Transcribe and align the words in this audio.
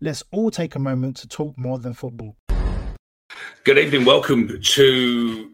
Let's 0.00 0.22
all 0.30 0.52
take 0.52 0.76
a 0.76 0.78
moment 0.78 1.16
to 1.16 1.28
talk 1.28 1.58
more 1.58 1.80
than 1.80 1.92
football. 1.92 2.36
Good 3.64 3.78
evening. 3.78 4.04
Welcome 4.04 4.60
to 4.62 5.50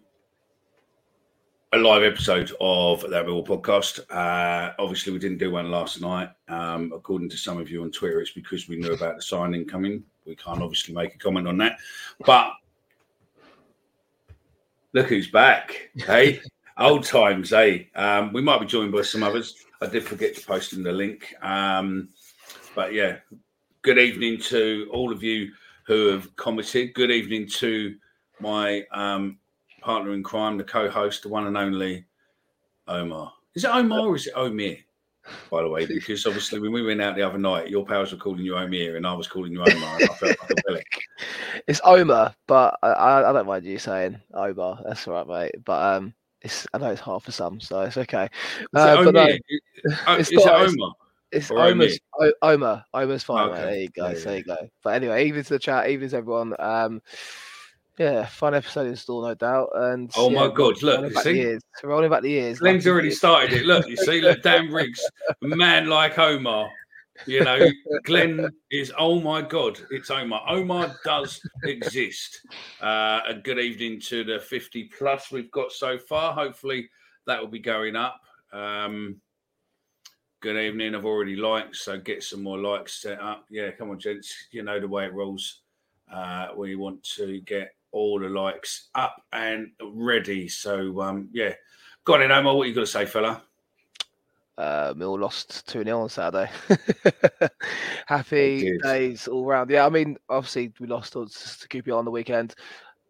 a 1.72 1.78
live 1.78 2.02
episode 2.02 2.52
of 2.60 3.00
that 3.08 3.24
Millwall 3.24 3.46
podcast. 3.46 4.00
Uh, 4.10 4.74
obviously, 4.78 5.14
we 5.14 5.18
didn't 5.18 5.38
do 5.38 5.50
one 5.50 5.70
last 5.70 6.02
night. 6.02 6.28
Um, 6.48 6.92
according 6.94 7.30
to 7.30 7.38
some 7.38 7.58
of 7.58 7.70
you 7.70 7.80
on 7.82 7.90
Twitter, 7.90 8.20
it's 8.20 8.32
because 8.32 8.68
we 8.68 8.76
knew 8.76 8.92
about 8.92 9.16
the 9.16 9.22
signing 9.22 9.64
coming. 9.64 10.04
We 10.26 10.36
can't 10.36 10.60
obviously 10.60 10.94
make 10.94 11.14
a 11.14 11.18
comment 11.18 11.48
on 11.48 11.56
that. 11.58 11.78
But 12.26 12.52
look 14.92 15.06
who's 15.06 15.30
back, 15.30 15.88
hey? 15.96 16.42
Old 16.78 17.04
times, 17.04 17.48
hey? 17.48 17.88
Um, 17.94 18.34
we 18.34 18.42
might 18.42 18.60
be 18.60 18.66
joined 18.66 18.92
by 18.92 19.02
some 19.02 19.22
others. 19.22 19.56
I 19.80 19.86
did 19.86 20.04
forget 20.04 20.34
to 20.34 20.46
post 20.46 20.74
in 20.74 20.82
the 20.82 20.92
link. 20.92 21.34
Um, 21.40 22.10
but 22.74 22.92
yeah, 22.92 23.18
good 23.84 23.98
evening 23.98 24.38
to 24.38 24.88
all 24.90 25.12
of 25.12 25.22
you 25.22 25.52
who 25.86 26.06
have 26.08 26.34
commented. 26.36 26.94
Good 26.94 27.10
evening 27.10 27.46
to 27.58 27.94
my 28.40 28.82
um, 28.90 29.38
partner 29.82 30.14
in 30.14 30.22
crime, 30.22 30.56
the 30.56 30.64
co-host, 30.64 31.22
the 31.22 31.28
one 31.28 31.46
and 31.46 31.56
only 31.56 32.06
Omar. 32.88 33.32
Is 33.54 33.64
it 33.64 33.70
Omar 33.70 34.00
or 34.00 34.16
is 34.16 34.26
it 34.26 34.34
Omir? 34.34 34.78
By 35.50 35.62
the 35.62 35.68
way, 35.68 35.84
because 35.86 36.26
obviously 36.26 36.58
when 36.60 36.72
we 36.72 36.82
went 36.82 37.02
out 37.02 37.14
the 37.14 37.22
other 37.22 37.38
night, 37.38 37.68
your 37.68 37.84
pals 37.84 38.12
were 38.12 38.18
calling 38.18 38.44
you 38.44 38.52
Omir 38.54 38.96
and 38.96 39.06
I 39.06 39.12
was 39.12 39.28
calling 39.28 39.52
you 39.52 39.60
Omar. 39.60 39.96
I 39.96 40.06
felt 40.06 40.36
like 40.50 40.50
a. 40.70 40.82
It's 41.68 41.80
Omar, 41.84 42.34
but 42.46 42.78
I, 42.82 43.22
I 43.22 43.32
don't 43.32 43.46
mind 43.46 43.64
you 43.64 43.78
saying 43.78 44.18
Omar. 44.32 44.80
That's 44.84 45.06
all 45.06 45.14
right, 45.14 45.26
mate. 45.52 45.64
But 45.64 45.96
um, 45.96 46.14
it's 46.42 46.66
I 46.74 46.78
know 46.78 46.90
it's 46.90 47.00
hard 47.00 47.22
for 47.22 47.32
some, 47.32 47.60
so 47.60 47.82
it's 47.82 47.96
okay. 47.96 48.28
Uh, 48.74 49.04
but 49.04 49.14
no, 49.14 49.24
it's 49.28 50.30
is 50.30 50.32
it 50.32 50.44
not- 50.44 50.60
it's- 50.62 50.74
Omar? 50.74 50.92
It's 51.34 51.50
Or 51.50 51.60
Omar's, 51.62 51.98
O- 52.20 52.32
Omar. 52.42 52.84
Omar's 52.94 53.22
fine. 53.24 53.50
Okay. 53.50 53.60
There 53.62 53.76
you 53.76 53.88
go. 53.88 54.08
Yeah, 54.08 54.14
There 54.14 54.36
you 54.38 54.44
go. 54.44 54.56
But 54.82 54.94
anyway, 54.94 55.26
even 55.26 55.42
to 55.44 55.50
the 55.54 55.58
chat, 55.58 55.90
even 55.90 56.08
to 56.10 56.16
everyone. 56.16 56.54
Um, 56.58 57.02
yeah, 57.98 58.26
fun 58.26 58.54
episode 58.54 58.86
in 58.88 58.96
store, 58.96 59.26
no 59.28 59.34
doubt. 59.34 59.70
And 59.74 60.10
Oh 60.16 60.30
yeah, 60.30 60.48
my 60.48 60.54
God, 60.54 60.82
look, 60.82 60.96
rolling 60.96 61.10
you 61.10 61.14
back 61.14 61.24
the 61.24 61.30
see? 61.30 61.36
years, 61.36 61.62
rolling 61.84 62.10
back 62.10 62.22
the 62.22 62.30
years. 62.30 62.58
Glenn's 62.58 62.86
already 62.86 63.08
years. 63.08 63.18
started 63.18 63.52
it. 63.52 63.66
Look, 63.66 63.86
you 63.88 63.96
see, 63.96 64.20
look, 64.20 64.42
Dan 64.42 64.68
Riggs, 64.72 65.00
man 65.42 65.86
like 65.88 66.18
Omar. 66.18 66.70
You 67.26 67.44
know, 67.44 67.70
Glenn 68.02 68.50
is, 68.72 68.92
oh 68.98 69.20
my 69.20 69.40
God, 69.42 69.78
it's 69.90 70.10
Omar. 70.10 70.42
Omar 70.48 70.96
does 71.04 71.40
exist. 71.62 72.40
Uh, 72.82 73.20
a 73.28 73.34
good 73.34 73.60
evening 73.60 74.00
to 74.06 74.24
the 74.24 74.40
50 74.40 74.90
plus 74.98 75.30
we've 75.30 75.50
got 75.52 75.70
so 75.70 75.96
far. 75.96 76.32
Hopefully 76.32 76.90
that 77.28 77.40
will 77.40 77.46
be 77.46 77.60
going 77.60 77.94
up. 77.94 78.20
Um, 78.52 79.20
good 80.44 80.62
evening. 80.62 80.94
I've 80.94 81.06
already 81.06 81.36
liked, 81.36 81.74
so 81.74 81.98
get 81.98 82.22
some 82.22 82.42
more 82.42 82.58
likes 82.58 83.00
set 83.00 83.18
up. 83.18 83.46
Yeah, 83.48 83.70
come 83.70 83.88
on, 83.88 83.98
gents. 83.98 84.48
You 84.50 84.62
know 84.62 84.78
the 84.78 84.86
way 84.86 85.06
it 85.06 85.14
rolls. 85.14 85.62
Uh, 86.12 86.48
we 86.54 86.76
want 86.76 87.02
to 87.16 87.40
get 87.40 87.70
all 87.92 88.20
the 88.20 88.28
likes 88.28 88.90
up 88.94 89.16
and 89.32 89.70
ready. 89.82 90.46
So, 90.48 91.00
um, 91.00 91.30
yeah. 91.32 91.54
Got 92.04 92.20
it, 92.20 92.30
Omar. 92.30 92.54
What 92.54 92.68
you 92.68 92.74
got 92.74 92.82
to 92.82 92.86
say, 92.86 93.06
fella? 93.06 93.42
Uh, 94.58 94.92
Mill 94.94 95.18
lost 95.18 95.66
2 95.68 95.82
0 95.82 96.02
on 96.02 96.10
Saturday. 96.10 96.50
Happy 98.06 98.76
days 98.82 99.26
all 99.26 99.46
round. 99.46 99.70
Yeah, 99.70 99.86
I 99.86 99.88
mean, 99.88 100.18
obviously, 100.28 100.74
we 100.78 100.86
lost 100.86 101.14
to 101.14 101.20
QPR 101.20 101.96
on 101.96 102.04
the 102.04 102.10
weekend. 102.10 102.54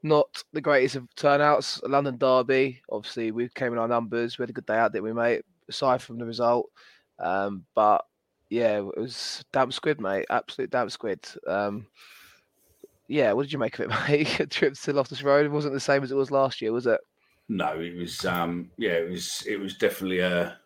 Not 0.05 0.45
the 0.53 0.61
greatest 0.61 0.95
of 0.95 1.13
turnouts. 1.17 1.83
London 1.83 2.17
Derby, 2.17 2.81
obviously, 2.89 3.33
we 3.33 3.49
came 3.49 3.73
in 3.73 3.79
our 3.81 3.89
numbers. 3.89 4.39
We 4.39 4.45
had 4.45 4.51
a 4.51 4.53
good 4.53 4.67
day 4.67 4.77
out, 4.77 4.93
didn't 4.93 5.07
we, 5.07 5.13
mate? 5.13 5.43
Aside 5.69 6.01
from 6.01 6.19
the 6.19 6.27
result. 6.27 6.71
Um, 7.19 7.65
but 7.75 8.05
yeah, 8.51 8.79
it 8.79 8.99
was 8.99 9.45
damn 9.53 9.73
squid, 9.73 10.01
mate. 10.01 10.27
Absolute 10.31 10.71
damn 10.71 10.91
squid. 10.91 11.21
Um, 11.47 11.87
yeah, 13.09 13.33
what 13.33 13.43
did 13.43 13.53
you 13.53 13.59
make 13.59 13.79
of 13.79 13.91
it, 13.91 13.95
mate? 14.09 14.51
Trip 14.51 14.75
to 14.75 14.93
Loftus 14.93 15.23
Road 15.23 15.51
wasn't 15.51 15.75
the 15.75 15.81
same 15.81 16.03
as 16.03 16.13
it 16.13 16.17
was 16.17 16.31
last 16.31 16.61
year, 16.61 16.73
was 16.73 16.87
it? 16.87 17.01
No, 17.49 17.79
it 17.81 17.97
was. 17.97 18.25
Um, 18.25 18.71
yeah, 18.79 18.93
it 18.93 19.11
was. 19.11 19.45
It 19.47 19.59
was 19.59 19.77
definitely 19.77 20.21
a. 20.21 20.59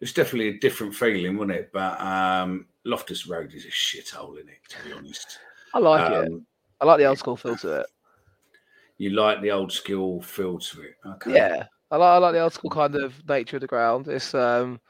It's 0.00 0.12
definitely 0.12 0.48
a 0.48 0.58
different 0.58 0.94
feeling, 0.94 1.36
wasn't 1.36 1.58
it? 1.58 1.70
But 1.72 2.00
um, 2.00 2.66
Loftus 2.84 3.26
Road 3.26 3.54
is 3.54 3.64
a 3.64 3.68
shithole, 3.68 4.36
isn't 4.36 4.48
it? 4.48 4.58
To 4.70 4.84
be 4.84 4.92
honest, 4.92 5.38
I 5.72 5.78
like 5.78 6.10
it. 6.10 6.28
Um, 6.28 6.46
I 6.80 6.84
like 6.84 6.98
the 6.98 7.06
old 7.06 7.18
school 7.18 7.36
feel 7.36 7.56
to 7.58 7.80
it. 7.80 7.86
you 8.98 9.10
like 9.10 9.40
the 9.40 9.52
old 9.52 9.72
school 9.72 10.20
feel 10.20 10.58
to 10.58 10.82
it. 10.82 10.96
Okay. 11.06 11.34
Yeah, 11.34 11.66
I 11.92 11.96
like, 11.96 12.08
I 12.08 12.18
like 12.18 12.32
the 12.32 12.40
old 12.40 12.52
school 12.52 12.70
kind 12.70 12.96
of 12.96 13.14
nature 13.28 13.56
of 13.56 13.60
the 13.60 13.68
ground. 13.68 14.08
It's 14.08 14.34
um, 14.34 14.80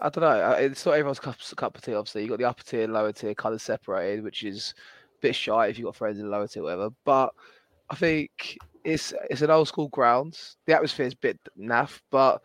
I 0.00 0.08
don't 0.08 0.22
know. 0.22 0.50
It's 0.52 0.84
not 0.84 0.92
everyone's 0.92 1.20
cup, 1.20 1.36
cup 1.56 1.76
of 1.76 1.82
tea. 1.82 1.94
Obviously, 1.94 2.22
you 2.22 2.30
have 2.30 2.38
got 2.38 2.42
the 2.42 2.50
upper 2.50 2.62
tier, 2.64 2.88
lower 2.88 3.12
tier, 3.12 3.34
kind 3.34 3.54
of 3.54 3.62
separated, 3.62 4.24
which 4.24 4.42
is 4.42 4.74
a 5.18 5.20
bit 5.20 5.34
shy 5.34 5.68
if 5.68 5.78
you 5.78 5.86
have 5.86 5.94
got 5.94 5.98
friends 5.98 6.18
in 6.18 6.24
the 6.24 6.30
lower 6.30 6.48
tier, 6.48 6.62
whatever. 6.62 6.90
But 7.04 7.32
I 7.90 7.94
think 7.94 8.58
it's 8.84 9.12
it's 9.30 9.42
an 9.42 9.50
old 9.50 9.68
school 9.68 9.88
ground. 9.88 10.38
The 10.66 10.74
atmosphere 10.74 11.06
is 11.06 11.14
a 11.14 11.18
bit 11.18 11.38
naff, 11.58 12.00
but 12.10 12.42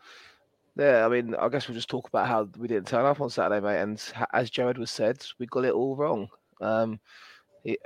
yeah, 0.76 1.04
I 1.04 1.08
mean, 1.08 1.34
I 1.34 1.48
guess 1.48 1.68
we'll 1.68 1.74
just 1.74 1.90
talk 1.90 2.08
about 2.08 2.28
how 2.28 2.48
we 2.56 2.68
didn't 2.68 2.88
turn 2.88 3.04
up 3.04 3.20
on 3.20 3.30
Saturday, 3.30 3.64
mate. 3.64 3.80
And 3.80 4.02
as 4.32 4.50
Jared 4.50 4.78
was 4.78 4.90
said, 4.90 5.24
we 5.38 5.46
got 5.46 5.64
it 5.64 5.74
all 5.74 5.96
wrong. 5.96 6.28
Um, 6.60 7.00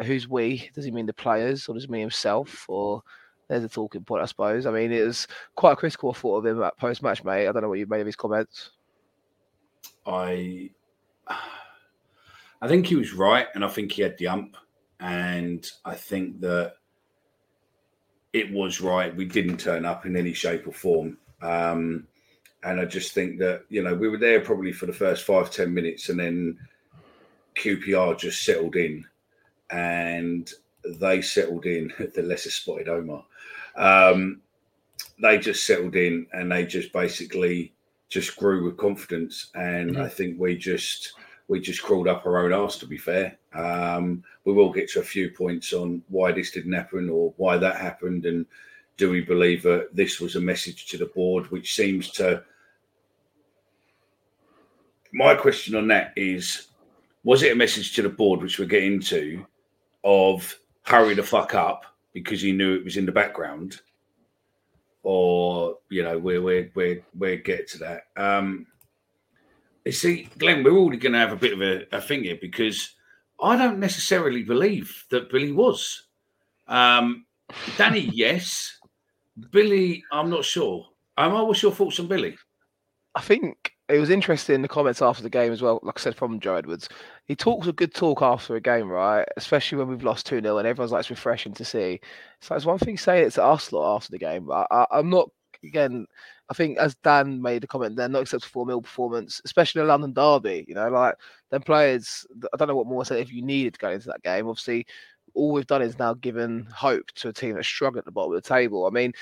who's 0.04 0.28
we? 0.28 0.70
Does 0.74 0.84
he 0.84 0.91
mean 0.91 1.06
the 1.06 1.12
players, 1.12 1.69
or 1.69 1.74
does 1.74 1.84
he 1.84 1.91
mean 1.91 2.03
himself, 2.03 2.66
or 2.69 3.03
there's 3.48 3.64
a 3.64 3.69
talking 3.69 4.04
point, 4.04 4.22
I 4.22 4.26
suppose. 4.26 4.66
I 4.66 4.70
mean, 4.70 4.92
it 4.92 5.04
was 5.04 5.26
quite 5.54 5.72
a 5.72 5.76
critical. 5.76 6.14
Thought 6.14 6.38
of 6.38 6.47
him 6.47 6.62
at 6.62 6.78
post 6.78 7.03
match, 7.03 7.24
mate. 7.24 7.48
I 7.48 7.53
don't 7.53 7.62
know 7.62 7.69
what 7.69 7.78
you 7.78 7.86
made 7.86 8.00
of 8.00 8.06
his 8.06 8.16
comments. 8.16 8.70
I 10.06 10.71
I 12.65 12.69
think 12.69 12.87
he 12.87 12.97
was 12.97 13.12
right, 13.12 13.47
and 13.55 13.62
I 13.62 13.69
think 13.69 13.93
he 13.93 14.00
had 14.00 14.17
the 14.17 14.28
ump, 14.28 14.56
and 14.99 15.71
I 15.84 15.95
think 15.95 16.41
that 16.41 16.77
it 18.33 18.51
was 18.51 18.81
right. 18.81 19.15
We 19.15 19.27
didn't 19.27 19.59
turn 19.59 19.84
up 19.84 20.07
in 20.07 20.16
any 20.16 20.33
shape 20.33 20.66
or 20.66 20.72
form, 20.72 21.19
um, 21.42 22.07
and 22.63 22.81
I 22.81 22.86
just 22.86 23.13
think 23.13 23.39
that 23.41 23.65
you 23.69 23.83
know 23.83 23.95
we 23.95 24.09
were 24.09 24.16
there 24.16 24.41
probably 24.41 24.72
for 24.72 24.86
the 24.86 24.95
first 24.95 25.25
five 25.25 25.51
ten 25.51 25.75
minutes, 25.75 26.09
and 26.09 26.19
then 26.19 26.59
QPR 27.54 28.19
just 28.19 28.45
settled 28.45 28.77
in, 28.77 29.04
and 29.69 30.51
they 30.87 31.21
settled 31.21 31.66
in. 31.66 31.92
The 32.15 32.22
lesser 32.22 32.51
spotted 32.51 32.89
Omar, 32.89 33.25
um, 33.77 34.41
they 35.21 35.37
just 35.37 35.66
settled 35.66 35.97
in, 35.97 36.27
and 36.33 36.51
they 36.51 36.65
just 36.65 36.95
basically 36.95 37.73
just 38.15 38.37
grew 38.37 38.65
with 38.65 38.77
confidence, 38.77 39.51
and 39.57 39.99
I 39.99 40.09
think 40.09 40.39
we 40.39 40.57
just 40.57 41.15
we 41.49 41.59
just 41.59 41.83
crawled 41.83 42.07
up 42.07 42.25
our 42.25 42.45
own 42.45 42.53
arse. 42.53 42.78
To 42.78 42.87
be 42.87 42.97
fair, 42.97 43.37
um, 43.55 44.22
we 44.45 44.53
will 44.53 44.72
get 44.72 44.89
to 44.91 45.01
a 45.01 45.11
few 45.15 45.31
points 45.31 45.72
on 45.72 46.01
why 46.09 46.31
this 46.31 46.53
didn't 46.53 46.72
happen 46.72 47.11
or 47.11 47.34
why 47.39 47.59
that 47.59 47.77
happened, 47.77 48.25
and 48.25 48.47
do 48.97 49.11
we 49.11 49.21
believe 49.21 49.65
that 49.65 49.89
this 49.93 50.21
was 50.21 50.37
a 50.37 50.41
message 50.41 50.87
to 50.87 50.97
the 50.97 51.07
board, 51.07 51.51
which 51.51 51.75
seems 51.75 52.13
to. 52.13 52.45
My 55.13 55.34
question 55.34 55.75
on 55.75 55.89
that 55.89 56.13
is: 56.15 56.69
Was 57.25 57.43
it 57.43 57.51
a 57.51 57.57
message 57.57 57.97
to 57.97 58.03
the 58.03 58.09
board, 58.09 58.43
which 58.43 58.61
we're 58.61 58.66
getting 58.66 59.01
to, 59.01 59.45
of 60.05 60.57
hurry 60.84 61.15
the 61.15 61.22
fuck 61.25 61.57
up, 61.57 61.84
because 62.13 62.41
he 62.41 62.53
knew 62.53 62.77
it 62.77 62.84
was 62.84 62.97
in 62.97 63.07
the 63.07 63.13
background, 63.13 63.81
or 65.04 65.78
you 65.91 66.03
know, 66.03 66.18
we're 66.18 66.42
we're 66.42 66.71
we're 66.74 67.04
we're 67.16 67.36
get 67.36 67.68
to 67.68 67.78
that. 67.78 68.03
Um, 68.16 68.66
you 69.84 69.92
see, 69.92 70.28
Glenn, 70.39 70.65
we're 70.65 70.77
already 70.77 70.98
going 70.98 71.12
to 71.12 71.18
have 71.18 71.33
a 71.33 71.36
bit 71.36 71.53
of 71.53 71.60
a, 71.60 71.86
a 71.97 72.01
thing 72.01 72.24
here 72.24 72.39
because 72.41 72.95
I 73.41 73.56
don't 73.56 73.78
necessarily 73.78 74.42
believe 74.42 75.04
that 75.10 75.30
Billy 75.30 75.53
was. 75.53 76.06
Um, 76.66 77.27
Danny, 77.77 78.01
yes. 78.12 78.78
Billy, 79.51 80.03
I'm 80.10 80.30
not 80.30 80.45
sure. 80.45 80.89
Um, 81.18 81.33
what's 81.47 81.62
your 81.62 81.72
thoughts 81.72 82.01
on 82.01 82.06
Billy? 82.06 82.36
I 83.15 83.21
think 83.21 83.73
it 83.89 83.98
was 83.98 84.10
interesting 84.10 84.54
in 84.54 84.63
the 84.63 84.69
comments 84.69 85.03
after 85.03 85.22
the 85.22 85.31
game 85.31 85.53
as 85.53 85.60
well. 85.60 85.78
Like 85.83 85.98
I 85.98 86.03
said, 86.03 86.16
from 86.16 86.41
Joe 86.41 86.57
Edwards, 86.57 86.89
he 87.27 87.36
talks 87.36 87.66
a 87.66 87.72
good 87.72 87.95
talk 87.95 88.22
after 88.22 88.57
a 88.57 88.60
game, 88.60 88.89
right? 88.89 89.27
Especially 89.36 89.77
when 89.77 89.89
we've 89.89 90.03
lost 90.03 90.27
2 90.27 90.41
0 90.41 90.59
and 90.59 90.66
everyone's 90.66 90.92
like, 90.92 91.01
it's 91.01 91.10
refreshing 91.10 91.53
to 91.54 91.65
see. 91.65 92.01
So 92.41 92.54
it's 92.54 92.65
one 92.65 92.78
thing 92.78 92.97
saying 92.97 93.27
it 93.27 93.33
to 93.34 93.45
us 93.45 93.72
lot 93.72 93.97
after 93.97 94.10
the 94.10 94.19
game. 94.19 94.51
I, 94.51 94.66
I, 94.71 94.86
I'm 94.91 95.10
not, 95.10 95.28
again, 95.63 96.07
I 96.51 96.54
think 96.54 96.78
as 96.78 96.95
Dan 96.97 97.42
made 97.42 97.63
the 97.63 97.66
comment, 97.66 97.97
they're 97.97 98.09
not 98.09 98.22
acceptable 98.22 98.51
for 98.51 98.66
mil 98.66 98.83
performance, 98.83 99.41
especially 99.45 99.83
in 99.83 99.89
London 99.89 100.15
Derby. 100.15 100.65
You 100.66 100.75
know, 100.75 100.89
like 100.89 101.16
them 101.51 101.63
players. 101.63 102.27
I 102.53 102.57
don't 102.57 102.69
know 102.69 102.77
what 102.77 102.87
more 102.87 103.04
said 103.04 103.19
if 103.19 103.33
you 103.33 103.42
needed 103.42 103.75
to 103.75 103.80
go 103.80 103.91
into 103.91 104.07
that 104.09 104.22
game. 104.22 104.48
Obviously, 104.48 104.87
all 105.34 105.53
we've 105.53 105.66
done 105.66 105.83
is 105.83 105.98
now 105.98 106.15
given 106.15 106.66
hope 106.75 107.10
to 107.16 107.28
a 107.28 107.33
team 107.33 107.54
that's 107.54 107.66
struggling 107.66 107.98
at 107.98 108.04
the 108.04 108.13
bottom 108.13 108.34
of 108.34 108.42
the 108.42 108.48
table. 108.48 108.87
I 108.87 108.91
mean, 108.91 109.13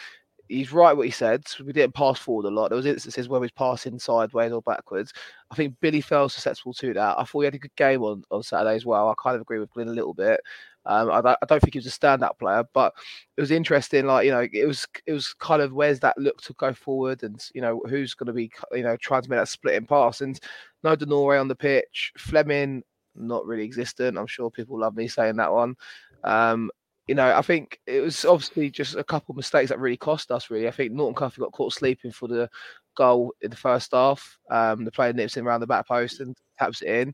he's 0.48 0.72
right 0.72 0.96
what 0.96 1.06
he 1.06 1.12
said. 1.12 1.44
We 1.64 1.72
didn't 1.72 1.94
pass 1.94 2.18
forward 2.18 2.46
a 2.46 2.50
lot. 2.50 2.68
There 2.68 2.76
was 2.76 2.86
instances 2.86 3.28
where 3.28 3.40
we 3.40 3.44
was 3.44 3.52
passing 3.52 3.98
sideways 3.98 4.52
or 4.52 4.62
backwards. 4.62 5.12
I 5.50 5.54
think 5.54 5.76
Billy 5.80 6.00
felt 6.00 6.32
susceptible 6.32 6.74
to 6.74 6.94
that. 6.94 7.18
I 7.18 7.24
thought 7.24 7.40
he 7.40 7.44
had 7.46 7.54
a 7.54 7.58
good 7.58 7.76
game 7.76 8.02
on, 8.02 8.24
on 8.30 8.42
Saturday 8.42 8.76
as 8.76 8.86
well. 8.86 9.08
I 9.08 9.14
kind 9.22 9.36
of 9.36 9.42
agree 9.42 9.58
with 9.58 9.70
Glenn 9.70 9.88
a 9.88 9.92
little 9.92 10.14
bit. 10.14 10.40
Um, 10.84 11.10
I, 11.10 11.18
I, 11.18 11.46
don't 11.46 11.60
think 11.60 11.74
he 11.74 11.78
was 11.78 11.86
a 11.86 11.90
standout 11.90 12.40
player, 12.40 12.64
but 12.74 12.92
it 13.36 13.40
was 13.40 13.52
interesting. 13.52 14.04
Like 14.06 14.24
you 14.26 14.32
know, 14.32 14.48
it 14.52 14.66
was 14.66 14.86
it 15.06 15.12
was 15.12 15.32
kind 15.34 15.62
of 15.62 15.72
where's 15.72 16.00
that 16.00 16.18
look 16.18 16.40
to 16.42 16.54
go 16.54 16.72
forward, 16.72 17.22
and 17.22 17.40
you 17.54 17.60
know 17.60 17.80
who's 17.88 18.14
going 18.14 18.26
to 18.26 18.32
be 18.32 18.50
you 18.72 18.82
know 18.82 18.96
trying 18.96 19.22
to 19.22 19.30
make 19.30 19.38
that 19.38 19.46
splitting 19.46 19.86
pass. 19.86 20.22
And 20.22 20.40
no 20.82 20.96
De 20.96 21.06
Norre 21.06 21.38
on 21.38 21.46
the 21.46 21.54
pitch, 21.54 22.12
Flemming 22.18 22.82
not 23.14 23.46
really 23.46 23.64
existent. 23.64 24.18
I'm 24.18 24.26
sure 24.26 24.50
people 24.50 24.78
love 24.78 24.96
me 24.96 25.06
saying 25.06 25.36
that 25.36 25.52
one. 25.52 25.76
Um, 26.24 26.70
you 27.08 27.14
know, 27.14 27.36
I 27.36 27.42
think 27.42 27.80
it 27.86 28.00
was 28.00 28.24
obviously 28.24 28.70
just 28.70 28.94
a 28.94 29.04
couple 29.04 29.32
of 29.32 29.36
mistakes 29.36 29.70
that 29.70 29.80
really 29.80 29.96
cost 29.96 30.30
us. 30.30 30.50
Really, 30.50 30.68
I 30.68 30.70
think 30.70 30.92
Norton 30.92 31.14
Cuffy 31.14 31.40
got 31.40 31.52
caught 31.52 31.72
sleeping 31.72 32.12
for 32.12 32.28
the 32.28 32.48
goal 32.96 33.34
in 33.40 33.50
the 33.50 33.56
first 33.56 33.90
half. 33.92 34.38
Um, 34.50 34.84
the 34.84 34.92
player 34.92 35.12
nips 35.12 35.36
in 35.36 35.46
around 35.46 35.60
the 35.60 35.66
back 35.66 35.88
post 35.88 36.20
and 36.20 36.36
taps 36.58 36.82
it 36.82 36.88
in, 36.88 37.12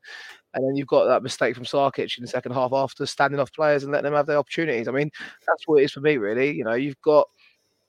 and 0.55 0.64
then 0.64 0.76
you've 0.76 0.88
got 0.88 1.05
that 1.06 1.23
mistake 1.23 1.55
from 1.55 1.64
Sarkic 1.64 2.19
in 2.19 2.23
the 2.23 2.29
second 2.29 2.52
half 2.52 2.73
after 2.73 3.06
standing 3.06 3.40
off 3.40 3.52
players 3.52 3.82
and 3.82 3.93
letting 3.93 4.05
them 4.05 4.14
have 4.14 4.26
their 4.26 4.38
opportunities. 4.38 4.88
I 4.88 4.93
mean, 4.93 5.11
that's 5.46 5.67
what 5.67 5.81
it 5.81 5.85
is 5.85 5.93
for 5.93 6.00
me, 6.00 6.19
really. 6.19 6.52
You 6.52 6.64
know, 6.64 6.75
you've 6.75 7.00
got 7.02 7.26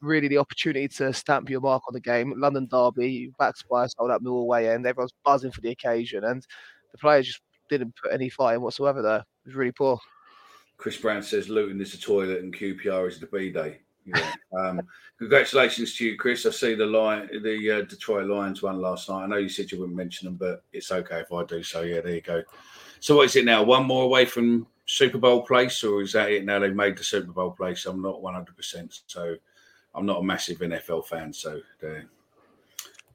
really 0.02 0.30
the 0.30 0.38
opportunity 0.38 0.88
to 0.88 1.12
stamp 1.12 1.50
your 1.50 1.60
mark 1.60 1.84
on 1.90 1.94
the 1.94 2.00
game. 2.00 2.34
London 2.38 2.68
Derby, 2.72 3.32
backed 3.38 3.68
by 3.70 3.86
a 3.86 3.90
sold 3.90 4.12
out 4.12 4.22
Mill 4.22 4.38
away 4.38 4.70
end. 4.70 4.86
Everyone's 4.88 5.14
buzzing 5.26 5.52
for 5.52 5.60
the 5.62 5.72
occasion, 5.72 6.24
and 6.24 6.46
the 6.94 6.98
players 6.98 7.28
just 7.28 7.42
didn't 7.70 7.94
put 8.02 8.14
any 8.14 8.30
fight 8.30 8.56
in 8.56 8.62
whatsoever 8.62 9.02
there. 9.02 9.20
It 9.20 9.48
was 9.48 9.56
really 9.56 9.74
poor. 9.74 10.00
Chris 10.80 10.98
Brown 10.98 11.22
says 11.22 11.50
Luton 11.50 11.82
is 11.82 11.92
the 11.92 11.98
toilet 11.98 12.42
and 12.42 12.56
QPR 12.56 13.08
is 13.08 13.20
the 13.20 13.28
B 13.28 13.52
day. 13.52 13.80
Yeah. 14.06 14.32
Um, 14.58 14.82
congratulations 15.20 15.96
to 15.98 16.06
you, 16.06 16.18
Chris. 16.18 16.46
I 16.46 16.52
see 16.52 16.74
the 16.74 16.86
line, 16.86 17.30
the 17.44 17.72
uh, 17.72 17.82
Detroit 17.82 18.28
Lions 18.28 18.64
won 18.64 18.80
last 18.80 19.10
night. 19.10 19.24
I 19.24 19.28
know 19.28 19.36
you 19.36 19.50
said 19.50 19.72
you 19.72 19.80
wouldn't 19.80 19.98
mention 19.98 20.26
them, 20.26 20.36
but 20.36 20.64
it's 20.72 20.92
okay 20.92 21.20
if 21.20 21.34
I 21.34 21.44
do. 21.44 21.62
So 21.62 21.82
yeah, 21.82 22.00
there 22.00 22.16
you 22.16 22.22
go. 22.22 22.42
So 23.02 23.18
what 23.18 23.26
is 23.26 23.36
it 23.36 23.44
now? 23.44 23.62
One 23.62 23.86
more 23.86 24.06
away 24.06 24.24
from 24.24 24.68
Super 24.86 25.18
Bowl 25.18 25.42
place, 25.42 25.84
or 25.84 26.02
is 26.02 26.14
that 26.14 26.32
it 26.32 26.46
now? 26.46 26.60
They've 26.60 26.74
made 26.74 26.98
the 26.98 27.04
Super 27.04 27.34
Bowl 27.34 27.52
place. 27.52 27.86
I'm 27.86 28.02
not 28.02 28.22
100. 28.22 28.56
percent 28.56 29.02
So 29.08 29.36
I'm 29.94 30.06
not 30.06 30.22
a 30.22 30.24
massive 30.24 30.60
NFL 30.60 31.08
fan. 31.08 31.34
So 31.34 31.60
there. 31.82 32.06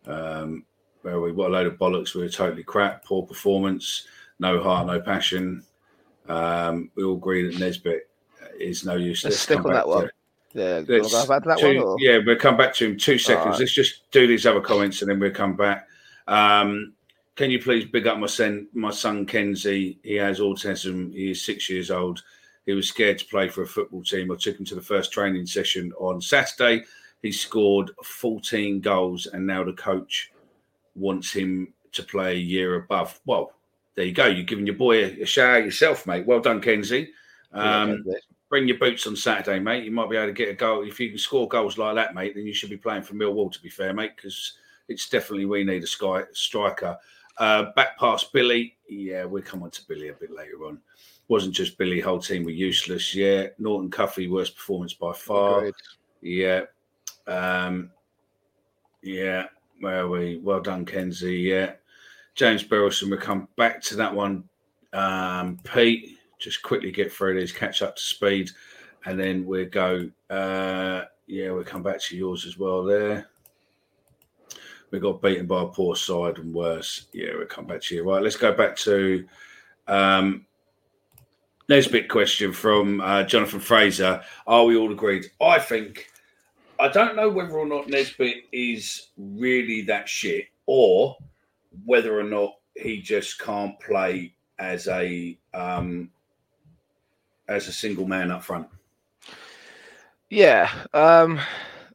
Um, 0.07 0.67
where 1.01 1.19
we 1.19 1.33
what 1.33 1.49
a 1.49 1.53
load 1.53 1.67
of 1.67 1.79
bollocks. 1.79 2.15
We 2.15 2.23
were 2.23 2.29
totally 2.29 2.63
crap. 2.63 3.05
Poor 3.05 3.23
performance. 3.23 4.07
No 4.39 4.63
heart, 4.63 4.87
no 4.87 5.01
passion. 5.01 5.63
Um, 6.29 6.91
we 6.95 7.05
all 7.05 7.17
agree 7.17 7.47
that 7.47 7.59
Nisbet 7.59 8.09
is 8.59 8.85
no 8.85 8.97
use. 8.97 9.25
Let's, 9.25 9.35
Let's 9.35 9.43
stick 9.43 9.65
on 9.65 9.73
that 9.73 9.89
one. 9.89 10.11
Yeah, 10.53 10.83
go 10.83 11.27
back 11.27 11.43
to 11.43 11.49
that 11.49 11.59
two, 11.59 11.85
one. 11.85 11.97
Yeah, 11.99 12.19
we'll 12.25 12.37
come 12.37 12.57
back 12.57 12.75
to 12.75 12.87
him 12.87 12.97
two 12.97 13.19
seconds. 13.19 13.55
Right. 13.55 13.61
Let's 13.61 13.75
just 13.75 14.11
do 14.13 14.27
these 14.27 14.47
other 14.47 14.61
comments 14.61 15.03
and 15.03 15.11
then 15.11 15.19
we'll 15.19 15.33
come 15.33 15.57
back. 15.57 15.89
Um, 16.29 16.93
can 17.35 17.51
you 17.51 17.61
please 17.61 17.85
big 17.87 18.07
up 18.07 18.19
my 18.19 18.29
son, 18.29 18.69
my 18.73 18.93
son 18.93 19.27
Kenzie? 19.27 19.99
He 20.05 20.15
has 20.15 20.39
autism. 20.39 21.13
He 21.13 21.33
is 21.33 21.45
six 21.45 21.69
years 21.69 21.91
old. 21.91 22.23
He 22.67 22.73
was 22.73 22.89
scared 22.89 23.19
to 23.19 23.27
play 23.27 23.49
for 23.49 23.63
a 23.63 23.67
football 23.67 24.03
team. 24.03 24.31
I 24.31 24.37
took 24.37 24.59
him 24.59 24.65
to 24.67 24.77
the 24.77 24.81
first 24.81 25.13
training 25.13 25.47
session 25.47 25.93
on 25.99 26.21
Saturday. 26.21 26.85
He 27.23 27.33
scored 27.33 27.91
14 28.03 28.81
goals, 28.81 29.27
and 29.27 29.47
now 29.47 29.65
the 29.65 29.73
coach 29.73 30.31
wants 30.95 31.33
him 31.33 31.73
to 31.93 32.03
play 32.03 32.33
a 32.33 32.39
year 32.39 32.77
above. 32.77 33.21
Well, 33.27 33.54
there 33.95 34.05
you 34.05 34.13
go. 34.13 34.27
You're 34.27 34.45
giving 34.45 34.67
your 34.67 34.77
boy 34.77 35.05
a, 35.05 35.23
a 35.23 35.43
out 35.43 35.65
yourself, 35.65 36.07
mate. 36.07 36.27
Well 36.27 36.41
done, 36.41 36.61
Kenzie. 36.61 37.13
Um, 37.53 38.03
yeah, 38.07 38.15
bring 38.49 38.69
your 38.69 38.79
boots 38.79 39.07
on 39.07 39.17
Saturday, 39.17 39.59
mate. 39.59 39.85
You 39.85 39.91
might 39.91 40.11
be 40.11 40.17
able 40.17 40.27
to 40.27 40.33
get 40.33 40.49
a 40.49 40.55
goal. 40.55 40.87
If 40.87 40.99
you 41.01 41.11
can 41.11 41.19
score 41.19 41.49
goals 41.49 41.79
like 41.79 41.95
that, 41.95 42.15
mate, 42.15 42.35
then 42.35 42.47
you 42.47 42.55
should 42.55 42.71
be 42.71 42.77
playing 42.77 43.03
for 43.03 43.15
Millwall, 43.15 43.53
to 43.53 43.63
be 43.63 43.69
fair, 43.69 43.93
mate, 43.93 44.13
because 44.17 44.55
it's 44.89 45.09
definitely 45.09 45.47
we 45.47 45.65
need 45.65 45.83
a 45.83 45.87
sky, 45.87 46.23
striker. 46.33 46.99
Uh, 47.39 47.73
back 47.75 47.99
past 47.99 48.33
Billy. 48.33 48.77
Yeah, 48.89 49.25
we'll 49.25 49.43
come 49.43 49.63
on 49.63 49.71
to 49.71 49.87
Billy 49.89 50.09
a 50.09 50.15
bit 50.15 50.31
later 50.31 50.65
on. 50.67 50.79
Wasn't 51.29 51.55
just 51.55 51.79
Billy, 51.79 52.01
whole 52.01 52.19
team 52.19 52.45
were 52.45 52.51
useless. 52.51 53.15
Yeah. 53.15 53.49
Norton 53.59 53.91
Cuffy, 53.91 54.29
worst 54.29 54.57
performance 54.57 54.93
by 54.93 55.13
far. 55.13 55.59
Agreed. 55.59 55.75
Yeah. 56.21 56.61
Um, 57.27 57.91
yeah. 59.03 59.47
Where 59.81 60.01
are 60.01 60.09
we? 60.09 60.39
Well 60.39 60.61
done, 60.61 60.85
Kenzie. 60.85 61.39
Yeah. 61.39 61.73
James 62.35 62.63
Burleson, 62.63 63.11
we'll 63.11 63.19
come 63.19 63.49
back 63.57 63.81
to 63.83 63.97
that 63.97 64.15
one. 64.15 64.45
Um, 64.93 65.59
Pete, 65.65 66.19
just 66.39 66.63
quickly 66.63 66.91
get 66.91 67.13
through 67.13 67.39
these, 67.39 67.53
catch 67.53 67.83
up 67.83 67.97
to 67.97 68.03
speed, 68.03 68.51
and 69.07 69.19
then 69.19 69.45
we'll 69.47 69.69
go. 69.69 70.11
Uh, 70.29 71.05
yeah, 71.27 71.51
we'll 71.51 71.65
come 71.65 71.83
back 71.83 72.01
to 72.03 72.17
yours 72.17 72.45
as 72.45 72.59
well 72.59 72.85
there. 72.85 73.29
We 74.91 75.01
got 75.01 75.23
beaten 75.23 75.47
by 75.47 75.63
a 75.63 75.67
poor 75.67 75.97
side 75.97 76.39
and 76.39 76.55
worse. 76.55 77.07
Yeah, 77.13 77.31
we'll 77.37 77.47
come 77.47 77.67
back 77.67 77.83
to 77.83 77.95
you. 77.95 78.09
Right, 78.09 78.23
let's 78.23 78.37
go 78.37 78.53
back 78.53 78.77
to 78.77 79.27
um, 79.89 80.47
Nisbet 81.69 82.09
question 82.09 82.53
from 82.53 83.01
uh, 83.01 83.25
Jonathan 83.25 83.61
Fraser. 83.61 84.23
Are 84.47 84.65
we 84.65 84.77
all 84.77 84.93
agreed? 84.93 85.27
I 85.41 85.59
think 85.59 86.09
I 86.79 86.89
don't 86.89 87.17
know 87.17 87.29
whether 87.29 87.57
or 87.57 87.67
not 87.67 87.89
Nisbet 87.89 88.37
is 88.53 89.09
really 89.17 89.83
that 89.83 90.09
shit, 90.09 90.47
or 90.67 91.17
whether 91.85 92.19
or 92.19 92.25
not 92.25 92.53
he 92.75 93.01
just 93.01 93.39
can't 93.39 93.79
play 93.81 94.35
as 94.59 94.89
a 94.89 95.39
um, 95.53 96.11
as 97.49 97.69
a 97.69 97.73
single 97.73 98.07
man 98.07 98.31
up 98.31 98.43
front. 98.43 98.69
Yeah, 100.31 100.71
um, 100.95 101.39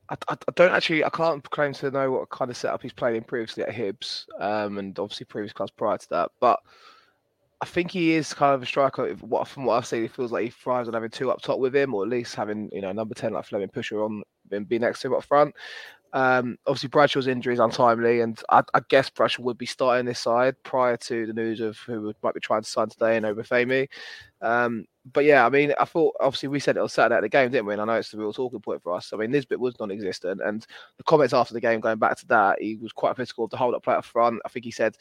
I, 0.09 0.15
I, 0.29 0.35
don't 0.55 0.71
actually. 0.71 1.03
I 1.03 1.09
can't 1.09 1.47
claim 1.49 1.73
to 1.73 1.91
know 1.91 2.11
what 2.11 2.29
kind 2.29 2.49
of 2.49 2.57
setup 2.57 2.81
he's 2.81 2.93
played 2.93 3.15
in 3.15 3.23
previously 3.23 3.63
at 3.63 3.73
Hibs, 3.73 4.25
um, 4.39 4.77
and 4.77 4.97
obviously 4.97 5.25
previous 5.25 5.53
clubs 5.53 5.71
prior 5.71 5.97
to 5.97 6.09
that. 6.11 6.31
But 6.39 6.59
I 7.61 7.65
think 7.65 7.91
he 7.91 8.13
is 8.13 8.33
kind 8.33 8.55
of 8.55 8.63
a 8.63 8.65
striker. 8.65 9.13
What 9.15 9.47
from 9.47 9.65
what 9.65 9.75
I've 9.75 9.85
seen, 9.85 10.03
he 10.03 10.07
feels 10.07 10.31
like 10.31 10.45
he 10.45 10.49
thrives 10.49 10.87
on 10.87 10.93
having 10.93 11.09
two 11.09 11.31
up 11.31 11.41
top 11.41 11.59
with 11.59 11.75
him, 11.75 11.93
or 11.93 12.03
at 12.03 12.09
least 12.09 12.35
having 12.35 12.69
you 12.71 12.81
know 12.81 12.91
number 12.91 13.13
ten 13.13 13.33
like 13.33 13.45
Flemming 13.45 13.69
Pusher 13.69 14.03
on 14.03 14.23
and 14.51 14.67
be 14.67 14.79
next 14.79 15.01
to 15.01 15.07
him 15.07 15.13
up 15.13 15.23
front. 15.23 15.53
Um, 16.13 16.57
obviously, 16.65 16.89
Bradshaw's 16.89 17.27
injury 17.27 17.53
is 17.53 17.59
untimely, 17.59 18.21
and 18.21 18.41
I, 18.49 18.63
I, 18.73 18.81
guess 18.89 19.09
Bradshaw 19.09 19.43
would 19.43 19.59
be 19.59 19.67
starting 19.67 20.07
this 20.07 20.19
side 20.19 20.55
prior 20.63 20.97
to 20.97 21.27
the 21.27 21.33
news 21.33 21.59
of 21.59 21.77
who 21.77 22.13
might 22.23 22.33
be 22.33 22.39
trying 22.39 22.63
to 22.63 22.69
sign 22.69 22.89
today 22.89 23.15
and 23.15 23.25
Obafemi. 23.25 23.87
Um, 24.41 24.85
but 25.11 25.25
yeah, 25.25 25.45
I 25.45 25.49
mean, 25.49 25.73
I 25.79 25.85
thought 25.85 26.15
obviously 26.19 26.49
we 26.49 26.59
said 26.59 26.77
it 26.77 26.81
on 26.81 26.89
Saturday 26.89 27.17
at 27.17 27.21
the 27.21 27.29
game, 27.29 27.51
didn't 27.51 27.67
we? 27.67 27.73
And 27.73 27.81
I 27.81 27.85
know 27.85 27.93
it's 27.93 28.09
the 28.09 28.17
real 28.17 28.33
talking 28.33 28.59
point 28.59 28.81
for 28.81 28.93
us. 28.93 29.11
I 29.13 29.17
mean, 29.17 29.31
Nisbet 29.31 29.59
was 29.59 29.79
non-existent, 29.79 30.41
and 30.43 30.65
the 30.97 31.03
comments 31.03 31.33
after 31.33 31.53
the 31.53 31.61
game, 31.61 31.79
going 31.79 31.99
back 31.99 32.17
to 32.17 32.27
that, 32.27 32.59
he 32.59 32.75
was 32.75 32.91
quite 32.91 33.15
critical 33.15 33.45
of 33.45 33.51
the 33.51 33.57
hold-up 33.57 33.83
play 33.83 33.95
up 33.95 34.05
front. 34.05 34.41
I 34.45 34.49
think 34.49 34.65
he 34.65 34.71
said 34.71 34.97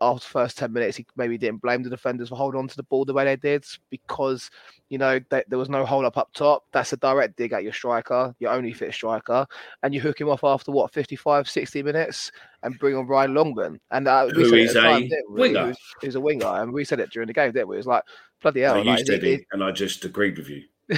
after 0.00 0.24
the 0.24 0.30
first 0.30 0.58
10 0.58 0.72
minutes, 0.72 0.96
he 0.96 1.06
maybe 1.16 1.38
didn't 1.38 1.62
blame 1.62 1.82
the 1.82 1.90
defenders 1.90 2.28
for 2.28 2.36
holding 2.36 2.58
on 2.58 2.68
to 2.68 2.76
the 2.76 2.82
ball 2.82 3.04
the 3.04 3.12
way 3.12 3.24
they 3.24 3.36
did 3.36 3.64
because, 3.90 4.50
you 4.88 4.98
know, 4.98 5.20
they, 5.30 5.42
there 5.48 5.58
was 5.58 5.68
no 5.68 5.84
hold 5.84 6.04
up 6.04 6.16
up 6.16 6.32
top. 6.34 6.64
That's 6.72 6.92
a 6.92 6.96
direct 6.96 7.36
dig 7.36 7.52
at 7.52 7.62
your 7.62 7.72
striker, 7.72 8.34
your 8.38 8.52
only 8.52 8.72
fit 8.72 8.92
striker. 8.92 9.46
And 9.82 9.94
you 9.94 10.00
hook 10.00 10.20
him 10.20 10.28
off 10.28 10.44
after 10.44 10.72
what, 10.72 10.92
55, 10.92 11.48
60 11.48 11.82
minutes 11.82 12.30
and 12.62 12.78
bring 12.78 12.96
on 12.96 13.06
Ryan 13.06 13.34
Longman. 13.34 13.80
And 13.90 14.08
uh, 14.08 14.28
we 14.28 14.42
Who 14.42 14.50
said 14.50 14.58
is 14.58 14.76
a 14.76 14.80
time, 14.80 15.08
winger. 15.28 15.74
He's 16.00 16.14
a 16.14 16.20
winger. 16.20 16.46
And 16.46 16.72
we 16.72 16.84
said 16.84 17.00
it 17.00 17.10
during 17.10 17.28
the 17.28 17.32
game, 17.32 17.52
didn't 17.52 17.68
we? 17.68 17.76
It 17.76 17.78
was 17.78 17.86
like, 17.86 18.04
bloody 18.42 18.60
hell. 18.60 18.76
No, 18.76 18.82
like, 18.82 19.00
you 19.00 19.06
said 19.06 19.24
it, 19.24 19.40
it, 19.40 19.46
and 19.52 19.64
I 19.64 19.72
just 19.72 20.04
agreed 20.04 20.36
with 20.36 20.48
you. 20.48 20.62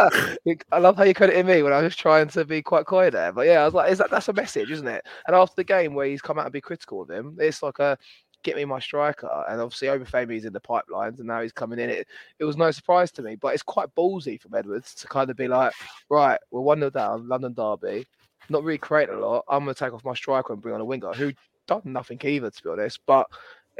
I 0.00 0.78
love 0.78 0.96
how 0.96 1.04
you 1.04 1.14
credited 1.14 1.46
me 1.46 1.62
when 1.62 1.72
I 1.72 1.82
was 1.82 1.94
trying 1.94 2.28
to 2.28 2.44
be 2.44 2.60
quite 2.60 2.86
quiet 2.86 3.12
there. 3.12 3.32
But 3.32 3.46
yeah, 3.46 3.62
I 3.62 3.64
was 3.64 3.74
like, 3.74 3.90
is 3.90 3.98
that 3.98 4.10
that's 4.10 4.28
a 4.28 4.32
message, 4.32 4.70
isn't 4.70 4.86
it? 4.86 5.04
And 5.26 5.36
after 5.36 5.54
the 5.56 5.64
game 5.64 5.94
where 5.94 6.06
he's 6.06 6.22
come 6.22 6.38
out 6.38 6.46
and 6.46 6.52
be 6.52 6.60
critical 6.60 7.02
of 7.02 7.10
him, 7.10 7.36
it's 7.38 7.62
like 7.62 7.78
a 7.78 7.96
get 8.42 8.56
me 8.56 8.64
my 8.64 8.78
striker. 8.78 9.44
And 9.48 9.60
obviously, 9.60 9.88
Obafemi's 9.88 10.44
in 10.44 10.52
the 10.52 10.60
pipelines, 10.60 11.18
and 11.18 11.26
now 11.26 11.42
he's 11.42 11.52
coming 11.52 11.78
in. 11.78 11.90
It 11.90 12.08
it 12.38 12.44
was 12.44 12.56
no 12.56 12.70
surprise 12.70 13.10
to 13.12 13.22
me, 13.22 13.36
but 13.36 13.54
it's 13.54 13.62
quite 13.62 13.94
ballsy 13.94 14.40
from 14.40 14.54
Edwards 14.54 14.94
to 14.96 15.08
kind 15.08 15.30
of 15.30 15.36
be 15.36 15.48
like, 15.48 15.72
right, 16.08 16.38
we're 16.50 16.60
one 16.60 16.78
0 16.78 16.90
down, 16.90 17.28
London 17.28 17.54
Derby, 17.54 18.06
not 18.48 18.64
really 18.64 18.78
create 18.78 19.08
a 19.08 19.18
lot. 19.18 19.44
I'm 19.48 19.64
going 19.64 19.74
to 19.74 19.78
take 19.78 19.92
off 19.92 20.04
my 20.04 20.14
striker 20.14 20.52
and 20.52 20.62
bring 20.62 20.74
on 20.74 20.80
a 20.80 20.84
winger 20.84 21.12
who 21.12 21.32
done 21.66 21.82
nothing 21.84 22.20
either, 22.24 22.50
to 22.50 22.62
be 22.62 22.70
honest. 22.70 23.00
But 23.06 23.26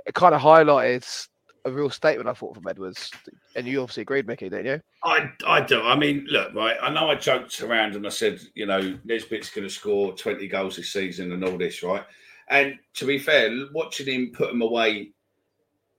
it 0.06 0.14
kind 0.14 0.34
of 0.34 0.40
highlighted 0.40 1.28
a 1.64 1.70
real 1.70 1.90
statement, 1.90 2.28
I 2.28 2.34
thought, 2.34 2.54
from 2.54 2.68
Edwards. 2.68 3.10
And 3.56 3.66
you 3.66 3.80
obviously 3.80 4.02
agreed, 4.02 4.26
Mickey, 4.26 4.48
didn't 4.48 4.66
you? 4.66 4.80
I, 5.04 5.30
I 5.46 5.60
do. 5.60 5.82
I 5.82 5.96
mean, 5.96 6.26
look, 6.30 6.54
right. 6.54 6.76
I 6.80 6.90
know 6.90 7.10
I 7.10 7.14
joked 7.16 7.60
around 7.60 7.96
and 7.96 8.06
I 8.06 8.10
said, 8.10 8.40
you 8.54 8.66
know, 8.66 8.98
Nisbet's 9.04 9.50
going 9.50 9.66
to 9.66 9.72
score 9.72 10.12
20 10.12 10.46
goals 10.48 10.76
this 10.76 10.92
season 10.92 11.32
and 11.32 11.44
all 11.44 11.58
this, 11.58 11.82
right? 11.82 12.04
And 12.50 12.78
to 12.94 13.06
be 13.06 13.18
fair, 13.18 13.50
watching 13.72 14.06
him 14.06 14.32
put 14.34 14.48
them 14.48 14.62
away 14.62 15.10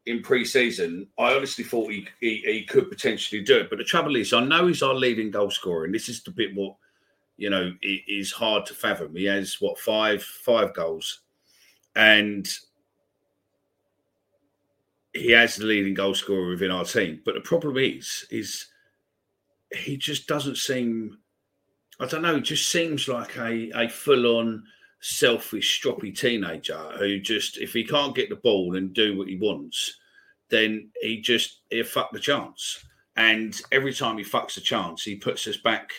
in 0.05 0.23
pre-season, 0.23 1.07
I 1.17 1.35
honestly 1.35 1.63
thought 1.63 1.91
he, 1.91 2.07
he, 2.19 2.41
he 2.45 2.63
could 2.63 2.89
potentially 2.89 3.43
do 3.43 3.59
it. 3.59 3.69
But 3.69 3.77
the 3.77 3.83
trouble 3.83 4.15
is, 4.15 4.33
I 4.33 4.43
know 4.43 4.67
he's 4.67 4.81
our 4.81 4.95
leading 4.95 5.29
goal 5.29 5.51
scorer, 5.51 5.85
and 5.85 5.93
this 5.93 6.09
is 6.09 6.23
the 6.23 6.31
bit 6.31 6.55
what 6.55 6.75
you 7.37 7.49
know 7.49 7.71
it 7.81 8.01
is 8.07 8.31
hard 8.31 8.65
to 8.65 8.73
fathom. 8.73 9.15
He 9.15 9.25
has 9.25 9.57
what 9.61 9.77
five 9.77 10.23
five 10.23 10.73
goals, 10.73 11.21
and 11.95 12.49
he 15.13 15.31
has 15.31 15.55
the 15.55 15.65
leading 15.65 15.93
goal 15.93 16.15
scorer 16.15 16.49
within 16.49 16.71
our 16.71 16.85
team. 16.85 17.21
But 17.23 17.35
the 17.35 17.41
problem 17.41 17.77
is, 17.77 18.25
is 18.31 18.67
he 19.71 19.97
just 19.97 20.27
doesn't 20.27 20.57
seem. 20.57 21.19
I 21.99 22.07
don't 22.07 22.21
know. 22.21 22.35
He 22.35 22.41
just 22.41 22.71
seems 22.71 23.07
like 23.07 23.37
a 23.37 23.71
a 23.75 23.87
full 23.87 24.37
on 24.37 24.63
selfish, 25.01 25.81
stroppy 25.81 26.17
teenager 26.17 26.91
who 26.97 27.19
just, 27.19 27.57
if 27.57 27.73
he 27.73 27.83
can't 27.83 28.15
get 28.15 28.29
the 28.29 28.35
ball 28.35 28.75
and 28.75 28.93
do 28.93 29.17
what 29.17 29.27
he 29.27 29.37
wants, 29.37 29.97
then 30.49 30.89
he 31.01 31.21
just 31.21 31.61
he'll 31.69 31.85
fuck 31.85 32.11
the 32.11 32.19
chance. 32.19 32.83
And 33.15 33.59
every 33.71 33.93
time 33.93 34.17
he 34.17 34.23
fucks 34.23 34.57
a 34.57 34.61
chance, 34.61 35.03
he 35.03 35.15
puts 35.15 35.47
us 35.47 35.57
back. 35.57 35.91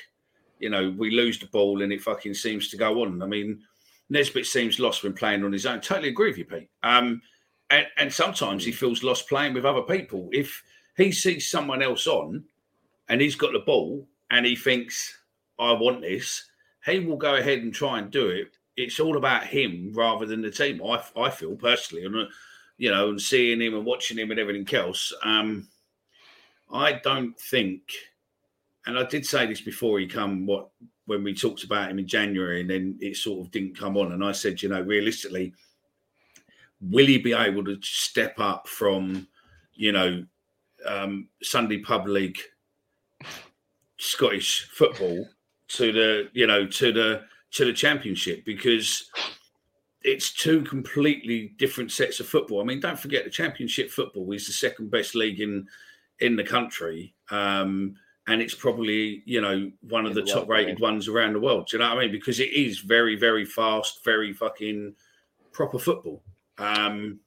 You 0.58 0.70
know, 0.70 0.94
we 0.96 1.10
lose 1.10 1.38
the 1.38 1.46
ball 1.46 1.82
and 1.82 1.92
it 1.92 2.02
fucking 2.02 2.34
seems 2.34 2.68
to 2.70 2.76
go 2.76 3.02
on. 3.02 3.22
I 3.22 3.26
mean, 3.26 3.62
Nisbet 4.10 4.46
seems 4.46 4.80
lost 4.80 5.02
when 5.02 5.12
playing 5.12 5.44
on 5.44 5.52
his 5.52 5.66
own. 5.66 5.80
Totally 5.80 6.08
agree 6.08 6.30
with 6.30 6.38
you, 6.38 6.44
Pete. 6.44 6.70
Um, 6.82 7.22
and, 7.70 7.86
and 7.96 8.12
sometimes 8.12 8.64
he 8.64 8.72
feels 8.72 9.02
lost 9.02 9.28
playing 9.28 9.54
with 9.54 9.64
other 9.64 9.82
people. 9.82 10.28
If 10.32 10.62
he 10.96 11.12
sees 11.12 11.50
someone 11.50 11.82
else 11.82 12.06
on 12.06 12.44
and 13.08 13.20
he's 13.20 13.36
got 13.36 13.52
the 13.52 13.60
ball 13.60 14.06
and 14.30 14.44
he 14.44 14.56
thinks, 14.56 15.16
I 15.58 15.72
want 15.72 16.00
this, 16.00 16.50
he 16.84 16.98
will 17.00 17.16
go 17.16 17.36
ahead 17.36 17.60
and 17.60 17.72
try 17.72 17.98
and 17.98 18.10
do 18.10 18.28
it. 18.28 18.56
It's 18.80 19.00
all 19.00 19.16
about 19.16 19.44
him 19.44 19.92
rather 19.94 20.26
than 20.26 20.42
the 20.42 20.50
team. 20.50 20.82
I, 20.82 21.02
I 21.16 21.30
feel 21.30 21.56
personally, 21.56 22.04
and 22.04 22.16
uh, 22.16 22.24
you 22.78 22.90
know, 22.90 23.10
and 23.10 23.20
seeing 23.20 23.60
him 23.60 23.74
and 23.74 23.84
watching 23.84 24.18
him 24.18 24.30
and 24.30 24.40
everything 24.40 24.74
else. 24.74 25.12
Um, 25.22 25.68
I 26.72 26.92
don't 26.92 27.38
think, 27.38 27.82
and 28.86 28.98
I 28.98 29.04
did 29.04 29.26
say 29.26 29.46
this 29.46 29.60
before 29.60 29.98
he 29.98 30.06
come. 30.06 30.46
What 30.46 30.68
when 31.06 31.24
we 31.24 31.34
talked 31.34 31.64
about 31.64 31.90
him 31.90 31.98
in 31.98 32.06
January, 32.06 32.60
and 32.60 32.70
then 32.70 32.96
it 33.00 33.16
sort 33.16 33.44
of 33.44 33.50
didn't 33.50 33.76
come 33.76 33.96
on. 33.96 34.12
And 34.12 34.24
I 34.24 34.30
said, 34.30 34.62
you 34.62 34.68
know, 34.68 34.80
realistically, 34.80 35.52
will 36.80 37.06
he 37.06 37.18
be 37.18 37.32
able 37.32 37.64
to 37.64 37.78
step 37.82 38.38
up 38.38 38.68
from, 38.68 39.26
you 39.74 39.90
know, 39.90 40.24
um, 40.86 41.28
Sunday 41.42 41.78
Pub 41.78 42.06
League 42.06 42.38
Scottish 43.98 44.68
football 44.70 45.28
to 45.68 45.92
the, 45.92 46.28
you 46.32 46.46
know, 46.46 46.66
to 46.66 46.92
the 46.92 47.22
to 47.52 47.64
the 47.64 47.72
Championship 47.72 48.44
because 48.44 49.10
it's 50.02 50.32
two 50.32 50.62
completely 50.62 51.54
different 51.58 51.92
sets 51.92 52.20
of 52.20 52.26
football. 52.26 52.60
I 52.60 52.64
mean, 52.64 52.80
don't 52.80 52.98
forget 52.98 53.24
the 53.24 53.30
Championship 53.30 53.90
football 53.90 54.30
is 54.32 54.46
the 54.46 54.52
second 54.52 54.90
best 54.90 55.14
league 55.14 55.40
in 55.40 55.66
in 56.20 56.36
the 56.36 56.44
country. 56.44 57.14
Um, 57.30 57.96
and 58.26 58.40
it's 58.40 58.54
probably 58.54 59.22
you 59.24 59.40
know 59.40 59.70
one 59.82 60.06
of 60.06 60.14
the, 60.14 60.22
the 60.22 60.30
top 60.32 60.48
rated 60.48 60.78
ones 60.78 61.08
around 61.08 61.32
the 61.32 61.40
world. 61.40 61.68
Do 61.68 61.76
you 61.76 61.82
know 61.82 61.88
what 61.90 61.98
I 61.98 62.02
mean? 62.02 62.12
Because 62.12 62.40
it 62.40 62.52
is 62.52 62.78
very, 62.78 63.16
very 63.16 63.44
fast, 63.44 64.04
very 64.04 64.32
fucking 64.32 64.94
proper 65.52 65.78
football. 65.78 66.22
Um, 66.58 67.20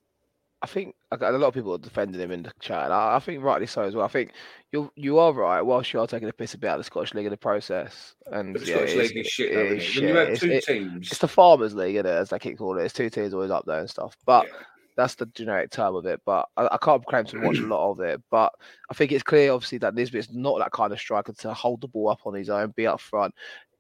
I 0.62 0.68
think 0.68 0.96
a 1.22 1.32
lot 1.32 1.48
of 1.48 1.54
people 1.54 1.74
are 1.74 1.78
defending 1.78 2.20
him 2.20 2.32
in 2.32 2.44
the 2.44 2.52
chat. 2.60 2.92
I, 2.92 3.16
I, 3.16 3.20
think 3.20 3.44
rightly 3.44 3.68
so 3.68 3.84
as 3.84 3.96
well. 3.96 4.06
I 4.06 4.10
think 4.10 4.32
you 4.72 4.92
you 4.96 5.20
are 5.20 5.34
right. 5.34 5.62
Whilst 5.62 5.94
you 5.94 6.00
are 6.00 6.08
taking 6.08 6.30
a 6.30 6.34
piss 6.34 6.54
about 6.54 6.78
the 6.78 6.84
Scottish 6.84 7.14
League 7.14 7.26
in 7.26 7.32
the 7.32 7.38
process, 7.38 8.16
and 8.32 8.56
the 8.56 8.60
yeah, 8.60 8.76
Scottish 8.76 8.96
League 8.96 9.18
is 9.18 9.28
shit. 9.28 9.52
It 9.52 9.72
is 9.74 9.84
shit. 9.84 10.04
You 10.04 10.16
have 10.16 10.38
two 10.38 10.52
it's, 10.52 10.66
teams, 10.66 11.12
it's 11.12 11.20
the 11.20 11.28
Farmers 11.28 11.76
League, 11.76 11.96
it, 11.96 12.06
as 12.06 12.30
they 12.30 12.40
keep 12.40 12.58
calling 12.58 12.82
it. 12.82 12.86
It's 12.86 12.94
two 12.94 13.10
teams 13.10 13.34
always 13.34 13.52
up 13.52 13.66
there 13.66 13.80
and 13.80 13.90
stuff. 13.90 14.16
But 14.26 14.48
yeah. 14.48 14.54
that's 14.98 15.16
the 15.16 15.26
generic 15.28 15.72
term 15.72 15.96
of 15.96 16.06
it. 16.06 16.22
But 16.26 16.48
I, 16.58 16.70
I 16.72 16.78
can't 16.78 17.06
claim 17.06 17.26
to 17.26 17.40
watch 17.40 17.60
a 17.60 17.68
lot 17.68 17.92
of 17.92 18.00
it. 18.00 18.22
But 18.32 18.54
I 18.90 18.94
think 18.94 19.12
it's 19.12 19.24
clear, 19.24 19.52
obviously, 19.52 19.78
that 19.80 19.96
Nisbet's 19.96 20.30
not 20.32 20.60
that 20.60 20.72
kind 20.72 20.94
of 20.94 21.00
striker 21.00 21.34
to 21.34 21.54
hold 21.54 21.82
the 21.82 21.88
ball 21.88 22.10
up 22.10 22.22
on 22.26 22.34
his 22.34 22.50
own, 22.50 22.74
be 22.76 22.88
up 22.88 23.02
front 23.02 23.34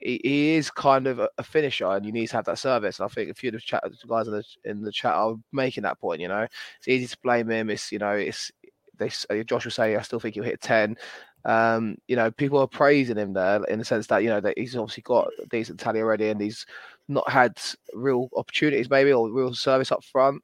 he, 0.04 0.20
he 0.24 0.56
is 0.56 0.70
kind 0.70 1.08
of 1.08 1.20
a, 1.20 1.30
a, 1.38 1.44
finisher, 1.44 1.88
and 1.88 2.06
you 2.06 2.12
need 2.12 2.28
to 2.28 2.36
have 2.36 2.46
that 2.46 2.60
service. 2.60 3.00
And 3.00 3.06
I 3.06 3.14
think 3.14 3.30
a 3.30 3.34
few 3.34 3.50
of 3.50 3.54
the, 3.54 3.60
chat, 3.60 3.84
guys 4.08 4.28
in 4.28 4.34
the 4.34 4.44
in 4.66 4.82
the 4.82 4.92
chat 4.92 5.14
are 5.14 5.36
making 5.52 5.84
that 5.84 6.00
point. 6.00 6.22
You 6.22 6.28
know, 6.28 6.42
it's 6.78 6.88
easy 6.88 7.08
to 7.08 7.18
blame 7.24 7.50
him. 7.50 7.70
It's 7.70 7.92
you 7.92 8.00
know, 8.00 8.12
it's 8.12 8.52
they. 8.98 9.10
Josh 9.44 9.66
will 9.66 9.72
say, 9.72 9.96
I 9.96 10.02
still 10.02 10.20
think 10.20 10.36
he'll 10.36 10.44
hit 10.44 10.62
ten. 10.62 10.98
Um, 11.46 11.98
you 12.08 12.16
know, 12.16 12.32
people 12.32 12.60
are 12.60 12.68
praising 12.68 13.18
him 13.18 13.34
there 13.34 13.64
in 13.66 13.80
the 13.80 13.86
sense 13.86 14.08
that 14.08 14.24
you 14.24 14.30
know 14.30 14.42
that 14.42 14.58
he's 14.58 14.76
obviously 14.76 15.04
got 15.04 15.30
a 15.42 15.46
decent 15.48 15.80
tally 15.80 16.02
already, 16.02 16.30
and 16.30 16.42
he's 16.42 16.66
not 17.08 17.30
had 17.30 17.60
real 17.94 18.30
opportunities 18.36 18.90
maybe 18.90 19.12
or 19.12 19.30
real 19.32 19.54
service 19.54 19.92
up 19.92 20.04
front. 20.04 20.42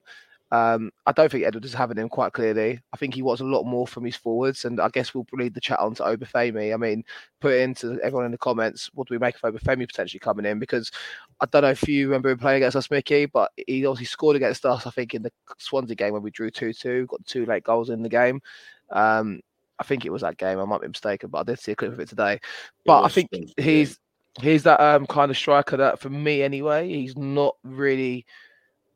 Um, 0.51 0.91
I 1.05 1.11
don't 1.11 1.31
think 1.31 1.45
Edwards 1.45 1.67
is 1.67 1.73
having 1.73 1.97
him 1.97 2.09
quite 2.09 2.33
clearly. 2.33 2.79
I 2.91 2.97
think 2.97 3.13
he 3.13 3.21
wants 3.21 3.41
a 3.41 3.45
lot 3.45 3.65
more 3.65 3.85
from 3.85 4.03
his 4.03 4.15
forwards, 4.15 4.65
and 4.65 4.79
I 4.81 4.89
guess 4.89 5.13
we'll 5.13 5.25
lead 5.33 5.53
the 5.53 5.61
chat 5.61 5.79
on 5.79 5.93
to 5.95 6.03
Obafemi. 6.03 6.73
I 6.73 6.77
mean, 6.77 7.03
put 7.39 7.53
into 7.53 7.99
everyone 8.01 8.25
in 8.25 8.31
the 8.31 8.37
comments, 8.37 8.89
what 8.93 9.07
do 9.07 9.13
we 9.13 9.19
make 9.19 9.35
of 9.35 9.53
Obafemi 9.53 9.87
potentially 9.87 10.19
coming 10.19 10.45
in? 10.45 10.57
Because 10.57 10.91
I 11.39 11.45
don't 11.45 11.61
know 11.61 11.69
if 11.69 11.87
you 11.87 12.07
remember 12.07 12.29
him 12.29 12.39
playing 12.39 12.57
against 12.57 12.77
us, 12.77 12.89
Mickey, 12.89 13.27
but 13.27 13.51
he 13.67 13.85
obviously 13.85 14.07
scored 14.07 14.35
against 14.35 14.65
us, 14.65 14.87
I 14.87 14.89
think, 14.89 15.13
in 15.13 15.21
the 15.21 15.31
Swansea 15.59 15.95
game 15.95 16.13
when 16.13 16.23
we 16.23 16.31
drew 16.31 16.49
2 16.49 16.73
2, 16.73 17.05
got 17.05 17.25
two 17.25 17.45
late 17.45 17.63
goals 17.63 17.89
in 17.89 18.01
the 18.01 18.09
game. 18.09 18.41
Um, 18.91 19.41
I 19.79 19.83
think 19.83 20.05
it 20.05 20.11
was 20.11 20.23
that 20.23 20.37
game. 20.37 20.59
I 20.59 20.65
might 20.65 20.81
be 20.81 20.87
mistaken, 20.87 21.29
but 21.29 21.39
I 21.39 21.43
did 21.43 21.59
see 21.59 21.71
a 21.71 21.75
clip 21.75 21.93
of 21.93 21.99
it 21.99 22.09
today. 22.09 22.39
But 22.85 23.03
I 23.03 23.07
think 23.07 23.29
he's 23.57 23.99
he's 24.41 24.63
that 24.63 24.79
um, 24.79 25.05
kind 25.05 25.31
of 25.31 25.37
striker 25.37 25.77
that, 25.77 25.99
for 25.99 26.09
me 26.09 26.43
anyway, 26.43 26.87
he's 26.89 27.17
not 27.17 27.55
really 27.63 28.25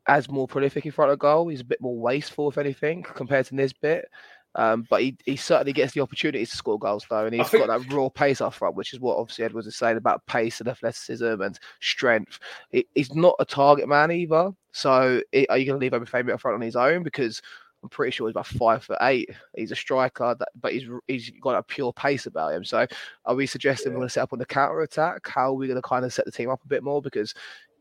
as 0.06 0.30
more 0.30 0.46
prolific 0.46 0.86
in 0.86 0.92
front 0.92 1.12
of 1.12 1.18
goal. 1.18 1.48
He's 1.48 1.60
a 1.60 1.64
bit 1.64 1.80
more 1.80 1.98
wasteful, 1.98 2.48
if 2.48 2.58
anything, 2.58 3.02
compared 3.02 3.46
to 3.46 3.54
Nisbet. 3.54 4.06
Um, 4.56 4.86
but 4.88 5.02
he, 5.02 5.16
he 5.24 5.34
certainly 5.34 5.72
gets 5.72 5.94
the 5.94 6.00
opportunities 6.00 6.50
to 6.50 6.56
score 6.56 6.78
goals 6.78 7.04
though, 7.10 7.26
and 7.26 7.34
he's 7.34 7.48
think... 7.48 7.66
got 7.66 7.76
that 7.76 7.92
raw 7.92 8.08
pace 8.08 8.40
up 8.40 8.54
front, 8.54 8.76
which 8.76 8.92
is 8.92 9.00
what 9.00 9.18
obviously 9.18 9.44
Edwards 9.44 9.66
is 9.66 9.76
saying 9.76 9.96
about 9.96 10.24
pace 10.26 10.60
and 10.60 10.68
athleticism 10.68 11.40
and 11.40 11.58
strength. 11.80 12.38
He, 12.70 12.86
he's 12.94 13.12
not 13.14 13.34
a 13.40 13.44
target 13.44 13.88
man 13.88 14.12
either. 14.12 14.52
So 14.70 15.20
it, 15.32 15.50
are 15.50 15.58
you 15.58 15.66
going 15.66 15.80
to 15.80 15.84
leave 15.84 15.92
Obafemi 15.92 16.32
up 16.32 16.40
front 16.40 16.54
on 16.54 16.60
his 16.60 16.76
own? 16.76 17.02
Because 17.02 17.42
I'm 17.82 17.88
pretty 17.88 18.12
sure 18.12 18.28
he's 18.28 18.32
about 18.32 18.46
five 18.46 18.84
foot 18.84 18.98
eight. 19.02 19.28
He's 19.56 19.72
a 19.72 19.76
striker, 19.76 20.36
that, 20.38 20.48
but 20.60 20.72
he's 20.72 20.84
he's 21.08 21.30
got 21.42 21.56
a 21.56 21.62
pure 21.62 21.92
pace 21.92 22.26
about 22.26 22.54
him. 22.54 22.64
So 22.64 22.86
are 23.26 23.34
we 23.34 23.46
suggesting 23.46 23.90
yeah. 23.90 23.94
we're 23.94 24.00
going 24.02 24.08
to 24.08 24.12
set 24.12 24.22
up 24.22 24.32
on 24.32 24.38
the 24.38 24.46
counter 24.46 24.80
attack? 24.82 25.26
How 25.28 25.48
are 25.48 25.54
we 25.54 25.66
going 25.66 25.82
to 25.82 25.86
kind 25.86 26.04
of 26.04 26.12
set 26.12 26.26
the 26.26 26.32
team 26.32 26.48
up 26.48 26.62
a 26.64 26.68
bit 26.68 26.84
more? 26.84 27.02
Because 27.02 27.34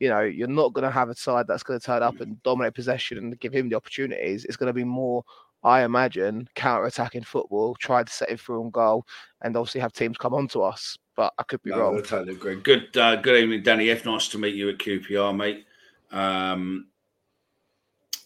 you 0.04 0.10
know, 0.10 0.20
you're 0.20 0.50
not 0.50 0.74
going 0.74 0.84
to 0.84 0.92
have 0.92 1.08
a 1.08 1.16
side 1.16 1.48
that's 1.48 1.64
going 1.64 1.80
to 1.80 1.86
turn 1.86 2.04
up 2.04 2.20
and 2.20 2.44
dominate 2.44 2.74
possession 2.74 3.18
and 3.18 3.40
give 3.40 3.54
him 3.54 3.70
the 3.70 3.78
opportunities. 3.78 4.44
It's 4.44 4.58
going 4.58 4.68
to 4.68 4.74
be 4.74 4.84
more, 4.84 5.24
I 5.64 5.84
imagine, 5.84 6.50
counter 6.56 6.86
attacking 6.88 7.24
football, 7.24 7.74
try 7.76 8.04
to 8.04 8.12
set 8.12 8.30
it 8.30 8.38
through 8.38 8.66
on 8.66 8.70
goal, 8.70 9.08
and 9.44 9.56
obviously 9.56 9.80
have 9.80 9.94
teams 9.94 10.18
come 10.18 10.34
on 10.34 10.50
to 10.50 10.62
us. 10.62 10.98
But 11.16 11.32
I 11.38 11.44
could 11.44 11.64
be 11.64 11.70
no, 11.70 11.80
wrong. 11.80 12.00
I 12.00 12.02
totally 12.02 12.34
agree. 12.34 12.58
Good, 12.58 12.98
uh, 12.98 13.16
good 13.16 13.42
evening, 13.42 13.64
Danny 13.64 13.92
F. 13.92 14.04
Nice 14.04 14.28
to 14.28 14.38
meet 14.38 14.56
you 14.56 14.68
at 14.68 14.78
QPR, 14.78 15.34
mate. 15.38 15.64
Um, 16.12 16.88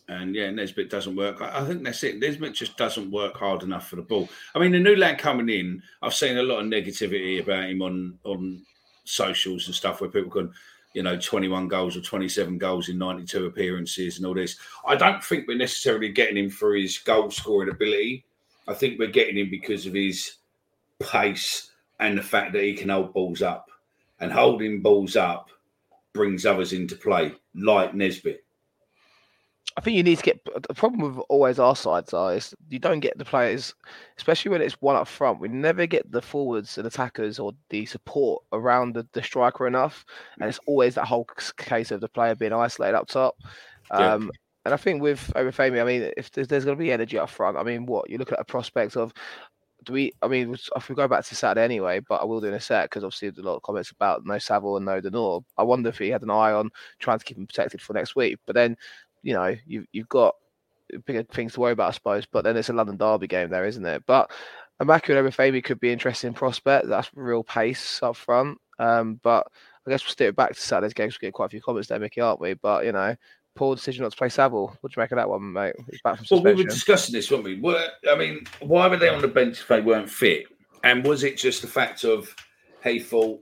and 0.07 0.33
yeah, 0.33 0.49
Nisbet 0.49 0.89
doesn't 0.89 1.15
work. 1.15 1.39
I 1.43 1.63
think 1.67 1.83
that's 1.83 2.03
it. 2.03 2.17
Nisbet 2.17 2.55
just 2.55 2.75
doesn't 2.75 3.11
work 3.11 3.37
hard 3.37 3.61
enough 3.61 3.87
for 3.87 3.97
the 3.97 4.01
ball. 4.01 4.27
I 4.55 4.59
mean, 4.59 4.71
the 4.71 4.79
new 4.79 4.95
lad 4.95 5.19
coming 5.19 5.49
in, 5.49 5.83
I've 6.01 6.15
seen 6.15 6.37
a 6.37 6.43
lot 6.43 6.61
of 6.61 6.65
negativity 6.65 7.39
about 7.39 7.69
him 7.69 7.83
on 7.83 8.17
on 8.23 8.65
socials 9.03 9.67
and 9.67 9.75
stuff 9.75 10.01
where 10.01 10.09
people 10.09 10.31
can 10.31 10.51
you 10.97 11.03
know, 11.03 11.15
21 11.15 11.67
goals 11.67 11.95
or 11.95 12.01
27 12.01 12.57
goals 12.57 12.89
in 12.89 12.97
92 12.97 13.45
appearances 13.45 14.17
and 14.17 14.25
all 14.25 14.33
this. 14.33 14.57
I 14.83 14.95
don't 14.95 15.23
think 15.23 15.47
we're 15.47 15.55
necessarily 15.55 16.09
getting 16.09 16.37
him 16.37 16.49
for 16.49 16.73
his 16.73 16.97
goal 16.97 17.29
scoring 17.29 17.69
ability. 17.69 18.25
I 18.67 18.73
think 18.73 18.97
we're 18.97 19.11
getting 19.11 19.37
him 19.37 19.51
because 19.51 19.85
of 19.85 19.93
his 19.93 20.37
pace 20.99 21.69
and 21.99 22.17
the 22.17 22.23
fact 22.23 22.51
that 22.53 22.63
he 22.63 22.73
can 22.73 22.89
hold 22.89 23.13
balls 23.13 23.43
up. 23.43 23.69
And 24.19 24.31
holding 24.31 24.81
balls 24.81 25.15
up 25.15 25.51
brings 26.13 26.47
others 26.47 26.73
into 26.73 26.95
play, 26.95 27.35
like 27.53 27.93
Nisbet. 27.93 28.43
I 29.77 29.81
think 29.81 29.95
you 29.95 30.01
need 30.01 30.17
to 30.17 30.23
get 30.23 30.43
the 30.67 30.73
problem 30.73 31.15
with 31.15 31.23
always 31.29 31.59
our 31.59 31.75
sides 31.75 32.11
are 32.11 32.33
is 32.33 32.55
you 32.67 32.79
don't 32.79 32.99
get 32.99 33.19
the 33.19 33.25
players, 33.25 33.75
especially 34.17 34.49
when 34.49 34.61
it's 34.61 34.81
one 34.81 34.95
up 34.95 35.07
front. 35.07 35.39
We 35.39 35.49
never 35.49 35.85
get 35.85 36.11
the 36.11 36.21
forwards 36.21 36.79
and 36.79 36.87
attackers 36.87 37.37
or 37.37 37.53
the 37.69 37.85
support 37.85 38.43
around 38.53 38.95
the, 38.95 39.07
the 39.13 39.21
striker 39.21 39.67
enough, 39.67 40.03
and 40.39 40.49
it's 40.49 40.59
always 40.65 40.95
that 40.95 41.05
whole 41.05 41.27
case 41.57 41.91
of 41.91 42.01
the 42.01 42.09
player 42.09 42.33
being 42.33 42.53
isolated 42.53 42.97
up 42.97 43.07
top. 43.07 43.35
Um, 43.91 44.23
yeah. 44.23 44.29
And 44.65 44.73
I 44.73 44.77
think 44.77 45.01
with 45.01 45.31
Obafemi, 45.35 45.79
I 45.79 45.85
mean, 45.85 46.11
if 46.17 46.31
there's, 46.31 46.47
there's 46.47 46.65
going 46.65 46.75
to 46.75 46.83
be 46.83 46.91
energy 46.91 47.19
up 47.19 47.29
front, 47.29 47.55
I 47.55 47.63
mean, 47.63 47.85
what 47.85 48.09
you 48.09 48.17
look 48.17 48.31
at 48.31 48.39
a 48.39 48.45
prospect 48.45 48.97
of. 48.97 49.13
Do 49.85 49.93
we? 49.93 50.11
I 50.21 50.27
mean, 50.27 50.57
if 50.75 50.89
we 50.89 50.95
go 50.95 51.07
back 51.07 51.23
to 51.23 51.35
Saturday 51.35 51.63
anyway, 51.63 52.01
but 52.01 52.19
I 52.19 52.25
will 52.25 52.41
do 52.41 52.47
in 52.47 52.55
a 52.55 52.59
sec 52.59 52.89
because 52.89 53.03
obviously 53.03 53.29
there's 53.29 53.45
a 53.45 53.47
lot 53.47 53.55
of 53.55 53.61
comments 53.61 53.91
about 53.91 54.25
no 54.25 54.39
Saville 54.39 54.75
and 54.75 54.85
no 54.85 54.99
De 54.99 55.09
Norre. 55.09 55.45
I 55.55 55.63
wonder 55.63 55.87
if 55.87 55.99
he 55.99 56.09
had 56.09 56.23
an 56.23 56.31
eye 56.31 56.51
on 56.51 56.71
trying 56.99 57.19
to 57.19 57.23
keep 57.23 57.37
him 57.37 57.45
protected 57.45 57.79
for 57.79 57.93
next 57.93 58.15
week. 58.15 58.39
But 58.45 58.55
then, 58.55 58.75
you 59.27 59.33
know, 59.33 59.53
you've 59.65 59.85
you've 59.91 60.07
got 60.07 60.35
bigger 61.05 61.23
things 61.23 61.53
to 61.53 61.59
worry 61.59 61.73
about, 61.73 61.89
I 61.89 61.91
suppose. 61.91 62.25
But 62.25 62.45
then 62.45 62.55
it's 62.55 62.69
a 62.69 62.73
London 62.73 62.95
Derby 62.95 63.27
game 63.27 63.49
there, 63.49 63.65
isn't 63.65 63.85
it? 63.85 64.03
But 64.07 64.31
and 64.79 64.89
Obafemi 64.89 65.61
could 65.61 65.81
be 65.81 65.91
interesting 65.91 66.33
prospect. 66.33 66.87
That's 66.87 67.11
real 67.13 67.43
pace 67.43 68.01
up 68.01 68.15
front. 68.15 68.57
Um, 68.79 69.19
but 69.21 69.45
I 69.85 69.89
guess 69.89 70.05
we'll 70.05 70.11
steer 70.11 70.29
it 70.29 70.37
back 70.37 70.53
to 70.53 70.61
Saturday's 70.61 70.93
game. 70.93 71.07
We'll 71.07 71.17
get 71.19 71.33
quite 71.33 71.47
a 71.47 71.49
few 71.49 71.61
comments 71.61 71.89
there, 71.89 71.99
Mickey, 71.99 72.21
aren't 72.21 72.39
we? 72.39 72.53
But 72.53 72.85
you 72.85 72.93
know, 72.93 73.17
poor 73.53 73.75
decision 73.75 74.03
not 74.03 74.13
to 74.13 74.17
play 74.17 74.29
Saville. 74.29 74.77
What 74.79 74.93
do 74.93 74.93
you 74.95 75.03
make 75.03 75.11
of 75.11 75.17
that 75.17 75.29
one, 75.29 75.51
mate? 75.51 75.75
He's 75.91 76.01
back 76.01 76.19
from 76.19 76.27
Well, 76.31 76.43
we 76.43 76.63
were 76.63 76.69
discussing 76.69 77.11
this, 77.11 77.29
weren't 77.29 77.43
we? 77.43 77.59
Were, 77.59 77.85
I 78.09 78.15
mean, 78.15 78.45
why 78.61 78.87
were 78.87 78.95
they 78.95 79.09
on 79.09 79.21
the 79.21 79.27
bench 79.27 79.59
if 79.59 79.67
they 79.67 79.81
weren't 79.81 80.09
fit? 80.09 80.45
And 80.85 81.03
was 81.03 81.25
it 81.25 81.35
just 81.35 81.61
the 81.63 81.67
fact 81.67 82.05
of, 82.05 82.33
hey, 82.81 82.99
thought 82.99 83.41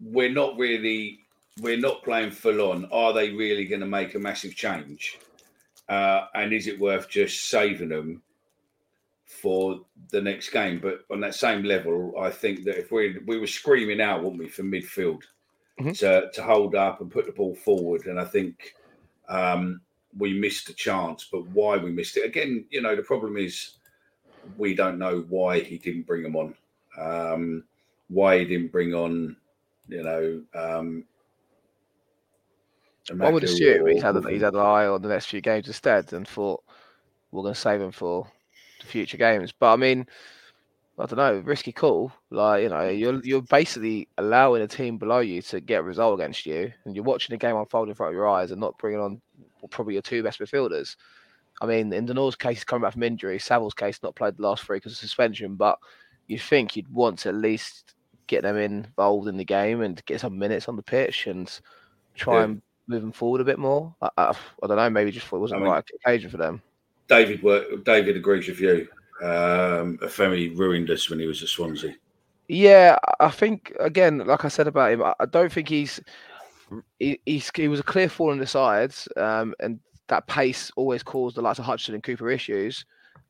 we're 0.00 0.32
not 0.32 0.56
really, 0.56 1.19
we're 1.60 1.78
not 1.78 2.02
playing 2.02 2.30
full 2.30 2.70
on. 2.70 2.86
Are 2.90 3.12
they 3.12 3.30
really 3.30 3.64
going 3.66 3.80
to 3.80 3.86
make 3.86 4.14
a 4.14 4.18
massive 4.18 4.54
change? 4.54 5.18
Uh, 5.88 6.26
and 6.34 6.52
is 6.52 6.66
it 6.66 6.78
worth 6.78 7.08
just 7.08 7.48
saving 7.48 7.88
them 7.88 8.22
for 9.26 9.80
the 10.10 10.20
next 10.20 10.50
game? 10.50 10.80
But 10.80 11.04
on 11.10 11.20
that 11.20 11.34
same 11.34 11.62
level, 11.64 12.14
I 12.18 12.30
think 12.30 12.64
that 12.64 12.78
if 12.78 12.92
we 12.92 13.18
we 13.26 13.38
were 13.38 13.46
screaming 13.46 14.00
out, 14.00 14.22
wouldn't 14.22 14.40
we, 14.40 14.48
for 14.48 14.62
midfield 14.62 15.22
Mhm. 15.80 15.98
to 15.98 16.30
to 16.32 16.42
hold 16.42 16.74
up 16.74 17.00
and 17.00 17.10
put 17.10 17.26
the 17.26 17.32
ball 17.32 17.54
forward, 17.54 18.06
and 18.06 18.20
I 18.20 18.24
think 18.24 18.74
um, 19.28 19.80
we 20.16 20.38
missed 20.38 20.68
a 20.68 20.74
chance. 20.74 21.28
But 21.30 21.46
why 21.48 21.76
we 21.76 21.90
missed 21.90 22.16
it 22.16 22.24
again? 22.24 22.66
You 22.70 22.82
know, 22.82 22.94
the 22.96 23.02
problem 23.02 23.36
is 23.36 23.76
we 24.56 24.74
don't 24.74 24.98
know 24.98 25.20
why 25.28 25.60
he 25.60 25.78
didn't 25.78 26.06
bring 26.06 26.22
them 26.22 26.36
on. 26.36 26.54
Um, 26.98 27.64
why 28.08 28.38
he 28.38 28.44
didn't 28.44 28.72
bring 28.72 28.94
on, 28.94 29.36
you 29.88 30.02
know. 30.02 30.42
Um, 30.54 31.04
I 33.20 33.30
would 33.30 33.42
assume 33.44 33.86
he's 33.86 34.02
had, 34.02 34.16
an, 34.16 34.28
he's 34.28 34.42
had 34.42 34.54
an 34.54 34.60
eye 34.60 34.86
on 34.86 35.02
the 35.02 35.08
next 35.08 35.26
few 35.26 35.40
games 35.40 35.66
instead 35.66 36.12
and 36.12 36.26
thought 36.28 36.62
we're 37.32 37.42
going 37.42 37.54
to 37.54 37.60
save 37.60 37.80
him 37.80 37.92
for 37.92 38.26
the 38.80 38.86
future 38.86 39.16
games. 39.16 39.52
But 39.52 39.72
I 39.72 39.76
mean, 39.76 40.06
I 40.98 41.06
don't 41.06 41.16
know, 41.16 41.38
risky 41.44 41.72
call. 41.72 42.12
Like 42.30 42.62
you 42.62 42.68
know, 42.68 42.88
you're 42.88 43.20
you're 43.24 43.42
basically 43.42 44.08
allowing 44.18 44.62
a 44.62 44.68
team 44.68 44.98
below 44.98 45.20
you 45.20 45.40
to 45.42 45.60
get 45.60 45.80
a 45.80 45.82
result 45.82 46.20
against 46.20 46.44
you, 46.46 46.72
and 46.84 46.94
you're 46.94 47.04
watching 47.04 47.32
the 47.32 47.38
game 47.38 47.56
unfold 47.56 47.88
in 47.88 47.94
front 47.94 48.10
of 48.10 48.14
your 48.14 48.28
eyes 48.28 48.50
and 48.50 48.60
not 48.60 48.78
bringing 48.78 49.00
on 49.00 49.20
probably 49.70 49.94
your 49.94 50.02
two 50.02 50.22
best 50.22 50.40
midfielders. 50.40 50.96
I 51.62 51.66
mean, 51.66 51.92
in 51.92 52.06
De 52.06 52.14
Norre's 52.14 52.36
case, 52.36 52.58
he's 52.58 52.64
coming 52.64 52.82
back 52.82 52.92
from 52.94 53.02
injury. 53.02 53.38
Saville's 53.38 53.74
case, 53.74 54.02
not 54.02 54.14
played 54.14 54.36
the 54.36 54.42
last 54.42 54.64
three 54.64 54.76
because 54.78 54.92
of 54.92 54.98
suspension. 54.98 55.56
But 55.56 55.78
you'd 56.26 56.40
think 56.40 56.76
you'd 56.76 56.88
want 56.88 57.18
to 57.20 57.30
at 57.30 57.34
least 57.34 57.94
get 58.26 58.42
them 58.42 58.56
involved 58.56 59.28
in 59.28 59.36
the 59.36 59.44
game 59.44 59.82
and 59.82 60.04
get 60.06 60.20
some 60.20 60.38
minutes 60.38 60.68
on 60.68 60.76
the 60.76 60.82
pitch 60.82 61.26
and 61.26 61.60
try 62.14 62.38
Yeah. 62.38 62.44
and 62.44 62.62
them 62.98 63.12
forward 63.12 63.40
a 63.40 63.44
bit 63.44 63.58
more. 63.58 63.94
I, 64.02 64.08
I, 64.16 64.36
I 64.62 64.66
don't 64.66 64.76
know. 64.76 64.90
Maybe 64.90 65.10
just 65.10 65.26
thought 65.26 65.36
it 65.36 65.40
wasn't 65.40 65.62
I 65.62 65.64
the 65.64 65.70
right 65.70 65.84
occasion 66.04 66.30
for 66.30 66.36
them. 66.36 66.62
David 67.08 67.42
work, 67.42 67.84
David 67.84 68.16
agrees 68.16 68.48
with 68.48 68.60
you. 68.60 68.88
Um, 69.22 69.98
Femi 69.98 70.56
ruined 70.56 70.90
us 70.90 71.10
when 71.10 71.20
he 71.20 71.26
was 71.26 71.42
at 71.42 71.48
Swansea. 71.48 71.94
Yeah, 72.48 72.98
I 73.20 73.30
think 73.30 73.72
again, 73.78 74.18
like 74.18 74.44
I 74.44 74.48
said 74.48 74.66
about 74.66 74.92
him, 74.92 75.02
I 75.02 75.14
I 75.20 75.26
don't 75.26 75.52
think 75.52 75.68
he's 75.68 76.00
he, 76.98 77.20
he's 77.26 77.50
he 77.54 77.68
was 77.68 77.80
a 77.80 77.84
clear 77.84 78.08
fall 78.08 78.30
on 78.30 78.38
the 78.38 78.46
sides, 78.46 79.06
um, 79.16 79.54
and 79.60 79.78
that 80.08 80.26
pace 80.26 80.70
always 80.76 81.02
caused 81.02 81.36
the 81.36 81.42
likes 81.42 81.58
of 81.58 81.64
Hutchinson 81.64 81.94
and 81.94 82.02
Cooper 82.02 82.30
issues, 82.30 82.84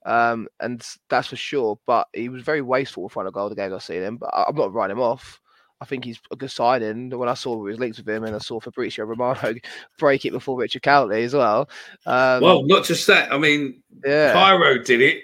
um, 0.06 0.48
and 0.60 0.86
that's 1.08 1.28
for 1.28 1.36
sure. 1.36 1.78
But 1.86 2.08
he 2.14 2.28
was 2.28 2.42
very 2.42 2.62
wasteful 2.62 3.02
in 3.02 3.08
front 3.08 3.28
of 3.28 3.34
goal 3.34 3.48
the 3.48 3.54
games 3.54 3.74
I've 3.74 3.82
seen 3.82 4.02
him. 4.02 4.16
But 4.16 4.30
I'm 4.32 4.56
not 4.56 4.72
writing 4.72 4.96
him 4.96 5.02
off. 5.02 5.40
I 5.80 5.86
think 5.86 6.04
he's 6.04 6.20
a 6.30 6.36
good 6.36 6.50
signing. 6.50 6.88
And 6.88 7.18
when 7.18 7.28
I 7.28 7.34
saw 7.34 7.64
his 7.66 7.78
links 7.78 7.98
with 7.98 8.08
him, 8.08 8.24
and 8.24 8.34
I 8.34 8.38
saw 8.38 8.60
Fabrizio 8.60 9.04
Romano 9.04 9.54
break 9.98 10.24
it 10.24 10.32
before 10.32 10.58
Richard 10.58 10.82
Cowley 10.82 11.24
as 11.24 11.34
well. 11.34 11.68
Um, 12.06 12.42
well, 12.42 12.62
not 12.64 12.84
just 12.84 13.06
that. 13.06 13.32
I 13.32 13.38
mean, 13.38 13.82
yeah, 14.04 14.32
Cairo 14.32 14.78
did 14.78 15.00
it. 15.00 15.22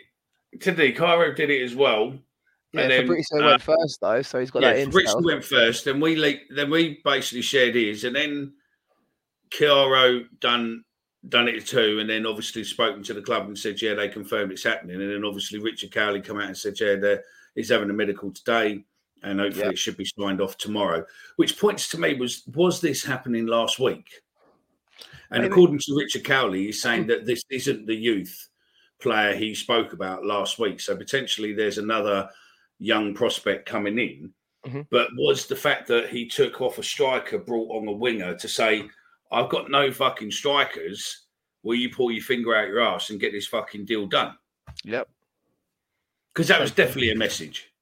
Didn't 0.59 0.81
he? 0.81 0.93
Cairo 0.93 1.35
did 1.35 1.51
it 1.51 1.63
as 1.63 1.75
well. 1.75 2.15
yeah. 2.73 2.83
and 2.83 2.91
then, 2.91 3.03
Fabrizio 3.03 3.43
uh, 3.43 3.47
went 3.51 3.63
first 3.63 4.01
though, 4.01 4.23
so 4.23 4.41
he's 4.41 4.51
got 4.51 4.63
yeah, 4.63 4.73
that 4.73 4.85
Fabrizio 4.87 5.21
went 5.21 5.45
first, 5.45 5.85
then 5.85 6.01
we 6.01 6.41
then 6.51 6.71
we 6.71 7.01
basically 7.05 7.43
shared 7.43 7.75
his, 7.75 8.05
and 8.05 8.17
then 8.17 8.55
Cairo 9.51 10.25
done 10.41 10.85
done 11.29 11.49
it 11.49 11.67
too, 11.67 11.99
and 12.01 12.09
then 12.09 12.27
obviously 12.27 12.65
spoken 12.65 13.03
to 13.03 13.15
the 13.15 13.23
club 13.23 13.47
and 13.47 13.59
said, 13.59 13.81
yeah, 13.83 13.95
they 13.95 14.09
confirmed 14.09 14.53
it's 14.53 14.65
happening, 14.65 15.01
and 15.01 15.11
then 15.11 15.25
obviously 15.25 15.59
Richard 15.59 15.93
Cowley 15.93 16.21
come 16.21 16.39
out 16.39 16.47
and 16.47 16.57
said, 16.57 16.79
yeah, 16.81 17.17
he's 17.55 17.69
having 17.69 17.91
a 17.91 17.93
medical 17.93 18.31
today, 18.31 18.85
and 19.23 19.41
hopefully 19.41 19.67
it 19.67 19.79
should 19.79 19.97
be 19.97 20.05
signed 20.05 20.41
off 20.41 20.57
tomorrow. 20.57 21.05
Which 21.37 21.59
points 21.59 21.89
to 21.91 21.99
me 21.99 22.15
was 22.15 22.43
was 22.55 22.81
this 22.81 23.05
happening 23.05 23.47
last 23.47 23.79
week? 23.79 24.23
And 25.31 25.43
Maybe. 25.43 25.53
according 25.53 25.79
to 25.81 25.97
Richard 25.97 26.25
Cowley, 26.25 26.67
he's 26.67 26.81
saying 26.81 27.07
that 27.09 27.27
this 27.27 27.43
isn't 27.51 27.87
the 27.87 27.95
youth 27.95 28.49
player 29.01 29.35
he 29.35 29.55
spoke 29.55 29.93
about 29.93 30.25
last 30.25 30.59
week. 30.59 30.81
So 30.81 30.97
potentially 30.97 31.53
there's 31.53 31.79
another 31.79 32.31
young 32.79 33.13
prospect 33.15 33.69
coming 33.69 33.99
in. 33.99 34.33
Mhm. 34.65 34.87
But 34.91 35.11
was 35.17 35.47
the 35.47 35.57
fact 35.57 35.87
that 35.89 36.09
he 36.09 36.27
took 36.27 36.61
off 36.61 36.79
a 36.79 36.83
striker, 36.83 37.39
brought 37.39 37.77
on 37.77 37.89
a 37.89 37.93
winger 37.93 38.37
to 38.37 38.49
say, 38.49 38.89
I've 39.31 39.49
got 39.49 39.71
no 39.71 39.91
fucking 39.91 40.31
strikers. 40.31 41.27
Will 41.63 41.75
you 41.75 41.91
pull 41.91 42.11
your 42.11 42.23
finger 42.23 42.55
out 42.55 42.69
your 42.69 42.81
ass 42.81 43.11
and 43.11 43.21
get 43.21 43.33
this 43.33 43.47
fucking 43.49 43.85
deal 43.85 44.07
done? 44.07 44.37
Yep. 44.85 45.09
Because 46.33 46.49
that 46.49 46.61
was 46.61 46.71
definitely 46.71 47.11
a 47.11 47.17
message. 47.17 47.73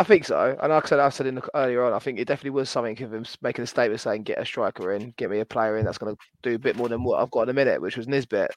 I 0.00 0.04
think 0.04 0.24
so. 0.24 0.56
And 0.62 0.72
like 0.72 0.84
I 0.84 0.88
said, 0.88 1.00
I 1.00 1.08
said 1.08 1.26
in 1.26 1.34
the, 1.36 1.48
earlier 1.56 1.84
on, 1.84 1.92
I 1.92 1.98
think 1.98 2.20
it 2.20 2.28
definitely 2.28 2.50
was 2.50 2.70
something 2.70 3.00
of 3.02 3.12
him 3.12 3.24
making 3.42 3.64
a 3.64 3.66
statement 3.66 4.00
saying, 4.00 4.22
"Get 4.22 4.38
a 4.38 4.44
striker 4.46 4.92
in, 4.92 5.12
get 5.16 5.28
me 5.30 5.40
a 5.40 5.44
player 5.44 5.76
in 5.76 5.84
that's 5.84 5.98
going 5.98 6.14
to 6.14 6.22
do 6.42 6.54
a 6.54 6.58
bit 6.58 6.76
more 6.76 6.88
than 6.88 7.02
what 7.02 7.20
I've 7.20 7.30
got 7.32 7.42
in 7.42 7.48
a 7.48 7.52
minute," 7.54 7.80
which 7.80 7.96
was 7.96 8.06
Nisbet. 8.06 8.52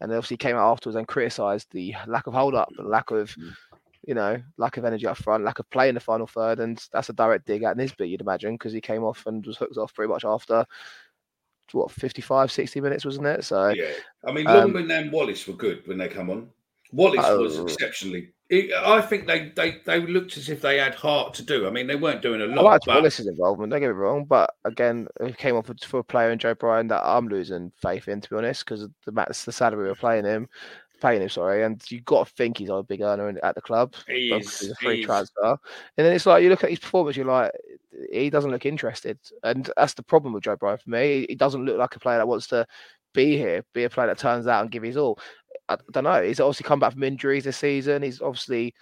And 0.00 0.10
obviously 0.10 0.34
he 0.34 0.38
came 0.38 0.56
out 0.56 0.70
afterwards 0.72 0.96
and 0.96 1.06
criticised 1.06 1.68
the 1.72 1.94
lack 2.06 2.26
of 2.26 2.32
hold 2.34 2.54
up, 2.54 2.68
the 2.76 2.82
lack 2.82 3.10
of, 3.10 3.30
Mm. 3.34 3.52
you 4.06 4.14
know, 4.14 4.42
lack 4.56 4.76
of 4.78 4.84
energy 4.86 5.06
up 5.06 5.16
front, 5.18 5.44
lack 5.44 5.58
of 5.58 5.68
play 5.70 5.88
in 5.88 5.94
the 5.94 6.00
final 6.00 6.26
third, 6.26 6.60
and 6.60 6.86
that's 6.92 7.10
a 7.10 7.12
direct 7.14 7.46
dig 7.46 7.62
at 7.62 7.76
Nisbet, 7.76 8.08
you'd 8.08 8.20
imagine, 8.22 8.54
because 8.54 8.72
he 8.72 8.80
came 8.80 9.04
off 9.04 9.26
and 9.26 9.44
was 9.46 9.56
hooked 9.58 9.76
off 9.76 9.92
pretty 9.94 10.10
much 10.10 10.24
after 10.24 10.64
what 11.72 11.90
55, 11.90 12.50
60 12.52 12.80
minutes, 12.80 13.04
wasn't 13.04 13.26
it? 13.26 13.44
So 13.44 13.68
Yeah. 13.68 13.90
I 14.24 14.32
mean, 14.32 14.46
Um, 14.46 14.72
Longman 14.72 14.90
and 14.90 15.12
Wallace 15.12 15.46
were 15.46 15.54
good 15.54 15.86
when 15.86 15.98
they 15.98 16.08
come 16.08 16.30
on. 16.30 16.48
Wallace 16.92 17.26
was 17.38 17.58
Oh. 17.58 17.64
exceptionally. 17.64 18.32
He- 18.48 18.72
I 18.74 19.00
think 19.00 19.26
they, 19.26 19.50
they 19.56 19.78
they 19.84 20.00
looked 20.00 20.36
as 20.36 20.48
if 20.48 20.60
they 20.60 20.78
had 20.78 20.94
heart 20.94 21.34
to 21.34 21.42
do. 21.42 21.66
I 21.66 21.70
mean, 21.70 21.86
they 21.86 21.96
weren't 21.96 22.22
doing 22.22 22.40
a 22.42 22.46
lot. 22.46 22.64
liked 22.64 22.86
but 22.86 22.94
Wallace's 22.96 23.26
involvement. 23.26 23.70
Don't 23.70 23.80
get 23.80 23.86
me 23.88 23.92
wrong, 23.94 24.24
but 24.24 24.50
again, 24.64 25.08
it 25.20 25.36
came 25.38 25.56
off 25.56 25.70
for 25.84 25.98
a 26.00 26.04
player 26.04 26.30
in 26.30 26.38
Joe 26.38 26.54
Bryan 26.54 26.88
that 26.88 27.02
I'm 27.04 27.28
losing 27.28 27.72
faith 27.80 28.08
in, 28.08 28.20
to 28.20 28.30
be 28.30 28.36
honest, 28.36 28.64
because 28.64 28.88
the 29.04 29.12
max 29.12 29.44
the 29.44 29.52
salary 29.52 29.88
we're 29.88 29.94
playing 29.94 30.24
him, 30.24 30.48
paying 31.00 31.22
him, 31.22 31.28
sorry, 31.28 31.64
and 31.64 31.82
you've 31.90 32.04
got 32.04 32.26
to 32.26 32.32
think 32.34 32.58
he's 32.58 32.68
a 32.70 32.82
big 32.82 33.00
earner 33.02 33.28
in, 33.28 33.38
at 33.42 33.54
the 33.54 33.60
club. 33.60 33.94
he 34.06 34.32
is, 34.32 34.60
He's 34.60 34.70
a 34.70 34.74
free 34.76 34.94
he 34.96 35.00
is- 35.00 35.06
transfer, 35.06 35.56
and 35.96 36.06
then 36.06 36.12
it's 36.14 36.26
like 36.26 36.42
you 36.42 36.48
look 36.50 36.64
at 36.64 36.70
his 36.70 36.78
performance, 36.78 37.16
you're 37.16 37.26
like, 37.26 37.50
he 38.12 38.30
doesn't 38.30 38.50
look 38.50 38.66
interested, 38.66 39.18
and 39.42 39.70
that's 39.76 39.94
the 39.94 40.02
problem 40.02 40.32
with 40.34 40.44
Joe 40.44 40.56
Bryan 40.56 40.78
for 40.78 40.90
me. 40.90 41.20
He, 41.20 41.26
he 41.30 41.34
doesn't 41.34 41.64
look 41.64 41.78
like 41.78 41.96
a 41.96 42.00
player 42.00 42.18
that 42.18 42.28
wants 42.28 42.46
to 42.48 42.66
be 43.16 43.36
here, 43.36 43.64
be 43.72 43.82
a 43.84 43.90
player 43.90 44.06
that 44.06 44.18
turns 44.18 44.46
out 44.46 44.62
and 44.62 44.70
give 44.70 44.84
his 44.84 44.96
all. 44.96 45.18
I 45.68 45.76
don't 45.90 46.04
know. 46.04 46.22
He's 46.22 46.38
obviously 46.38 46.64
come 46.64 46.78
back 46.78 46.92
from 46.92 47.02
injuries 47.02 47.44
this 47.44 47.56
season. 47.56 48.02
He's 48.02 48.22
obviously 48.22 48.74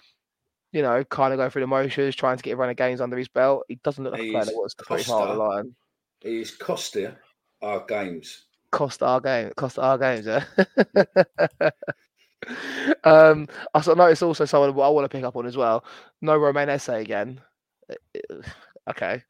you 0.71 0.81
know, 0.81 1.03
kind 1.05 1.31
of 1.33 1.37
going 1.37 1.49
through 1.49 1.61
the 1.61 1.67
motions, 1.67 2.17
trying 2.17 2.35
to 2.35 2.43
get 2.43 2.51
a 2.51 2.55
run 2.57 2.69
of 2.69 2.75
games 2.75 2.99
under 2.99 3.17
his 3.17 3.29
belt. 3.29 3.63
He 3.69 3.75
doesn't 3.75 4.03
look 4.03 4.11
like 4.11 4.23
a 4.23 4.31
player 4.31 4.43
that 4.43 4.55
wants 4.55 4.75
to 4.75 4.83
put 4.83 4.99
his 4.99 5.09
on 5.09 5.29
the 5.29 5.35
line. 5.35 5.73
He's 6.19 6.51
cost 6.51 6.97
our 7.61 7.85
games. 7.85 8.43
Cost 8.71 9.01
our 9.01 9.21
game, 9.21 9.51
cost 9.55 9.79
our 9.79 9.97
games, 9.97 10.25
yeah. 10.25 10.43
um, 13.05 13.47
I 13.73 13.79
sort 13.79 13.93
of 13.93 13.99
noticed 13.99 14.21
also 14.21 14.43
someone 14.43 14.71
I 14.71 14.89
want 14.89 15.05
to 15.05 15.17
pick 15.17 15.23
up 15.23 15.37
on 15.37 15.45
as 15.45 15.55
well. 15.55 15.85
No 16.21 16.35
Romain 16.35 16.67
Esse 16.67 16.89
again. 16.89 17.39
Uh, 17.89 17.95
uh, 18.33 18.41
Okay, 18.87 19.23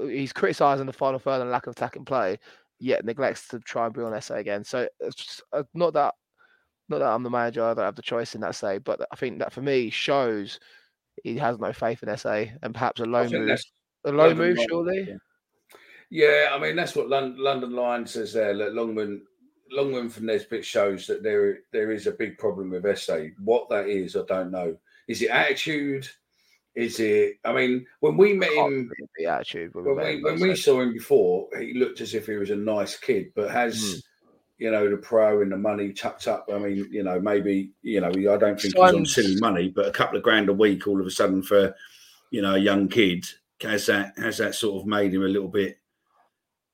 he's 0.00 0.32
criticising 0.32 0.86
the 0.86 0.94
final 0.94 1.18
third 1.18 1.42
and 1.42 1.50
lack 1.50 1.66
of 1.66 1.72
attack 1.72 1.96
and 1.96 2.06
play, 2.06 2.38
yet 2.82 3.04
neglects 3.04 3.46
to 3.48 3.60
try 3.60 3.84
and 3.86 3.94
bring 3.94 4.06
on 4.06 4.14
Esse 4.14 4.32
again. 4.32 4.64
So 4.64 4.88
it's 4.98 5.40
uh, 5.52 5.62
not 5.72 5.94
that, 5.94 6.14
not 6.88 6.98
that 6.98 7.08
I'm 7.08 7.22
the 7.22 7.30
manager, 7.30 7.62
I 7.64 7.74
don't 7.74 7.84
have 7.84 7.94
the 7.94 8.02
choice 8.02 8.34
in 8.34 8.40
that 8.40 8.56
say, 8.56 8.78
but 8.78 9.00
I 9.10 9.16
think 9.16 9.38
that 9.38 9.52
for 9.52 9.62
me 9.62 9.88
shows 9.88 10.58
he 11.22 11.36
has 11.38 11.58
no 11.60 11.72
faith 11.72 12.02
in 12.02 12.08
Esse 12.08 12.50
and 12.62 12.74
perhaps 12.74 13.00
a 13.00 13.04
low 13.04 13.28
move. 13.28 13.60
A 14.04 14.10
low 14.10 14.28
London 14.28 14.38
move, 14.38 14.56
Lions, 14.56 14.68
surely. 14.68 15.16
Yeah, 16.10 16.48
I 16.52 16.58
mean 16.58 16.74
that's 16.74 16.96
what 16.96 17.08
London, 17.08 17.42
London 17.42 17.72
Lion 17.72 18.04
says 18.04 18.32
there. 18.32 18.52
Look, 18.52 18.74
Longman, 18.74 19.22
Longman 19.70 20.10
from 20.10 20.26
Nisbet 20.26 20.64
shows 20.64 21.06
that 21.06 21.22
there 21.22 21.60
there 21.72 21.92
is 21.92 22.08
a 22.08 22.12
big 22.12 22.36
problem 22.36 22.70
with 22.70 22.84
Esse. 22.84 23.30
What 23.38 23.68
that 23.70 23.88
is, 23.88 24.16
I 24.16 24.22
don't 24.26 24.50
know. 24.50 24.76
Is 25.06 25.22
it 25.22 25.30
attitude? 25.30 26.08
Is 26.74 27.00
it? 27.00 27.34
I 27.44 27.52
mean, 27.52 27.86
when 28.00 28.16
we 28.16 28.32
met 28.32 28.50
him, 28.52 28.90
really 28.98 29.10
be 29.16 29.26
attitude. 29.26 29.74
when 29.74 29.96
we, 29.96 30.22
when 30.22 30.40
we 30.40 30.56
saw 30.56 30.80
him 30.80 30.92
before, 30.92 31.48
he 31.58 31.74
looked 31.74 32.00
as 32.00 32.14
if 32.14 32.26
he 32.26 32.36
was 32.36 32.50
a 32.50 32.56
nice 32.56 32.96
kid, 32.96 33.32
but 33.34 33.50
has 33.50 33.78
Hmm. 33.82 33.98
you 34.58 34.70
know 34.70 34.88
the 34.88 34.96
pro 34.96 35.42
and 35.42 35.52
the 35.52 35.56
money 35.56 35.92
tucked 35.92 36.28
up. 36.28 36.48
I 36.50 36.58
mean, 36.58 36.88
you 36.90 37.02
know, 37.02 37.20
maybe 37.20 37.72
you 37.82 38.00
know, 38.00 38.08
I 38.08 38.36
don't 38.38 38.58
think 38.58 38.74
he's 38.74 38.74
on 38.76 39.04
silly 39.04 39.36
money, 39.38 39.68
but 39.68 39.86
a 39.86 39.92
couple 39.92 40.16
of 40.16 40.22
grand 40.22 40.48
a 40.48 40.54
week 40.54 40.86
all 40.86 41.00
of 41.00 41.06
a 41.06 41.10
sudden 41.10 41.42
for 41.42 41.74
you 42.30 42.40
know 42.40 42.54
a 42.54 42.58
young 42.58 42.88
kid 42.88 43.26
has 43.60 43.86
that 43.86 44.16
has 44.18 44.38
that 44.38 44.54
sort 44.54 44.80
of 44.80 44.86
made 44.86 45.12
him 45.12 45.24
a 45.24 45.28
little 45.28 45.48
bit. 45.48 45.78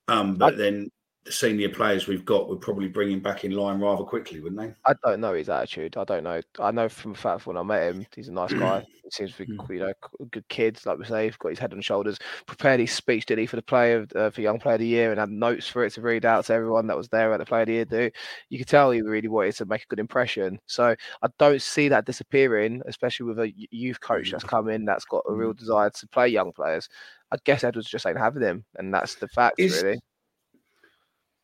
Um, 0.06 0.36
but 0.36 0.56
then 0.56 0.84
the 0.84 0.90
senior 1.30 1.68
players 1.68 2.06
we've 2.06 2.24
got 2.24 2.48
would 2.48 2.60
probably 2.60 2.88
bring 2.88 3.10
him 3.10 3.20
back 3.20 3.44
in 3.44 3.52
line 3.52 3.80
rather 3.80 4.04
quickly, 4.04 4.40
wouldn't 4.40 4.60
they? 4.60 4.74
I 4.86 4.94
don't 5.04 5.20
know 5.20 5.34
his 5.34 5.48
attitude. 5.48 5.96
I 5.96 6.04
don't 6.04 6.24
know. 6.24 6.40
I 6.58 6.70
know 6.70 6.88
from 6.88 7.12
the 7.12 7.18
fact 7.18 7.46
when 7.46 7.56
I 7.56 7.62
met 7.62 7.82
him, 7.94 8.06
he's 8.14 8.28
a 8.28 8.32
nice 8.32 8.52
guy. 8.52 8.86
He 9.04 9.10
seems 9.10 9.34
to 9.36 9.46
be, 9.46 9.52
Mm. 9.56 9.68
you 9.70 9.80
know, 9.80 9.92
good 10.30 10.48
kids, 10.48 10.84
like 10.84 10.98
we 10.98 11.04
say. 11.04 11.24
He's 11.26 11.36
got 11.36 11.48
his 11.50 11.58
head 11.58 11.72
on 11.72 11.80
shoulders. 11.80 12.18
Prepared 12.46 12.80
his 12.80 12.92
speech, 12.92 13.26
did 13.26 13.38
he, 13.38 13.46
for 13.46 13.56
the 13.56 13.62
player 13.62 14.06
uh, 14.14 14.30
for 14.30 14.40
young 14.42 14.58
player 14.58 14.74
of 14.74 14.80
the 14.80 14.86
year, 14.86 15.10
and 15.10 15.18
had 15.20 15.30
notes 15.30 15.66
for 15.68 15.84
it 15.84 15.92
to 15.94 16.00
read 16.02 16.24
out 16.24 16.44
to 16.46 16.52
everyone 16.52 16.86
that 16.88 16.96
was 16.96 17.08
there 17.08 17.32
at 17.32 17.38
the 17.38 17.46
player 17.46 17.62
of 17.62 17.68
the 17.68 17.72
year. 17.74 17.84
Do 17.84 18.10
you 18.50 18.58
could 18.58 18.68
tell 18.68 18.90
he 18.90 19.00
really 19.02 19.28
wanted 19.28 19.54
to 19.56 19.64
make 19.66 19.82
a 19.84 19.86
good 19.86 19.98
impression. 20.00 20.58
So 20.66 20.94
I 21.22 21.28
don't 21.38 21.62
see 21.62 21.88
that 21.88 22.04
disappearing, 22.06 22.82
especially 22.86 23.26
with 23.26 23.38
a 23.38 23.52
youth 23.70 24.00
coach 24.00 24.30
that's 24.30 24.44
come 24.44 24.68
in 24.68 24.84
that's 24.84 25.04
got 25.06 25.24
a 25.28 25.32
real 25.32 25.52
desire 25.54 25.90
to 25.90 26.08
play 26.08 26.28
young 26.28 26.52
players. 26.52 26.88
I 27.30 27.36
guess 27.44 27.62
Edwards 27.64 27.88
just 27.90 28.06
ain't 28.06 28.16
having 28.18 28.42
him, 28.42 28.64
and 28.76 28.92
that's 28.92 29.14
the 29.16 29.28
fact, 29.28 29.56
Is- 29.58 29.82
really. 29.82 29.98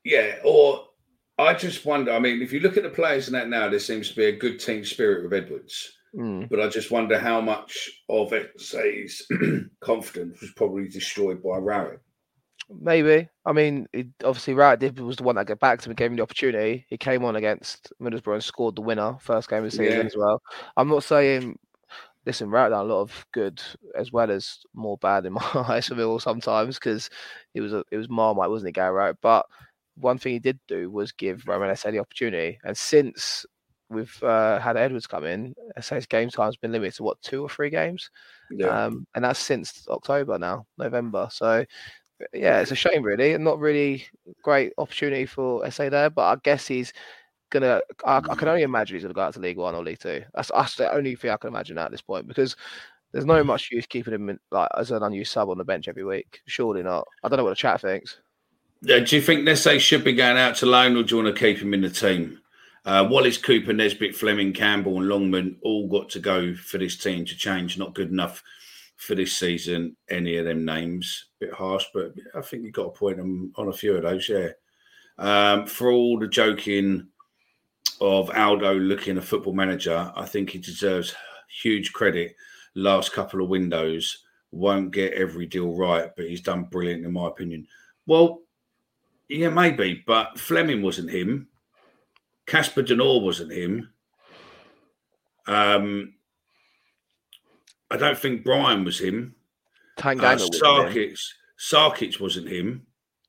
Yeah, 0.04 0.36
or 0.44 0.84
I 1.38 1.54
just 1.54 1.84
wonder. 1.84 2.12
I 2.12 2.18
mean, 2.18 2.42
if 2.42 2.52
you 2.52 2.60
look 2.60 2.76
at 2.76 2.82
the 2.82 2.90
players 2.90 3.26
in 3.26 3.32
that 3.34 3.48
now, 3.48 3.68
there 3.68 3.78
seems 3.78 4.10
to 4.10 4.16
be 4.16 4.26
a 4.26 4.36
good 4.36 4.60
team 4.60 4.84
spirit 4.84 5.24
with 5.24 5.32
Edwards. 5.32 5.92
Mm. 6.14 6.48
But 6.48 6.60
I 6.60 6.68
just 6.68 6.90
wonder 6.92 7.18
how 7.18 7.40
much 7.40 7.90
of 8.08 8.32
it, 8.32 8.52
say's 8.60 9.26
confidence 9.80 10.40
was 10.40 10.52
probably 10.54 10.88
destroyed 10.88 11.42
by 11.42 11.58
Rowett. 11.58 12.00
Maybe. 12.70 13.28
I 13.44 13.52
mean, 13.52 13.86
it, 13.92 14.06
obviously, 14.22 14.54
Rowett 14.54 14.80
did 14.80 14.98
was 15.00 15.16
the 15.16 15.24
one 15.24 15.34
that 15.36 15.46
got 15.46 15.58
back 15.58 15.80
to 15.80 15.86
him 15.86 15.90
and 15.90 15.96
gave 15.96 16.10
him 16.10 16.16
the 16.16 16.22
opportunity. 16.22 16.86
He 16.88 16.96
came 16.96 17.24
on 17.24 17.36
against 17.36 17.92
Middlesbrough 18.00 18.34
and 18.34 18.44
scored 18.44 18.76
the 18.76 18.82
winner 18.82 19.16
first 19.20 19.50
game 19.50 19.64
of 19.64 19.70
the 19.70 19.70
season 19.72 20.00
Yeah. 20.00 20.06
as 20.06 20.16
well. 20.16 20.40
I'm 20.76 20.88
not 20.88 21.04
saying. 21.04 21.58
Listen, 22.26 22.48
Rowett 22.48 22.70
done 22.70 22.86
a 22.86 22.88
lot 22.88 23.02
of 23.02 23.26
good 23.32 23.60
as 23.94 24.10
well 24.10 24.30
as 24.30 24.60
more 24.72 24.96
bad 24.96 25.26
in 25.26 25.34
my 25.34 25.42
eyes 25.68 25.88
for 25.88 25.94
Millwall 25.94 26.22
sometimes 26.22 26.76
because 26.78 27.10
it 27.52 27.60
was 27.60 27.74
a, 27.74 27.84
it 27.90 27.98
was 27.98 28.08
Marmite, 28.08 28.48
wasn't 28.48 28.70
it, 28.70 28.72
Gary 28.72 28.92
Rowett? 28.92 29.18
But 29.20 29.44
one 29.96 30.18
thing 30.18 30.32
he 30.32 30.38
did 30.38 30.58
do 30.68 30.90
was 30.90 31.12
give 31.12 31.46
Romain 31.46 31.70
Esse 31.70 31.84
the 31.84 31.98
opportunity, 31.98 32.58
and 32.64 32.76
since 32.76 33.46
we've 33.90 34.22
uh, 34.22 34.58
had 34.58 34.76
Edwards 34.76 35.06
come 35.06 35.24
in, 35.24 35.54
Esse's 35.76 36.06
game 36.06 36.28
time's 36.30 36.56
been 36.56 36.72
limited 36.72 36.94
to 36.96 37.02
what 37.02 37.20
two 37.22 37.42
or 37.42 37.48
three 37.48 37.70
games, 37.70 38.10
Yeah. 38.50 38.86
um, 38.86 39.06
and 39.14 39.24
that's 39.24 39.38
since 39.38 39.86
October 39.88 40.38
now, 40.38 40.66
November. 40.78 41.28
So 41.30 41.64
yeah, 42.32 42.60
it's 42.60 42.70
a 42.70 42.76
shame 42.76 43.02
really, 43.02 43.32
and 43.34 43.44
not 43.44 43.58
really 43.58 44.06
great 44.42 44.72
opportunity 44.78 45.26
for 45.26 45.64
Esse 45.66 45.76
there. 45.90 46.10
But 46.10 46.22
I 46.22 46.36
guess 46.42 46.66
he's 46.66 46.92
gonna. 47.50 47.80
I, 48.04 48.16
I 48.18 48.34
can 48.34 48.48
only 48.48 48.62
imagine 48.62 48.96
he's 48.96 49.02
gonna 49.04 49.14
go 49.14 49.20
out 49.22 49.34
to 49.34 49.40
League 49.40 49.58
One 49.58 49.74
or 49.74 49.82
League 49.84 49.98
Two. 50.00 50.22
That's, 50.34 50.50
that's 50.54 50.76
the 50.76 50.92
only 50.92 51.14
thing 51.16 51.30
I 51.30 51.36
can 51.36 51.48
imagine 51.48 51.78
at 51.78 51.90
this 51.90 52.02
point 52.02 52.26
because 52.26 52.56
there's 53.12 53.26
no 53.26 53.44
much 53.44 53.70
use 53.70 53.86
keeping 53.86 54.14
him 54.14 54.28
in, 54.30 54.40
like 54.50 54.68
as 54.76 54.90
an 54.90 55.02
unused 55.02 55.30
sub 55.32 55.48
on 55.48 55.58
the 55.58 55.64
bench 55.64 55.86
every 55.88 56.04
week. 56.04 56.40
Surely 56.46 56.82
not. 56.82 57.06
I 57.22 57.28
don't 57.28 57.36
know 57.36 57.44
what 57.44 57.50
the 57.50 57.56
chat 57.56 57.80
thinks. 57.80 58.18
Yeah, 58.86 58.98
do 58.98 59.16
you 59.16 59.22
think 59.22 59.44
Nesse 59.44 59.80
should 59.80 60.04
be 60.04 60.12
going 60.12 60.36
out 60.36 60.56
to 60.56 60.66
loan, 60.66 60.94
or 60.94 61.02
do 61.02 61.16
you 61.16 61.22
want 61.22 61.34
to 61.34 61.40
keep 61.40 61.58
him 61.58 61.72
in 61.72 61.80
the 61.80 61.88
team? 61.88 62.40
Uh, 62.84 63.06
Wallace, 63.10 63.38
Cooper, 63.38 63.72
Nisbet, 63.72 64.14
Flemming, 64.14 64.52
Campbell, 64.52 64.98
and 64.98 65.08
Longman 65.08 65.56
all 65.62 65.88
got 65.88 66.10
to 66.10 66.20
go 66.20 66.54
for 66.54 66.76
this 66.76 66.98
team 66.98 67.24
to 67.24 67.34
change. 67.34 67.78
Not 67.78 67.94
good 67.94 68.10
enough 68.10 68.42
for 68.96 69.14
this 69.14 69.34
season. 69.34 69.96
Any 70.10 70.36
of 70.36 70.44
them 70.44 70.66
names, 70.66 71.26
a 71.40 71.46
bit 71.46 71.54
harsh, 71.54 71.86
but 71.94 72.12
I 72.34 72.42
think 72.42 72.64
you've 72.64 72.74
got 72.74 72.88
a 72.88 72.90
point 72.90 73.16
them 73.16 73.52
on 73.56 73.68
a 73.68 73.72
few 73.72 73.96
of 73.96 74.02
those. 74.02 74.28
Yeah. 74.28 74.50
Um, 75.16 75.66
for 75.66 75.90
all 75.90 76.18
the 76.18 76.28
joking 76.28 77.08
of 78.02 78.30
Aldo 78.30 78.74
looking 78.74 79.16
a 79.16 79.22
football 79.22 79.54
manager, 79.54 80.12
I 80.14 80.26
think 80.26 80.50
he 80.50 80.58
deserves 80.58 81.14
huge 81.62 81.94
credit. 81.94 82.36
Last 82.74 83.12
couple 83.12 83.42
of 83.42 83.48
windows 83.48 84.24
won't 84.50 84.90
get 84.90 85.14
every 85.14 85.46
deal 85.46 85.74
right, 85.74 86.10
but 86.14 86.26
he's 86.26 86.42
done 86.42 86.64
brilliant 86.64 87.06
in 87.06 87.12
my 87.12 87.28
opinion. 87.28 87.66
Well, 88.06 88.42
yeah, 89.28 89.48
maybe, 89.48 90.02
but 90.06 90.38
Flemming 90.38 90.82
wasn't 90.82 91.10
him. 91.10 91.48
Casper 92.46 92.82
De 92.82 92.94
Norre 92.94 93.22
wasn't 93.22 93.52
him. 93.52 93.90
Um, 95.46 96.14
I 97.90 97.96
don't 97.96 98.18
think 98.18 98.44
Brian 98.44 98.84
was 98.84 98.98
him. 99.00 99.34
Tanganga 99.98 100.40
Uh. 100.42 100.48
Sarkic, 100.50 101.18
Sarkic 101.58 102.20
wasn't 102.20 102.48
him. 102.48 102.86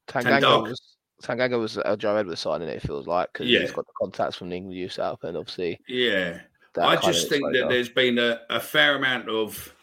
Tanganga 0.08 0.42
Tandaka. 0.42 0.64
was. 0.64 0.82
Tanganga 1.24 1.60
was 1.60 1.78
uh, 1.78 1.96
Joe 1.96 2.16
Edwards 2.18 2.42
signing 2.42 2.68
it. 2.68 2.76
It 2.76 2.82
feels 2.82 3.08
like 3.08 3.32
because 3.34 3.48
Yeah. 3.48 3.62
he's 3.62 3.72
got 3.72 3.86
the 3.86 3.94
contacts 4.02 4.36
from 4.36 4.50
the 4.50 4.56
England 4.58 4.78
youth 4.78 4.92
setup, 4.94 5.24
and 5.24 5.38
obviously 5.38 5.80
Yeah, 5.88 6.42
I 6.78 6.98
just 6.98 7.30
think 7.30 7.44
that 7.46 7.50
exposure. 7.52 7.70
there's 7.70 7.90
been 7.90 8.18
a, 8.20 8.42
a 8.50 8.60
fair 8.60 8.96
amount 8.96 9.30
of 9.30 9.74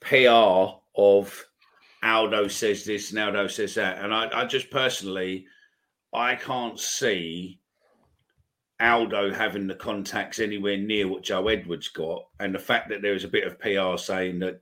PR 0.00 0.78
of 0.96 1.46
Aldo 2.02 2.48
says 2.48 2.84
this 2.84 3.10
and 3.10 3.18
Aldo 3.18 3.46
says 3.48 3.74
that, 3.74 4.02
and 4.02 4.14
I, 4.14 4.28
I 4.32 4.44
just 4.44 4.70
personally, 4.70 5.46
I 6.12 6.34
can't 6.34 6.78
see 6.78 7.60
Aldo 8.80 9.32
having 9.32 9.66
the 9.66 9.74
contacts 9.74 10.38
anywhere 10.38 10.76
near 10.76 11.08
what 11.08 11.22
Joe 11.22 11.48
Edwards 11.48 11.88
got, 11.88 12.26
and 12.40 12.54
the 12.54 12.58
fact 12.58 12.88
that 12.90 13.02
there 13.02 13.14
was 13.14 13.24
a 13.24 13.28
bit 13.28 13.46
of 13.46 13.58
PR 13.58 13.96
saying 13.96 14.40
that 14.40 14.60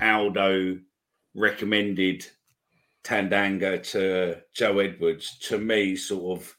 Aldo 0.00 0.78
recommended 1.34 2.26
Tanganga 3.02 3.82
to 3.92 4.42
Joe 4.54 4.78
Edwards 4.78 5.38
to 5.48 5.58
me 5.58 5.96
sort 5.96 6.38
of 6.38 6.56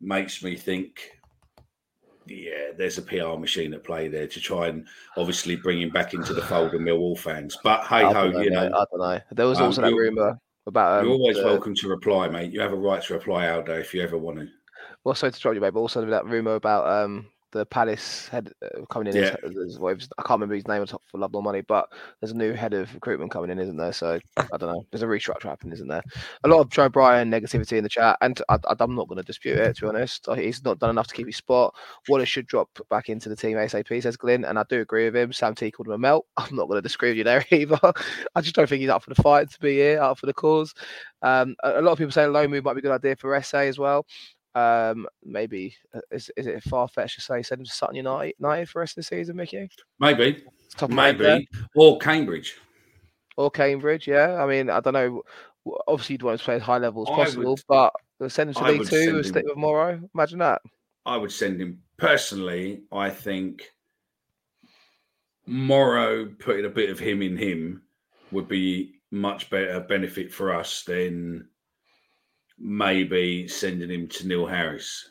makes 0.00 0.42
me 0.42 0.56
think 0.56 1.10
yeah, 2.30 2.70
there's 2.76 2.98
a 2.98 3.02
PR 3.02 3.36
machine 3.38 3.74
at 3.74 3.84
play 3.84 4.08
there 4.08 4.26
to 4.26 4.40
try 4.40 4.68
and 4.68 4.86
obviously 5.16 5.56
bring 5.56 5.80
him 5.80 5.90
back 5.90 6.14
into 6.14 6.32
the 6.32 6.42
fold 6.42 6.74
of 6.74 6.80
Millwall 6.80 7.18
fans. 7.18 7.58
But 7.62 7.84
hey 7.86 8.04
ho, 8.04 8.26
you 8.40 8.50
know, 8.50 8.66
I 8.66 8.84
don't 8.90 8.98
know. 9.00 9.20
There 9.32 9.46
was 9.46 9.58
Um, 9.58 9.64
also 9.66 9.82
that 9.82 9.92
rumor 9.92 10.38
about 10.66 11.00
um, 11.00 11.06
you're 11.06 11.14
always 11.14 11.36
the- 11.36 11.44
welcome 11.44 11.74
to 11.74 11.88
reply, 11.88 12.28
mate. 12.28 12.52
You 12.52 12.60
have 12.60 12.72
a 12.72 12.76
right 12.76 13.02
to 13.02 13.14
reply, 13.14 13.48
Aldo, 13.48 13.74
if 13.78 13.92
you 13.94 14.02
ever 14.02 14.16
want 14.16 14.38
to. 14.38 14.48
Well, 15.04 15.14
sorry 15.14 15.32
to 15.32 15.40
drop 15.40 15.54
you, 15.54 15.60
mate, 15.60 15.72
but 15.74 15.80
also 15.80 16.04
that 16.04 16.26
rumor 16.26 16.54
about 16.54 16.86
um 16.86 17.26
the 17.52 17.66
Palace 17.66 18.28
head 18.28 18.52
uh, 18.64 18.84
coming 18.86 19.08
in. 19.08 19.22
Yeah. 19.22 19.36
As, 19.44 19.56
as, 19.56 19.78
well, 19.78 19.94
was- 19.94 20.08
I 20.18 20.22
can't 20.22 20.38
remember 20.38 20.54
his 20.54 20.68
name 20.68 20.80
on 20.80 20.86
top 20.86 21.02
for 21.06 21.18
love 21.18 21.32
nor 21.32 21.42
money, 21.42 21.62
but 21.62 21.88
there's 22.20 22.32
a 22.32 22.36
new 22.36 22.52
head 22.52 22.74
of 22.74 22.92
recruitment 22.94 23.30
coming 23.30 23.50
in, 23.50 23.58
isn't 23.58 23.76
there? 23.76 23.92
So 23.92 24.18
I 24.36 24.56
don't 24.56 24.72
know. 24.72 24.84
There's 24.90 25.02
a 25.02 25.06
restructure 25.06 25.44
happening, 25.44 25.72
isn't 25.72 25.88
there? 25.88 26.02
A 26.44 26.48
lot 26.48 26.60
of 26.60 26.70
Joe 26.70 26.88
Bryan 26.88 27.30
negativity 27.30 27.76
in 27.76 27.82
the 27.82 27.88
chat, 27.88 28.16
and 28.20 28.40
I, 28.48 28.58
I'm 28.64 28.94
not 28.94 29.08
going 29.08 29.18
to 29.18 29.22
dispute 29.22 29.58
it. 29.58 29.76
To 29.76 29.82
be 29.82 29.88
honest, 29.88 30.28
he's 30.36 30.64
not 30.64 30.78
done 30.78 30.90
enough 30.90 31.08
to 31.08 31.14
keep 31.14 31.26
his 31.26 31.36
spot. 31.36 31.74
Wallace 32.08 32.28
should 32.28 32.46
drop 32.46 32.68
back 32.88 33.08
into 33.08 33.28
the 33.28 33.36
team 33.36 33.56
ASAP, 33.56 34.02
says 34.02 34.16
Glyn, 34.16 34.44
and 34.44 34.58
I 34.58 34.64
do 34.68 34.80
agree 34.80 35.04
with 35.06 35.16
him. 35.16 35.32
Sam 35.32 35.54
T 35.54 35.70
called 35.70 35.88
him 35.88 35.94
a 35.94 35.98
melt. 35.98 36.26
I'm 36.36 36.54
not 36.54 36.68
going 36.68 36.78
to 36.78 36.82
disagree 36.82 37.10
with 37.10 37.18
you 37.18 37.24
there 37.24 37.44
either. 37.50 37.78
I 38.34 38.40
just 38.40 38.54
don't 38.54 38.68
think 38.68 38.80
he's 38.80 38.90
up 38.90 39.02
for 39.02 39.10
the 39.12 39.22
fight 39.22 39.50
to 39.50 39.60
be 39.60 39.74
here, 39.74 40.00
up 40.00 40.18
for 40.18 40.26
the 40.26 40.34
cause. 40.34 40.74
Um, 41.22 41.56
a, 41.62 41.80
a 41.80 41.82
lot 41.82 41.92
of 41.92 41.98
people 41.98 42.12
say 42.12 42.24
a 42.24 42.28
low 42.28 42.48
move 42.48 42.64
might 42.64 42.74
be 42.74 42.80
a 42.80 42.82
good 42.82 42.92
idea 42.92 43.16
for 43.16 43.34
Esse 43.34 43.54
as 43.54 43.78
well. 43.78 44.06
Um, 44.54 45.06
maybe 45.24 45.76
uh, 45.94 46.00
is 46.10 46.30
is 46.36 46.46
it 46.46 46.62
far 46.64 46.88
fetched 46.88 47.14
to 47.16 47.20
say 47.20 47.42
send 47.42 47.60
him 47.60 47.66
to 47.66 47.70
Sutton 47.72 47.94
United, 47.96 48.34
United 48.38 48.68
for 48.68 48.78
the 48.78 48.80
rest 48.80 48.92
of 48.98 49.04
the 49.04 49.16
season, 49.16 49.36
Mickey? 49.36 49.70
Maybe, 50.00 50.42
Top 50.76 50.90
of 50.90 50.94
my 50.96 51.06
head 51.06 51.18
there. 51.18 51.34
maybe, 51.36 51.48
or 51.76 51.98
Cambridge. 51.98 52.56
or 53.36 53.50
Cambridge. 53.50 54.08
Yeah, 54.08 54.42
I 54.42 54.46
mean, 54.46 54.68
I 54.70 54.80
don't 54.80 54.94
know. 54.94 55.22
Obviously, 55.86 56.14
you'd 56.14 56.22
want 56.22 56.38
to 56.40 56.44
play 56.44 56.56
as 56.56 56.62
high 56.62 56.78
level 56.78 57.02
as 57.02 57.12
I 57.12 57.16
possible, 57.24 57.50
would- 57.68 57.92
but 58.18 58.30
send 58.32 58.50
him 58.50 58.54
to 58.54 58.60
I 58.62 58.70
League 58.70 58.88
Two 58.88 59.16
and 59.16 59.26
stick 59.26 59.44
with 59.46 59.56
Morrow. 59.56 60.00
Imagine 60.14 60.40
that. 60.40 60.62
I 61.06 61.16
would 61.16 61.30
send 61.32 61.60
him 61.60 61.80
personally. 61.96 62.82
I 62.90 63.08
think 63.10 63.70
Morrow 65.46 66.26
putting 66.38 66.64
a 66.66 66.70
bit 66.70 66.90
of 66.90 66.98
him 66.98 67.22
in 67.22 67.36
him 67.36 67.82
would 68.30 68.48
be 68.48 69.00
much 69.10 69.50
better 69.50 69.80
benefit 69.80 70.32
for 70.32 70.54
us 70.54 70.82
than 70.84 71.48
maybe 72.60 73.48
sending 73.48 73.90
him 73.90 74.06
to 74.08 74.28
Neil 74.28 74.46
Harris. 74.46 75.10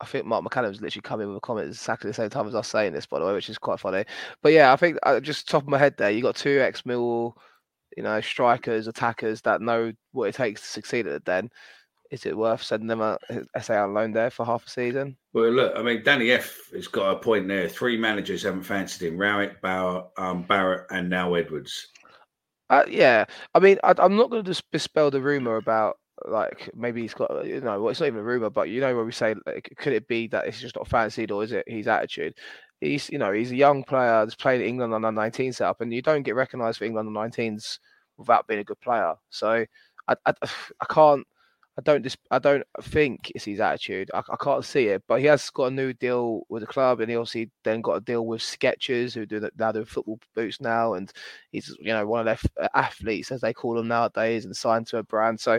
I 0.00 0.06
think 0.06 0.24
Mark 0.24 0.44
McCallum's 0.44 0.80
literally 0.80 1.02
coming 1.02 1.24
in 1.24 1.28
with 1.28 1.38
a 1.38 1.40
comment 1.40 1.68
exactly 1.68 2.08
the 2.08 2.14
same 2.14 2.30
time 2.30 2.48
as 2.48 2.54
us 2.54 2.68
saying 2.68 2.94
this, 2.94 3.06
by 3.06 3.18
the 3.18 3.26
way, 3.26 3.34
which 3.34 3.50
is 3.50 3.58
quite 3.58 3.80
funny. 3.80 4.04
But 4.42 4.52
yeah, 4.52 4.72
I 4.72 4.76
think 4.76 4.98
uh, 5.02 5.20
just 5.20 5.48
top 5.48 5.62
of 5.62 5.68
my 5.68 5.78
head 5.78 5.94
there, 5.98 6.10
you 6.10 6.22
got 6.22 6.36
two 6.36 6.60
ex 6.60 6.86
Mill, 6.86 7.36
you 7.96 8.02
know, 8.02 8.20
strikers, 8.20 8.86
attackers 8.86 9.42
that 9.42 9.60
know 9.60 9.92
what 10.12 10.28
it 10.28 10.34
takes 10.34 10.62
to 10.62 10.66
succeed 10.66 11.06
at 11.06 11.12
the 11.12 11.20
Den. 11.20 11.50
Is 12.10 12.26
it 12.26 12.36
worth 12.36 12.62
sending 12.62 12.88
them 12.88 13.02
a 13.02 13.18
Esse 13.54 13.70
on 13.70 13.94
loan 13.94 14.10
there 14.10 14.30
for 14.30 14.44
half 14.44 14.66
a 14.66 14.70
season? 14.70 15.16
Well, 15.32 15.50
look, 15.50 15.74
I 15.76 15.82
mean, 15.82 16.02
Danny 16.02 16.32
F 16.32 16.58
has 16.72 16.88
got 16.88 17.12
a 17.12 17.20
point 17.20 17.46
there. 17.46 17.68
Three 17.68 17.96
managers 17.96 18.42
haven't 18.42 18.64
fancied 18.64 19.06
him: 19.06 19.16
Rowett, 19.16 19.60
Bauer, 19.60 20.08
um, 20.16 20.42
Barrett, 20.42 20.86
and 20.90 21.08
now 21.08 21.34
Edwards. 21.34 21.86
Uh, 22.68 22.84
yeah, 22.88 23.26
I 23.54 23.60
mean, 23.60 23.78
I, 23.84 23.94
I'm 23.98 24.16
not 24.16 24.30
going 24.30 24.42
to 24.42 24.50
just 24.50 24.68
dispel 24.72 25.10
the 25.10 25.20
rumor 25.20 25.56
about 25.56 25.99
like 26.28 26.70
maybe 26.74 27.02
he's 27.02 27.14
got 27.14 27.46
you 27.46 27.60
know, 27.60 27.80
well, 27.80 27.90
it's 27.90 28.00
not 28.00 28.06
even 28.06 28.20
a 28.20 28.24
rumor, 28.24 28.50
but 28.50 28.68
you 28.68 28.80
know 28.80 28.94
where 28.94 29.04
we 29.04 29.12
say 29.12 29.34
like, 29.46 29.72
could 29.76 29.92
it 29.92 30.08
be 30.08 30.26
that 30.28 30.46
it's 30.46 30.60
just 30.60 30.76
not 30.76 30.88
fancied 30.88 31.30
or 31.30 31.44
is 31.44 31.52
it 31.52 31.64
his 31.66 31.88
attitude? 31.88 32.34
he's 32.80 33.10
you 33.10 33.18
know 33.18 33.32
he's 33.32 33.52
a 33.52 33.56
young 33.56 33.84
player 33.84 34.24
that's 34.24 34.34
played 34.34 34.60
England 34.60 34.94
under 34.94 35.12
19 35.12 35.52
setup, 35.52 35.80
and 35.80 35.92
you 35.92 36.02
don't 36.02 36.22
get 36.22 36.34
recognised 36.34 36.78
for 36.78 36.84
England 36.84 37.08
under 37.08 37.30
19s 37.30 37.78
without 38.16 38.46
being 38.46 38.60
a 38.60 38.64
good 38.64 38.80
player. 38.80 39.14
So 39.30 39.64
I 40.08 40.14
I, 40.26 40.32
I 40.80 40.86
can't. 40.90 41.26
I 41.78 41.82
don't 41.82 42.02
just 42.02 42.18
I 42.30 42.38
don't 42.38 42.64
think 42.82 43.32
it's 43.34 43.44
his 43.44 43.60
attitude. 43.60 44.10
I, 44.12 44.18
I, 44.18 44.36
can't 44.36 44.64
see 44.64 44.88
it, 44.88 45.02
but 45.08 45.20
he 45.20 45.26
has 45.26 45.48
got 45.50 45.66
a 45.66 45.70
new 45.70 45.94
deal 45.94 46.42
with 46.50 46.60
the 46.60 46.66
club, 46.66 47.00
and 47.00 47.08
he 47.08 47.16
obviously 47.16 47.50
then 47.64 47.80
got 47.80 47.94
a 47.94 48.00
deal 48.00 48.26
with 48.26 48.42
Skechers, 48.42 49.14
who 49.14 49.24
do 49.24 49.40
that 49.40 49.58
now 49.58 49.72
do 49.72 49.84
football 49.86 50.18
boots 50.34 50.60
now, 50.60 50.94
and 50.94 51.10
he's 51.52 51.74
you 51.80 51.92
know 51.92 52.06
one 52.06 52.26
of 52.26 52.40
their 52.58 52.68
athletes 52.74 53.30
as 53.30 53.40
they 53.40 53.54
call 53.54 53.76
them 53.76 53.88
nowadays, 53.88 54.44
and 54.44 54.54
signed 54.54 54.88
to 54.88 54.98
a 54.98 55.02
brand. 55.02 55.40
So 55.40 55.58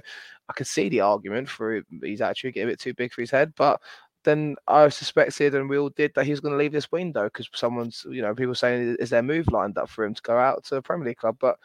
I 0.51 0.57
can 0.57 0.65
see 0.65 0.89
the 0.89 0.99
argument 0.99 1.47
for 1.47 1.81
he's 2.03 2.19
actually 2.19 2.51
getting 2.51 2.67
a 2.67 2.71
bit 2.73 2.79
too 2.79 2.93
big 2.93 3.13
for 3.13 3.21
his 3.21 3.31
head, 3.31 3.53
but 3.55 3.79
then 4.25 4.57
I 4.67 4.89
suspected, 4.89 5.55
and 5.55 5.69
we 5.69 5.77
all 5.77 5.89
did, 5.89 6.13
that 6.15 6.25
he 6.25 6.31
was 6.31 6.41
going 6.41 6.51
to 6.51 6.57
leave 6.57 6.73
this 6.73 6.91
window 6.91 7.23
because 7.23 7.49
someone's, 7.53 8.05
you 8.09 8.21
know, 8.21 8.35
people 8.35 8.53
saying, 8.53 8.97
is 8.99 9.09
there 9.09 9.23
move 9.23 9.47
lined 9.51 9.77
up 9.77 9.89
for 9.89 10.03
him 10.03 10.13
to 10.13 10.21
go 10.21 10.37
out 10.37 10.65
to 10.65 10.75
a 10.75 10.81
Premier 10.81 11.07
League 11.07 11.17
club? 11.17 11.37
But 11.39 11.57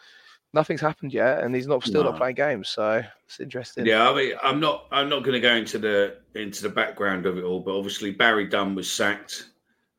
nothing's 0.53 0.81
happened 0.81 1.13
yet, 1.13 1.43
and 1.43 1.53
he's 1.53 1.67
not 1.67 1.83
still 1.83 2.05
no. 2.05 2.11
not 2.11 2.19
playing 2.19 2.37
games. 2.37 2.69
So 2.69 3.03
it's 3.27 3.41
interesting. 3.41 3.87
Yeah, 3.87 4.09
I 4.09 4.15
mean, 4.15 4.33
I'm 4.41 4.61
not, 4.61 4.87
I'm 4.93 5.09
not 5.09 5.25
going 5.25 5.35
to 5.35 5.41
go 5.41 5.55
into 5.55 5.79
the 5.79 6.19
into 6.37 6.63
the 6.63 6.69
background 6.69 7.27
of 7.27 7.37
it 7.39 7.45
all, 7.45 7.61
but 7.61 7.77
obviously 7.77 8.13
Barry 8.13 8.47
Dunn 8.47 8.77
was 8.77 8.91
sacked. 8.91 9.51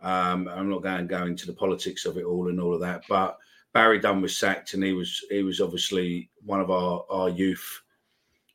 Um, 0.01 0.47
I'm 0.47 0.69
not 0.69 0.81
going 0.81 0.99
to 0.99 1.03
go 1.05 1.25
into 1.25 1.45
the 1.45 1.53
politics 1.53 2.05
of 2.05 2.17
it 2.17 2.23
all 2.23 2.47
and 2.47 2.61
all 2.61 2.73
of 2.73 2.79
that, 2.81 3.03
but 3.09 3.37
Barry 3.73 3.99
Dunn 3.99 4.21
was 4.21 4.37
sacked, 4.37 4.73
and 4.73 4.83
he 4.83 4.93
was 4.93 5.23
he 5.29 5.43
was 5.43 5.59
obviously 5.59 6.29
one 6.45 6.61
of 6.61 6.71
our 6.71 7.05
our 7.09 7.29
youth 7.29 7.83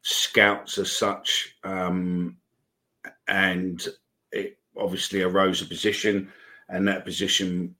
scouts 0.02 0.78
as 0.78 0.92
such. 0.92 1.56
Um, 1.64 2.36
and 3.28 3.86
it 4.30 4.58
obviously 4.76 5.22
arose 5.22 5.62
a 5.62 5.66
position, 5.66 6.30
and 6.68 6.86
that 6.88 7.04
position 7.04 7.74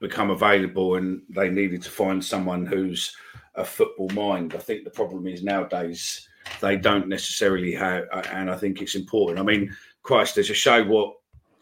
become 0.00 0.30
available, 0.30 0.96
and 0.96 1.22
they 1.28 1.48
needed 1.48 1.82
to 1.82 1.90
find 1.90 2.24
someone 2.24 2.66
who's 2.66 3.14
a 3.54 3.64
football 3.64 4.08
mind. 4.10 4.54
I 4.54 4.58
think 4.58 4.84
the 4.84 4.90
problem 4.90 5.26
is 5.26 5.42
nowadays 5.42 6.28
they 6.60 6.76
don't 6.76 7.08
necessarily 7.08 7.72
have, 7.74 8.04
and 8.32 8.50
I 8.50 8.56
think 8.56 8.80
it's 8.80 8.94
important. 8.94 9.38
I 9.38 9.42
mean, 9.42 9.74
Christ, 10.02 10.34
there's 10.34 10.50
a 10.50 10.54
show 10.54 10.84
what 10.84 11.14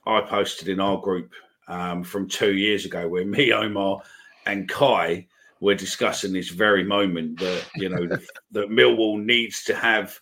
I 0.07 0.21
posted 0.21 0.69
in 0.69 0.81
our 0.81 1.01
group 1.01 1.33
um, 1.69 2.05
from 2.05 2.29
two 2.29 2.55
years 2.55 2.85
ago 2.85 3.09
where 3.09 3.25
me, 3.27 3.53
Omar, 3.53 4.03
and 4.45 4.69
Kai 4.69 5.27
were 5.61 5.75
discussing 5.75 6.33
this 6.33 6.51
very 6.51 6.85
moment 6.85 7.39
that 7.41 7.65
you 7.77 7.89
know 7.89 8.07
that 8.51 8.71
Millwall 8.71 9.23
needs 9.23 9.65
to 9.65 9.75
have 9.75 10.19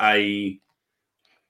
a 0.00 0.58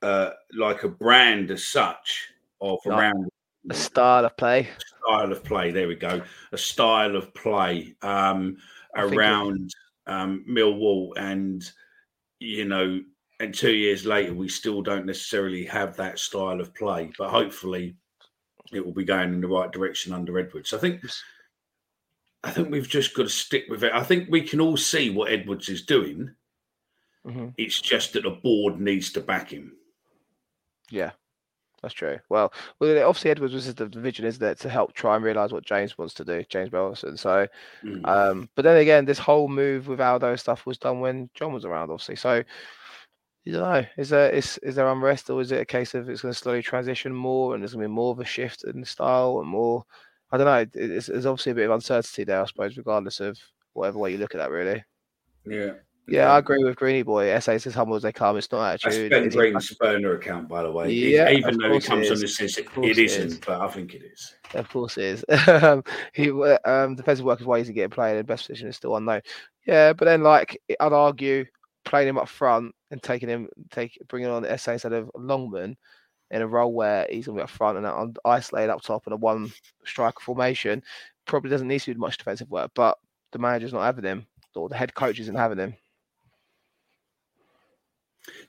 uh, 0.02 0.30
like 0.54 0.84
a 0.84 0.88
brand 0.88 1.50
as 1.50 1.64
such 1.64 2.28
of 2.60 2.78
like 2.84 2.98
around 2.98 3.28
a 3.70 3.74
style 3.74 4.24
of 4.24 4.36
play. 4.36 4.68
Style 5.04 5.32
of 5.32 5.44
play. 5.44 5.70
There 5.70 5.88
we 5.88 5.94
go. 5.94 6.22
A 6.52 6.58
style 6.58 7.16
of 7.16 7.34
play 7.34 7.94
um, 8.02 8.56
around 8.96 9.70
um, 10.06 10.44
Millwall, 10.48 11.10
and 11.16 11.68
you 12.38 12.64
know, 12.64 13.00
and 13.40 13.54
two 13.54 13.72
years 13.72 14.06
later, 14.06 14.34
we 14.34 14.48
still 14.48 14.82
don't 14.82 15.06
necessarily 15.06 15.64
have 15.66 15.96
that 15.96 16.18
style 16.18 16.60
of 16.60 16.74
play. 16.74 17.10
But 17.18 17.30
hopefully, 17.30 17.96
it 18.72 18.84
will 18.84 18.94
be 18.94 19.04
going 19.04 19.34
in 19.34 19.40
the 19.40 19.48
right 19.48 19.70
direction 19.70 20.12
under 20.12 20.38
Edwards. 20.38 20.72
I 20.72 20.78
think. 20.78 21.02
I 22.44 22.50
think 22.50 22.70
we've 22.70 22.88
just 22.88 23.14
got 23.14 23.24
to 23.24 23.28
stick 23.28 23.64
with 23.68 23.82
it. 23.82 23.92
I 23.92 24.02
think 24.02 24.28
we 24.30 24.42
can 24.42 24.60
all 24.60 24.76
see 24.76 25.10
what 25.10 25.32
Edwards 25.32 25.68
is 25.68 25.84
doing. 25.84 26.34
Mm-hmm. 27.26 27.48
It's 27.56 27.80
just 27.80 28.12
that 28.12 28.22
the 28.22 28.30
board 28.30 28.80
needs 28.80 29.12
to 29.12 29.20
back 29.20 29.50
him. 29.50 29.72
Yeah, 30.90 31.10
that's 31.82 31.94
true. 31.94 32.18
Well, 32.28 32.52
well, 32.78 33.08
obviously 33.08 33.32
Edwards 33.32 33.54
was 33.54 33.74
the 33.74 33.86
vision, 33.86 34.24
isn't 34.24 34.42
it, 34.42 34.58
to 34.60 34.68
help 34.68 34.94
try 34.94 35.16
and 35.16 35.24
realise 35.24 35.52
what 35.52 35.66
James 35.66 35.98
wants 35.98 36.14
to 36.14 36.24
do, 36.24 36.44
James 36.48 36.70
Berylson. 36.70 37.18
So, 37.18 37.46
mm. 37.84 38.06
um, 38.06 38.48
but 38.54 38.62
then 38.62 38.76
again, 38.76 39.04
this 39.04 39.18
whole 39.18 39.48
move 39.48 39.88
with 39.88 40.00
Aldo 40.00 40.36
stuff 40.36 40.64
was 40.64 40.78
done 40.78 41.00
when 41.00 41.28
John 41.34 41.52
was 41.52 41.64
around, 41.64 41.90
obviously. 41.90 42.16
So, 42.16 42.42
you 43.44 43.52
don't 43.52 43.62
know. 43.62 43.86
Is 43.96 44.10
there 44.10 44.30
is 44.30 44.58
is 44.58 44.74
there 44.74 44.88
unrest, 44.88 45.30
or 45.30 45.40
is 45.40 45.52
it 45.52 45.60
a 45.60 45.64
case 45.64 45.94
of 45.94 46.08
it's 46.08 46.22
going 46.22 46.34
to 46.34 46.38
slowly 46.38 46.62
transition 46.62 47.14
more, 47.14 47.54
and 47.54 47.62
there's 47.62 47.74
going 47.74 47.82
to 47.82 47.88
be 47.88 47.94
more 47.94 48.12
of 48.12 48.20
a 48.20 48.24
shift 48.24 48.64
in 48.64 48.84
style 48.84 49.40
and 49.40 49.48
more? 49.48 49.84
I 50.30 50.36
don't 50.36 50.46
know. 50.46 50.80
It's, 50.80 51.06
there's 51.06 51.26
obviously 51.26 51.52
a 51.52 51.54
bit 51.54 51.66
of 51.66 51.72
uncertainty 51.72 52.24
there, 52.24 52.42
I 52.42 52.46
suppose, 52.46 52.76
regardless 52.76 53.20
of 53.20 53.38
whatever 53.72 53.98
way 53.98 54.12
you 54.12 54.18
look 54.18 54.34
at 54.34 54.38
that, 54.38 54.50
really. 54.50 54.84
Yeah. 55.46 55.72
Yeah, 56.10 56.32
I 56.32 56.38
agree 56.38 56.64
with 56.64 56.76
Greeny 56.76 57.02
Boy. 57.02 57.28
Esse 57.28 57.48
is 57.48 57.66
as 57.66 57.74
humble 57.74 57.94
as 57.94 58.02
they 58.02 58.12
come. 58.12 58.38
It's 58.38 58.50
not 58.50 58.72
actually. 58.72 59.08
That's 59.08 59.34
Ben 59.34 59.52
Green's 59.52 59.74
burner 59.74 60.14
account, 60.14 60.48
by 60.48 60.62
the 60.62 60.72
way. 60.72 60.90
Yeah, 60.90 61.28
even 61.30 61.58
though 61.58 61.70
he 61.70 61.80
comes 61.80 62.10
on 62.10 62.16
the 62.16 62.24
it, 62.24 62.88
it 62.90 62.98
isn't, 62.98 63.26
is. 63.26 63.38
but 63.38 63.60
I 63.60 63.68
think 63.68 63.94
it 63.94 64.02
is. 64.02 64.34
Of 64.54 64.70
course 64.70 64.96
it 64.96 65.04
is. 65.04 65.24
he 66.14 66.30
um, 66.64 66.96
defensive 66.96 67.26
work 67.26 67.40
is 67.40 67.46
why 67.46 67.58
he's 67.58 67.68
getting 67.68 67.90
played 67.90 68.16
in 68.16 68.24
best 68.24 68.46
position 68.46 68.68
is 68.68 68.76
still 68.76 68.96
unknown. 68.96 69.20
Yeah, 69.66 69.92
but 69.92 70.06
then 70.06 70.22
like 70.22 70.58
I'd 70.80 70.94
argue 70.94 71.44
playing 71.84 72.08
him 72.08 72.18
up 72.18 72.28
front 72.28 72.74
and 72.90 73.02
taking 73.02 73.28
him 73.28 73.48
take 73.70 73.98
bringing 74.08 74.30
on 74.30 74.46
Esse 74.46 74.68
instead 74.68 74.94
of 74.94 75.10
Longman 75.14 75.76
in 76.30 76.42
a 76.42 76.46
role 76.46 76.72
where 76.72 77.06
he's 77.10 77.26
going 77.26 77.36
to 77.36 77.40
be 77.40 77.44
up 77.44 77.50
front 77.50 77.78
and 77.78 78.18
isolated 78.24 78.70
up 78.70 78.82
top 78.82 79.06
in 79.06 79.12
a 79.12 79.16
one 79.16 79.52
striker 79.84 80.20
formation 80.20 80.82
probably 81.26 81.50
doesn't 81.50 81.68
need 81.68 81.80
to 81.80 81.94
do 81.94 82.00
much 82.00 82.18
defensive 82.18 82.50
work, 82.50 82.70
but 82.74 82.98
the 83.32 83.38
manager's 83.38 83.72
not 83.72 83.84
having 83.84 84.04
him 84.04 84.26
or 84.54 84.68
the 84.68 84.76
head 84.76 84.94
coach 84.94 85.20
isn't 85.20 85.34
having 85.34 85.58
him. 85.58 85.74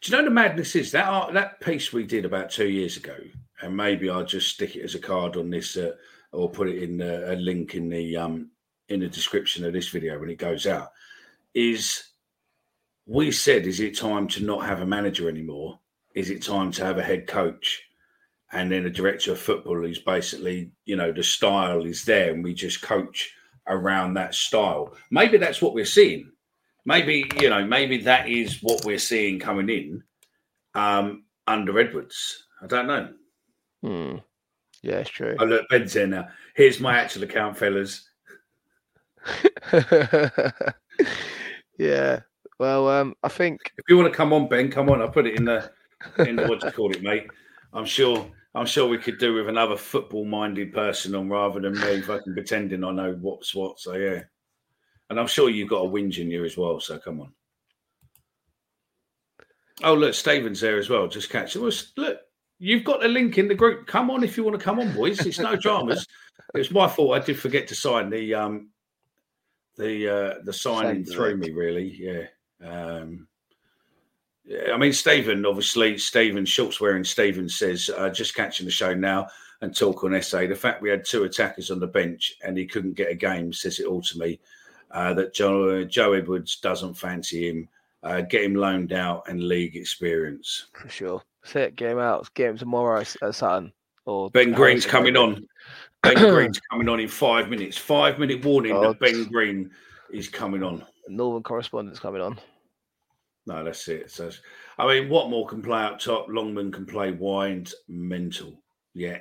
Do 0.01 0.11
you 0.11 0.17
know 0.17 0.23
the 0.23 0.31
madness 0.31 0.75
is 0.75 0.91
that 0.91 1.07
uh, 1.07 1.31
that 1.31 1.61
piece 1.61 1.93
we 1.93 2.03
did 2.05 2.25
about 2.25 2.49
two 2.49 2.67
years 2.67 2.97
ago, 2.97 3.15
and 3.61 3.75
maybe 3.75 4.09
I'll 4.09 4.25
just 4.25 4.49
stick 4.49 4.75
it 4.75 4.83
as 4.83 4.95
a 4.95 4.99
card 4.99 5.37
on 5.37 5.49
this, 5.49 5.77
uh, 5.77 5.93
or 6.31 6.49
put 6.49 6.69
it 6.69 6.83
in 6.83 7.01
a 7.01 7.35
link 7.35 7.75
in 7.75 7.89
the 7.89 8.17
um, 8.17 8.49
in 8.89 8.99
the 8.99 9.07
description 9.07 9.65
of 9.65 9.73
this 9.73 9.89
video 9.89 10.19
when 10.19 10.29
it 10.29 10.37
goes 10.37 10.67
out. 10.67 10.91
Is 11.53 12.09
we 13.05 13.31
said, 13.31 13.65
is 13.65 13.79
it 13.79 13.97
time 13.97 14.27
to 14.29 14.43
not 14.43 14.65
have 14.65 14.81
a 14.81 14.85
manager 14.85 15.29
anymore? 15.29 15.79
Is 16.15 16.29
it 16.29 16.43
time 16.43 16.71
to 16.73 16.85
have 16.85 16.97
a 16.97 17.03
head 17.03 17.27
coach? 17.27 17.83
And 18.51 18.71
then 18.71 18.85
a 18.85 18.89
director 18.89 19.33
of 19.33 19.39
football 19.39 19.75
who's 19.75 19.99
basically, 19.99 20.71
you 20.85 20.95
know, 20.95 21.11
the 21.11 21.21
style 21.21 21.85
is 21.85 22.03
there 22.03 22.33
and 22.33 22.43
we 22.43 22.53
just 22.53 22.81
coach 22.81 23.31
around 23.67 24.15
that 24.15 24.33
style. 24.33 24.95
Maybe 25.11 25.37
that's 25.37 25.61
what 25.61 25.75
we're 25.75 25.85
seeing 25.85 26.31
maybe 26.85 27.29
you 27.39 27.49
know 27.49 27.65
maybe 27.65 27.97
that 27.99 28.27
is 28.27 28.61
what 28.61 28.83
we're 28.83 28.97
seeing 28.97 29.39
coming 29.39 29.69
in 29.69 30.03
um, 30.75 31.23
under 31.47 31.79
Edwards. 31.79 32.47
I 32.61 32.67
don't 32.67 32.87
know. 32.87 33.13
Hmm. 33.81 34.15
Yeah, 34.81 34.97
it's 34.99 35.09
true. 35.09 35.35
Oh 35.39 35.45
look, 35.45 35.67
Ben's 35.69 35.93
here 35.93 36.07
now. 36.07 36.27
Here's 36.55 36.79
my 36.79 36.97
actual 36.97 37.23
account, 37.23 37.57
fellas. 37.57 38.09
yeah. 41.77 42.21
Well, 42.57 42.87
um, 42.89 43.15
I 43.23 43.29
think 43.29 43.73
if 43.77 43.85
you 43.87 43.97
want 43.97 44.11
to 44.11 44.17
come 44.17 44.33
on, 44.33 44.49
Ben, 44.49 44.71
come 44.71 44.89
on. 44.89 45.01
I'll 45.01 45.09
put 45.09 45.27
it 45.27 45.35
in 45.35 45.45
the 45.45 45.71
in 46.19 46.35
the, 46.35 46.47
what 46.47 46.63
you 46.63 46.71
call 46.71 46.91
it, 46.91 47.01
mate? 47.03 47.27
I'm 47.73 47.85
sure. 47.85 48.29
I'm 48.55 48.65
sure 48.65 48.87
we 48.87 48.97
could 48.97 49.19
do 49.19 49.35
with 49.35 49.47
another 49.47 49.77
football-minded 49.77 50.73
person 50.73 51.13
on 51.13 51.29
rather 51.29 51.59
than 51.59 51.79
me 51.79 52.01
fucking 52.01 52.33
pretending 52.33 52.83
I 52.83 52.91
know 52.91 53.15
what's 53.21 53.53
what. 53.53 53.79
So 53.79 53.93
yeah. 53.93 54.23
And 55.09 55.19
I'm 55.19 55.27
sure 55.27 55.51
you've 55.51 55.69
got 55.69 55.85
a 55.85 55.87
whinge 55.87 56.17
in 56.17 56.31
you 56.31 56.43
as 56.43 56.57
well. 56.57 56.79
So 56.79 56.97
come 56.97 57.21
on. 57.21 57.31
Oh, 59.83 59.93
look, 59.93 60.15
Steven's 60.15 60.59
there 60.59 60.77
as 60.77 60.89
well. 60.89 61.07
Just 61.07 61.29
catch 61.29 61.55
it. 61.55 61.59
Well, 61.59 61.71
look, 61.95 62.21
you've 62.57 62.83
got 62.83 63.05
a 63.05 63.07
link 63.07 63.37
in 63.37 63.47
the 63.47 63.55
group. 63.55 63.85
Come 63.87 64.09
on 64.09 64.23
if 64.23 64.35
you 64.35 64.43
want 64.43 64.59
to 64.59 64.63
come 64.63 64.79
on, 64.79 64.93
boys. 64.93 65.25
It's 65.25 65.39
no 65.39 65.55
dramas. 65.55 66.07
It's 66.55 66.71
my 66.71 66.87
fault. 66.87 67.21
I 67.21 67.23
did 67.23 67.39
forget 67.39 67.67
to 67.67 67.75
sign 67.75 68.09
the 68.09 68.33
um 68.33 68.71
the 69.77 70.09
uh 70.09 70.33
the 70.43 70.51
signing 70.51 71.05
through 71.05 71.37
me, 71.37 71.51
really. 71.51 71.95
Yeah. 71.97 72.25
Um 72.67 73.27
I 74.71 74.77
mean, 74.77 74.93
Stephen, 74.93 75.45
obviously, 75.45 75.97
Stephen 75.97 76.45
Schultz 76.45 76.81
wearing 76.81 77.03
Stephen 77.03 77.47
says, 77.47 77.89
uh, 77.95 78.09
just 78.09 78.35
catching 78.35 78.65
the 78.65 78.71
show 78.71 78.93
now 78.93 79.27
and 79.61 79.75
talk 79.75 80.03
on 80.03 80.15
Esse. 80.15 80.31
The 80.31 80.55
fact 80.55 80.81
we 80.81 80.89
had 80.89 81.05
two 81.05 81.23
attackers 81.23 81.69
on 81.69 81.79
the 81.79 81.87
bench 81.87 82.35
and 82.43 82.57
he 82.57 82.65
couldn't 82.65 82.93
get 82.93 83.11
a 83.11 83.15
game 83.15 83.53
says 83.53 83.79
it 83.79 83.85
all 83.85 84.01
to 84.01 84.17
me 84.17 84.39
uh, 84.91 85.13
that 85.13 85.33
Joe, 85.33 85.83
Joe 85.83 86.13
Edwards 86.13 86.57
doesn't 86.57 86.95
fancy 86.95 87.49
him. 87.49 87.69
Uh, 88.01 88.21
get 88.21 88.43
him 88.43 88.55
loaned 88.55 88.93
out 88.93 89.27
and 89.27 89.43
league 89.43 89.75
experience. 89.75 90.67
For 90.73 90.89
sure. 90.89 91.21
It. 91.53 91.75
Game 91.75 91.99
out. 91.99 92.33
Game 92.33 92.57
tomorrow 92.57 93.01
at 93.21 93.35
Sutton. 93.35 93.73
Or 94.05 94.29
Ben 94.31 94.53
Green's 94.53 94.85
coming 94.85 95.17
on. 95.17 95.45
Ben 96.03 96.15
Green's 96.15 96.59
coming 96.71 96.87
on 96.87 96.99
in 96.99 97.07
five 97.07 97.49
minutes. 97.49 97.77
Five 97.77 98.19
minute 98.19 98.43
warning 98.43 98.71
oh, 98.71 98.81
that 98.81 98.99
Ben 98.99 99.25
Green 99.25 99.69
is 100.11 100.29
coming 100.29 100.63
on. 100.63 100.85
Northern 101.07 101.43
correspondent's 101.43 101.99
coming 101.99 102.21
on. 102.21 102.39
No, 103.49 103.63
that's 103.63 103.87
it. 103.87 104.11
So, 104.11 104.29
I 104.77 104.85
mean, 104.85 105.09
what 105.09 105.31
more 105.31 105.47
can 105.47 105.63
play 105.63 105.81
up 105.81 105.97
top? 105.97 106.27
Longman 106.29 106.71
can 106.71 106.85
play 106.85 107.11
wide, 107.11 107.67
mental. 107.87 108.61
Yeah, 108.93 109.17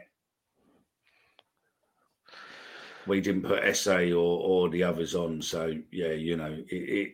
we 3.06 3.22
didn't 3.22 3.44
put 3.44 3.64
Esse 3.64 3.86
or 3.86 4.12
or 4.12 4.68
the 4.68 4.84
others 4.84 5.14
on. 5.14 5.40
So 5.40 5.72
yeah, 5.90 6.12
you 6.12 6.36
know, 6.36 6.58
it 6.68 6.74
it 6.74 7.12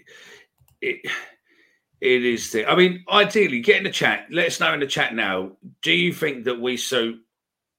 it, 0.81 1.11
it 2.01 2.25
is 2.25 2.51
the. 2.51 2.69
I 2.69 2.75
mean, 2.75 3.05
ideally, 3.09 3.61
get 3.61 3.77
in 3.77 3.85
the 3.85 3.91
chat. 3.91 4.27
Let 4.33 4.49
us 4.49 4.59
know 4.59 4.75
in 4.75 4.81
the 4.81 4.87
chat 4.87 5.15
now. 5.15 5.53
Do 5.83 5.93
you 5.93 6.13
think 6.13 6.43
that 6.47 6.61
we 6.61 6.77
suit 6.77 7.21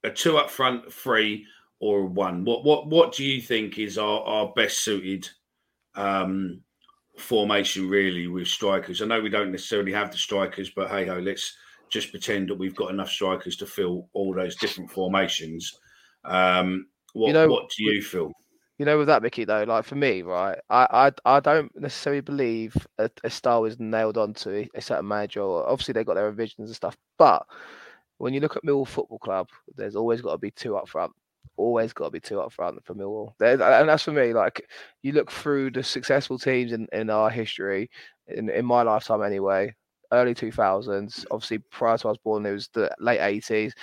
a 0.06 0.10
two 0.10 0.38
up 0.38 0.50
front, 0.50 0.94
three, 0.94 1.46
or 1.82 2.06
one? 2.06 2.46
What 2.46 2.64
what 2.64 2.88
what 2.88 3.12
do 3.12 3.26
you 3.26 3.42
think 3.42 3.80
is 3.80 3.98
our, 3.98 4.22
our 4.22 4.54
best 4.56 4.78
suited 4.78 5.28
um, 5.94 6.62
formation 7.18 7.90
really 7.90 8.28
with 8.28 8.48
strikers? 8.48 9.02
I 9.02 9.06
know 9.06 9.22
we 9.22 9.30
don't 9.30 9.52
necessarily 9.52 9.92
have 9.94 10.12
the 10.12 10.18
strikers, 10.18 10.70
but 10.70 10.90
hey 10.90 11.06
ho, 11.06 11.20
let's 11.20 11.56
just 11.90 12.12
pretend 12.12 12.50
that 12.50 12.58
we've 12.58 12.76
got 12.76 12.92
enough 12.92 13.10
strikers 13.10 13.56
to 13.58 13.66
fill 13.66 14.10
all 14.14 14.34
those 14.34 14.56
different 14.56 14.92
formations. 14.92 15.80
Um, 16.24 16.88
what 17.14 17.28
You 17.28 17.34
know, 17.34 17.48
what 17.48 17.70
do 17.70 17.84
you 17.84 18.02
feel? 18.02 18.32
You 18.78 18.86
know, 18.86 18.98
with 18.98 19.08
that, 19.08 19.24
Mickey, 19.24 19.46
though, 19.46 19.64
like 19.64 19.86
for 19.86 19.96
me, 19.96 20.22
right, 20.22 20.58
I 20.70 21.12
I, 21.26 21.36
I 21.38 21.40
don't 21.40 21.72
necessarily 21.80 22.22
believe 22.22 22.76
a, 22.98 23.10
a 23.24 23.30
style 23.30 23.64
is 23.66 23.80
nailed 23.80 24.18
onto 24.18 24.68
a, 24.76 24.82
certain 24.82 25.08
manager. 25.08 25.42
Or 25.42 25.68
obviously, 25.70 25.94
they 25.94 26.04
got 26.04 26.16
their 26.16 26.26
revisions 26.26 26.70
and 26.70 26.76
stuff, 26.76 26.98
but 27.18 27.46
when 28.18 28.34
you 28.34 28.40
look 28.40 28.56
at 28.56 28.64
Millwall 28.64 28.88
Football 28.88 29.20
Club, 29.20 29.50
there's 29.76 29.96
always 29.96 30.22
got 30.22 30.32
to 30.32 30.38
be 30.38 30.52
two 30.52 30.76
up 30.76 30.90
front. 30.90 31.14
Always 31.58 31.94
got 31.94 32.06
to 32.06 32.12
be 32.12 32.20
two 32.20 32.42
up 32.42 32.52
front 32.52 32.84
for 32.86 32.96
Millwall, 32.96 33.34
and 33.40 33.90
that's 33.90 34.04
for 34.04 34.12
me. 34.12 34.34
Like 34.34 34.68
you 35.04 35.14
look 35.14 35.32
through 35.32 35.72
the 35.72 35.84
successful 35.84 36.38
teams 36.38 36.72
in, 36.72 36.88
in 36.92 37.10
our 37.10 37.30
history, 37.30 37.90
in 38.28 38.50
in 38.50 38.66
my 38.66 38.82
lifetime 38.82 39.24
anyway, 39.24 39.74
early 40.12 40.34
two 40.34 40.52
thousands. 40.52 41.26
Obviously, 41.32 41.60
prior 41.72 41.98
to 41.98 42.08
I 42.08 42.12
was 42.12 42.18
born, 42.18 42.46
it 42.46 42.52
was 42.52 42.70
the 42.74 42.94
late 43.00 43.22
eighties, 43.22 43.74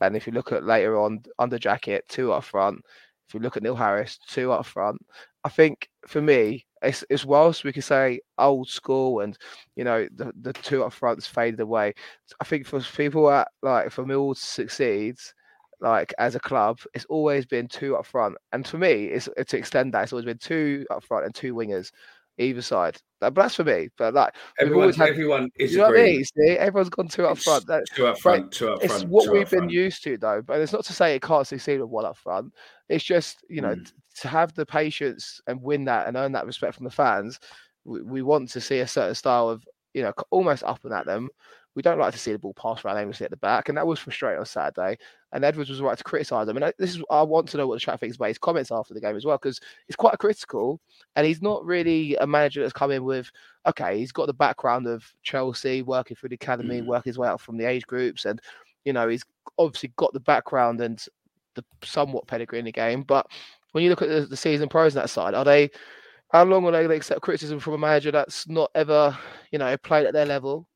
and 0.00 0.16
if 0.16 0.26
you 0.26 0.32
look 0.32 0.52
at 0.52 0.64
later 0.64 0.98
on, 1.00 1.22
under 1.38 1.58
Jackett, 1.58 2.08
two 2.08 2.32
up 2.32 2.44
front. 2.44 2.80
If 3.28 3.34
you 3.34 3.40
look 3.40 3.56
at 3.56 3.62
Neil 3.62 3.76
Harris, 3.76 4.18
two 4.26 4.50
up 4.50 4.66
front, 4.66 5.00
I 5.44 5.48
think 5.50 5.88
for 6.08 6.20
me, 6.20 6.66
it's, 6.82 7.04
it's 7.08 7.24
whilst 7.24 7.62
we 7.62 7.72
can 7.72 7.82
say 7.82 8.20
old 8.38 8.68
school 8.68 9.20
and 9.20 9.38
you 9.76 9.84
know 9.84 10.08
the, 10.16 10.32
the 10.40 10.52
two 10.52 10.82
up 10.82 10.92
fronts 10.92 11.26
faded 11.26 11.60
away. 11.60 11.94
I 12.40 12.44
think 12.44 12.66
for 12.66 12.80
people 12.80 13.30
at 13.30 13.48
like 13.62 13.90
for 13.90 14.04
Mill 14.04 14.34
to 14.34 14.40
succeed, 14.40 15.16
like 15.80 16.12
as 16.18 16.34
a 16.34 16.40
club, 16.40 16.78
it's 16.94 17.06
always 17.06 17.46
been 17.46 17.66
two 17.68 17.96
up 17.96 18.06
front. 18.06 18.36
And 18.52 18.66
for 18.66 18.78
me, 18.78 19.04
it's 19.06 19.28
to 19.48 19.56
extend 19.58 19.94
that, 19.94 20.02
it's 20.04 20.12
always 20.12 20.26
been 20.26 20.38
two 20.38 20.86
up 20.90 21.04
front 21.04 21.24
and 21.26 21.34
two 21.34 21.54
wingers 21.54 21.90
either 22.38 22.62
side. 22.62 22.96
That, 23.20 23.34
but 23.34 23.42
that's 23.42 23.54
for 23.56 23.64
me. 23.64 23.88
But 23.98 24.14
like 24.14 24.34
Everyone, 24.58 24.92
had, 24.94 25.08
everyone 25.10 25.50
is 25.58 25.72
you 25.72 25.78
know 25.78 25.84
what 25.84 25.96
I 25.96 26.00
agreeing. 26.00 26.16
mean? 26.16 26.24
See, 26.24 26.50
everyone's 26.58 26.88
gone 26.88 27.08
two 27.08 27.26
up 27.26 27.36
front. 27.38 27.66
That, 27.66 27.82
two 27.94 28.06
up 28.06 28.18
front, 28.18 28.50
two 28.52 28.68
up 28.70 28.82
front. 28.82 29.02
it's 29.02 29.10
what 29.10 29.30
we've 29.30 29.50
been 29.50 29.58
front. 29.60 29.70
used 29.72 30.02
to, 30.04 30.16
though. 30.16 30.40
But 30.40 30.60
it's 30.60 30.72
not 30.72 30.84
to 30.86 30.92
say 30.94 31.14
it 31.14 31.22
can't 31.22 31.46
succeed 31.46 31.80
with 31.80 31.90
one 31.90 32.06
up 32.06 32.16
front. 32.16 32.52
It's 32.88 33.04
just 33.04 33.44
you 33.48 33.60
know 33.60 33.74
Mm. 33.74 33.92
to 34.20 34.28
have 34.28 34.54
the 34.54 34.64
patience 34.66 35.40
and 35.46 35.62
win 35.62 35.84
that 35.84 36.08
and 36.08 36.16
earn 36.16 36.32
that 36.32 36.46
respect 36.46 36.74
from 36.76 36.84
the 36.84 36.90
fans. 36.90 37.38
We, 37.84 38.02
we 38.02 38.22
want 38.22 38.48
to 38.50 38.60
see 38.60 38.78
a 38.80 38.86
certain 38.86 39.14
style 39.14 39.48
of 39.50 39.62
you 39.92 40.02
know 40.02 40.12
almost 40.30 40.62
up 40.64 40.82
and 40.84 40.94
at 40.94 41.04
them. 41.06 41.28
We 41.76 41.82
don't 41.82 41.98
like 41.98 42.12
to 42.12 42.18
see 42.18 42.32
the 42.32 42.38
ball 42.38 42.54
pass 42.54 42.84
around 42.84 42.98
aimlessly 42.98 43.24
at 43.24 43.30
the 43.30 43.36
back, 43.36 43.68
and 43.68 43.78
that 43.78 43.86
was 43.86 44.00
frustrating 44.00 44.40
on 44.40 44.46
Saturday. 44.46 44.98
And 45.32 45.44
Edwards 45.44 45.70
was 45.70 45.80
right 45.80 45.96
to 45.96 46.02
criticise 46.02 46.48
him. 46.48 46.56
And 46.56 46.64
I, 46.64 46.72
this 46.78 46.96
is 46.96 47.02
I 47.10 47.22
want 47.22 47.48
to 47.50 47.56
know 47.56 47.66
what 47.68 47.76
the 47.76 47.80
chat 47.80 48.00
thinks 48.00 48.16
about 48.16 48.28
his 48.28 48.38
comments 48.38 48.72
after 48.72 48.92
the 48.92 49.00
game 49.00 49.16
as 49.16 49.24
well, 49.24 49.36
because 49.36 49.60
he's 49.86 49.96
quite 49.96 50.18
critical, 50.18 50.80
and 51.16 51.26
he's 51.26 51.42
not 51.42 51.64
really 51.64 52.16
a 52.16 52.26
manager 52.26 52.60
that's 52.60 52.72
come 52.72 52.90
in 52.90 53.04
with 53.04 53.30
okay, 53.68 53.98
he's 53.98 54.12
got 54.12 54.26
the 54.26 54.32
background 54.32 54.86
of 54.86 55.04
Chelsea, 55.22 55.82
working 55.82 56.16
through 56.16 56.30
the 56.30 56.34
academy, 56.34 56.80
Mm. 56.80 56.86
working 56.86 57.10
his 57.10 57.18
way 57.18 57.28
up 57.28 57.40
from 57.40 57.56
the 57.58 57.66
age 57.66 57.86
groups, 57.86 58.24
and 58.24 58.40
you 58.84 58.92
know 58.92 59.08
he's 59.08 59.22
obviously 59.58 59.92
got 59.96 60.12
the 60.12 60.20
background 60.20 60.80
and 60.80 61.04
the 61.54 61.64
somewhat 61.84 62.26
pedigree 62.26 62.58
in 62.58 62.64
the 62.64 62.72
game. 62.72 63.02
But 63.02 63.26
when 63.72 63.84
you 63.84 63.90
look 63.90 64.02
at 64.02 64.08
the, 64.08 64.22
the 64.22 64.36
season 64.36 64.68
pros 64.68 64.96
on 64.96 65.02
that 65.02 65.10
side, 65.10 65.34
are 65.34 65.44
they? 65.44 65.70
How 66.30 66.44
long 66.44 66.62
will 66.62 66.70
they 66.70 66.84
accept 66.84 67.22
criticism 67.22 67.58
from 67.58 67.74
a 67.74 67.78
manager 67.78 68.12
that's 68.12 68.48
not 68.48 68.70
ever, 68.76 69.18
you 69.50 69.58
know, 69.58 69.76
played 69.78 70.06
at 70.06 70.12
their 70.12 70.26
level, 70.26 70.68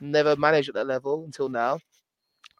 never 0.00 0.36
managed 0.36 0.68
at 0.68 0.74
that 0.74 0.86
level 0.86 1.24
until 1.24 1.48
now? 1.48 1.78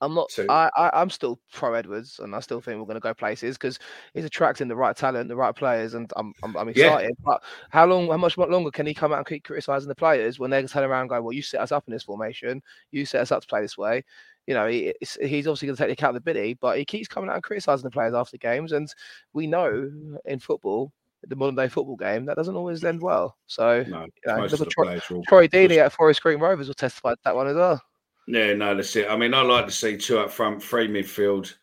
I'm 0.01 0.15
not. 0.15 0.31
I, 0.49 0.71
I 0.77 0.91
I'm 0.95 1.11
still 1.11 1.41
pro 1.53 1.75
Edwards, 1.75 2.21
and 2.21 2.35
I 2.35 2.41
still 2.41 2.61
think 2.61 2.79
we're 2.79 2.85
going 2.87 2.95
to 2.95 3.01
go 3.01 3.15
places 3.15 3.57
because 3.59 3.79
he's 4.15 4.25
attracting 4.25 4.69
the 4.69 4.77
right 4.77 4.97
talent, 4.97 5.29
the 5.29 5.37
right 5.37 5.55
players, 5.55 5.95
and 5.95 6.11
I'm 6.17 6.33
I'm, 6.43 6.57
I'm 6.57 6.69
Yeah. 6.69 6.97
excited. 6.97 7.17
But 7.25 7.43
how 7.71 7.87
long? 7.87 8.09
How 8.09 8.17
much 8.17 8.39
longer 8.39 8.71
can 8.71 8.87
he 8.87 8.95
come 8.95 9.13
out 9.13 9.19
and 9.19 9.27
keep 9.27 9.45
criticizing 9.45 9.89
the 9.89 9.95
players 9.95 10.39
when 10.39 10.51
they're 10.51 10.63
turning 10.69 10.91
around 10.91 11.03
and 11.03 11.11
going, 11.11 11.25
"Well, 11.25 11.33
you 11.33 11.43
set 11.43 11.61
us 11.61 11.73
up 11.73 11.85
in 11.89 11.93
this 11.93 12.05
formation, 12.05 12.63
you 12.93 13.05
set 13.07 13.23
us 13.23 13.33
up 13.33 13.43
to 13.43 13.49
play 13.49 13.61
this 13.61 13.77
way." 13.79 14.05
You 14.47 14.55
know, 14.55 14.67
he, 14.67 14.95
he's 15.21 15.47
obviously 15.47 15.67
going 15.67 15.77
to 15.77 15.83
take 15.83 15.93
account 15.93 16.17
of 16.17 16.25
the 16.25 16.31
accountability, 16.31 16.55
but 16.55 16.79
he 16.79 16.85
keeps 16.85 17.09
coming 17.09 17.29
out 17.29 17.35
and 17.35 17.43
criticizing 17.43 17.85
the 17.85 17.91
players 17.91 18.15
after 18.15 18.39
games, 18.39 18.73
and 18.73 18.89
we 19.33 19.47
know 19.47 19.91
in 20.25 20.39
football, 20.39 20.93
the 21.27 21.37
modern 21.37 21.57
day 21.57 21.69
football 21.69 21.97
game, 21.97 22.25
that 22.27 22.37
doesn't 22.37 22.55
always 22.57 22.85
end 22.85 23.03
well. 23.03 23.37
So, 23.47 23.85
No, 23.89 24.03
you 24.05 24.11
know, 24.27 24.37
most 24.39 24.53
look 24.53 24.61
of 24.61 24.67
at 24.67 24.69
the 24.69 24.71
Troy, 24.71 25.01
all 25.17 25.25
Troy 25.25 25.49
Deeney 25.49 25.79
at 25.79 25.93
Forest 25.93 26.23
Green 26.23 26.39
Rovers 26.39 26.69
will 26.69 26.75
testify 26.75 27.13
to 27.13 27.21
that 27.25 27.35
one 27.35 27.49
as 27.49 27.57
well. 27.57 27.83
Yeah, 28.27 28.55
no, 28.55 28.75
that's 28.75 28.95
it. 28.97 29.09
I 29.11 29.17
mean, 29.17 29.35
I 29.35 29.41
like 29.43 29.67
to 29.67 29.73
see 29.73 29.97
two 29.97 30.19
up 30.19 30.31
front, 30.31 30.63
three 30.63 30.87
midfield. 30.87 31.55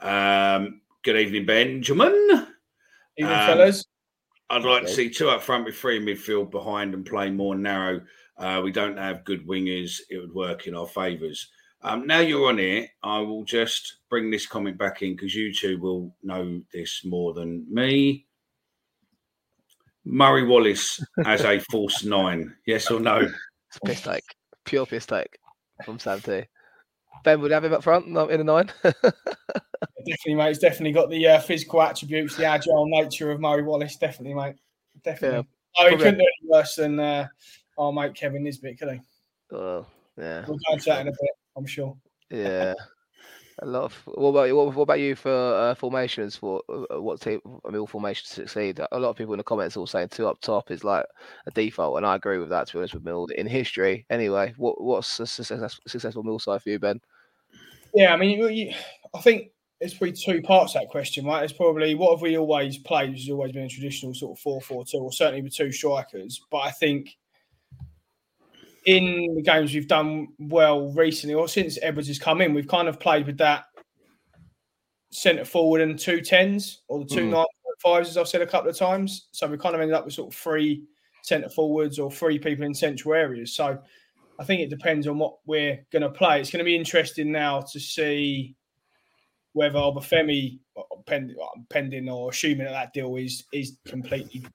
Um, 0.00 0.80
good 1.02 1.16
evening, 1.16 1.46
Benjamin. 1.46 2.12
Evening, 3.16 3.34
Um, 3.34 3.46
fellas. 3.46 3.84
I'd 4.50 4.64
like 4.64 4.84
to 4.84 4.88
see 4.88 5.10
two 5.10 5.28
up 5.28 5.42
front 5.42 5.66
with 5.66 5.76
three 5.76 6.00
midfield 6.00 6.50
behind 6.50 6.94
and 6.94 7.04
play 7.04 7.30
more 7.30 7.54
narrow. 7.54 8.00
Uh, 8.38 8.62
we 8.64 8.72
don't 8.72 8.96
have 8.96 9.24
good 9.24 9.46
wingers. 9.46 10.00
It 10.08 10.18
would 10.18 10.32
work 10.32 10.66
in 10.66 10.74
our 10.74 10.86
favours. 10.86 11.50
Um, 11.82 12.06
now 12.06 12.20
you're 12.20 12.48
on 12.48 12.58
it, 12.58 12.90
I 13.02 13.20
will 13.20 13.44
just 13.44 13.98
bring 14.08 14.30
this 14.30 14.46
comment 14.46 14.78
back 14.78 15.02
in 15.02 15.14
because 15.14 15.34
you 15.34 15.52
two 15.52 15.78
will 15.78 16.14
know 16.22 16.60
this 16.72 17.04
more 17.04 17.34
than 17.34 17.66
me. 17.72 18.26
Murray 20.10 20.44
Wallace 20.46 21.04
as 21.26 21.42
a 21.44 21.58
false 21.70 22.02
nine, 22.02 22.54
yes 22.66 22.90
or 22.90 22.98
no? 22.98 23.18
It's 23.18 23.76
a 23.76 23.80
piss 23.86 24.00
take, 24.00 24.24
pure 24.64 24.86
piss 24.86 25.04
take 25.06 25.38
from 25.84 25.98
Sam 25.98 26.20
T. 26.20 26.44
Ben 27.24 27.40
would 27.42 27.50
have 27.50 27.64
him 27.64 27.74
up 27.74 27.82
front, 27.82 28.08
not 28.08 28.30
in 28.30 28.40
a 28.40 28.44
nine. 28.44 28.70
Definitely, 28.82 30.34
mate. 30.36 30.48
He's 30.48 30.58
definitely 30.58 30.92
got 30.92 31.10
the 31.10 31.26
uh, 31.26 31.40
physical 31.40 31.82
attributes, 31.82 32.36
the 32.36 32.46
agile 32.46 32.86
nature 32.86 33.30
of 33.30 33.40
Murray 33.40 33.62
Wallace. 33.62 33.96
Definitely, 33.96 34.34
mate. 34.34 34.54
Definitely. 35.04 35.46
Oh, 35.78 35.82
he 35.82 35.88
Probably- 35.88 35.96
couldn't 35.98 36.18
do 36.18 36.24
any 36.24 36.48
worse 36.50 36.74
than 36.76 36.98
uh, 36.98 37.26
our 37.76 37.92
mate 37.92 38.14
Kevin 38.14 38.44
Nisbet, 38.44 38.78
could 38.78 38.92
he? 38.92 39.00
oh, 39.54 39.86
yeah, 40.16 40.44
We'll 40.48 40.56
go 40.66 40.72
into 40.72 40.84
that 40.86 41.00
in 41.02 41.08
a 41.08 41.10
bit, 41.10 41.30
I'm 41.56 41.66
sure. 41.66 41.96
yeah. 42.30 42.74
A 43.60 43.66
lot 43.66 43.84
of. 43.84 43.94
What 44.06 44.28
about 44.28 44.44
you? 44.44 44.56
What, 44.56 44.74
what 44.74 44.82
about 44.84 45.00
you 45.00 45.16
for 45.16 45.32
uh, 45.32 45.74
formations? 45.74 46.36
For 46.36 46.62
uh, 46.68 47.00
what 47.00 47.20
team? 47.20 47.40
I 47.64 47.70
mean, 47.70 47.80
all 47.80 47.86
formations 47.86 48.28
succeed. 48.28 48.80
A 48.92 48.98
lot 48.98 49.10
of 49.10 49.16
people 49.16 49.34
in 49.34 49.38
the 49.38 49.44
comments 49.44 49.76
are 49.76 49.80
all 49.80 49.86
saying 49.86 50.08
two 50.08 50.28
up 50.28 50.40
top 50.40 50.70
is 50.70 50.84
like 50.84 51.04
a 51.46 51.50
default, 51.50 51.96
and 51.96 52.06
I 52.06 52.14
agree 52.14 52.38
with 52.38 52.50
that. 52.50 52.68
To 52.68 52.74
be 52.74 52.78
honest 52.78 52.94
with 52.94 53.04
Mill, 53.04 53.26
in 53.36 53.46
history, 53.46 54.06
anyway. 54.10 54.54
What 54.56 54.80
what's 54.80 55.18
a 55.18 55.26
success, 55.26 55.80
successful 55.88 56.22
Mill 56.22 56.38
side 56.38 56.62
for 56.62 56.70
you, 56.70 56.78
Ben? 56.78 57.00
Yeah, 57.94 58.12
I 58.12 58.16
mean, 58.16 58.38
you, 58.38 58.48
you, 58.48 58.74
I 59.14 59.20
think 59.20 59.50
it's 59.80 59.94
probably 59.94 60.12
two 60.12 60.42
parts 60.42 60.74
that 60.74 60.88
question, 60.88 61.24
right? 61.24 61.42
It's 61.42 61.52
probably 61.52 61.94
what 61.94 62.12
have 62.12 62.22
we 62.22 62.38
always 62.38 62.78
played, 62.78 63.10
which 63.10 63.20
has 63.20 63.30
always 63.30 63.52
been 63.52 63.64
a 63.64 63.68
traditional 63.68 64.14
sort 64.14 64.38
of 64.38 64.42
4 64.42 64.60
4 64.60 64.84
2, 64.84 64.98
or 64.98 65.12
certainly 65.12 65.42
with 65.42 65.54
two 65.54 65.72
strikers. 65.72 66.40
But 66.50 66.58
I 66.58 66.70
think 66.70 67.16
in 68.88 69.34
the 69.34 69.42
games 69.42 69.74
we've 69.74 69.86
done 69.86 70.28
well 70.38 70.90
recently, 70.92 71.34
or 71.34 71.46
since 71.46 71.78
Edwards 71.82 72.08
has 72.08 72.18
come 72.18 72.40
in, 72.40 72.54
we've 72.54 72.66
kind 72.66 72.88
of 72.88 72.98
played 72.98 73.26
with 73.26 73.36
that 73.36 73.64
centre 75.12 75.44
forward 75.44 75.82
and 75.82 75.98
two 75.98 76.22
tens, 76.22 76.82
or 76.88 77.00
the 77.00 77.04
two 77.04 77.26
Mhm. 77.26 77.30
nine 77.32 77.46
fives, 77.80 78.08
as 78.08 78.16
I've 78.16 78.28
said 78.28 78.40
a 78.40 78.46
couple 78.46 78.70
of 78.70 78.76
times. 78.78 79.28
So 79.32 79.46
we 79.46 79.58
kind 79.58 79.74
of 79.74 79.82
ended 79.82 79.94
up 79.94 80.06
with 80.06 80.14
sort 80.14 80.32
of 80.32 80.40
three 80.40 80.84
centre 81.22 81.50
forwards 81.50 81.98
or 81.98 82.10
three 82.10 82.38
people 82.38 82.64
in 82.64 82.72
central 82.72 83.12
areas. 83.14 83.54
So 83.54 83.78
I 84.38 84.44
think 84.44 84.62
it 84.62 84.70
depends 84.70 85.06
on 85.06 85.18
what 85.18 85.36
we're 85.44 85.84
going 85.90 86.02
to 86.02 86.10
play. 86.10 86.40
It's 86.40 86.50
going 86.50 86.64
to 86.64 86.64
be 86.64 86.74
interesting 86.74 87.30
now 87.30 87.60
to 87.60 87.78
see 87.78 88.56
whether 89.52 89.78
Obafemi, 89.78 90.60
pending, 91.04 91.36
pending 91.68 92.08
or 92.08 92.30
assuming 92.30 92.64
that 92.64 92.72
that 92.72 92.92
deal 92.94 93.16
is 93.16 93.44
is 93.52 93.78
completely 93.84 94.46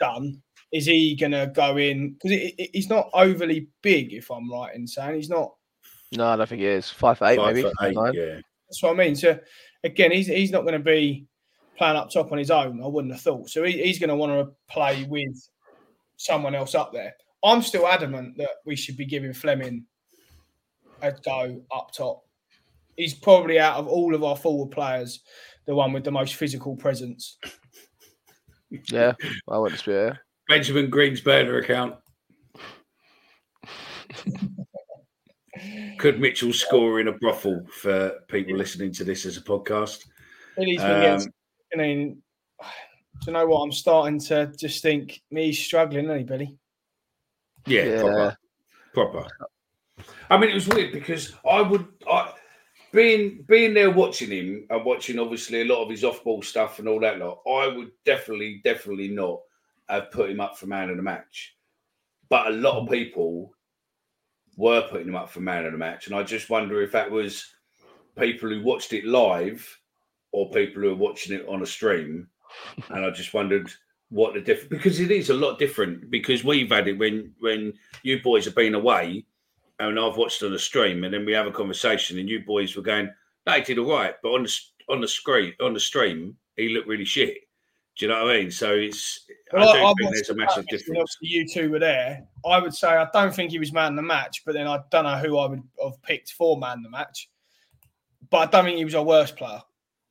done, 0.00 0.42
is 0.72 0.86
he 0.86 1.16
going 1.16 1.32
to 1.32 1.50
go 1.54 1.76
in? 1.76 2.12
Because 2.12 2.32
it, 2.32 2.54
it, 2.58 2.70
he's 2.72 2.88
not 2.88 3.08
overly 3.14 3.68
big, 3.82 4.12
if 4.12 4.30
I'm 4.30 4.50
right 4.50 4.74
in 4.74 4.86
saying 4.86 5.16
he's 5.16 5.30
not. 5.30 5.54
No, 6.12 6.26
I 6.26 6.36
don't 6.36 6.48
think 6.48 6.60
he 6.60 6.66
is. 6.66 6.90
Five 6.90 7.18
for 7.18 7.26
eight, 7.26 7.36
Five 7.36 7.54
maybe. 7.54 7.68
foot 7.68 7.74
eight, 7.82 8.14
yeah. 8.14 8.40
That's 8.68 8.82
what 8.82 8.92
I 8.92 8.94
mean. 8.94 9.16
So 9.16 9.38
again, 9.84 10.10
he's 10.10 10.26
he's 10.26 10.50
not 10.50 10.62
going 10.62 10.74
to 10.74 10.78
be 10.78 11.26
playing 11.76 11.96
up 11.96 12.10
top 12.10 12.32
on 12.32 12.38
his 12.38 12.50
own. 12.50 12.82
I 12.82 12.86
wouldn't 12.86 13.12
have 13.12 13.22
thought. 13.22 13.50
So 13.50 13.62
he, 13.64 13.82
he's 13.82 13.98
going 13.98 14.10
to 14.10 14.16
want 14.16 14.32
to 14.32 14.54
play 14.70 15.04
with 15.04 15.48
someone 16.16 16.54
else 16.54 16.74
up 16.74 16.92
there. 16.92 17.14
I'm 17.44 17.62
still 17.62 17.86
adamant 17.86 18.36
that 18.38 18.50
we 18.66 18.74
should 18.74 18.96
be 18.96 19.06
giving 19.06 19.32
Flemming 19.32 19.84
a 21.02 21.12
go 21.12 21.62
up 21.72 21.92
top. 21.92 22.24
He's 22.96 23.14
probably 23.14 23.60
out 23.60 23.76
of 23.76 23.86
all 23.86 24.14
of 24.14 24.24
our 24.24 24.36
forward 24.36 24.72
players, 24.72 25.20
the 25.66 25.74
one 25.74 25.92
with 25.92 26.04
the 26.04 26.10
most 26.10 26.34
physical 26.34 26.74
presence. 26.74 27.38
Yeah, 28.90 29.12
I 29.48 29.58
wouldn't 29.58 29.76
dispute 29.76 29.94
it. 29.94 30.16
Benjamin 30.48 30.88
Green's 30.88 31.20
burner 31.20 31.58
account. 31.58 31.94
Could 35.98 36.20
Mitchell 36.20 36.52
score 36.52 37.00
in 37.00 37.08
a 37.08 37.12
brothel 37.12 37.66
for 37.70 38.12
people 38.28 38.56
listening 38.56 38.92
to 38.92 39.04
this 39.04 39.26
as 39.26 39.36
a 39.36 39.42
podcast? 39.42 40.06
Billy's 40.56 40.80
been 40.80 41.00
getting, 41.00 41.20
Um, 41.26 41.32
I 41.74 41.76
mean, 41.76 42.22
do 42.60 43.26
you 43.26 43.32
know 43.32 43.46
what? 43.46 43.62
I'm 43.62 43.72
starting 43.72 44.18
to 44.20 44.52
just 44.56 44.82
think 44.82 45.20
he's 45.28 45.58
struggling, 45.58 46.06
isn't 46.06 46.18
he, 46.18 46.24
Billy? 46.24 46.58
Yeah, 47.66 47.84
Yeah. 47.84 48.00
proper, 48.00 48.36
proper. 48.94 49.26
I 50.30 50.38
mean, 50.38 50.50
it 50.50 50.54
was 50.54 50.68
weird 50.68 50.92
because 50.92 51.34
I 51.48 51.60
would, 51.60 51.86
I, 52.10 52.32
being 52.92 53.44
being 53.48 53.74
there 53.74 53.90
watching 53.90 54.30
him 54.30 54.66
and 54.70 54.84
watching 54.84 55.18
obviously 55.18 55.62
a 55.62 55.64
lot 55.64 55.82
of 55.82 55.90
his 55.90 56.04
off 56.04 56.24
ball 56.24 56.40
stuff 56.42 56.78
and 56.78 56.88
all 56.88 57.00
that 57.00 57.18
lot, 57.18 57.42
I 57.46 57.66
would 57.66 57.90
definitely, 58.06 58.60
definitely 58.64 59.08
not 59.08 59.40
have 59.88 60.10
put 60.10 60.30
him 60.30 60.40
up 60.40 60.58
for 60.58 60.66
man 60.66 60.90
of 60.90 60.96
the 60.96 61.02
match. 61.02 61.56
But 62.28 62.48
a 62.48 62.50
lot 62.50 62.78
of 62.78 62.88
mm. 62.88 62.92
people 62.92 63.54
were 64.56 64.86
putting 64.90 65.08
him 65.08 65.16
up 65.16 65.30
for 65.30 65.40
man 65.40 65.66
of 65.66 65.72
the 65.72 65.78
match, 65.78 66.06
and 66.06 66.16
I 66.16 66.22
just 66.22 66.50
wonder 66.50 66.82
if 66.82 66.92
that 66.92 67.10
was 67.10 67.46
people 68.18 68.50
who 68.50 68.62
watched 68.62 68.92
it 68.92 69.04
live 69.04 69.78
or 70.32 70.50
people 70.50 70.82
who 70.82 70.90
are 70.90 70.96
watching 70.96 71.34
it 71.34 71.46
on 71.48 71.62
a 71.62 71.66
stream. 71.66 72.28
And 72.88 73.04
I 73.04 73.10
just 73.10 73.34
wondered 73.34 73.70
what 74.08 74.32
the 74.32 74.40
difference 74.40 74.70
because 74.70 75.00
it 75.00 75.10
is 75.10 75.28
a 75.28 75.34
lot 75.34 75.58
different 75.58 76.10
because 76.10 76.42
we've 76.42 76.70
had 76.70 76.88
it 76.88 76.98
when 76.98 77.34
when 77.40 77.74
you 78.02 78.22
boys 78.22 78.46
have 78.46 78.54
been 78.54 78.74
away 78.74 79.26
and 79.78 80.00
I've 80.00 80.16
watched 80.16 80.42
on 80.42 80.52
the 80.52 80.58
stream 80.58 81.04
and 81.04 81.12
then 81.12 81.26
we 81.26 81.32
have 81.32 81.46
a 81.46 81.52
conversation 81.52 82.18
and 82.18 82.28
you 82.28 82.40
boys 82.40 82.74
were 82.74 82.82
going, 82.82 83.10
no, 83.46 83.52
he 83.52 83.60
did 83.60 83.78
all 83.78 83.92
right, 83.92 84.14
but 84.22 84.30
on 84.30 84.44
the 84.44 84.60
on 84.88 85.02
the 85.02 85.08
screen 85.08 85.52
on 85.60 85.74
the 85.74 85.80
stream 85.80 86.36
he 86.56 86.70
looked 86.70 86.88
really 86.88 87.04
shit. 87.04 87.36
Do 87.98 88.06
you 88.06 88.12
know 88.12 88.24
what 88.24 88.34
I 88.34 88.38
mean? 88.38 88.50
So 88.52 88.72
it's 88.74 89.26
well, 89.52 89.68
I 89.68 89.72
do 89.72 89.84
I, 89.84 89.92
think 89.98 90.14
there's 90.14 90.30
a 90.30 90.34
massive 90.34 90.66
difference. 90.68 91.16
You 91.20 91.48
two 91.48 91.70
were 91.70 91.80
there. 91.80 92.24
I 92.46 92.60
would 92.60 92.74
say 92.74 92.88
I 92.88 93.08
don't 93.12 93.34
think 93.34 93.50
he 93.50 93.58
was 93.58 93.72
man 93.72 93.96
the 93.96 94.02
match, 94.02 94.42
but 94.46 94.54
then 94.54 94.68
I 94.68 94.78
don't 94.90 95.04
know 95.04 95.16
who 95.16 95.36
I 95.36 95.46
would 95.46 95.62
have 95.82 96.00
picked 96.02 96.30
for 96.32 96.56
man 96.56 96.82
the 96.82 96.90
match. 96.90 97.28
But 98.30 98.36
I 98.38 98.46
don't 98.46 98.64
think 98.66 98.78
he 98.78 98.84
was 98.84 98.94
our 98.94 99.02
worst 99.02 99.36
player. 99.36 99.62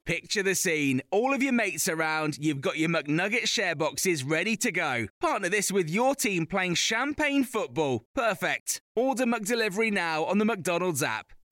Picture 0.06 0.44
the 0.44 0.56
scene. 0.56 1.02
All 1.12 1.34
of 1.34 1.44
your 1.44 1.54
mates 1.54 1.88
around, 1.88 2.38
you've 2.38 2.62
got 2.62 2.78
your 2.78 2.90
McNugget 2.90 3.48
share 3.48 3.76
boxes 3.76 4.24
ready 4.24 4.56
to 4.58 4.72
go. 4.72 5.08
Partner 5.20 5.50
this 5.50 5.72
with 5.72 5.90
your 5.90 6.16
team 6.16 6.46
playing 6.46 6.76
champagne 6.76 7.44
football. 7.44 8.06
Perfect. 8.16 8.82
Order 8.96 9.26
McDelivery 9.26 9.92
now 9.92 10.24
on 10.24 10.38
the 10.38 10.46
McDonald's 10.46 11.04
app. 11.04 11.34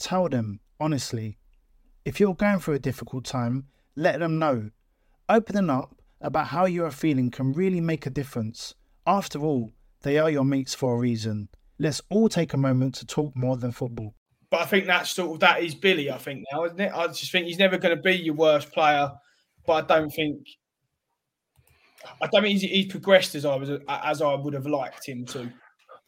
tell 0.00 0.28
them 0.28 0.60
honestly. 0.80 1.38
If 2.04 2.18
you're 2.18 2.34
going 2.34 2.58
through 2.58 2.74
a 2.74 2.80
difficult 2.80 3.24
time, 3.24 3.66
let 3.94 4.18
them 4.18 4.38
know. 4.38 4.70
Opening 5.28 5.70
up 5.70 5.94
about 6.20 6.48
how 6.48 6.64
you 6.64 6.84
are 6.84 6.90
feeling 6.90 7.30
can 7.30 7.52
really 7.52 7.80
make 7.80 8.06
a 8.06 8.10
difference. 8.10 8.74
After 9.06 9.38
all, 9.40 9.72
they 10.02 10.18
are 10.18 10.30
your 10.30 10.44
mates 10.44 10.74
for 10.74 10.94
a 10.94 10.98
reason. 10.98 11.48
Let's 11.78 12.00
all 12.10 12.28
take 12.28 12.52
a 12.52 12.58
moment 12.58 12.94
to 12.96 13.06
talk 13.06 13.36
more 13.36 13.56
than 13.56 13.72
football. 13.72 14.14
But 14.50 14.62
I 14.62 14.64
think 14.66 14.86
that's 14.86 15.10
sort 15.10 15.34
of 15.34 15.40
that 15.40 15.62
is 15.62 15.74
Billy. 15.74 16.10
I 16.10 16.18
think 16.18 16.44
now, 16.52 16.64
isn't 16.64 16.80
it? 16.80 16.92
I 16.92 17.06
just 17.08 17.30
think 17.30 17.46
he's 17.46 17.58
never 17.58 17.78
going 17.78 17.96
to 17.96 18.02
be 18.02 18.16
your 18.16 18.34
worst 18.34 18.72
player, 18.72 19.10
but 19.66 19.72
I 19.72 19.80
don't 19.82 20.10
think 20.10 20.38
I 22.20 22.26
don't 22.26 22.42
think 22.42 22.60
he's, 22.60 22.62
he's 22.62 22.86
progressed 22.86 23.34
as 23.34 23.44
I 23.44 23.54
was 23.54 23.70
as 23.88 24.22
I 24.22 24.34
would 24.34 24.54
have 24.54 24.66
liked 24.66 25.08
him 25.08 25.24
to. 25.26 25.52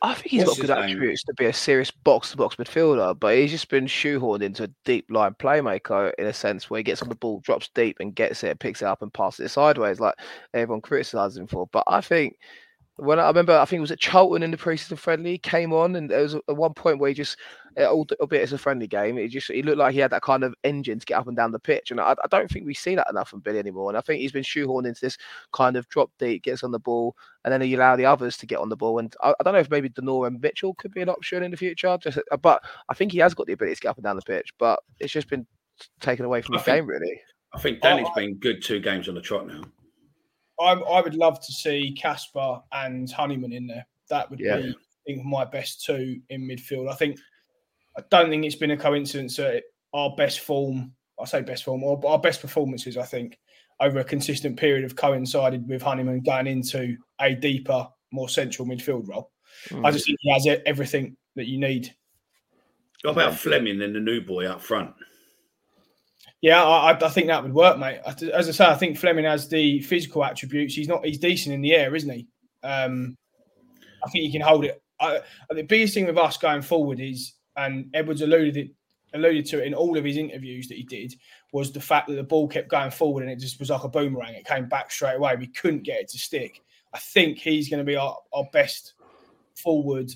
I 0.04 0.14
think 0.14 0.26
he's 0.26 0.44
What's 0.44 0.58
got 0.58 0.66
good 0.66 0.78
attributes 0.78 1.22
to 1.24 1.34
be 1.34 1.46
a 1.46 1.52
serious 1.52 1.92
box 1.92 2.32
to 2.32 2.36
box 2.36 2.56
midfielder, 2.56 3.18
but 3.18 3.36
he's 3.36 3.52
just 3.52 3.68
been 3.68 3.86
shoehorned 3.86 4.42
into 4.42 4.64
a 4.64 4.70
deep 4.84 5.08
line 5.10 5.34
playmaker 5.34 6.12
in 6.18 6.26
a 6.26 6.32
sense 6.32 6.68
where 6.68 6.78
he 6.78 6.84
gets 6.84 7.02
on 7.02 7.08
the 7.08 7.14
ball, 7.14 7.38
drops 7.40 7.68
deep, 7.68 7.98
and 8.00 8.14
gets 8.14 8.42
it, 8.42 8.58
picks 8.58 8.82
it 8.82 8.86
up, 8.86 9.00
and 9.00 9.14
passes 9.14 9.46
it 9.46 9.48
sideways, 9.50 10.00
like 10.00 10.16
everyone 10.54 10.80
criticises 10.80 11.38
him 11.38 11.46
for. 11.46 11.68
But 11.68 11.84
I 11.86 12.00
think 12.00 12.36
when 12.96 13.18
I 13.18 13.26
remember, 13.26 13.58
I 13.58 13.64
think 13.64 13.78
it 13.78 13.80
was 13.80 13.90
at 13.90 14.00
Charlton 14.00 14.42
in 14.42 14.50
the 14.50 14.56
preseason 14.56 14.98
friendly. 14.98 15.32
He 15.32 15.38
came 15.38 15.72
on, 15.72 15.96
and 15.96 16.10
there 16.10 16.22
was 16.22 16.34
at 16.34 16.56
one 16.56 16.74
point 16.74 16.98
where 16.98 17.08
he 17.08 17.14
just, 17.14 17.38
albeit 17.78 18.12
it's 18.12 18.22
a 18.22 18.26
bit 18.26 18.42
as 18.42 18.52
a 18.52 18.58
friendly 18.58 18.86
game, 18.86 19.16
it 19.16 19.28
just 19.28 19.50
he 19.50 19.62
looked 19.62 19.78
like 19.78 19.94
he 19.94 20.00
had 20.00 20.10
that 20.10 20.22
kind 20.22 20.44
of 20.44 20.54
engine 20.62 20.98
to 20.98 21.06
get 21.06 21.18
up 21.18 21.26
and 21.26 21.36
down 21.36 21.52
the 21.52 21.58
pitch. 21.58 21.90
And 21.90 22.00
I, 22.00 22.12
I 22.12 22.28
don't 22.30 22.50
think 22.50 22.66
we 22.66 22.74
see 22.74 22.94
that 22.94 23.08
enough 23.08 23.30
from 23.30 23.40
Billy 23.40 23.58
anymore. 23.58 23.88
And 23.88 23.96
I 23.96 24.02
think 24.02 24.20
he's 24.20 24.32
been 24.32 24.42
shoehorned 24.42 24.86
into 24.86 25.00
this 25.00 25.16
kind 25.52 25.76
of 25.76 25.88
drop 25.88 26.10
deep, 26.18 26.42
gets 26.42 26.62
on 26.62 26.70
the 26.70 26.78
ball, 26.78 27.16
and 27.44 27.52
then 27.52 27.62
he 27.62 27.74
allow 27.74 27.96
the 27.96 28.04
others 28.04 28.36
to 28.38 28.46
get 28.46 28.58
on 28.58 28.68
the 28.68 28.76
ball. 28.76 28.98
And 28.98 29.14
I, 29.22 29.30
I 29.40 29.42
don't 29.42 29.54
know 29.54 29.60
if 29.60 29.70
maybe 29.70 29.88
De 29.88 30.02
Norre 30.02 30.26
and 30.26 30.40
Mitchell 30.40 30.74
could 30.74 30.92
be 30.92 31.00
an 31.00 31.08
option 31.08 31.42
in 31.42 31.50
the 31.50 31.56
future. 31.56 31.96
Just, 32.00 32.18
uh, 32.18 32.36
but 32.36 32.62
I 32.90 32.94
think 32.94 33.12
he 33.12 33.18
has 33.18 33.32
got 33.32 33.46
the 33.46 33.54
ability 33.54 33.76
to 33.76 33.80
get 33.80 33.88
up 33.88 33.96
and 33.96 34.04
down 34.04 34.16
the 34.16 34.22
pitch. 34.22 34.52
But 34.58 34.80
it's 35.00 35.12
just 35.12 35.30
been 35.30 35.46
taken 36.00 36.26
away 36.26 36.42
from 36.42 36.56
the 36.56 36.62
game, 36.62 36.86
really. 36.86 37.20
I 37.54 37.58
think 37.58 37.80
Danny's 37.80 38.06
oh, 38.10 38.14
been 38.14 38.36
good 38.36 38.62
two 38.62 38.80
games 38.80 39.08
on 39.08 39.14
the 39.14 39.20
trot 39.20 39.46
now. 39.46 39.62
I, 40.62 40.72
I 40.74 41.00
would 41.00 41.14
love 41.14 41.40
to 41.40 41.52
see 41.52 41.94
Casper 41.98 42.60
and 42.72 43.10
Honeyman 43.10 43.52
in 43.52 43.66
there. 43.66 43.86
That 44.08 44.30
would 44.30 44.40
yeah. 44.40 44.56
be, 44.56 44.68
I 44.70 44.74
think, 45.06 45.24
my 45.24 45.44
best 45.44 45.84
two 45.84 46.20
in 46.30 46.42
midfield. 46.42 46.90
I 46.90 46.94
think 46.94 47.18
I 47.96 48.02
don't 48.10 48.30
think 48.30 48.44
it's 48.44 48.54
been 48.54 48.70
a 48.70 48.76
coincidence 48.76 49.36
that 49.36 49.64
our 49.92 50.14
best 50.16 50.40
form, 50.40 50.92
I 51.20 51.24
say 51.24 51.42
best 51.42 51.64
form, 51.64 51.82
or 51.82 52.00
our 52.06 52.18
best 52.18 52.40
performances, 52.40 52.96
I 52.96 53.04
think, 53.04 53.38
over 53.80 53.98
a 53.98 54.04
consistent 54.04 54.56
period 54.56 54.82
have 54.84 54.96
coincided 54.96 55.68
with 55.68 55.82
Honeyman 55.82 56.20
going 56.20 56.46
into 56.46 56.96
a 57.20 57.34
deeper, 57.34 57.88
more 58.12 58.28
central 58.28 58.66
midfield 58.66 59.08
role. 59.08 59.30
Mm. 59.68 59.86
I 59.86 59.90
just 59.90 60.06
think 60.06 60.18
he 60.20 60.30
has 60.32 60.46
everything 60.66 61.16
that 61.36 61.46
you 61.46 61.58
need. 61.58 61.94
What 63.02 63.12
about 63.12 63.34
Flemming 63.34 63.82
and 63.82 63.94
the 63.94 64.00
new 64.00 64.20
boy 64.20 64.46
up 64.46 64.60
front? 64.60 64.94
Yeah, 66.42 66.64
I, 66.64 66.90
I, 66.90 67.08
think 67.08 67.28
that 67.28 67.44
would 67.44 67.54
work, 67.54 67.78
mate. 67.78 68.00
As 68.04 68.48
I 68.48 68.52
say, 68.52 68.66
I 68.66 68.74
think 68.74 68.98
Flemming 68.98 69.24
has 69.24 69.48
the 69.48 69.80
physical 69.82 70.24
attributes. 70.24 70.74
He's 70.74 70.88
not. 70.88 71.04
He's 71.04 71.18
decent 71.18 71.54
in 71.54 71.62
the 71.62 71.72
air, 71.72 71.94
isn't 71.94 72.10
he? 72.10 72.26
Um, 72.64 73.16
I 74.04 74.10
think 74.10 74.24
he 74.24 74.32
can 74.32 74.40
hold 74.40 74.64
it. 74.64 74.82
I, 74.98 75.20
the 75.50 75.62
biggest 75.62 75.94
thing 75.94 76.06
with 76.06 76.18
us 76.18 76.36
going 76.36 76.62
forward 76.62 76.98
is, 76.98 77.34
and 77.56 77.88
Edwards 77.94 78.22
alluded 78.22 78.56
it, 78.56 78.70
alluded 79.14 79.46
to 79.46 79.62
it 79.62 79.68
in 79.68 79.74
all 79.74 79.96
of 79.96 80.04
his 80.04 80.16
interviews 80.16 80.66
that 80.66 80.76
he 80.76 80.82
did, 80.82 81.14
was 81.52 81.70
the 81.70 81.80
fact 81.80 82.08
that 82.08 82.14
the 82.14 82.24
ball 82.24 82.48
kept 82.48 82.68
going 82.68 82.90
forward 82.90 83.22
and 83.22 83.30
it 83.30 83.38
just 83.38 83.60
was 83.60 83.70
like 83.70 83.84
a 83.84 83.88
boomerang. 83.88 84.34
It 84.34 84.44
came 84.44 84.68
back 84.68 84.90
straight 84.90 85.16
away. 85.16 85.36
We 85.36 85.46
couldn't 85.46 85.84
get 85.84 86.00
it 86.00 86.08
to 86.08 86.18
stick. 86.18 86.60
I 86.92 86.98
think 86.98 87.38
he's 87.38 87.68
going 87.68 87.78
to 87.78 87.84
be 87.84 87.96
our, 87.96 88.16
our 88.32 88.48
best 88.52 88.94
forward 89.54 90.10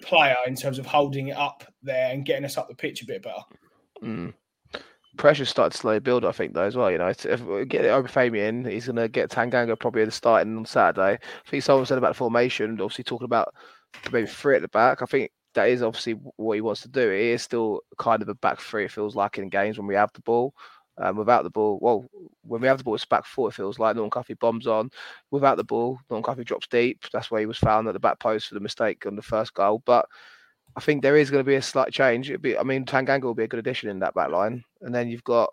player 0.00 0.36
in 0.46 0.54
terms 0.54 0.78
of 0.78 0.86
holding 0.86 1.28
it 1.28 1.36
up 1.36 1.64
there 1.82 2.10
and 2.10 2.24
getting 2.24 2.46
us 2.46 2.56
up 2.56 2.68
the 2.68 2.74
pitch 2.74 3.02
a 3.02 3.06
bit 3.06 3.22
better. 3.22 3.42
Mm 4.02 4.32
pressure 5.18 5.44
started 5.44 5.72
to 5.72 5.78
slowly 5.78 5.98
build, 5.98 6.24
I 6.24 6.32
think, 6.32 6.54
though, 6.54 6.62
as 6.62 6.76
well. 6.76 6.90
You 6.90 6.98
know, 6.98 7.08
if 7.08 7.42
we 7.42 7.66
get 7.66 7.84
Obafemi 7.84 8.38
in, 8.48 8.64
he's 8.64 8.86
going 8.86 8.96
to 8.96 9.08
get 9.08 9.30
Tanganga 9.30 9.78
probably 9.78 10.02
at 10.02 10.06
the 10.06 10.12
starting 10.12 10.56
on 10.56 10.64
Saturday. 10.64 11.18
I 11.22 11.50
think 11.50 11.62
someone 11.62 11.84
said 11.84 11.98
about 11.98 12.10
the 12.10 12.18
formation, 12.18 12.80
obviously 12.80 13.04
talking 13.04 13.26
about 13.26 13.52
maybe 14.10 14.26
three 14.26 14.56
at 14.56 14.62
the 14.62 14.68
back. 14.68 15.02
I 15.02 15.06
think 15.06 15.30
that 15.54 15.68
is 15.68 15.82
obviously 15.82 16.14
what 16.36 16.54
he 16.54 16.60
wants 16.62 16.82
to 16.82 16.88
do. 16.88 17.10
It 17.10 17.20
is 17.20 17.42
still 17.42 17.80
kind 17.98 18.22
of 18.22 18.28
a 18.28 18.34
back 18.36 18.60
three, 18.60 18.86
it 18.86 18.92
feels 18.92 19.14
like, 19.14 19.36
in 19.36 19.50
games 19.50 19.76
when 19.76 19.86
we 19.86 19.94
have 19.94 20.12
the 20.14 20.22
ball. 20.22 20.54
Um, 21.00 21.16
without 21.16 21.44
the 21.44 21.50
ball, 21.50 21.78
well, 21.80 22.06
when 22.42 22.60
we 22.60 22.66
have 22.66 22.78
the 22.78 22.84
ball, 22.84 22.96
it's 22.96 23.04
back 23.04 23.24
four. 23.24 23.50
It 23.50 23.54
feels 23.54 23.78
like 23.78 23.94
Norton 23.94 24.10
Cuffy 24.10 24.34
bombs 24.34 24.66
on. 24.66 24.90
Without 25.30 25.56
the 25.56 25.62
ball, 25.62 25.98
Norton 26.10 26.24
Cuffy 26.24 26.44
drops 26.44 26.66
deep. 26.66 27.04
That's 27.12 27.30
where 27.30 27.38
he 27.38 27.46
was 27.46 27.58
found 27.58 27.86
at 27.86 27.94
the 27.94 28.00
back 28.00 28.18
post 28.18 28.48
for 28.48 28.54
the 28.54 28.60
mistake 28.60 29.06
on 29.06 29.14
the 29.14 29.22
first 29.22 29.54
goal. 29.54 29.80
But 29.86 30.06
I 30.76 30.80
think 30.80 31.02
there 31.02 31.16
is 31.16 31.30
going 31.30 31.44
to 31.44 31.48
be 31.48 31.56
a 31.56 31.62
slight 31.62 31.92
change. 31.92 32.30
It'd 32.30 32.42
be, 32.42 32.56
I 32.56 32.62
mean, 32.62 32.84
Tanganga 32.84 33.22
will 33.22 33.34
be 33.34 33.44
a 33.44 33.48
good 33.48 33.58
addition 33.58 33.90
in 33.90 33.98
that 34.00 34.14
back 34.14 34.30
line, 34.30 34.64
and 34.80 34.94
then 34.94 35.08
you've 35.08 35.24
got, 35.24 35.52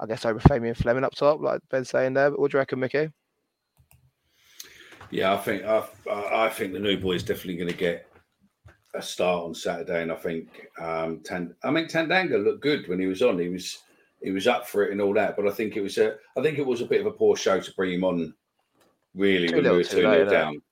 I 0.00 0.06
guess, 0.06 0.24
Obafemi 0.24 0.68
and 0.68 0.76
Flemming 0.76 1.04
up 1.04 1.14
top, 1.14 1.40
like 1.40 1.60
Ben's 1.70 1.90
saying 1.90 2.14
there. 2.14 2.30
But 2.30 2.40
what 2.40 2.50
do 2.50 2.56
you 2.56 2.60
reckon, 2.60 2.80
Micky? 2.80 3.10
Yeah, 5.10 5.34
I 5.34 5.38
think 5.38 5.64
I, 5.64 5.84
I 6.10 6.48
think 6.48 6.72
the 6.72 6.78
new 6.78 6.96
boy 6.96 7.12
is 7.12 7.22
definitely 7.22 7.56
going 7.56 7.70
to 7.70 7.76
get 7.76 8.06
a 8.94 9.02
start 9.02 9.44
on 9.44 9.54
Saturday, 9.54 10.02
and 10.02 10.12
I 10.12 10.16
think 10.16 10.66
um, 10.80 11.20
Tan, 11.24 11.54
I 11.62 11.70
mean 11.70 11.86
Tanganga 11.86 12.42
looked 12.42 12.62
good 12.62 12.88
when 12.88 13.00
he 13.00 13.06
was 13.06 13.22
on. 13.22 13.38
He 13.38 13.48
was 13.48 13.78
he 14.22 14.30
was 14.30 14.46
up 14.46 14.66
for 14.66 14.84
it 14.84 14.92
and 14.92 15.00
all 15.00 15.14
that, 15.14 15.36
but 15.36 15.48
I 15.48 15.50
think 15.50 15.76
it 15.76 15.80
was 15.80 15.98
a 15.98 16.16
I 16.36 16.42
think 16.42 16.58
it 16.58 16.66
was 16.66 16.80
a 16.80 16.86
bit 16.86 17.00
of 17.00 17.06
a 17.06 17.12
poor 17.12 17.36
show 17.36 17.60
to 17.60 17.74
bring 17.74 17.92
him 17.92 18.04
on. 18.04 18.34
Really, 19.14 19.48
too 19.48 19.56
when 19.56 19.64
we 19.64 19.70
were 19.70 19.82
two 19.82 20.02
0 20.02 20.24
down 20.26 20.62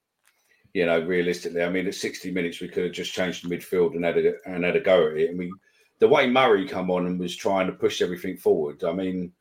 you 0.74 0.86
know, 0.86 1.00
realistically, 1.00 1.62
I 1.62 1.70
mean, 1.70 1.86
at 1.86 1.94
60 1.94 2.30
minutes, 2.30 2.60
we 2.60 2.68
could 2.68 2.84
have 2.84 2.92
just 2.92 3.12
changed 3.12 3.44
the 3.44 3.54
midfield 3.54 3.94
and 3.94 4.04
had 4.04 4.18
a, 4.18 4.34
and 4.46 4.64
had 4.64 4.76
a 4.76 4.80
go 4.80 5.08
at 5.08 5.16
it. 5.16 5.30
And 5.30 5.38
we, 5.38 5.52
the 5.98 6.08
way 6.08 6.28
Murray 6.28 6.66
come 6.66 6.90
on 6.90 7.06
and 7.06 7.18
was 7.18 7.36
trying 7.36 7.66
to 7.66 7.72
push 7.72 8.02
everything 8.02 8.36
forward, 8.36 8.84
I 8.84 8.92
mean, 8.92 9.32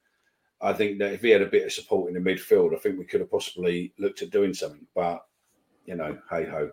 I 0.62 0.74
think 0.74 1.00
that 1.00 1.14
if 1.14 1.22
he 1.22 1.30
had 1.30 1.42
a 1.42 1.48
bit 1.48 1.66
of 1.66 1.74
support 1.74 2.10
in 2.10 2.22
the 2.22 2.30
midfield, 2.30 2.76
I 2.76 2.80
think 2.80 2.98
we 2.98 3.06
could 3.06 3.20
have 3.20 3.32
possibly 3.32 3.94
looked 4.00 4.22
at 4.22 4.32
doing 4.32 4.54
something. 4.54 4.88
But, 4.96 5.24
you 5.86 5.96
know, 5.96 6.18
hey 6.30 6.46
ho, 6.46 6.72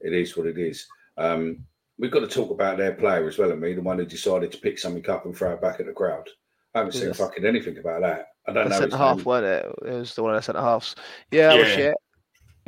it 0.00 0.12
is 0.12 0.36
what 0.36 0.46
it 0.46 0.58
is. 0.58 0.86
Um, 1.16 1.64
we've 1.98 2.10
got 2.10 2.20
to 2.20 2.28
talk 2.28 2.50
about 2.50 2.78
their 2.78 2.94
player 2.94 3.28
as 3.28 3.38
well, 3.38 3.52
and 3.52 3.60
me, 3.60 3.74
the 3.74 3.82
one 3.82 3.98
who 3.98 4.06
decided 4.06 4.50
to 4.52 4.58
pick 4.58 4.78
something 4.78 5.08
up 5.08 5.26
and 5.26 5.36
throw 5.36 5.52
it 5.52 5.60
back 5.60 5.78
at 5.78 5.86
the 5.86 5.92
crowd. 5.92 6.28
I 6.74 6.78
haven't 6.78 6.92
seen 6.92 7.12
fucking 7.12 7.44
anything 7.44 7.78
about 7.78 8.02
that. 8.02 8.28
I 8.46 8.52
don't 8.52 8.64
the 8.64 8.70
know. 8.70 8.80
Centre 8.80 8.96
half, 8.96 9.24
wasn't 9.24 9.52
it? 9.52 9.74
It 9.86 9.92
was 9.92 10.14
the 10.14 10.22
one 10.22 10.34
of 10.34 10.38
the 10.38 10.42
centre 10.42 10.60
halves. 10.60 10.94
Yeah, 11.30 11.54
yeah. 11.54 11.64
shit. 11.64 11.94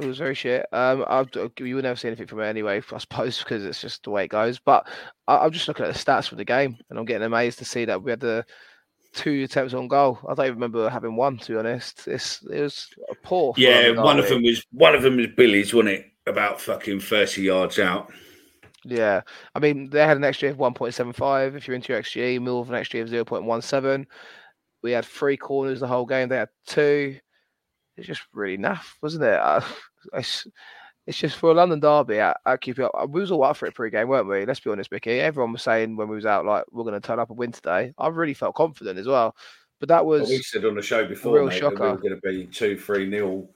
It 0.03 0.09
was 0.09 0.19
very 0.19 0.35
shit. 0.35 0.67
Um, 0.73 1.05
I, 1.07 1.25
you 1.59 1.77
would 1.77 1.85
never 1.85 1.97
see 1.97 2.09
anything 2.09 2.27
from 2.27 2.41
it 2.41 2.47
anyway, 2.47 2.83
I 2.93 2.99
suppose, 2.99 3.39
because 3.39 3.65
it's 3.65 3.81
just 3.81 4.03
the 4.03 4.11
way 4.11 4.25
it 4.25 4.29
goes. 4.29 4.59
But 4.59 4.89
I, 5.29 5.45
am 5.45 5.53
just 5.53 5.69
looking 5.69 5.87
at 5.87 5.93
the 5.93 5.99
stats 5.99 6.29
for 6.29 6.35
the 6.35 6.45
game, 6.45 6.77
and 6.91 6.99
I'm 6.99 7.05
getting 7.05 7.27
amazed 7.27 7.59
to 7.59 7.65
see 7.65 7.85
that 7.85 8.03
we 8.03 8.11
had 8.11 8.21
the 8.21 8.45
two 9.13 9.45
attempts 9.45 9.75
on 9.75 9.89
goal. 9.89 10.19
I 10.29 10.35
don't 10.35 10.47
even 10.47 10.57
remember 10.57 10.89
having 10.89 11.15
one. 11.15 11.39
To 11.39 11.53
be 11.53 11.59
honest, 11.59 12.09
it's 12.09 12.43
it 12.51 12.61
was 12.61 12.89
poor. 13.23 13.55
Yeah, 13.57 13.91
one 13.91 14.19
of 14.19 14.29
them 14.29 14.43
was 14.43 14.65
one 14.73 14.95
of 14.95 15.03
them 15.03 15.19
was 15.19 15.29
Billy's, 15.37 15.73
wasn't 15.73 15.95
it? 15.95 16.07
About 16.27 16.61
fucking 16.61 17.01
thirty 17.01 17.43
yards 17.43 17.79
out. 17.79 18.13
Yeah, 18.85 19.21
I 19.55 19.61
mean 19.61 19.91
they 19.91 20.01
had 20.01 20.17
an 20.17 20.25
XG 20.25 20.51
of 20.51 20.57
1.75. 20.57 21.57
If 21.57 21.69
you're 21.69 21.77
into 21.77 21.93
your 21.93 22.03
XG, 22.03 22.41
Mill 22.43 22.63
an 22.63 22.71
XG 22.71 23.01
of 23.03 23.09
0.17. 23.09 24.07
We 24.83 24.91
had 24.91 25.05
three 25.05 25.37
corners 25.37 25.79
the 25.79 25.87
whole 25.87 26.07
game. 26.07 26.29
They 26.29 26.39
had 26.39 26.49
two. 26.67 27.19
It's 27.97 28.07
just 28.07 28.23
really 28.33 28.59
naff, 28.59 28.87
wasn't 29.01 29.25
it? 29.25 29.63
It's, 30.13 30.47
it's 31.07 31.19
just 31.19 31.37
for 31.37 31.51
a 31.51 31.55
London 31.55 31.81
derby 31.81 32.19
at, 32.19 32.37
at 32.47 32.63
QPR. 32.63 33.09
We 33.09 33.21
was 33.21 33.31
all 33.31 33.45
up 33.45 33.57
for 33.57 33.67
it 33.67 33.75
pre-game, 33.75 34.09
weren't 34.09 34.29
we? 34.29 34.47
Let's 34.47 34.61
be 34.61 34.71
honest, 34.71 34.93
Micky. 34.93 35.21
Everyone 35.21 35.53
was 35.53 35.63
saying 35.63 35.97
when 35.97 36.09
we 36.09 36.17
was 36.17 36.27
out, 36.27 36.45
like 36.45 36.65
we're 36.71 36.85
going 36.85 37.01
to 37.01 37.07
turn 37.07 37.19
up 37.19 37.31
and 37.31 37.39
win 37.39 37.53
today. 37.53 37.93
I 37.99 38.09
really 38.09 38.35
felt 38.35 38.55
confident 38.55 38.99
as 38.99 39.07
well. 39.07 39.35
But 39.81 39.89
that 39.89 40.07
was 40.07 40.23
well, 40.23 40.31
we 40.31 40.43
said 40.43 40.65
on 40.65 40.77
the 40.77 40.83
show 40.83 41.05
before, 41.07 41.35
real 41.35 41.47
mate, 41.47 41.59
shocker. 41.59 41.83
we 41.83 41.91
were 41.91 41.97
going 41.97 42.15
to 42.15 42.21
be 42.21 42.47
two, 42.47 42.79
three 42.79 43.09
nil, 43.09 43.51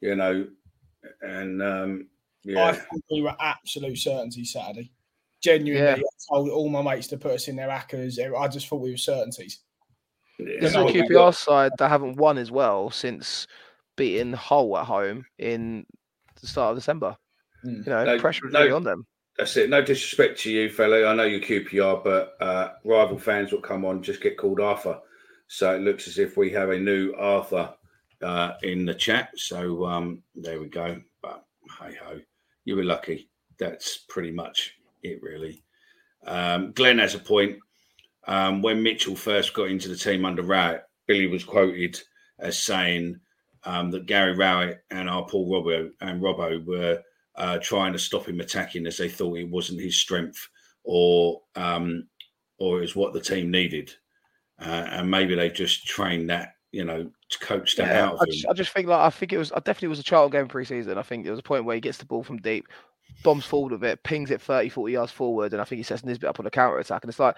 you 0.00 0.16
know, 0.16 0.46
and 1.20 1.62
um, 1.62 2.06
yeah. 2.42 2.64
I 2.64 2.72
think 2.72 3.04
we 3.10 3.20
were 3.20 3.36
absolute 3.38 3.98
certainty 3.98 4.46
Saturday. 4.46 4.90
Genuinely, 5.42 5.86
yeah. 5.86 5.96
I 5.96 6.34
told 6.34 6.48
all 6.48 6.70
my 6.70 6.80
mates 6.80 7.06
to 7.08 7.18
put 7.18 7.32
us 7.32 7.48
in 7.48 7.56
their 7.56 7.68
ACCAs. 7.68 8.18
I 8.34 8.48
just 8.48 8.66
thought 8.66 8.80
we 8.80 8.90
were 8.90 8.96
certainties. 8.96 9.58
Yeah. 10.38 10.60
This 10.60 10.70
is 10.70 10.76
a 10.76 10.84
QPR 10.84 11.34
side 11.34 11.72
that 11.78 11.90
haven't 11.90 12.16
won 12.16 12.38
as 12.38 12.50
well 12.50 12.90
since 12.90 13.46
beating 13.98 14.32
Hull 14.32 14.78
at 14.78 14.86
home 14.86 15.26
in 15.38 15.84
the 16.40 16.46
start 16.46 16.70
of 16.70 16.78
December. 16.78 17.16
Mm. 17.64 17.84
You 17.84 17.92
know, 17.92 18.04
no, 18.04 18.18
pressure 18.18 18.46
was 18.46 18.54
no, 18.54 18.60
really 18.60 18.72
on 18.72 18.84
them. 18.84 19.06
That's 19.36 19.56
it. 19.56 19.68
No 19.68 19.82
disrespect 19.82 20.40
to 20.40 20.50
you, 20.50 20.70
fella. 20.70 21.06
I 21.06 21.14
know 21.14 21.24
you're 21.24 21.40
QPR, 21.40 22.02
but 22.02 22.36
uh, 22.40 22.72
rival 22.84 23.18
fans 23.18 23.52
will 23.52 23.60
come 23.60 23.84
on, 23.84 24.02
just 24.02 24.22
get 24.22 24.38
called 24.38 24.60
Arthur. 24.60 25.00
So 25.48 25.74
it 25.74 25.82
looks 25.82 26.08
as 26.08 26.18
if 26.18 26.36
we 26.36 26.50
have 26.52 26.70
a 26.70 26.78
new 26.78 27.14
Arthur 27.14 27.74
uh, 28.22 28.52
in 28.62 28.86
the 28.86 28.94
chat. 28.94 29.30
So 29.36 29.84
um, 29.84 30.22
there 30.34 30.60
we 30.60 30.68
go. 30.68 31.00
But 31.22 31.44
hey 31.80 31.96
ho, 32.02 32.20
you 32.64 32.76
were 32.76 32.84
lucky. 32.84 33.28
That's 33.58 33.98
pretty 34.08 34.30
much 34.30 34.74
it, 35.02 35.20
really. 35.22 35.62
Um, 36.26 36.72
Glenn 36.72 36.98
has 36.98 37.14
a 37.14 37.18
point. 37.18 37.58
Um, 38.26 38.60
when 38.60 38.82
Mitchell 38.82 39.16
first 39.16 39.54
got 39.54 39.70
into 39.70 39.88
the 39.88 39.96
team 39.96 40.24
under 40.24 40.42
Rowett, 40.42 40.82
Billy 41.06 41.26
was 41.26 41.44
quoted 41.44 41.98
as 42.38 42.58
saying 42.58 43.20
um, 43.64 43.90
that 43.90 44.06
Gary 44.06 44.34
Rowett 44.34 44.84
and 44.90 45.08
our 45.08 45.26
Paul 45.26 45.50
Robbo 45.50 45.90
and 46.00 46.22
Robbo 46.22 46.64
were 46.64 47.02
uh, 47.36 47.58
trying 47.58 47.92
to 47.92 47.98
stop 47.98 48.28
him 48.28 48.40
attacking 48.40 48.86
as 48.86 48.96
they 48.96 49.08
thought 49.08 49.38
it 49.38 49.48
wasn't 49.48 49.80
his 49.80 49.96
strength 49.96 50.48
or 50.84 51.42
um, 51.54 52.08
or 52.58 52.78
it 52.78 52.82
was 52.82 52.96
what 52.96 53.12
the 53.12 53.20
team 53.20 53.50
needed. 53.50 53.92
Uh, 54.60 54.86
and 54.90 55.10
maybe 55.10 55.36
they 55.36 55.48
just 55.48 55.86
trained 55.86 56.28
that, 56.30 56.54
you 56.72 56.84
know, 56.84 57.08
to 57.30 57.38
coach 57.38 57.76
that 57.76 57.88
yeah, 57.88 58.06
out. 58.06 58.18
I 58.20 58.24
just, 58.24 58.46
I 58.48 58.52
just, 58.52 58.72
think 58.72 58.88
like 58.88 59.00
I 59.00 59.10
think 59.10 59.32
it 59.32 59.38
was 59.38 59.52
I 59.52 59.60
definitely 59.60 59.88
was 59.88 60.00
a 60.00 60.04
child 60.04 60.32
game 60.32 60.48
pre-season. 60.48 60.98
I 60.98 61.02
think 61.02 61.24
there 61.24 61.32
was 61.32 61.40
a 61.40 61.44
point 61.44 61.64
where 61.64 61.76
he 61.76 61.80
gets 61.80 61.98
the 61.98 62.06
ball 62.06 62.24
from 62.24 62.38
deep, 62.38 62.66
bombs 63.22 63.44
forward 63.44 63.72
of 63.72 63.84
it, 63.84 64.02
pings 64.02 64.30
it 64.30 64.40
30, 64.40 64.70
40 64.70 64.92
yards 64.92 65.12
forward, 65.12 65.52
and 65.52 65.62
I 65.62 65.64
think 65.64 65.78
he 65.78 65.84
sets 65.84 66.04
Nisbet 66.04 66.28
up 66.28 66.40
on 66.40 66.46
a 66.46 66.50
counter 66.50 66.78
attack. 66.78 67.04
And 67.04 67.08
it's 67.08 67.20
like 67.20 67.36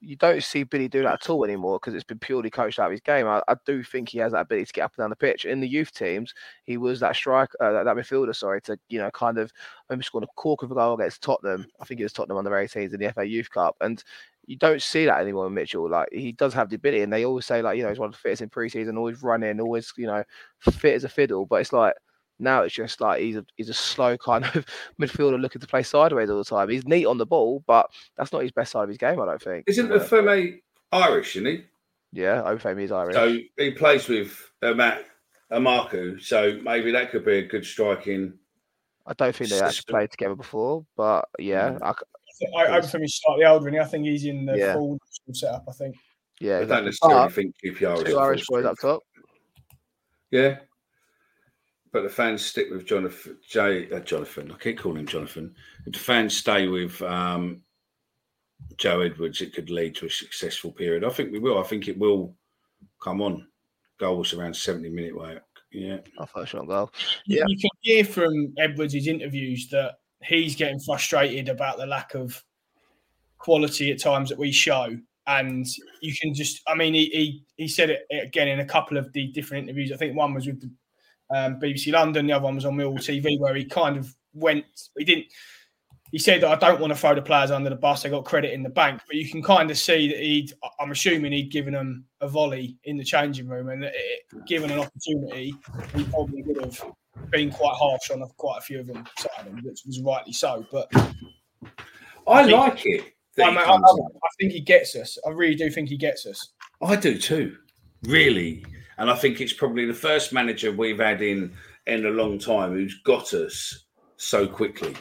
you 0.00 0.16
don't 0.16 0.42
see 0.42 0.62
Billy 0.62 0.88
do 0.88 1.02
that 1.02 1.14
at 1.14 1.30
all 1.30 1.44
anymore 1.44 1.78
because 1.78 1.94
it's 1.94 2.04
been 2.04 2.18
purely 2.18 2.48
coached 2.48 2.78
out 2.78 2.86
of 2.86 2.92
his 2.92 3.00
game. 3.00 3.26
I, 3.26 3.42
I, 3.48 3.54
do 3.66 3.82
think 3.82 4.08
he 4.08 4.18
has 4.18 4.32
that 4.32 4.42
ability 4.42 4.66
to 4.66 4.72
get 4.72 4.82
up 4.82 4.92
and 4.96 5.02
down 5.02 5.10
the 5.10 5.16
pitch. 5.16 5.44
In 5.44 5.60
the 5.60 5.68
youth 5.68 5.92
teams, 5.92 6.32
he 6.64 6.78
was 6.78 7.00
that 7.00 7.16
striker, 7.16 7.56
uh, 7.60 7.72
that, 7.72 7.84
that, 7.84 7.96
midfielder, 7.96 8.34
sorry, 8.34 8.62
to 8.62 8.78
you 8.88 8.98
know 8.98 9.10
kind 9.10 9.36
of 9.36 9.52
maybe 9.90 10.02
scored 10.02 10.24
a 10.24 10.28
cork 10.36 10.62
of 10.62 10.70
a 10.70 10.74
goal 10.74 10.94
against 10.94 11.22
Tottenham. 11.22 11.66
I 11.80 11.84
think 11.84 12.00
it 12.00 12.04
was 12.04 12.14
Tottenham 12.14 12.38
under 12.38 12.50
18s 12.50 12.94
in 12.94 13.00
the 13.00 13.12
FA 13.12 13.26
Youth 13.26 13.50
Cup, 13.50 13.76
and 13.82 14.02
you 14.46 14.56
don't 14.56 14.82
see 14.82 15.04
that 15.04 15.20
anymore 15.20 15.46
in 15.46 15.54
Mitchell. 15.54 15.88
Like 15.88 16.08
he 16.12 16.32
does 16.32 16.54
have 16.54 16.70
the 16.70 16.76
ability, 16.76 17.02
and 17.02 17.12
they 17.12 17.26
always 17.26 17.44
say 17.44 17.60
like 17.60 17.76
you 17.76 17.82
know 17.82 17.90
he's 17.90 17.98
one 17.98 18.08
of 18.08 18.14
the 18.14 18.18
fittest 18.18 18.42
in 18.42 18.48
preseason, 18.48 18.96
always 18.96 19.22
running, 19.22 19.60
always 19.60 19.92
you 19.96 20.06
know 20.06 20.24
fit 20.60 20.94
as 20.94 21.04
a 21.04 21.08
fiddle. 21.08 21.44
But 21.44 21.60
it's 21.60 21.72
like 21.72 21.94
now 22.40 22.62
it's 22.62 22.74
just 22.74 23.00
like 23.00 23.20
he's 23.20 23.36
a 23.36 23.44
he's 23.56 23.68
a 23.68 23.74
slow 23.74 24.16
kind 24.16 24.44
of 24.44 24.66
midfielder 25.00 25.40
looking 25.40 25.60
to 25.60 25.66
play 25.66 25.82
sideways 25.82 26.30
all 26.30 26.38
the 26.38 26.44
time. 26.44 26.68
He's 26.68 26.86
neat 26.86 27.06
on 27.06 27.18
the 27.18 27.26
ball, 27.26 27.62
but 27.66 27.90
that's 28.16 28.32
not 28.32 28.42
his 28.42 28.52
best 28.52 28.72
side 28.72 28.84
of 28.84 28.88
his 28.88 28.98
game, 28.98 29.20
I 29.20 29.26
don't 29.26 29.42
think. 29.42 29.64
Isn't 29.68 29.88
the 29.88 30.00
Feme 30.00 30.60
Irish, 30.92 31.36
isn't 31.36 31.46
he? 31.46 31.64
Yeah, 32.12 32.42
Obafemi 32.42 32.82
is 32.82 32.92
Irish. 32.92 33.14
So 33.14 33.38
he 33.56 33.70
plays 33.70 34.08
with 34.08 34.36
uh, 34.62 34.74
Matt 34.74 35.04
Emakhu, 35.52 36.20
so 36.20 36.58
maybe 36.62 36.90
that 36.92 37.10
could 37.10 37.24
be 37.24 37.38
a 37.38 37.46
good 37.46 37.64
striking. 37.64 38.34
I 39.06 39.12
don't 39.14 39.34
think 39.34 39.50
they 39.50 39.60
actually 39.60 39.92
played 39.92 40.10
together 40.10 40.34
before, 40.34 40.84
but 40.96 41.28
yeah. 41.38 41.70
Mm. 41.70 41.82
I, 41.82 42.58
I, 42.58 42.78
I 42.78 42.80
he's 42.80 43.20
slightly 43.22 43.44
older, 43.44 43.68
and 43.68 43.78
I 43.78 43.84
think 43.84 44.06
he's 44.06 44.24
in 44.24 44.46
the 44.46 44.56
yeah. 44.56 44.74
full 44.74 44.98
setup. 45.32 45.64
I 45.68 45.72
think. 45.72 45.96
Yeah, 46.40 46.60
I 46.60 46.64
don't 46.64 46.86
necessarily 46.86 47.26
but 47.26 47.32
think 47.32 47.54
QPR 47.62 47.98
is 47.98 48.04
two 48.04 48.18
Irish 48.18 48.46
boys 48.48 48.64
up 48.64 48.76
top. 48.80 49.02
Yeah, 50.30 50.56
but 51.92 52.02
the 52.02 52.08
fans 52.08 52.44
stick 52.44 52.68
with 52.70 52.86
Jonathan. 52.86 53.36
Jay, 53.48 53.90
uh, 53.90 54.00
Jonathan, 54.00 54.52
I 54.52 54.56
keep 54.56 54.78
calling 54.78 55.00
him 55.00 55.06
Jonathan. 55.06 55.54
If 55.86 55.94
the 55.94 55.98
fans 55.98 56.36
stay 56.36 56.68
with 56.68 57.00
um, 57.02 57.62
Joe 58.76 59.00
Edwards, 59.00 59.40
it 59.40 59.54
could 59.54 59.70
lead 59.70 59.94
to 59.96 60.06
a 60.06 60.10
successful 60.10 60.72
period. 60.72 61.04
I 61.04 61.10
think 61.10 61.32
we 61.32 61.38
will. 61.38 61.58
I 61.58 61.64
think 61.64 61.88
it 61.88 61.98
will 61.98 62.34
come 63.02 63.20
on. 63.20 63.46
Goals 63.98 64.32
around 64.32 64.54
70 64.54 64.88
minute 64.90 65.16
work. 65.16 65.42
Yeah. 65.72 65.98
I 66.18 66.24
thought 66.24 66.48
shot 66.48 66.66
goal. 66.66 66.90
Yeah. 67.26 67.44
You 67.46 67.58
can 67.58 67.70
hear 67.80 68.04
from 68.04 68.54
Edwards' 68.58 69.06
interviews 69.06 69.68
that 69.70 69.98
he's 70.22 70.56
getting 70.56 70.80
frustrated 70.80 71.48
about 71.48 71.78
the 71.78 71.86
lack 71.86 72.14
of 72.14 72.42
quality 73.38 73.90
at 73.90 74.00
times 74.00 74.28
that 74.28 74.38
we 74.38 74.52
show. 74.52 74.96
And 75.26 75.66
you 76.00 76.14
can 76.20 76.34
just, 76.34 76.62
I 76.66 76.74
mean, 76.74 76.94
he, 76.94 77.04
he, 77.06 77.44
he 77.56 77.68
said 77.68 77.90
it 77.90 78.06
again 78.10 78.48
in 78.48 78.60
a 78.60 78.64
couple 78.64 78.96
of 78.96 79.12
the 79.12 79.28
different 79.28 79.64
interviews. 79.64 79.92
I 79.92 79.96
think 79.96 80.16
one 80.16 80.34
was 80.34 80.46
with 80.46 80.60
the 80.60 80.70
um, 81.34 81.60
BBC 81.60 81.92
London. 81.92 82.26
The 82.26 82.32
other 82.32 82.44
one 82.44 82.56
was 82.56 82.64
on 82.64 82.76
Mill 82.76 82.94
TV, 82.94 83.38
where 83.38 83.54
he 83.54 83.64
kind 83.64 83.96
of 83.96 84.14
went. 84.34 84.64
He 84.98 85.04
didn't. 85.04 85.26
He 86.12 86.18
said 86.18 86.42
that 86.42 86.50
I 86.50 86.56
don't 86.56 86.80
want 86.80 86.92
to 86.92 86.98
throw 86.98 87.14
the 87.14 87.22
players 87.22 87.52
under 87.52 87.70
the 87.70 87.76
bus. 87.76 88.02
They 88.02 88.10
got 88.10 88.24
credit 88.24 88.52
in 88.52 88.64
the 88.64 88.68
bank, 88.68 89.00
but 89.06 89.14
you 89.14 89.28
can 89.28 89.42
kind 89.42 89.70
of 89.70 89.78
see 89.78 90.08
that 90.08 90.18
he'd. 90.18 90.52
I'm 90.80 90.90
assuming 90.90 91.32
he'd 91.32 91.52
given 91.52 91.74
them 91.74 92.04
a 92.20 92.28
volley 92.28 92.76
in 92.84 92.96
the 92.96 93.04
changing 93.04 93.48
room, 93.48 93.68
and 93.68 93.84
it, 93.84 93.94
given 94.46 94.70
an 94.70 94.80
opportunity, 94.80 95.54
he 95.94 96.04
probably 96.04 96.42
would 96.42 96.64
have 96.64 96.82
been 97.30 97.50
quite 97.50 97.74
harsh 97.76 98.10
on 98.10 98.28
quite 98.36 98.58
a 98.58 98.62
few 98.62 98.80
of 98.80 98.86
them, 98.86 99.06
which 99.62 99.82
was 99.86 100.00
rightly 100.00 100.32
so. 100.32 100.66
But 100.72 100.88
I, 102.26 102.42
I 102.42 102.42
like 102.42 102.84
it. 102.86 103.14
I, 103.38 103.42
I, 103.42 103.76
I 103.76 104.28
think 104.38 104.52
he 104.52 104.60
gets 104.60 104.96
us. 104.96 105.16
I 105.26 105.30
really 105.30 105.54
do 105.54 105.70
think 105.70 105.88
he 105.88 105.96
gets 105.96 106.26
us. 106.26 106.54
I 106.82 106.96
do 106.96 107.18
too. 107.18 107.56
Really, 108.04 108.64
and 109.00 109.10
I 109.10 109.16
think 109.16 109.40
it's 109.40 109.54
probably 109.54 109.86
the 109.86 109.94
first 109.94 110.32
manager 110.32 110.70
we've 110.70 111.00
had 111.00 111.22
in 111.22 111.52
in 111.86 112.04
a 112.04 112.10
long 112.10 112.38
time 112.38 112.72
who's 112.72 113.00
got 113.02 113.32
us 113.32 113.86
so 114.18 114.46
quickly. 114.46 114.94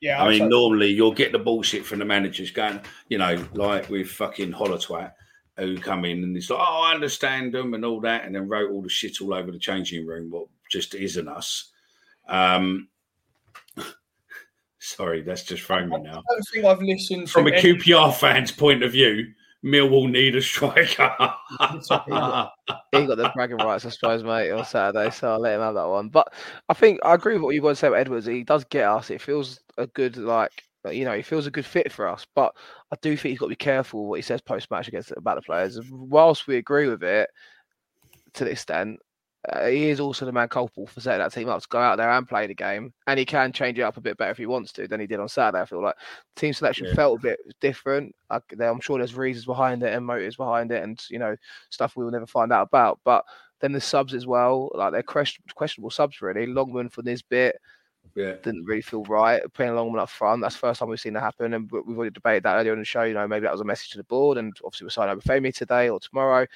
Yeah, 0.00 0.22
I 0.22 0.28
mean, 0.28 0.40
so. 0.40 0.48
normally 0.48 0.88
you'll 0.88 1.14
get 1.14 1.32
the 1.32 1.38
bullshit 1.38 1.86
from 1.86 1.98
the 1.98 2.04
managers 2.04 2.50
going, 2.50 2.80
you 3.08 3.16
know, 3.16 3.42
like 3.54 3.88
with 3.88 4.10
fucking 4.10 4.52
Holotwat 4.52 5.12
who 5.56 5.78
come 5.78 6.04
in 6.04 6.22
and 6.22 6.36
it's 6.36 6.50
like, 6.50 6.60
oh, 6.60 6.82
I 6.84 6.94
understand 6.94 7.54
them 7.54 7.72
and 7.72 7.84
all 7.84 8.00
that, 8.00 8.24
and 8.24 8.34
then 8.34 8.46
wrote 8.46 8.70
all 8.70 8.82
the 8.82 8.90
shit 8.90 9.22
all 9.22 9.32
over 9.32 9.50
the 9.50 9.58
changing 9.58 10.06
room. 10.06 10.30
What 10.30 10.48
just 10.70 10.94
isn't 10.94 11.26
us. 11.28 11.70
Um, 12.28 12.88
sorry, 14.78 15.22
that's 15.22 15.44
just 15.44 15.62
thrown 15.62 15.88
me 15.88 15.98
now. 15.98 16.18
I 16.18 16.34
don't 16.34 16.44
think 16.52 16.66
I've 16.66 16.82
listened 16.82 17.30
from 17.30 17.46
a 17.46 17.52
QPR 17.52 18.12
fan's 18.14 18.52
point 18.52 18.82
of 18.82 18.92
view. 18.92 19.32
Millwall 19.64 20.10
need 20.10 20.36
a 20.36 20.42
striker. 20.42 21.14
he 21.58 21.78
got 21.78 23.16
the 23.16 23.30
bragging 23.34 23.56
rights, 23.56 23.86
I 23.86 23.88
suppose, 23.88 24.22
mate, 24.22 24.50
on 24.50 24.64
Saturday, 24.64 25.10
so 25.10 25.32
I'll 25.32 25.40
let 25.40 25.54
him 25.54 25.60
have 25.60 25.74
that 25.74 25.88
one. 25.88 26.08
But 26.08 26.32
I 26.68 26.74
think 26.74 27.00
I 27.02 27.14
agree 27.14 27.34
with 27.34 27.42
what 27.42 27.54
you 27.54 27.62
guys 27.62 27.78
say 27.78 27.88
about 27.88 28.00
Edwards. 28.00 28.26
He 28.26 28.44
does 28.44 28.64
get 28.64 28.84
us. 28.86 29.10
It 29.10 29.22
feels 29.22 29.60
a 29.78 29.86
good, 29.86 30.16
like, 30.18 30.50
you 30.90 31.04
know, 31.04 31.14
he 31.14 31.22
feels 31.22 31.46
a 31.46 31.50
good 31.50 31.64
fit 31.64 31.90
for 31.90 32.06
us. 32.06 32.26
But 32.34 32.54
I 32.92 32.96
do 33.00 33.16
think 33.16 33.30
he's 33.30 33.38
got 33.38 33.46
to 33.46 33.50
be 33.50 33.56
careful 33.56 34.06
what 34.06 34.16
he 34.16 34.22
says 34.22 34.42
post 34.42 34.70
match 34.70 34.88
against 34.88 35.12
about 35.16 35.36
the 35.36 35.42
players. 35.42 35.80
Whilst 35.90 36.46
we 36.46 36.56
agree 36.56 36.88
with 36.88 37.02
it 37.02 37.30
to 38.34 38.44
the 38.44 38.50
extent, 38.50 39.00
uh, 39.50 39.66
he 39.66 39.90
is 39.90 40.00
also 40.00 40.24
the 40.24 40.32
man 40.32 40.48
culpable 40.48 40.86
for 40.86 41.00
setting 41.00 41.18
that 41.18 41.32
team 41.32 41.48
up 41.48 41.60
to 41.60 41.68
go 41.68 41.78
out 41.78 41.96
there 41.96 42.10
and 42.10 42.28
play 42.28 42.46
the 42.46 42.54
game, 42.54 42.92
and 43.06 43.18
he 43.18 43.26
can 43.26 43.52
change 43.52 43.78
it 43.78 43.82
up 43.82 43.96
a 43.96 44.00
bit 44.00 44.16
better 44.16 44.30
if 44.30 44.38
he 44.38 44.46
wants 44.46 44.72
to 44.72 44.88
than 44.88 45.00
he 45.00 45.06
did 45.06 45.20
on 45.20 45.28
Saturday. 45.28 45.60
I 45.62 45.66
feel 45.66 45.82
like 45.82 45.96
team 46.34 46.54
selection 46.54 46.86
yeah. 46.86 46.94
felt 46.94 47.18
a 47.18 47.22
bit 47.22 47.40
different. 47.60 48.14
I, 48.30 48.40
I'm 48.60 48.80
sure 48.80 48.98
there's 48.98 49.14
reasons 49.14 49.44
behind 49.44 49.82
it 49.82 49.92
and 49.92 50.06
motives 50.06 50.36
behind 50.36 50.72
it, 50.72 50.82
and 50.82 51.02
you 51.10 51.18
know 51.18 51.36
stuff 51.68 51.94
we 51.96 52.04
will 52.04 52.12
never 52.12 52.26
find 52.26 52.52
out 52.52 52.68
about. 52.68 53.00
But 53.04 53.24
then 53.60 53.72
the 53.72 53.80
subs 53.80 54.14
as 54.14 54.26
well, 54.26 54.70
like 54.74 54.92
they're 54.92 55.02
questionable 55.02 55.90
subs 55.90 56.22
really. 56.22 56.46
Longman 56.46 56.88
for 56.88 57.02
this 57.02 57.20
bit. 57.20 57.56
Yeah. 58.14 58.34
Didn't 58.42 58.64
really 58.64 58.82
feel 58.82 59.02
right 59.04 59.42
playing 59.54 59.74
Longman 59.74 60.00
up 60.00 60.08
front. 60.08 60.40
That's 60.40 60.54
the 60.54 60.60
first 60.60 60.78
time 60.78 60.88
we've 60.88 61.00
seen 61.00 61.14
that 61.14 61.20
happen, 61.20 61.52
and 61.52 61.70
we've 61.70 61.98
already 61.98 62.12
debated 62.12 62.44
that 62.44 62.56
earlier 62.56 62.72
in 62.72 62.78
the 62.78 62.84
show. 62.84 63.02
You 63.02 63.14
know, 63.14 63.26
maybe 63.26 63.44
that 63.44 63.52
was 63.52 63.60
a 63.60 63.64
message 63.64 63.90
to 63.90 63.98
the 63.98 64.04
board, 64.04 64.38
and 64.38 64.54
obviously 64.64 64.84
we're 64.86 64.90
signing 64.90 65.18
Obafemi 65.18 65.54
today 65.54 65.88
or 65.90 66.00
tomorrow 66.00 66.46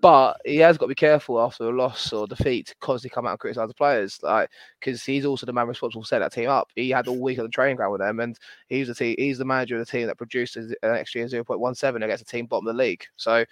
But 0.00 0.36
he 0.44 0.58
has 0.58 0.78
got 0.78 0.84
to 0.84 0.90
be 0.90 0.94
careful 0.94 1.40
after 1.40 1.64
a 1.64 1.76
loss 1.76 2.12
or 2.12 2.28
defeat 2.28 2.72
because 2.78 3.02
he 3.02 3.08
come 3.08 3.26
out 3.26 3.32
and 3.32 3.40
criticise 3.40 3.66
the 3.66 3.74
players, 3.74 4.20
like 4.22 4.48
because 4.78 5.02
he's 5.02 5.24
also 5.24 5.44
the 5.44 5.52
man 5.52 5.66
responsible 5.66 6.02
for 6.02 6.06
setting 6.06 6.22
that 6.22 6.32
team 6.32 6.48
up. 6.48 6.68
He 6.76 6.90
had 6.90 7.08
all 7.08 7.20
week 7.20 7.40
on 7.40 7.44
the 7.46 7.50
training 7.50 7.74
ground 7.74 7.90
with 7.90 8.00
them, 8.00 8.20
and 8.20 8.38
he's 8.68 8.86
the 8.86 8.94
team, 8.94 9.16
he's 9.18 9.38
the 9.38 9.44
manager 9.44 9.74
of 9.74 9.84
the 9.84 9.90
team 9.90 10.06
that 10.06 10.16
produced 10.16 10.56
an 10.56 10.72
extra 10.82 11.28
zero 11.28 11.42
point 11.42 11.58
one 11.58 11.74
seven 11.74 12.04
against 12.04 12.22
a 12.22 12.26
team 12.26 12.46
bottom 12.46 12.68
of 12.68 12.76
the 12.76 12.82
league. 12.82 13.04
So, 13.16 13.44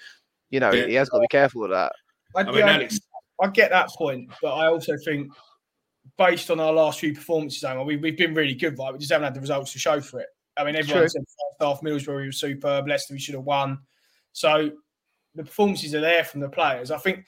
you 0.51 0.61
know, 0.61 0.71
Yeah. 0.71 0.87
he 0.87 0.95
has 0.95 1.09
got 1.09 1.19
to 1.19 1.23
be 1.23 1.29
careful 1.29 1.63
with 1.63 1.73
that. 1.73 1.93
I, 2.37 2.43
I 2.43 2.45
mean, 2.45 2.59
yeah, 2.59 2.75
Alex, 2.75 3.01
I 3.41 3.49
get 3.49 3.71
that 3.71 3.89
point, 3.89 4.31
but 4.41 4.55
I 4.55 4.67
also 4.67 4.93
think, 5.05 5.33
based 6.17 6.53
on 6.53 6.61
our 6.61 6.73
last 6.73 7.01
few 7.01 7.13
performances, 7.13 7.65
Omer, 7.65 7.83
we, 7.83 7.97
we've 7.97 8.17
been 8.17 8.35
really 8.35 8.55
good, 8.55 8.79
right? 8.79 8.93
We 8.93 9.01
just 9.01 9.11
haven't 9.11 9.25
had 9.25 9.35
the 9.35 9.41
results 9.41 9.73
to 9.73 9.81
show 9.81 10.01
for 10.01 10.21
it. 10.21 10.29
I 10.57 10.63
mean, 10.63 10.77
everyone 10.77 11.03
True. 11.03 11.09
said 11.09 11.23
first 11.23 11.61
half 11.61 11.81
Middlesbrough 11.81 12.27
was 12.27 12.39
superb, 12.39 12.87
Leicester 12.87 13.15
we 13.15 13.19
should 13.19 13.35
have 13.35 13.43
won. 13.43 13.81
So 14.33 14.71
the 15.37 15.45
performances 15.45 15.95
are 15.95 16.01
there 16.01 16.25
from 16.25 16.41
the 16.41 16.49
players. 16.49 16.91
I 16.91 16.99
think 16.99 17.27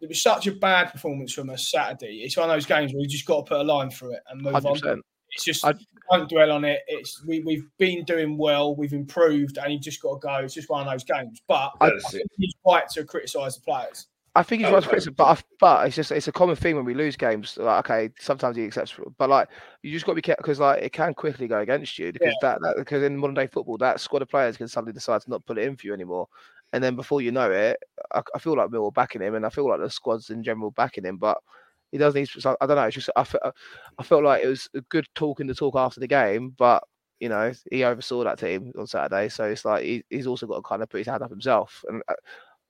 it 0.00 0.08
was 0.08 0.20
such 0.20 0.46
a 0.48 0.52
bad 0.52 0.90
performance 0.92 1.32
from 1.32 1.48
us 1.50 1.70
Saturday. 1.70 2.22
It's 2.22 2.36
one 2.36 2.50
of 2.50 2.54
those 2.54 2.66
games 2.66 2.92
where 2.92 3.00
you 3.02 3.08
just 3.08 3.24
got 3.24 3.46
to 3.46 3.48
put 3.48 3.60
a 3.60 3.64
line 3.64 3.90
through 3.90 4.14
it 4.14 4.20
and 4.28 4.42
move 4.42 4.54
Hundred 4.54 4.86
on. 4.86 5.02
It's 5.30 5.44
just 5.44 5.64
I- 5.64 5.74
don't 6.10 6.28
dwell 6.28 6.50
on 6.50 6.64
it. 6.64 6.80
It's 6.88 7.24
we 7.24 7.40
we've 7.40 7.66
been 7.78 8.04
doing 8.04 8.36
well, 8.36 8.74
we've 8.74 8.92
improved, 8.92 9.56
and 9.56 9.72
you 9.72 9.78
just 9.78 10.02
got 10.02 10.20
to 10.20 10.26
go. 10.26 10.34
It's 10.38 10.52
just 10.54 10.68
one 10.68 10.86
of 10.86 10.92
those 10.92 11.04
games. 11.04 11.40
But 11.46 11.72
I, 11.80 11.90
That's 11.90 12.10
think 12.10 12.24
it. 12.24 12.30
he's 12.36 12.54
right 12.66 12.86
to 12.90 13.04
criticise 13.04 13.56
the 13.56 13.62
players. 13.62 14.08
I 14.34 14.42
think 14.42 14.62
he's 14.62 14.70
Oh, 14.70 14.74
right 14.74 14.82
to 14.82 14.88
criticise, 14.88 15.14
but 15.14 15.24
I, 15.24 15.42
but 15.60 15.86
it's 15.86 15.96
just 15.96 16.10
it's 16.10 16.28
a 16.28 16.32
common 16.32 16.56
thing 16.56 16.76
when 16.76 16.84
we 16.84 16.94
lose 16.94 17.16
games. 17.16 17.56
Like, 17.56 17.90
okay, 17.90 18.12
sometimes 18.18 18.56
he 18.56 18.64
accepts, 18.64 18.94
but 19.16 19.30
like 19.30 19.48
you 19.82 19.92
just 19.92 20.04
got 20.04 20.12
to 20.12 20.16
be 20.16 20.22
careful 20.22 20.42
because 20.42 20.58
like 20.58 20.82
it 20.82 20.92
can 20.92 21.14
quickly 21.14 21.46
go 21.46 21.60
against 21.60 21.98
you 21.98 22.12
because 22.12 22.34
that, 22.42 22.58
that 22.62 22.74
because 22.76 23.02
in 23.02 23.16
modern 23.16 23.34
day 23.34 23.46
football, 23.46 23.78
that 23.78 24.00
squad 24.00 24.22
of 24.22 24.28
players 24.28 24.56
can 24.56 24.68
suddenly 24.68 24.92
decide 24.92 25.22
to 25.22 25.30
not 25.30 25.46
put 25.46 25.58
it 25.58 25.64
in 25.66 25.76
for 25.76 25.86
you 25.86 25.94
anymore, 25.94 26.28
and 26.72 26.82
then 26.82 26.96
before 26.96 27.20
you 27.20 27.32
know 27.32 27.50
it, 27.50 27.78
I, 28.12 28.22
I 28.34 28.38
feel 28.38 28.56
like 28.56 28.70
Millwall 28.70 28.94
backing 28.94 29.22
him, 29.22 29.34
and 29.34 29.46
I 29.46 29.50
feel 29.50 29.68
like 29.68 29.80
the 29.80 29.90
squads 29.90 30.30
in 30.30 30.42
general 30.42 30.70
backing 30.70 31.04
him, 31.04 31.16
but. 31.16 31.38
He 31.90 31.98
doesn't 31.98 32.18
need. 32.18 32.42
So 32.42 32.56
I 32.58 32.64
don't 32.64 32.76
know. 32.76 32.84
It's 32.84 32.94
just 32.94 33.10
I 33.16 33.24
felt 33.24 33.54
I 33.98 34.02
felt 34.02 34.24
like 34.24 34.42
it 34.42 34.46
was 34.46 34.66
a 34.74 34.80
good 34.80 35.06
talking 35.14 35.46
to 35.48 35.54
talk 35.54 35.76
after 35.76 36.00
the 36.00 36.06
game, 36.06 36.54
but 36.56 36.82
you 37.20 37.28
know 37.28 37.52
he 37.70 37.84
oversaw 37.84 38.24
that 38.24 38.38
team 38.38 38.72
on 38.78 38.86
Saturday, 38.86 39.28
so 39.28 39.44
it's 39.44 39.66
like 39.66 39.84
he, 39.84 40.02
he's 40.08 40.26
also 40.26 40.46
got 40.46 40.56
to 40.56 40.62
kind 40.62 40.82
of 40.82 40.88
put 40.88 40.96
his 40.96 41.06
hand 41.06 41.22
up 41.22 41.28
himself. 41.28 41.84
And 41.86 42.02
uh, 42.08 42.14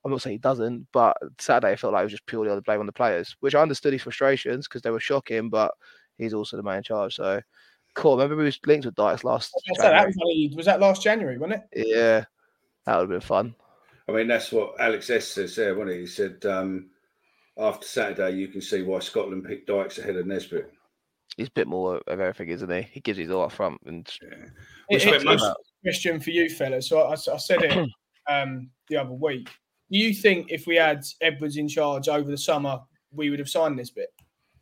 I'm 0.05 0.11
not 0.11 0.23
saying 0.23 0.35
he 0.35 0.39
doesn't, 0.39 0.89
but 0.93 1.17
Saturday 1.39 1.73
I 1.73 1.77
felt 1.77 1.93
like 1.93 2.01
it 2.01 2.07
was 2.07 2.13
just 2.15 2.27
purely 2.27 2.51
on 2.51 2.57
the 2.57 2.63
blame 2.63 2.81
on 2.81 2.87
the 2.87 2.93
players, 2.93 3.37
which 3.39 3.55
I 3.55 3.63
understood 3.63 3.93
his 3.93 4.03
frustrations 4.03 4.67
because 4.67 4.83
they 4.83 4.91
were 4.91 4.99
shocking, 4.99 5.49
but 5.49 5.73
he's 6.19 6.35
also 6.35 6.57
the 6.57 6.65
man 6.65 6.79
in 6.79 6.83
charge. 6.83 7.15
So 7.15 7.41
cool. 7.95 8.17
Remember 8.17 8.35
we 8.35 8.45
was 8.45 8.59
linked 8.67 8.87
with 8.87 8.97
Dykes 8.97 9.23
last. 9.23 9.53
I 9.79 9.83
that 9.83 10.07
was, 10.09 10.17
only, 10.21 10.53
was 10.57 10.67
that 10.67 10.81
last 10.81 11.01
January, 11.01 11.39
wasn't 11.39 11.63
it? 11.73 11.87
Yeah, 11.87 12.25
that 12.87 12.97
would 12.97 13.03
have 13.03 13.09
been 13.09 13.21
fun. 13.21 13.55
I 14.09 14.13
mean, 14.13 14.27
that's 14.29 14.51
what 14.53 14.81
Alex 14.81 15.11
S 15.11 15.29
says 15.29 15.55
there, 15.57 15.75
wasn't 15.75 15.95
he? 15.97 16.01
He 16.03 16.07
said 16.07 16.45
um, 16.47 16.91
after 17.59 17.87
Saturday, 17.87 18.37
you 18.37 18.49
can 18.49 18.61
see 18.61 18.83
why 18.83 18.99
Scotland 18.99 19.45
picked 19.45 19.69
Dykes 19.69 19.99
ahead 19.99 20.17
of 20.17 20.27
Nisbet. 20.27 20.71
He's 21.37 21.49
a 21.49 21.53
bit 21.53 21.67
more 21.69 22.01
of 22.07 22.21
everything, 22.21 22.49
isn't 22.51 22.71
he? 22.71 22.83
He 22.93 23.01
gives 23.01 23.19
his 23.19 23.31
all 23.31 23.45
up 23.45 23.53
front, 23.53 23.81
and 23.87 24.07
We 24.91 24.97
It- 24.97 25.07
it's 25.07 25.25
most- 25.25 25.43
a 25.45 25.55
question 25.85 26.21
for 26.21 26.31
you, 26.31 26.49
fellas. 26.51 26.89
So 26.89 27.01
I, 27.01 27.13
I 27.13 27.37
said 27.39 27.63
it 27.63 27.89
um, 28.29 28.71
the 28.89 28.97
other 28.99 29.13
week. 29.13 29.49
Do 29.91 29.99
you 29.99 30.13
think 30.15 30.51
if 30.51 30.67
we 30.67 30.77
had 30.77 31.05
Edwards 31.21 31.57
in 31.57 31.69
charge 31.69 32.09
over 32.09 32.31
the 32.31 32.37
summer, 32.39 32.81
we 33.13 33.31
would 33.31 33.39
have 33.39 33.49
signed 33.49 33.77
Nisbet? 33.77 34.09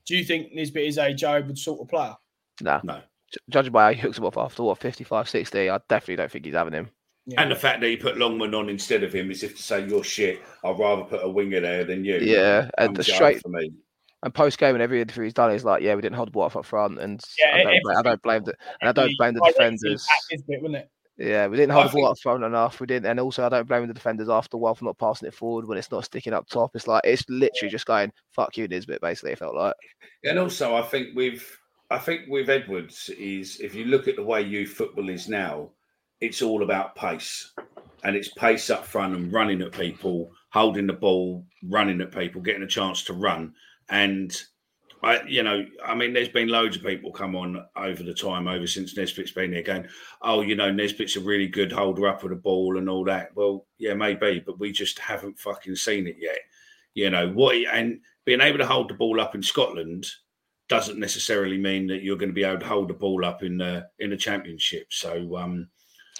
Do 0.06 0.16
you 0.16 0.24
think 0.24 0.52
Nisbet 0.52 0.82
is 0.84 0.98
a 0.98 1.12
Joe 1.14 1.34
Edwards 1.34 1.62
sort 1.64 1.80
of 1.80 1.88
player? 1.88 2.14
nah. 2.60 2.80
No. 2.84 3.00
J- 3.32 3.38
Judging 3.48 3.72
by 3.72 3.84
how 3.84 3.92
he 3.92 4.00
hooks 4.00 4.18
him 4.18 4.24
off 4.24 4.36
after 4.36 4.62
what 4.64 4.78
55, 4.78 5.28
60, 5.28 5.70
I 5.70 5.78
definitely 5.88 6.16
don't 6.16 6.30
think 6.30 6.44
he's 6.44 6.54
having 6.54 6.72
him. 6.72 6.90
Yeah. 7.30 7.42
And 7.42 7.50
the 7.50 7.56
fact 7.56 7.80
that 7.80 7.86
he 7.88 7.96
put 7.96 8.16
Longman 8.18 8.54
on 8.54 8.68
instead 8.68 9.02
of 9.02 9.12
him 9.12 9.30
is 9.30 9.42
if 9.42 9.56
to 9.56 9.62
say 9.62 9.86
you're 9.86 10.02
shit. 10.04 10.40
I'd 10.64 10.78
rather 10.78 11.02
put 11.04 11.24
a 11.24 11.28
winger 11.28 11.60
there 11.60 11.84
than 11.84 12.04
you. 12.04 12.16
Yeah, 12.16 12.70
and 12.78 12.96
the 12.96 13.04
straight 13.04 13.40
for 13.40 13.48
me. 13.50 13.72
and 14.22 14.34
post 14.34 14.58
game 14.58 14.74
and 14.74 14.82
every 14.82 15.00
interview 15.00 15.24
he's 15.24 15.34
done, 15.34 15.52
he's 15.52 15.64
like, 15.64 15.82
yeah, 15.82 15.94
we 15.94 16.02
didn't 16.02 16.16
hold 16.16 16.28
the 16.28 16.32
ball 16.32 16.44
up 16.44 16.56
up 16.56 16.64
front, 16.66 16.98
and 16.98 17.20
Yeah, 17.38 17.54
I, 17.54 17.58
don't, 17.58 17.66
every- 17.68 17.80
blame- 17.84 17.96
I 17.98 18.02
don't 18.02 18.22
blame 18.22 18.42
the 18.44 18.54
and 18.80 18.88
I 18.88 18.92
don't 18.92 19.16
blame 19.18 19.34
the 19.34 19.40
defenders. 19.46 20.06
at 20.12 20.36
Nisbet, 20.36 20.62
wouldn't 20.62 20.80
it? 20.82 20.90
Yeah, 21.18 21.48
we 21.48 21.56
didn't 21.58 21.72
hold 21.72 21.84
I 21.84 21.88
the 21.88 21.92
ball 21.92 22.02
think- 22.06 22.10
up 22.12 22.18
front 22.20 22.44
enough. 22.44 22.80
We 22.80 22.86
didn't, 22.86 23.06
and 23.10 23.20
also 23.20 23.44
I 23.44 23.48
don't 23.50 23.68
blame 23.68 23.86
the 23.86 23.94
defenders 23.94 24.28
after 24.30 24.56
a 24.56 24.60
while 24.60 24.74
for 24.74 24.86
not 24.86 24.98
passing 24.98 25.28
it 25.28 25.34
forward 25.34 25.66
when 25.66 25.76
it's 25.78 25.90
not 25.90 26.04
sticking 26.06 26.32
up 26.32 26.48
top. 26.48 26.70
It's 26.74 26.86
like 26.88 27.02
it's 27.04 27.24
literally 27.28 27.70
just 27.70 27.86
going 27.86 28.10
fuck 28.32 28.56
you, 28.56 28.66
Nisbet. 28.66 29.00
Basically, 29.02 29.32
it 29.32 29.38
felt 29.38 29.54
like. 29.54 29.74
And 30.24 30.38
also, 30.38 30.74
I 30.74 30.82
think 30.82 31.14
with 31.14 31.44
I 31.90 31.98
think 31.98 32.22
with 32.28 32.48
Edwards 32.48 33.10
is 33.18 33.60
if 33.60 33.74
you 33.74 33.84
look 33.84 34.08
at 34.08 34.16
the 34.16 34.22
way 34.22 34.40
youth 34.42 34.70
football 34.70 35.08
is 35.10 35.28
now, 35.28 35.70
it's 36.20 36.42
all 36.42 36.62
about 36.62 36.94
pace, 36.94 37.52
and 38.04 38.16
it's 38.16 38.28
pace 38.28 38.70
up 38.70 38.84
front 38.84 39.14
and 39.14 39.32
running 39.32 39.62
at 39.62 39.72
people, 39.72 40.32
holding 40.50 40.86
the 40.86 40.92
ball, 40.92 41.44
running 41.64 42.00
at 42.00 42.14
people, 42.14 42.40
getting 42.40 42.62
a 42.62 42.68
chance 42.68 43.02
to 43.04 43.12
run. 43.12 43.54
And 43.88 44.36
I, 45.02 45.22
you 45.22 45.42
know, 45.42 45.64
I 45.84 45.94
mean, 45.94 46.12
there's 46.12 46.28
been 46.28 46.48
loads 46.48 46.76
of 46.76 46.82
people 46.82 47.10
come 47.10 47.34
on 47.34 47.64
over 47.76 48.02
the 48.02 48.14
time, 48.14 48.46
over 48.46 48.66
since 48.66 48.96
Nisbet's 48.96 49.32
been 49.32 49.52
here, 49.52 49.62
going, 49.62 49.88
"Oh, 50.20 50.42
you 50.42 50.54
know, 50.54 50.70
Nisbet's 50.70 51.16
a 51.16 51.20
really 51.20 51.48
good 51.48 51.72
holder 51.72 52.06
up 52.06 52.22
of 52.22 52.30
the 52.30 52.36
ball 52.36 52.76
and 52.76 52.88
all 52.88 53.04
that." 53.04 53.34
Well, 53.34 53.66
yeah, 53.78 53.94
maybe, 53.94 54.42
but 54.44 54.58
we 54.58 54.72
just 54.72 54.98
haven't 54.98 55.38
fucking 55.38 55.76
seen 55.76 56.06
it 56.06 56.16
yet. 56.18 56.38
You 56.94 57.08
know 57.10 57.30
what? 57.30 57.56
And 57.72 58.00
being 58.24 58.40
able 58.40 58.58
to 58.58 58.66
hold 58.66 58.90
the 58.90 58.94
ball 58.94 59.20
up 59.20 59.34
in 59.34 59.42
Scotland 59.42 60.06
doesn't 60.68 60.98
necessarily 60.98 61.58
mean 61.58 61.86
that 61.88 62.02
you're 62.02 62.16
going 62.16 62.28
to 62.28 62.34
be 62.34 62.44
able 62.44 62.60
to 62.60 62.66
hold 62.66 62.88
the 62.88 62.94
ball 62.94 63.24
up 63.24 63.42
in 63.42 63.56
the 63.56 63.88
in 63.98 64.10
the 64.10 64.16
championship. 64.16 64.92
So 64.92 65.36
um, 65.36 65.68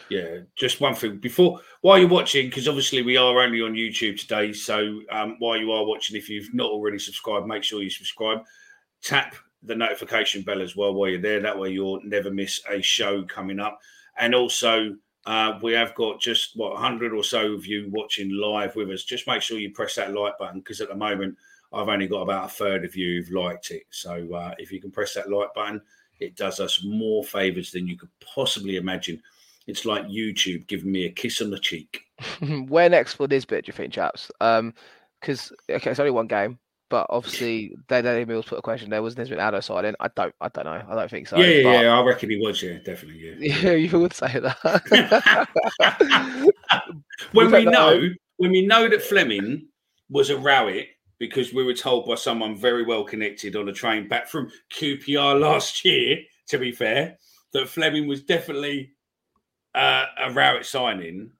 yeah, 0.09 0.39
just 0.57 0.81
one 0.81 0.95
thing 0.95 1.19
before 1.19 1.61
while 1.83 1.99
you're 1.99 2.09
watching, 2.09 2.49
because 2.49 2.69
obviously 2.69 3.03
we 3.03 3.17
are 3.17 3.41
only 3.41 3.63
on 3.63 3.75
YouTube 3.75 4.19
today. 4.19 4.53
So 4.53 5.01
um, 5.11 5.37
while 5.39 5.57
you 5.57 5.73
are 5.73 5.85
watching, 5.85 6.17
if 6.17 6.29
you've 6.29 6.53
not 6.55 6.71
already 6.71 6.99
subscribed, 6.99 7.47
make 7.47 7.63
sure 7.63 7.83
you 7.83 7.91
subscribe. 7.91 8.41
Tap 9.03 9.35
the 9.63 9.75
notification 9.75 10.43
bell 10.43 10.63
as 10.63 10.77
well 10.77 10.95
while 10.95 11.09
you're 11.09 11.21
there. 11.21 11.41
That 11.41 11.59
way 11.59 11.71
you'll 11.71 12.01
never 12.05 12.31
miss 12.31 12.61
a 12.69 12.81
show 12.81 13.23
coming 13.25 13.61
up. 13.61 13.81
And 14.19 14.35
also, 14.35 14.97
uh, 15.27 15.59
we 15.63 15.73
have 15.73 15.95
got 15.95 16.21
just 16.21 16.57
what 16.57 16.73
100 16.73 17.13
or 17.13 17.23
so 17.23 17.53
of 17.53 17.67
you 17.67 17.89
watching 17.91 18.31
live 18.31 18.75
with 18.77 18.91
us. 18.91 19.05
Just 19.05 19.27
make 19.27 19.43
sure 19.43 19.59
you 19.59 19.71
press 19.71 19.95
that 19.97 20.15
like 20.15 20.39
button 20.39 20.61
because 20.61 20.81
at 20.81 20.89
the 20.89 20.95
moment 20.95 21.37
I've 21.73 21.89
only 21.89 22.09
got 22.09 22.23
about 22.23 22.47
a 22.47 22.53
third 22.53 22.85
of 22.85 22.97
you 22.97 23.23
who've 23.23 23.33
liked 23.33 23.71
it. 23.71 23.83
So 23.91 24.33
uh, 24.35 24.55
if 24.59 24.73
you 24.73 24.81
can 24.81 24.91
press 24.91 25.15
that 25.15 25.31
like 25.31 25.55
button, 25.55 25.81
it 26.19 26.37
does 26.37 26.61
us 26.61 26.85
more 26.85 27.25
favors 27.25 27.71
than 27.71 27.87
you 27.87 27.97
could 27.97 28.11
possibly 28.35 28.77
imagine. 28.77 29.23
It's 29.71 29.85
like 29.87 30.05
YouTube 30.07 30.67
giving 30.67 30.93
me 30.93 31.07
a 31.07 31.11
kiss 31.11 31.41
on 31.41 31.51
the 31.51 31.59
cheek. 31.59 32.01
Where 32.69 32.89
next 32.91 33.15
for 33.15 33.27
Nisbet, 33.29 33.65
do 33.65 33.69
you 33.69 33.73
think, 33.73 33.93
chaps? 33.93 34.31
Um, 34.41 34.75
because 35.21 35.53
okay, 35.71 35.91
it's 35.91 36.01
only 36.01 36.11
one 36.11 36.27
game, 36.27 36.59
but 36.89 37.07
obviously 37.11 37.75
they 37.89 38.03
Daily 38.03 38.25
Mills 38.25 38.47
put 38.47 38.59
a 38.59 38.63
question 38.63 38.91
there. 38.91 39.03
Was 39.03 39.17
Nisbet 39.17 39.39
Aldo 39.39 39.61
signing? 39.61 39.95
I 40.01 40.09
don't, 40.17 40.35
I 40.41 40.49
don't 40.49 40.65
know. 40.65 40.83
I 40.89 40.95
don't 40.95 41.11
think 41.11 41.29
so. 41.29 41.39
yeah, 41.39 41.47
yeah, 41.47 41.63
but- 41.63 41.83
yeah, 41.85 41.99
I 41.99 42.03
reckon 42.05 42.31
he 42.31 42.37
was. 42.37 42.63
Yeah, 42.63 42.79
definitely. 42.85 43.21
Yeah. 43.39 43.57
Yeah, 43.63 43.73
you 43.73 43.99
would 43.99 44.13
say 44.13 44.39
that. 44.41 44.59
when 47.33 47.51
We 47.51 47.59
we 47.59 47.65
know. 47.65 47.71
know, 47.71 48.09
when 48.39 48.51
we 48.51 48.67
know 48.67 48.89
that 48.89 49.03
Flemming 49.03 49.69
was 50.09 50.31
a 50.31 50.37
Rowett 50.37 50.89
because 51.19 51.53
we 51.53 51.63
were 51.65 51.75
told 51.75 52.07
by 52.07 52.15
someone 52.15 52.57
very 52.57 52.83
well 52.85 53.05
connected 53.05 53.55
on 53.57 53.69
a 53.69 53.73
train 53.73 54.09
back 54.09 54.27
from 54.29 54.51
QPR 54.75 55.39
last 55.41 55.85
year. 55.85 56.19
To 56.49 56.59
be 56.59 56.73
fair, 56.73 57.17
that 57.53 57.69
Flemming 57.69 58.09
was 58.09 58.23
definitely 58.23 58.93
uh, 59.75 60.07
a 60.19 60.31
Rowett 60.33 60.67
signing. 60.67 61.33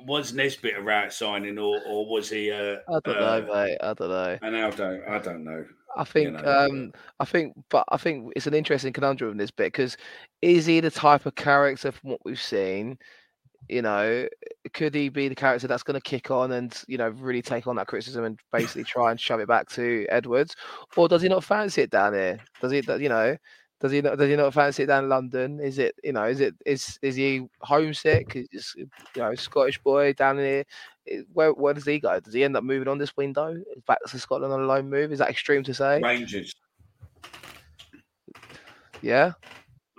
Was 0.00 0.32
Nisbet 0.32 0.76
a 0.76 0.82
Rowett 0.82 1.12
signing, 1.12 1.58
or 1.58 1.80
or 1.86 2.06
was 2.06 2.28
he 2.28 2.48
a, 2.48 2.74
I 2.74 3.00
don't 3.04 3.16
uh, 3.16 3.38
know, 3.40 3.54
mate. 3.54 3.78
I 3.80 3.94
don't 3.94 4.08
know. 4.08 4.38
an 4.42 4.54
Aldo? 4.54 5.02
I 5.08 5.18
don't 5.18 5.44
know. 5.44 5.64
I 5.96 6.04
think, 6.04 6.32
know, 6.32 6.44
um, 6.44 6.92
I 7.20 7.24
think, 7.24 7.54
but 7.68 7.84
I 7.90 7.96
think 7.96 8.32
it's 8.34 8.46
an 8.46 8.54
interesting 8.54 8.92
conundrum 8.92 9.32
in 9.32 9.36
Nisbet 9.36 9.72
because 9.72 9.96
is 10.40 10.66
he 10.66 10.80
the 10.80 10.90
type 10.90 11.26
of 11.26 11.34
character 11.34 11.92
from 11.92 12.10
what 12.10 12.24
we've 12.24 12.40
seen? 12.40 12.98
You 13.68 13.82
know, 13.82 14.26
could 14.72 14.94
he 14.94 15.08
be 15.08 15.28
the 15.28 15.34
character 15.34 15.68
that's 15.68 15.84
going 15.84 15.94
to 15.94 16.00
kick 16.00 16.30
on 16.30 16.50
and 16.52 16.82
you 16.88 16.98
know 16.98 17.10
really 17.10 17.42
take 17.42 17.66
on 17.66 17.76
that 17.76 17.86
criticism 17.86 18.24
and 18.24 18.40
basically 18.50 18.84
try 18.84 19.10
and 19.10 19.20
shove 19.20 19.40
it 19.40 19.48
back 19.48 19.68
to 19.70 20.06
Edwards, 20.08 20.56
or 20.96 21.08
does 21.08 21.22
he 21.22 21.28
not 21.28 21.44
fancy 21.44 21.82
it 21.82 21.90
down 21.90 22.14
here? 22.14 22.40
Does 22.60 22.72
he, 22.72 22.82
you 22.98 23.08
know, 23.08 23.36
does 23.82 23.90
he 23.90 24.00
not? 24.00 24.16
Does 24.16 24.30
he 24.30 24.36
not 24.36 24.54
fancy 24.54 24.84
it 24.84 24.86
down 24.86 25.04
in 25.04 25.10
London? 25.10 25.58
Is 25.58 25.78
it, 25.80 25.96
you 26.04 26.12
know, 26.12 26.24
is 26.24 26.40
it 26.40 26.54
is 26.64 27.00
is 27.02 27.16
he 27.16 27.48
homesick? 27.62 28.46
Is 28.52 28.72
you 28.76 28.88
know 29.16 29.34
Scottish 29.34 29.78
boy 29.82 30.12
down 30.12 30.38
here? 30.38 30.64
Eh, 31.08 31.22
where 31.32 31.52
where 31.52 31.74
does 31.74 31.84
he 31.84 31.98
go? 31.98 32.20
Does 32.20 32.32
he 32.32 32.44
end 32.44 32.56
up 32.56 32.62
moving 32.62 32.86
on 32.86 32.98
this 32.98 33.16
window 33.16 33.56
back 33.88 33.98
to 34.06 34.18
Scotland 34.20 34.54
on 34.54 34.62
a 34.62 34.66
loan 34.66 34.88
move? 34.88 35.10
Is 35.10 35.18
that 35.18 35.30
extreme 35.30 35.64
to 35.64 35.74
say? 35.74 36.00
Rangers. 36.00 36.54
Yeah. 39.00 39.32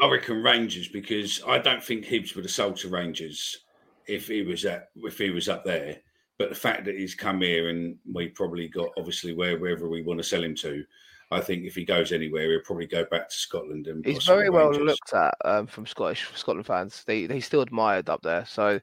I 0.01 0.09
reckon 0.09 0.41
Rangers 0.41 0.87
because 0.87 1.41
I 1.45 1.57
don't 1.57 1.83
think 1.83 2.05
Hibs 2.05 2.35
would 2.35 2.45
have 2.45 2.51
sold 2.51 2.77
to 2.77 2.89
Rangers 2.89 3.65
if 4.07 4.29
he 4.29 4.43
was 4.43 4.63
at 4.63 4.91
if 4.95 5.17
he 5.17 5.29
was 5.29 5.49
up 5.49 5.65
there. 5.65 5.97
But 6.39 6.47
the 6.47 6.55
fact 6.55 6.85
that 6.85 6.95
he's 6.95 7.15
come 7.15 7.41
here 7.41 7.67
and 7.67 7.97
we 8.13 8.29
probably 8.29 8.69
got 8.69 8.91
obviously 8.97 9.33
where 9.33 9.59
wherever 9.59 9.89
we 9.89 10.03
want 10.03 10.19
to 10.19 10.23
sell 10.23 10.43
him 10.43 10.55
to, 10.55 10.85
I 11.33 11.41
think 11.41 11.65
if 11.65 11.75
he 11.75 11.83
goes 11.85 12.11
anywhere, 12.11 12.49
he'll 12.51 12.61
probably 12.61 12.87
go 12.87 13.03
back 13.05 13.29
to 13.29 13.35
Scotland 13.35 13.87
and 13.87 14.05
He's 14.05 14.25
very 14.25 14.49
well 14.49 14.69
Rangers. 14.69 14.85
looked 14.87 15.13
at 15.13 15.33
um, 15.45 15.67
from 15.67 15.85
Scottish 15.85 16.27
Scotland 16.35 16.65
fans. 16.65 17.03
They 17.05 17.25
they 17.25 17.39
still 17.39 17.61
admired 17.61 18.09
up 18.09 18.21
there. 18.21 18.45
So 18.45 18.79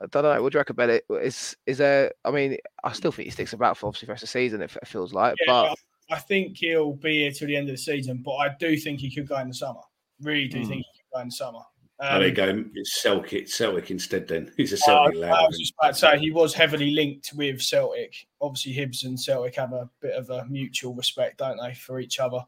I 0.00 0.06
don't 0.06 0.22
know. 0.22 0.42
What 0.42 0.52
do 0.52 0.56
you 0.56 0.60
reckon 0.60 0.74
about 0.74 0.90
it? 0.90 1.04
Is 1.10 1.56
is 1.66 1.78
there? 1.78 2.12
I 2.24 2.30
mean, 2.30 2.56
I 2.84 2.92
still 2.92 3.12
think 3.12 3.26
he 3.26 3.30
sticks 3.30 3.52
about 3.52 3.76
for 3.76 3.86
obviously 3.88 4.06
the 4.06 4.12
rest 4.12 4.22
of 4.22 4.28
the 4.28 4.32
season. 4.32 4.62
It 4.62 4.70
feels 4.86 5.12
like, 5.12 5.34
Yeah, 5.46 5.52
but 5.52 5.78
I 6.10 6.18
think 6.20 6.56
he'll 6.58 6.94
be 6.94 7.18
here 7.20 7.30
till 7.32 7.48
the 7.48 7.56
end 7.56 7.68
of 7.68 7.74
the 7.74 7.82
season, 7.82 8.22
but 8.24 8.32
I 8.36 8.54
do 8.58 8.76
think 8.76 9.00
he 9.00 9.14
could 9.14 9.28
go 9.28 9.36
in 9.38 9.48
the 9.48 9.54
summer. 9.54 9.80
Really 10.22 10.48
do 10.48 10.58
Hmm. 10.60 10.68
think 10.68 10.78
he 10.92 11.00
could 11.00 11.14
go 11.14 11.20
in 11.20 11.28
the 11.28 11.32
summer. 11.32 11.60
Oh, 12.00 12.20
there 12.20 12.28
you 12.28 12.42
Um, 12.50 12.62
go. 12.64 12.70
It's 12.76 13.02
Celtic, 13.02 13.48
Celtic 13.48 13.90
instead. 13.90 14.28
Then 14.28 14.52
he's 14.56 14.72
a 14.72 14.76
Celtic 14.76 15.16
I 15.16 15.18
lad. 15.18 15.46
was 15.48 15.58
just 15.58 15.74
about 15.80 15.94
to 15.94 15.98
say 15.98 16.18
he 16.18 16.30
was 16.30 16.54
heavily 16.54 16.90
linked 16.92 17.32
with 17.34 17.60
Celtic. 17.60 18.26
Obviously, 18.40 18.72
Hibs 18.74 19.04
and 19.04 19.18
Celtic 19.18 19.56
have 19.56 19.72
a 19.72 19.90
bit 20.00 20.14
of 20.14 20.30
a 20.30 20.44
mutual 20.46 20.94
respect, 20.94 21.38
don't 21.38 21.58
they, 21.60 21.74
for 21.74 21.98
each 21.98 22.20
other? 22.20 22.40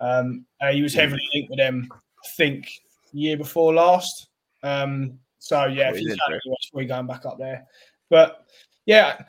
Um, 0.00 0.46
uh, 0.60 0.70
he 0.70 0.82
was 0.82 0.94
heavily 0.94 1.22
linked 1.34 1.50
with 1.50 1.58
them, 1.58 1.88
I 1.92 2.28
think, 2.36 2.70
year 3.12 3.36
before 3.36 3.74
last. 3.74 4.28
Um, 4.62 5.18
so 5.38 5.64
yeah, 5.66 5.88
if 5.88 5.94
Oh, 5.94 5.98
he's 5.98 6.08
he's 6.08 6.16
done 6.16 6.34
it, 6.34 6.40
he's 6.44 6.70
probably 6.70 6.86
going 6.86 7.06
back 7.06 7.26
up 7.26 7.38
there. 7.38 7.66
But 8.10 8.46
yeah, 8.86 9.22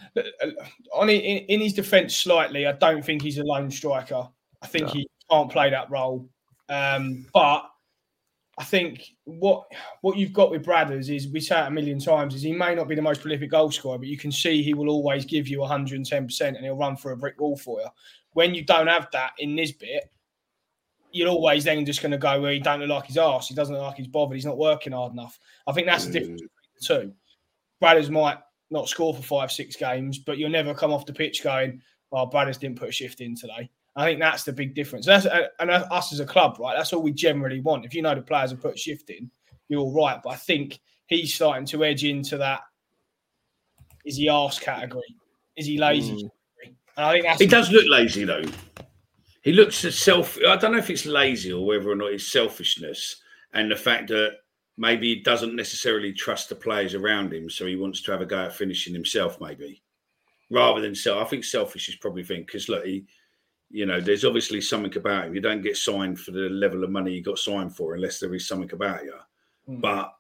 on 0.93 1.09
in, 1.09 1.19
in 1.21 1.59
his 1.59 1.73
defence, 1.73 2.15
slightly, 2.15 2.67
I 2.67 2.73
don't 2.73 3.03
think 3.03 3.21
he's 3.21 3.37
a 3.39 3.43
lone 3.43 3.71
striker. 3.71 4.27
I 4.61 4.67
think 4.67 4.87
No. 4.87 4.93
he 4.93 5.07
can't 5.31 5.51
play 5.51 5.69
that 5.71 5.89
role. 5.89 6.29
Um, 6.69 7.25
but 7.33 7.69
I 8.57 8.63
think 8.63 9.15
what 9.25 9.65
what 10.01 10.17
you've 10.17 10.31
got 10.31 10.49
with 10.49 10.65
Bradders 10.65 11.13
is 11.13 11.27
we 11.27 11.41
say 11.41 11.59
it 11.59 11.67
a 11.67 11.71
million 11.71 11.99
times 11.99 12.35
is 12.35 12.41
he 12.41 12.53
may 12.53 12.73
not 12.73 12.87
be 12.87 12.95
the 12.95 13.01
most 13.01 13.21
prolific 13.21 13.51
goal 13.51 13.69
scorer, 13.69 13.97
but 13.97 14.07
you 14.07 14.17
can 14.17 14.31
see 14.31 14.63
he 14.63 14.73
will 14.73 14.89
always 14.89 15.25
give 15.25 15.47
you 15.47 15.59
110 15.59 16.25
percent 16.25 16.55
and 16.55 16.65
he'll 16.65 16.77
run 16.77 16.95
for 16.95 17.11
a 17.11 17.17
brick 17.17 17.39
wall 17.39 17.57
for 17.57 17.81
you. 17.81 17.87
When 18.31 18.55
you 18.55 18.63
don't 18.63 18.87
have 18.87 19.09
that 19.11 19.33
in 19.39 19.55
Nisbet, 19.55 20.09
you're 21.11 21.29
always 21.29 21.63
then 21.63 21.85
just 21.85 22.01
going 22.01 22.11
to 22.11 22.17
go 22.17 22.41
where 22.41 22.53
he 22.53 22.59
don't 22.59 22.79
look 22.79 22.89
like 22.89 23.07
his 23.07 23.17
arse. 23.17 23.47
He 23.47 23.55
doesn't 23.55 23.73
look 23.73 23.83
like 23.83 23.97
he's 23.97 24.07
bothered. 24.07 24.35
He's 24.35 24.45
not 24.45 24.57
working 24.57 24.93
hard 24.93 25.13
enough. 25.13 25.37
I 25.67 25.71
think 25.73 25.87
that's 25.87 26.05
the 26.05 26.13
difference 26.13 26.41
between 26.41 26.75
the 26.79 26.85
two. 26.85 27.13
Bradders 27.81 28.09
might 28.09 28.37
not 28.69 28.89
score 28.89 29.13
for 29.13 29.21
five, 29.21 29.51
six 29.51 29.75
games, 29.75 30.19
but 30.19 30.37
you'll 30.37 30.49
never 30.49 30.73
come 30.73 30.91
off 30.91 31.05
the 31.05 31.13
pitch 31.13 31.43
going, 31.43 31.81
"Oh, 32.11 32.29
Bradders 32.29 32.59
didn't 32.59 32.79
put 32.79 32.89
a 32.89 32.91
shift 32.91 33.21
in 33.21 33.35
today." 33.35 33.69
I 33.95 34.05
think 34.05 34.19
that's 34.19 34.43
the 34.43 34.51
big 34.51 34.75
difference. 34.75 35.05
That's 35.05 35.25
and 35.59 35.71
us 35.71 36.11
as 36.11 36.19
a 36.19 36.25
club, 36.25 36.57
right? 36.59 36.75
That's 36.75 36.91
all 36.91 37.01
we 37.01 37.13
generally 37.13 37.61
want. 37.61 37.85
If 37.85 37.93
you 37.93 38.01
know 38.01 38.13
the 38.13 38.21
players 38.21 38.51
have 38.51 38.61
put 38.61 38.75
a 38.75 38.77
shift 38.77 39.09
in, 39.09 39.31
you're 39.69 39.79
all 39.79 39.93
right. 39.93 40.19
But 40.21 40.31
I 40.31 40.35
think 40.35 40.79
he's 41.07 41.33
starting 41.33 41.65
to 41.67 41.85
edge 41.85 42.03
into 42.03 42.37
that. 42.37 42.61
Is 44.03 44.17
he 44.17 44.27
arse 44.27 44.59
category? 44.59 45.15
Is 45.55 45.65
he 45.65 45.77
lazy? 45.77 46.23
Mm. 46.23 46.29
And 46.97 47.05
I 47.05 47.11
think 47.11 47.25
that's 47.25 47.41
He 47.41 47.47
does 47.47 47.71
look 47.71 47.85
lazy 47.87 48.25
though. 48.25 48.43
He 49.41 49.53
looks 49.53 49.77
self. 49.95 50.37
I 50.47 50.57
don't 50.57 50.73
know 50.73 50.77
if 50.77 50.89
it's 50.89 51.05
lazy 51.05 51.53
or 51.53 51.65
whether 51.65 51.89
or 51.89 51.95
not 51.95 52.11
it's 52.11 52.27
selfishness 52.27 53.17
and 53.53 53.71
the 53.71 53.75
fact 53.75 54.09
that 54.09 54.37
maybe 54.77 55.15
he 55.15 55.21
doesn't 55.21 55.55
necessarily 55.55 56.11
trust 56.11 56.49
the 56.49 56.55
players 56.55 56.95
around 56.95 57.31
him, 57.31 57.49
so 57.49 57.65
he 57.65 57.75
wants 57.75 58.01
to 58.01 58.11
have 58.11 58.21
a 58.21 58.25
go 58.25 58.45
at 58.45 58.55
finishing 58.55 58.93
himself, 58.93 59.39
maybe 59.39 59.81
rather 60.49 60.81
than 60.81 60.95
self. 60.95 61.25
I 61.25 61.29
think 61.29 61.43
selfish 61.43 61.89
is 61.89 61.95
probably 61.95 62.23
thing 62.23 62.41
because 62.41 62.69
look, 62.69 62.85
he, 62.85 63.05
you 63.75 63.85
know, 63.85 63.99
there's 63.99 64.23
obviously 64.23 64.61
something 64.61 64.95
about 64.97 65.25
him. 65.25 65.35
You 65.35 65.41
don't 65.41 65.61
get 65.61 65.75
signed 65.75 66.17
for 66.17 66.31
the 66.31 66.47
level 66.49 66.83
of 66.85 66.89
money 66.91 67.11
you 67.11 67.21
got 67.21 67.37
signed 67.37 67.75
for 67.75 67.93
unless 67.95 68.19
there 68.19 68.33
is 68.33 68.47
something 68.47 68.71
about 68.71 69.03
you. 69.03 69.13
Mm. 69.69 69.81
But 69.81 70.13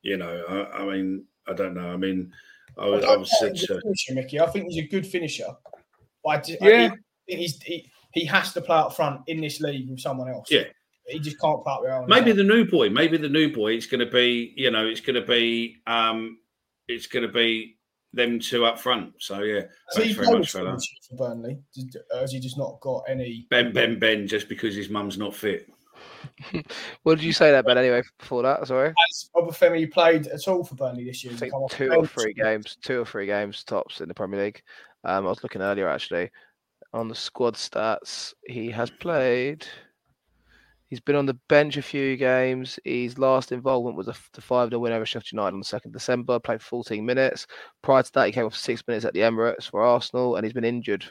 you 0.00 0.16
know, 0.16 0.34
I, 0.48 0.78
I 0.78 0.84
mean, 0.90 1.24
I 1.46 1.52
don't 1.52 1.74
know. 1.74 1.90
I 1.92 1.96
mean, 1.98 2.32
I, 2.78 2.84
I 2.84 2.88
was- 2.88 3.04
I 3.04 3.06
don't 3.08 3.20
was 3.20 3.30
think 3.40 3.58
said 3.58 3.70
a 3.70 3.74
to. 3.74 3.80
finisher, 3.82 4.14
Micky. 4.14 4.40
I 4.40 4.46
think 4.46 4.66
he's 4.70 4.84
a 4.84 4.88
good 4.88 5.06
finisher. 5.06 5.48
I, 6.26 6.38
just, 6.38 6.62
Yeah. 6.62 6.84
I 6.92 6.96
think 7.28 7.40
he's, 7.40 7.62
he, 7.62 7.90
he 8.12 8.24
has 8.24 8.52
to 8.54 8.60
play 8.62 8.78
up 8.78 8.96
front 8.96 9.20
in 9.26 9.40
this 9.40 9.60
league 9.60 9.88
with 9.90 10.00
someone 10.00 10.28
else. 10.30 10.48
Yeah. 10.50 10.64
He 11.06 11.18
just 11.18 11.38
can't 11.40 11.62
play 11.62 11.72
up 11.74 11.82
there. 11.82 12.06
Maybe 12.06 12.32
the 12.32 12.42
new 12.44 12.64
boy. 12.64 12.88
Maybe 12.88 13.18
the 13.18 13.28
new 13.28 13.52
boy. 13.52 13.72
It's 13.72 13.86
going 13.86 14.00
to 14.00 14.10
be, 14.10 14.54
you 14.56 14.70
know, 14.70 14.86
it's 14.86 15.00
going 15.00 15.20
to 15.20 15.26
be, 15.26 15.76
um, 15.86 16.38
it's 16.88 17.06
going 17.06 17.26
to 17.26 17.32
be 17.32 17.76
them 18.14 18.38
two 18.38 18.64
up 18.64 18.78
front. 18.78 19.12
So 19.18 19.40
yeah, 19.40 19.62
So 19.90 20.00
thanks 20.00 20.14
very 20.14 20.26
played 20.26 20.38
much, 20.38 20.52
fella. 20.52 20.78
for 21.08 21.16
Burnley. 21.16 21.58
Has 22.18 22.32
he 22.32 22.40
just 22.40 22.58
not 22.58 22.80
got 22.80 23.04
any? 23.08 23.46
Ben, 23.50 23.72
Ben, 23.72 23.98
Ben, 23.98 24.26
just 24.26 24.48
because 24.48 24.74
his 24.74 24.88
mum's 24.88 25.18
not 25.18 25.34
fit. 25.34 25.68
what 27.02 27.16
did 27.16 27.24
you 27.24 27.32
say 27.32 27.50
that, 27.50 27.64
Ben? 27.66 27.78
Anyway, 27.78 28.02
before 28.18 28.42
that, 28.42 28.66
sorry. 28.66 28.92
Has 29.08 29.30
Obafemi 29.36 29.90
played 29.90 30.26
at 30.28 30.46
all 30.48 30.64
for 30.64 30.74
Burnley 30.74 31.04
this 31.04 31.22
year? 31.24 31.32
I 31.32 31.36
think 31.36 31.52
come 31.52 31.66
two 31.70 31.88
the 31.88 31.94
or 31.96 32.02
bench? 32.02 32.10
three 32.10 32.34
games, 32.34 32.76
two 32.82 33.00
or 33.00 33.04
three 33.06 33.26
games 33.26 33.62
tops 33.64 34.00
in 34.00 34.08
the 34.08 34.14
Premier 34.14 34.44
League. 34.44 34.62
Um, 35.04 35.26
I 35.26 35.28
was 35.28 35.42
looking 35.42 35.62
earlier 35.62 35.88
actually 35.88 36.30
on 36.92 37.08
the 37.08 37.14
squad 37.14 37.54
stats. 37.54 38.34
He 38.46 38.70
has 38.70 38.90
played. 38.90 39.66
He's 40.88 41.00
been 41.00 41.16
on 41.16 41.26
the 41.26 41.38
bench 41.48 41.76
a 41.76 41.82
few 41.82 42.16
games. 42.16 42.78
His 42.84 43.18
last 43.18 43.52
involvement 43.52 43.96
was 43.96 44.08
a 44.08 44.14
the 44.32 44.40
five 44.40 44.68
0 44.68 44.80
win 44.80 44.92
over 44.92 45.06
Sheffield 45.06 45.32
United 45.32 45.54
on 45.54 45.60
the 45.60 45.64
second 45.64 45.92
December. 45.92 46.38
Played 46.38 46.62
14 46.62 47.04
minutes. 47.04 47.46
Prior 47.82 48.02
to 48.02 48.12
that, 48.12 48.26
he 48.26 48.32
came 48.32 48.44
off 48.44 48.56
six 48.56 48.82
minutes 48.86 49.04
at 49.04 49.14
the 49.14 49.20
Emirates 49.20 49.70
for 49.70 49.82
Arsenal, 49.82 50.36
and 50.36 50.44
he's 50.44 50.52
been 50.52 50.64
injured 50.64 51.04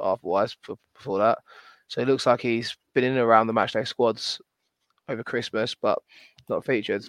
otherwise 0.00 0.56
before 0.94 1.18
that. 1.18 1.38
So 1.88 2.00
it 2.00 2.08
looks 2.08 2.26
like 2.26 2.40
he's 2.40 2.76
been 2.94 3.04
in 3.04 3.12
and 3.12 3.20
around 3.20 3.46
the 3.46 3.52
matchday 3.52 3.86
squads 3.86 4.40
over 5.08 5.22
Christmas, 5.22 5.74
but 5.74 5.98
not 6.48 6.64
featured. 6.64 7.08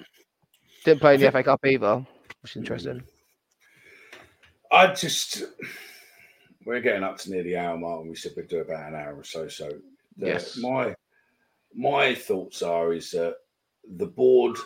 Didn't 0.86 1.02
play 1.02 1.16
in 1.16 1.22
the 1.22 1.32
FA 1.32 1.44
Cup 1.44 1.66
either, 1.66 2.06
which 2.42 2.52
is 2.52 2.58
interesting. 2.58 3.04
I 4.72 4.94
just, 4.94 5.44
we're 6.66 6.82
getting 6.82 7.04
up 7.04 7.18
to 7.20 7.32
near 7.32 7.44
the 7.44 7.58
hour 7.58 7.78
mark, 7.78 8.02
and 8.02 8.10
we 8.10 8.16
said 8.16 8.34
we'd 8.36 8.48
do 8.48 8.60
about 8.62 8.88
an 8.90 8.96
hour 8.96 9.16
or 9.16 9.24
so. 9.24 9.48
So 9.48 9.70
the, 10.18 10.28
Yes. 10.28 10.58
my 10.58 10.96
my 11.78 12.14
thoughts 12.16 12.62
are 12.64 12.92
is 12.94 13.12
that 13.12 13.36
the 13.98 14.08
board 14.08 14.58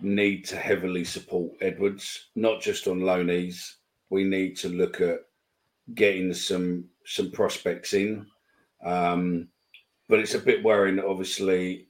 need 0.00 0.44
to 0.46 0.56
heavily 0.56 1.04
support 1.04 1.52
Edwards, 1.60 2.30
not 2.36 2.62
just 2.62 2.86
on 2.86 3.00
loanees. 3.00 3.74
We 4.08 4.24
need 4.24 4.56
to 4.58 4.68
look 4.68 5.00
at 5.00 5.20
getting 5.94 6.32
some 6.32 6.84
some 7.04 7.32
prospects 7.32 7.92
in. 7.92 8.24
Um, 8.84 9.48
but 10.08 10.20
it's 10.20 10.34
a 10.34 10.38
bit 10.38 10.62
worrying 10.62 11.00
obviously 11.00 11.88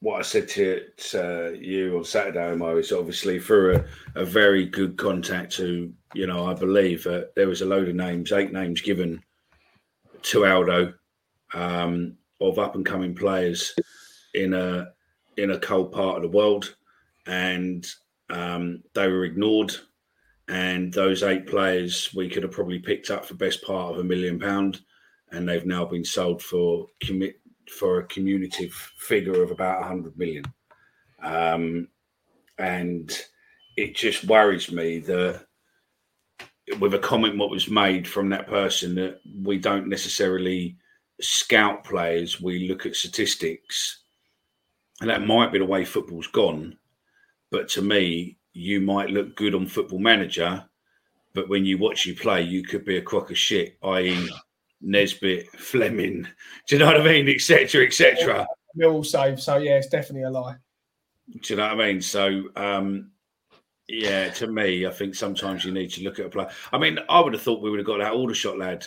what 0.00 0.18
I 0.18 0.22
said 0.22 0.48
to, 0.50 0.86
to 1.10 1.58
you 1.60 1.98
on 1.98 2.04
Saturday, 2.04 2.54
Mo, 2.56 2.78
is 2.78 2.90
obviously 2.90 3.38
through 3.38 3.76
a, 3.76 4.20
a 4.22 4.24
very 4.24 4.64
good 4.64 4.96
contact 4.96 5.52
to, 5.56 5.92
you 6.14 6.26
know, 6.26 6.46
I 6.46 6.54
believe 6.54 7.06
uh, 7.06 7.24
there 7.36 7.48
was 7.48 7.60
a 7.60 7.66
load 7.66 7.88
of 7.88 7.94
names, 7.94 8.32
eight 8.32 8.50
names 8.50 8.80
given 8.80 9.22
to 10.22 10.46
Aldo 10.46 10.94
um, 11.54 12.16
of 12.40 12.58
up 12.58 12.74
and 12.74 12.86
coming 12.86 13.14
players 13.14 13.74
in 14.34 14.54
a 14.54 14.92
in 15.36 15.50
a 15.50 15.58
cold 15.58 15.92
part 15.92 16.16
of 16.16 16.22
the 16.22 16.36
world, 16.36 16.76
and 17.26 17.86
um, 18.30 18.82
they 18.94 19.08
were 19.08 19.24
ignored. 19.24 19.74
And 20.48 20.92
those 20.92 21.22
eight 21.22 21.46
players 21.46 22.12
we 22.12 22.28
could 22.28 22.42
have 22.42 22.52
probably 22.52 22.80
picked 22.80 23.10
up 23.10 23.24
for 23.24 23.34
best 23.34 23.62
part 23.62 23.92
of 23.92 24.00
a 24.00 24.04
million 24.04 24.38
pound, 24.38 24.80
and 25.30 25.48
they've 25.48 25.66
now 25.66 25.84
been 25.84 26.04
sold 26.04 26.42
for 26.42 26.88
commit 27.00 27.40
for 27.70 28.00
a 28.00 28.06
cumulative 28.06 28.72
figure 28.98 29.42
of 29.42 29.52
about 29.52 29.80
100 29.80 30.18
million. 30.18 30.44
Um, 31.22 31.88
and 32.58 33.16
it 33.76 33.94
just 33.94 34.24
worries 34.24 34.72
me 34.72 34.98
that 35.00 35.46
with 36.78 36.94
a 36.94 36.98
comment 36.98 37.38
what 37.38 37.50
was 37.50 37.70
made 37.70 38.06
from 38.06 38.28
that 38.30 38.46
person 38.46 38.94
that 38.96 39.20
we 39.42 39.58
don't 39.58 39.88
necessarily 39.88 40.76
scout 41.20 41.84
players, 41.84 42.40
we 42.40 42.68
look 42.68 42.86
at 42.86 42.96
statistics. 42.96 44.00
And 45.00 45.08
that 45.08 45.26
might 45.26 45.52
be 45.52 45.58
the 45.58 45.64
way 45.64 45.84
football's 45.84 46.26
gone. 46.26 46.76
But 47.50 47.68
to 47.70 47.82
me, 47.82 48.36
you 48.52 48.80
might 48.80 49.10
look 49.10 49.36
good 49.36 49.54
on 49.54 49.66
football 49.66 49.98
manager, 49.98 50.64
but 51.34 51.48
when 51.48 51.64
you 51.64 51.78
watch 51.78 52.06
you 52.06 52.14
play, 52.14 52.42
you 52.42 52.62
could 52.62 52.84
be 52.84 52.96
a 52.96 53.02
crock 53.02 53.30
of 53.30 53.38
shit, 53.38 53.78
i.e., 53.82 54.28
Nisbet, 54.80 55.46
Flemming, 55.56 56.22
do 56.68 56.76
you 56.76 56.78
know 56.78 56.86
what 56.86 57.00
I 57.00 57.04
mean, 57.04 57.28
etc., 57.28 57.84
etc. 57.84 58.46
Mill 58.74 59.02
save. 59.04 59.40
So 59.40 59.58
yeah, 59.58 59.76
it's 59.76 59.88
definitely 59.88 60.22
a 60.22 60.30
lie. 60.30 60.56
Do 61.30 61.52
you 61.52 61.56
know 61.56 61.74
what 61.74 61.80
I 61.80 61.86
mean? 61.86 62.00
So, 62.00 62.44
um, 62.56 63.10
yeah, 63.88 64.30
to 64.30 64.46
me, 64.46 64.86
I 64.86 64.90
think 64.90 65.14
sometimes 65.14 65.64
you 65.64 65.72
need 65.72 65.90
to 65.92 66.02
look 66.02 66.18
at 66.18 66.26
a 66.26 66.30
player. 66.30 66.50
I 66.72 66.78
mean, 66.78 66.98
I 67.08 67.20
would 67.20 67.32
have 67.32 67.42
thought 67.42 67.62
we 67.62 67.70
would 67.70 67.78
have 67.78 67.86
got 67.86 67.98
that 67.98 68.12
Aldershot 68.12 68.58
lad. 68.58 68.86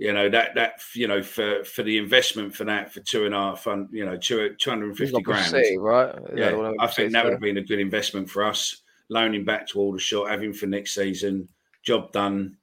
You 0.00 0.14
know 0.14 0.30
that 0.30 0.54
that 0.54 0.80
you 0.94 1.06
know 1.06 1.22
for 1.22 1.62
for 1.62 1.82
the 1.82 1.98
investment 1.98 2.54
for 2.54 2.64
that 2.64 2.90
for 2.90 3.00
two 3.00 3.26
and 3.26 3.34
a 3.34 3.36
half, 3.36 3.64
fun, 3.64 3.86
you 3.92 4.06
know, 4.06 4.16
two 4.16 4.56
two 4.58 4.70
hundred 4.70 4.86
and 4.86 4.98
He's 4.98 5.10
fifty 5.10 5.22
got 5.22 5.34
grand. 5.34 5.50
City, 5.50 5.76
right? 5.76 6.14
Is 6.32 6.38
Yeah, 6.38 6.72
I 6.80 6.86
think 6.86 7.12
that 7.12 7.22
would 7.22 7.34
have 7.34 7.40
been 7.42 7.58
a 7.58 7.62
good 7.62 7.78
investment 7.78 8.30
for 8.30 8.42
us. 8.42 8.80
Loaning 9.10 9.44
back 9.44 9.68
to 9.68 9.78
Aldershot, 9.78 10.30
having 10.30 10.54
for 10.54 10.66
next 10.66 10.94
season, 10.94 11.46
job 11.82 12.12
done. 12.12 12.56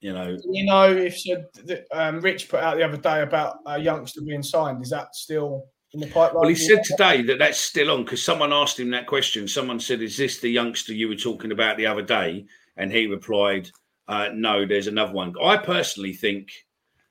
You 0.00 0.12
know, 0.12 0.36
You 0.50 0.66
know, 0.66 0.94
if 0.94 1.18
so, 1.18 1.46
um, 1.92 2.20
Rich 2.20 2.50
put 2.50 2.60
out 2.60 2.76
the 2.76 2.84
other 2.84 2.98
day 2.98 3.22
about 3.22 3.60
a 3.64 3.80
youngster 3.80 4.20
being 4.20 4.42
signed, 4.42 4.82
is 4.82 4.90
that 4.90 5.14
still 5.14 5.64
in 5.94 6.00
the 6.00 6.08
pipeline? 6.08 6.42
Well, 6.42 6.48
he 6.50 6.56
said 6.56 6.84
today 6.84 7.22
that 7.22 7.38
that's 7.38 7.56
still 7.56 7.90
on 7.90 8.04
because 8.04 8.22
someone 8.22 8.52
asked 8.52 8.78
him 8.78 8.90
that 8.90 9.06
question. 9.06 9.48
Someone 9.48 9.80
said, 9.80 10.02
"Is 10.02 10.18
this 10.18 10.40
the 10.40 10.50
youngster 10.50 10.92
you 10.92 11.08
were 11.08 11.16
talking 11.16 11.52
about 11.52 11.78
the 11.78 11.86
other 11.86 12.02
day?" 12.02 12.44
And 12.76 12.92
he 12.92 13.06
replied, 13.06 13.70
uh, 14.08 14.30
"No, 14.34 14.66
there's 14.66 14.86
another 14.86 15.12
one." 15.12 15.34
I 15.42 15.56
personally 15.56 16.12
think 16.12 16.52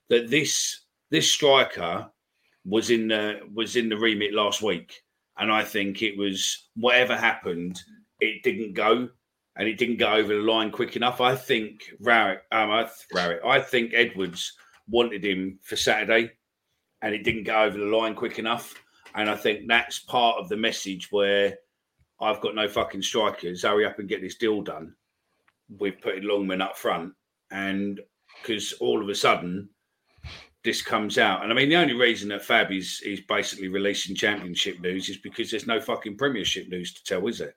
that 0.09 0.29
this 0.29 0.81
this 1.09 1.31
striker 1.31 2.09
was 2.65 2.89
in 2.89 3.07
the 3.07 3.41
was 3.53 3.75
in 3.75 3.89
the 3.89 3.97
remit 3.97 4.33
last 4.33 4.61
week, 4.61 5.03
and 5.37 5.51
I 5.51 5.63
think 5.63 6.01
it 6.01 6.17
was 6.17 6.69
whatever 6.75 7.15
happened. 7.15 7.81
it 8.19 8.41
didn't 8.43 8.73
go, 8.73 9.09
and 9.55 9.67
it 9.67 9.77
didn't 9.77 9.97
go 9.97 10.13
over 10.13 10.33
the 10.33 10.41
line 10.41 10.71
quick 10.71 10.95
enough. 10.95 11.21
I 11.21 11.35
think 11.35 11.91
Rowett, 11.99 12.43
um, 12.51 12.71
I, 12.71 12.89
Rowett, 13.13 13.41
I 13.45 13.59
think 13.59 13.93
Edwards 13.93 14.53
wanted 14.87 15.23
him 15.23 15.59
for 15.61 15.75
Saturday, 15.75 16.31
and 17.01 17.13
it 17.13 17.23
didn't 17.23 17.43
go 17.43 17.63
over 17.63 17.77
the 17.77 17.85
line 17.85 18.15
quick 18.15 18.39
enough. 18.39 18.73
And 19.15 19.29
I 19.29 19.35
think 19.35 19.67
that's 19.67 19.99
part 19.99 20.37
of 20.39 20.49
the 20.49 20.57
message 20.57 21.11
where 21.11 21.57
I've 22.19 22.41
got 22.41 22.55
no 22.55 22.67
fucking 22.67 23.03
strikers. 23.03 23.63
Hurry 23.63 23.85
up 23.85 23.99
and 23.99 24.09
get 24.09 24.21
this 24.21 24.35
deal 24.35 24.61
done. 24.61 24.95
We've 25.79 25.99
put 25.99 26.23
Longman 26.23 26.61
up 26.61 26.77
front, 26.77 27.13
and 27.51 27.99
because 28.41 28.73
all 28.73 29.01
of 29.01 29.09
a 29.09 29.15
sudden 29.15 29.69
this 30.63 30.81
comes 30.81 31.17
out. 31.17 31.43
And 31.43 31.51
I 31.51 31.55
mean, 31.55 31.69
the 31.69 31.75
only 31.75 31.93
reason 31.93 32.29
that 32.29 32.43
Fab 32.43 32.71
is 32.71 33.01
is 33.05 33.21
basically 33.21 33.67
releasing 33.67 34.15
championship 34.15 34.79
news 34.79 35.09
is 35.09 35.17
because 35.17 35.51
there's 35.51 35.67
no 35.67 35.79
fucking 35.79 36.17
premiership 36.17 36.69
news 36.69 36.93
to 36.93 37.03
tell, 37.03 37.27
is 37.27 37.41
it? 37.41 37.55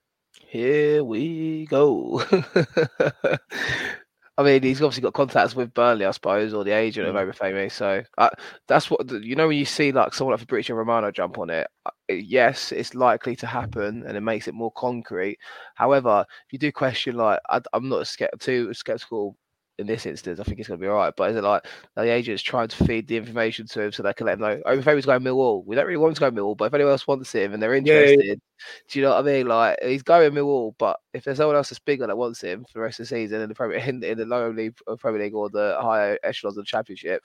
Here 0.48 1.02
we 1.02 1.66
go. 1.66 2.22
I 4.39 4.43
mean, 4.43 4.62
he's 4.62 4.82
obviously 4.82 5.03
got 5.03 5.14
contacts 5.14 5.57
with 5.57 5.72
Burnley, 5.72 6.05
I 6.05 6.11
suppose, 6.11 6.53
or 6.53 6.62
the 6.62 6.72
agent 6.72 7.07
Mm. 7.07 7.28
of 7.28 7.34
Obafemi. 7.37 7.72
So 7.72 8.03
uh, 8.18 8.28
that's 8.68 8.91
what 8.91 9.11
you 9.11 9.34
know 9.34 9.49
when 9.49 9.57
you 9.57 9.64
see 9.64 9.93
like 9.93 10.12
someone 10.12 10.32
like 10.34 10.41
Fabrizio 10.41 10.76
Romano 10.76 11.11
jump 11.11 11.39
on 11.39 11.49
it. 11.51 11.66
uh, 11.87 11.91
Yes, 12.09 12.70
it's 12.72 12.95
likely 12.95 13.34
to 13.37 13.47
happen, 13.47 14.05
and 14.07 14.16
it 14.16 14.20
makes 14.20 14.47
it 14.47 14.55
more 14.55 14.72
concrete. 14.72 15.39
However, 15.74 16.26
if 16.47 16.53
you 16.53 16.59
do 16.59 16.70
question, 16.72 17.16
like 17.16 17.41
I, 17.49 17.61
am 17.72 17.89
not 17.89 18.07
too 18.41 18.74
skeptical 18.74 19.37
in 19.79 19.87
this 19.87 20.07
instance. 20.07 20.41
I 20.41 20.45
think 20.45 20.59
it's 20.59 20.68
going 20.68 20.81
to 20.81 20.85
be 20.85 20.89
all 20.89 20.97
right. 20.97 21.14
But 21.16 21.31
is 21.31 21.37
it 21.37 21.45
like 21.45 21.66
the 21.95 22.03
agent's 22.03 22.43
trying 22.43 22.68
to 22.68 22.85
feed 22.85 23.07
the 23.09 23.16
information 23.16 23.66
to 23.68 23.83
him 23.83 23.93
so 23.93 24.03
they 24.03 24.12
can 24.12 24.27
let 24.27 24.35
him 24.35 24.41
know? 24.41 24.61
Obafemi's 24.66 25.07
going 25.07 25.20
Millwall. 25.20 25.64
We 25.66 25.77
don't 25.77 25.87
really 25.87 25.99
want 25.99 26.11
him 26.12 26.14
to 26.14 26.31
go 26.31 26.43
Millwall, 26.43 26.57
but 26.57 26.66
if 26.66 26.74
anyone 26.74 26.93
else 26.93 27.07
wants 27.07 27.33
him 27.33 27.53
and 27.53 27.62
they're 27.62 27.74
Yeah, 27.74 27.93
yeah. 27.93 28.01
interested, 28.01 28.41
do 28.89 28.99
you 28.99 29.05
know 29.05 29.11
what 29.14 29.18
I 29.20 29.22
mean? 29.22 29.47
Like 29.49 29.79
he's 29.83 30.03
going 30.03 30.33
Millwall, 30.33 30.74
but 30.79 30.99
if 31.12 31.24
there's 31.24 31.37
someone 31.39 31.57
else 31.57 31.68
that's 31.70 31.79
bigger 31.81 32.07
that 32.07 32.16
wants 32.16 32.41
him 32.41 32.64
for 32.64 32.74
the 32.74 32.81
rest 32.81 33.01
of 33.01 33.05
the 33.09 33.14
season 33.14 33.41
in 33.41 33.49
the 33.49 33.55
Premier 33.55 33.79
in, 33.87 34.03
in 34.03 34.18
the 34.18 34.24
lower 34.24 34.53
league, 34.53 34.77
uh, 34.87 34.97
Premier 34.97 35.22
League 35.22 35.35
or 35.35 35.51
the 35.51 35.77
higher 35.81 36.18
echelons 36.22 36.57
of 36.57 36.64
the 36.64 36.68
Championship, 36.68 37.22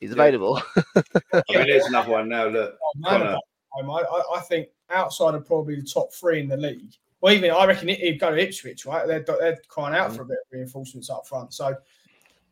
he's 0.00 0.10
Yeah. 0.10 0.14
available. 0.14 0.60
I 1.34 1.58
mean, 1.58 1.66
there's 1.68 1.86
another 1.86 2.10
one 2.10 2.28
now. 2.28 2.46
Look, 2.48 2.76
Oh, 2.82 2.92
man, 2.96 3.10
Connor. 3.20 3.30
about 3.30 3.42
him, 3.78 3.90
I, 3.90 4.00
I, 4.00 4.38
I 4.38 4.40
think 4.42 4.68
outside 4.90 5.34
of 5.34 5.46
probably 5.46 5.76
the 5.76 5.82
top 5.86 6.12
three 6.12 6.40
in 6.40 6.48
the 6.48 6.56
league, 6.56 6.92
well, 7.24 7.32
even 7.32 7.50
I 7.50 7.64
reckon 7.64 7.88
he'd 7.88 8.20
go 8.20 8.30
to 8.30 8.36
Ipswich, 8.38 8.84
right? 8.84 9.06
They're, 9.06 9.24
they're 9.26 9.58
crying 9.68 9.94
out 9.96 10.14
for 10.14 10.20
a 10.20 10.26
bit 10.26 10.36
of 10.44 10.52
reinforcements 10.52 11.08
up 11.08 11.26
front. 11.26 11.54
So 11.54 11.74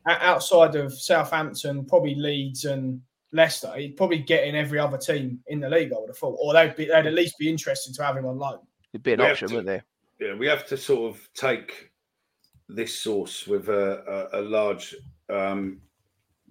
outside 0.07 0.75
of 0.75 0.91
Southampton, 0.99 1.85
probably 1.85 2.15
Leeds 2.15 2.65
and 2.65 2.99
Leicester, 3.33 3.71
he'd 3.75 3.95
probably 3.95 4.17
get 4.17 4.45
in 4.47 4.55
every 4.55 4.79
other 4.79 4.97
team 4.97 5.39
in 5.45 5.59
the 5.59 5.69
league, 5.69 5.93
I 5.93 5.99
would 5.99 6.09
have 6.09 6.17
thought. 6.17 6.39
Or 6.41 6.53
they'd, 6.53 6.75
be, 6.75 6.85
they'd 6.85 7.05
at 7.05 7.13
least 7.13 7.37
be 7.37 7.51
interested 7.51 7.93
to 7.93 8.03
have 8.03 8.17
him 8.17 8.25
on 8.25 8.39
loan. 8.39 8.61
It'd 8.93 9.03
be 9.03 9.13
an 9.13 9.19
We 9.19 9.25
option, 9.29 9.49
to- 9.49 9.55
wouldn't 9.57 9.83
they? 10.19 10.25
yeah, 10.25 10.33
we 10.33 10.47
have 10.47 10.65
to 10.65 10.75
sort 10.75 11.13
of 11.13 11.29
take 11.35 11.91
this 12.67 12.97
sauce 12.97 13.45
with 13.45 13.69
a, 13.69 14.29
a, 14.33 14.39
a 14.39 14.41
large 14.41 14.95
um, 15.29 15.81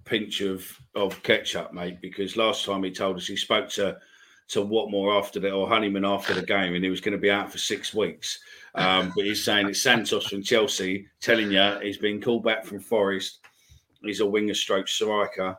pinch 0.04 0.42
of 0.42 0.64
of 0.94 1.20
ketchup, 1.24 1.72
mate. 1.72 2.00
Because 2.00 2.36
last 2.36 2.64
time 2.64 2.84
he 2.84 2.92
told 2.92 3.16
us 3.16 3.26
he 3.26 3.34
spoke 3.34 3.68
to 3.70 3.98
to 4.48 4.64
Watmore 4.64 5.18
after 5.18 5.40
the 5.40 5.50
or 5.50 5.68
Honeyman 5.68 6.04
after 6.04 6.34
the 6.34 6.42
game, 6.42 6.74
and 6.74 6.84
he 6.84 6.90
was 6.90 7.00
going 7.00 7.12
to 7.12 7.18
be 7.18 7.30
out 7.30 7.50
for 7.50 7.58
six 7.58 7.94
weeks. 7.94 8.38
Um, 8.74 9.12
but 9.14 9.24
he's 9.24 9.44
saying 9.44 9.68
it's 9.68 9.82
Santos 9.82 10.26
from 10.26 10.42
Chelsea 10.42 11.06
telling 11.20 11.50
you 11.52 11.78
he's 11.82 11.98
been 11.98 12.20
called 12.20 12.44
back 12.44 12.64
from 12.64 12.80
Forest. 12.80 13.40
He's 14.02 14.20
a 14.20 14.26
winger 14.26 14.54
stroke 14.54 14.88
striker. 14.88 15.56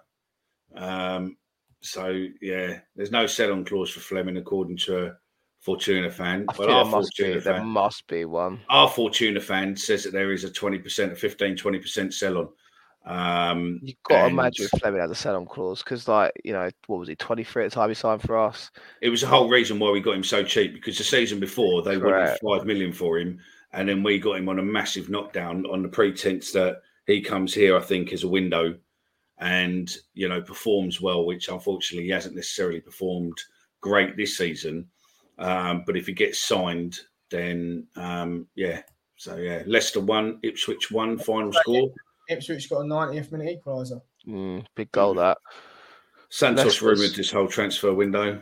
Um, 0.75 1.37
so 1.81 2.25
yeah, 2.41 2.79
there's 2.95 3.11
no 3.11 3.27
sell-on 3.27 3.65
clause 3.65 3.89
for 3.89 3.99
Flemming 3.99 4.37
according 4.37 4.77
to 4.77 5.07
a 5.07 5.17
Fortuna 5.59 6.09
fan. 6.09 6.45
I 6.49 6.53
But 6.57 6.69
our 6.69 6.83
there 6.83 6.91
must 6.91 7.15
be. 7.17 7.23
Fortuna 7.23 7.41
There 7.41 7.53
fan, 7.55 7.65
must 7.67 8.07
be 8.07 8.25
one. 8.25 8.59
our 8.69 8.89
Fortuna 8.89 9.39
fan 9.39 9.75
says 9.75 10.03
that 10.03 10.13
there 10.13 10.31
is 10.31 10.43
a 10.43 10.49
20%, 10.49 11.11
a 11.11 11.15
15, 11.15 11.55
20% 11.55 12.13
sell 12.13 12.37
on. 12.37 12.49
Um, 13.05 13.79
You've 13.83 14.01
got 14.03 14.15
to 14.15 14.23
and 14.23 14.31
imagine 14.33 14.65
if 14.71 14.79
Flemming 14.79 15.01
had 15.01 15.11
a 15.11 15.15
sell-on 15.15 15.45
clause 15.45 15.83
because, 15.83 16.07
like, 16.07 16.31
you 16.43 16.53
know, 16.53 16.69
what 16.87 16.99
was 16.99 17.09
he, 17.09 17.15
23 17.15 17.65
at 17.65 17.71
the 17.71 17.75
time 17.75 17.89
he 17.89 17.95
signed 17.95 18.21
for 18.21 18.37
us? 18.37 18.71
it 19.01 19.09
was 19.09 19.21
the 19.21 19.27
whole 19.27 19.49
reason 19.49 19.77
why 19.77 19.91
we 19.91 19.99
got 19.99 20.15
him 20.15 20.23
so 20.23 20.43
cheap 20.43 20.73
because 20.73 20.97
the 20.97 21.03
season 21.03 21.39
before 21.39 21.81
they 21.81 21.99
Correct. 21.99 22.41
wanted 22.43 22.59
five 22.59 22.67
million 22.67 22.93
for 22.93 23.19
him, 23.19 23.39
and 23.73 23.89
then 23.89 24.03
we 24.03 24.19
got 24.19 24.37
him 24.37 24.47
on 24.47 24.59
a 24.59 24.63
massive 24.63 25.09
knockdown 25.09 25.65
on 25.65 25.81
the 25.81 25.89
pretense 25.89 26.51
that 26.53 26.81
he 27.05 27.21
comes 27.21 27.53
here, 27.53 27.75
I 27.75 27.81
think, 27.81 28.13
as 28.13 28.23
a 28.23 28.27
window 28.29 28.75
and 29.39 29.97
you 30.13 30.29
know 30.29 30.41
performs 30.41 31.01
well, 31.01 31.25
which 31.25 31.49
unfortunately 31.49 32.05
he 32.05 32.11
hasn't 32.11 32.35
necessarily 32.35 32.79
performed 32.79 33.37
great 33.81 34.15
this 34.15 34.37
season. 34.37 34.87
Um, 35.37 35.83
but 35.85 35.97
if 35.97 36.07
he 36.07 36.13
gets 36.13 36.39
signed, 36.39 36.99
then 37.29 37.87
um, 37.95 38.47
yeah. 38.55 38.81
So 39.17 39.35
yeah, 39.35 39.63
Leicester 39.65 39.99
one, 39.99 40.39
Ipswich 40.43 40.91
one, 40.91 41.17
final 41.17 41.51
score. 41.53 41.89
Ipswich 42.33 42.69
got 42.69 42.81
a 42.81 42.83
90th 42.85 43.31
minute 43.31 43.61
equaliser. 43.63 44.01
Mm, 44.27 44.65
big 44.75 44.91
goal 44.91 45.13
that. 45.15 45.37
Santos 46.29 46.65
Leicester's- 46.65 46.81
rumoured 46.99 47.15
this 47.15 47.31
whole 47.31 47.47
transfer 47.47 47.93
window. 47.93 48.41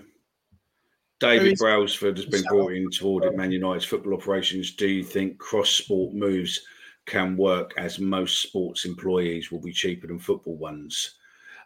David 1.19 1.53
is- 1.53 1.59
Brailsford 1.59 2.17
has 2.17 2.25
been 2.25 2.43
brought 2.43 2.73
in 2.73 2.89
to 2.91 3.07
audit 3.07 3.35
Man 3.35 3.51
United's 3.51 3.85
football 3.85 4.13
operations. 4.15 4.75
Do 4.75 4.87
you 4.87 5.03
think 5.03 5.37
cross-sport 5.37 6.13
moves 6.15 6.59
can 7.05 7.37
work 7.37 7.73
as 7.77 7.99
most 7.99 8.41
sports 8.41 8.85
employees 8.85 9.51
will 9.51 9.61
be 9.61 9.71
cheaper 9.73 10.07
than 10.07 10.19
football 10.19 10.57
ones? 10.57 11.15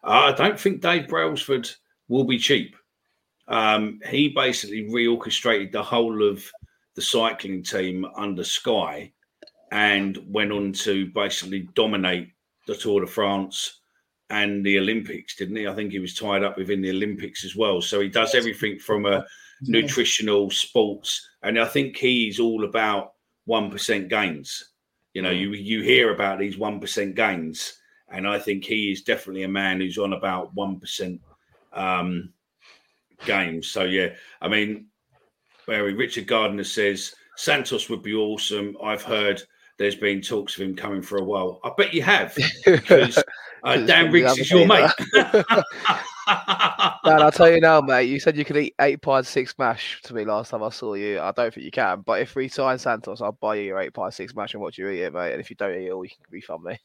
Uh, 0.03 0.31
I 0.31 0.31
don't 0.33 0.59
think 0.59 0.81
Dave 0.81 1.07
Brailsford 1.07 1.69
will 2.09 2.25
be 2.25 2.37
cheap. 2.37 2.75
Um, 3.47 3.99
he 4.09 4.29
basically 4.29 4.83
reorchestrated 4.89 5.71
the 5.71 5.83
whole 5.83 6.27
of 6.27 6.43
the 6.95 7.01
cycling 7.01 7.63
team 7.63 8.05
under 8.15 8.43
Sky 8.43 9.13
and 9.71 10.17
went 10.27 10.51
on 10.51 10.71
to 10.73 11.07
basically 11.07 11.67
dominate 11.73 12.29
the 12.67 12.75
Tour 12.75 13.01
de 13.01 13.07
France 13.07 13.81
and 14.29 14.65
the 14.65 14.79
Olympics, 14.79 15.35
didn't 15.35 15.55
he? 15.55 15.67
I 15.67 15.73
think 15.75 15.91
he 15.91 15.99
was 15.99 16.15
tied 16.15 16.43
up 16.43 16.57
within 16.57 16.81
the 16.81 16.89
Olympics 16.89 17.45
as 17.45 17.55
well. 17.55 17.81
So 17.81 18.01
he 18.01 18.09
does 18.09 18.33
everything 18.33 18.79
from 18.79 19.05
a 19.05 19.25
nutritional 19.61 20.49
sports, 20.49 21.27
and 21.43 21.59
I 21.59 21.65
think 21.65 21.97
he's 21.97 22.39
all 22.39 22.65
about 22.65 23.13
one 23.45 23.69
percent 23.69 24.09
gains. 24.09 24.71
You 25.13 25.21
know, 25.21 25.31
you 25.31 25.51
you 25.51 25.81
hear 25.81 26.13
about 26.13 26.39
these 26.39 26.57
one 26.57 26.79
percent 26.79 27.15
gains, 27.15 27.79
and 28.09 28.27
I 28.27 28.39
think 28.39 28.65
he 28.65 28.91
is 28.91 29.03
definitely 29.03 29.43
a 29.43 29.47
man 29.47 29.79
who's 29.79 29.97
on 29.97 30.13
about 30.13 30.53
one 30.55 30.79
percent 30.79 31.21
um, 31.73 32.33
games. 33.25 33.67
So 33.67 33.83
yeah, 33.83 34.09
I 34.41 34.47
mean, 34.47 34.87
where 35.65 35.83
Richard 35.83 36.27
Gardner 36.27 36.63
says 36.63 37.13
Santos 37.37 37.89
would 37.89 38.03
be 38.03 38.15
awesome. 38.15 38.75
I've 38.83 39.03
heard 39.03 39.41
there's 39.77 39.95
been 39.95 40.21
talks 40.21 40.55
of 40.55 40.61
him 40.61 40.75
coming 40.75 41.01
for 41.01 41.17
a 41.17 41.23
while. 41.23 41.59
I 41.63 41.71
bet 41.77 41.93
you 41.93 42.01
have 42.03 42.35
because 42.65 43.21
uh, 43.63 43.77
Dan 43.77 44.11
Riggs 44.11 44.37
is 44.37 44.49
your 44.51 44.65
mate. 44.67 44.89
Dan, 47.05 47.21
I'll 47.21 47.31
tell 47.31 47.51
you 47.51 47.59
now, 47.61 47.81
mate. 47.81 48.05
You 48.09 48.19
said 48.19 48.35
you 48.35 48.45
could 48.45 48.57
eat 48.57 48.73
eight 48.81 49.01
pies 49.01 49.27
six 49.27 49.53
mash 49.59 50.01
to 50.03 50.13
me 50.15 50.25
last 50.25 50.49
time 50.49 50.63
I 50.63 50.69
saw 50.69 50.95
you. 50.95 51.19
I 51.19 51.31
don't 51.31 51.53
think 51.53 51.65
you 51.65 51.71
can, 51.71 52.01
but 52.01 52.19
if 52.21 52.35
we 52.35 52.47
sign 52.47 52.79
Santos, 52.79 53.21
I'll 53.21 53.33
buy 53.33 53.55
you 53.55 53.63
your 53.63 53.79
eight 53.79 53.93
pie 53.93 54.09
six 54.09 54.33
mash 54.33 54.53
and 54.53 54.61
watch 54.63 54.77
you 54.77 54.89
eat 54.89 55.01
it, 55.01 55.13
mate. 55.13 55.33
And 55.33 55.39
if 55.41 55.49
you 55.51 55.55
don't 55.55 55.75
eat 55.79 55.87
it 55.87 55.91
all, 55.91 56.03
you 56.03 56.09
can 56.09 56.25
refund 56.31 56.63
me. 56.63 56.79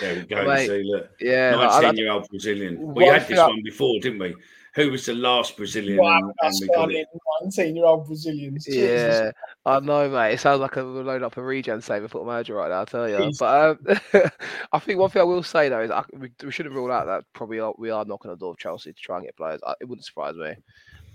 There 0.00 0.14
we 0.16 0.22
go. 0.26 0.44
Mate, 0.46 0.66
See, 0.66 0.82
look, 0.84 1.10
yeah, 1.20 1.56
like, 1.56 1.70
I- 1.70 1.78
I- 1.78 1.80
nineteen-year-old 1.82 2.28
Brazilian. 2.28 2.94
We 2.94 3.06
had 3.06 3.26
this 3.26 3.38
I- 3.38 3.48
one 3.48 3.62
before, 3.64 4.00
didn't 4.00 4.18
we? 4.18 4.34
Who 4.74 4.90
was 4.90 5.06
the 5.06 5.14
last 5.14 5.56
Brazilian? 5.56 5.98
Wow, 5.98 6.18
and, 6.18 6.32
and 6.42 6.54
we 6.60 6.68
got 6.68 6.92
it. 6.92 7.06
19 7.42 7.76
year 7.76 7.84
old 7.86 8.06
Brazilians. 8.06 8.64
Jesus. 8.64 8.78
Yeah, 8.78 9.30
I 9.66 9.80
know, 9.80 10.08
mate. 10.08 10.34
It 10.34 10.40
sounds 10.40 10.60
like 10.60 10.76
a 10.76 10.84
we're 10.84 11.02
loading 11.02 11.24
up 11.24 11.36
a 11.36 11.42
regen 11.42 11.80
saver 11.80 12.06
football 12.08 12.30
manager 12.30 12.54
right 12.54 12.70
now. 12.70 12.82
I 12.82 12.84
tell 12.84 13.08
you, 13.08 13.16
Jeez. 13.16 13.38
but 13.38 14.14
um, 14.14 14.30
I 14.72 14.78
think 14.78 14.98
one 15.00 15.10
thing 15.10 15.22
I 15.22 15.24
will 15.24 15.42
say 15.42 15.68
though 15.68 15.80
is 15.80 15.90
I, 15.90 16.04
we, 16.12 16.30
we 16.44 16.52
shouldn't 16.52 16.74
rule 16.74 16.92
out 16.92 17.06
that 17.06 17.24
probably 17.32 17.58
are, 17.60 17.74
we 17.78 17.90
are 17.90 18.04
knocking 18.04 18.30
on 18.30 18.36
the 18.36 18.40
door 18.40 18.52
of 18.52 18.58
Chelsea 18.58 18.92
to 18.92 19.00
try 19.00 19.16
and 19.16 19.26
get 19.26 19.36
players. 19.36 19.60
I, 19.66 19.74
it 19.80 19.86
wouldn't 19.86 20.06
surprise 20.06 20.36
me. 20.36 20.54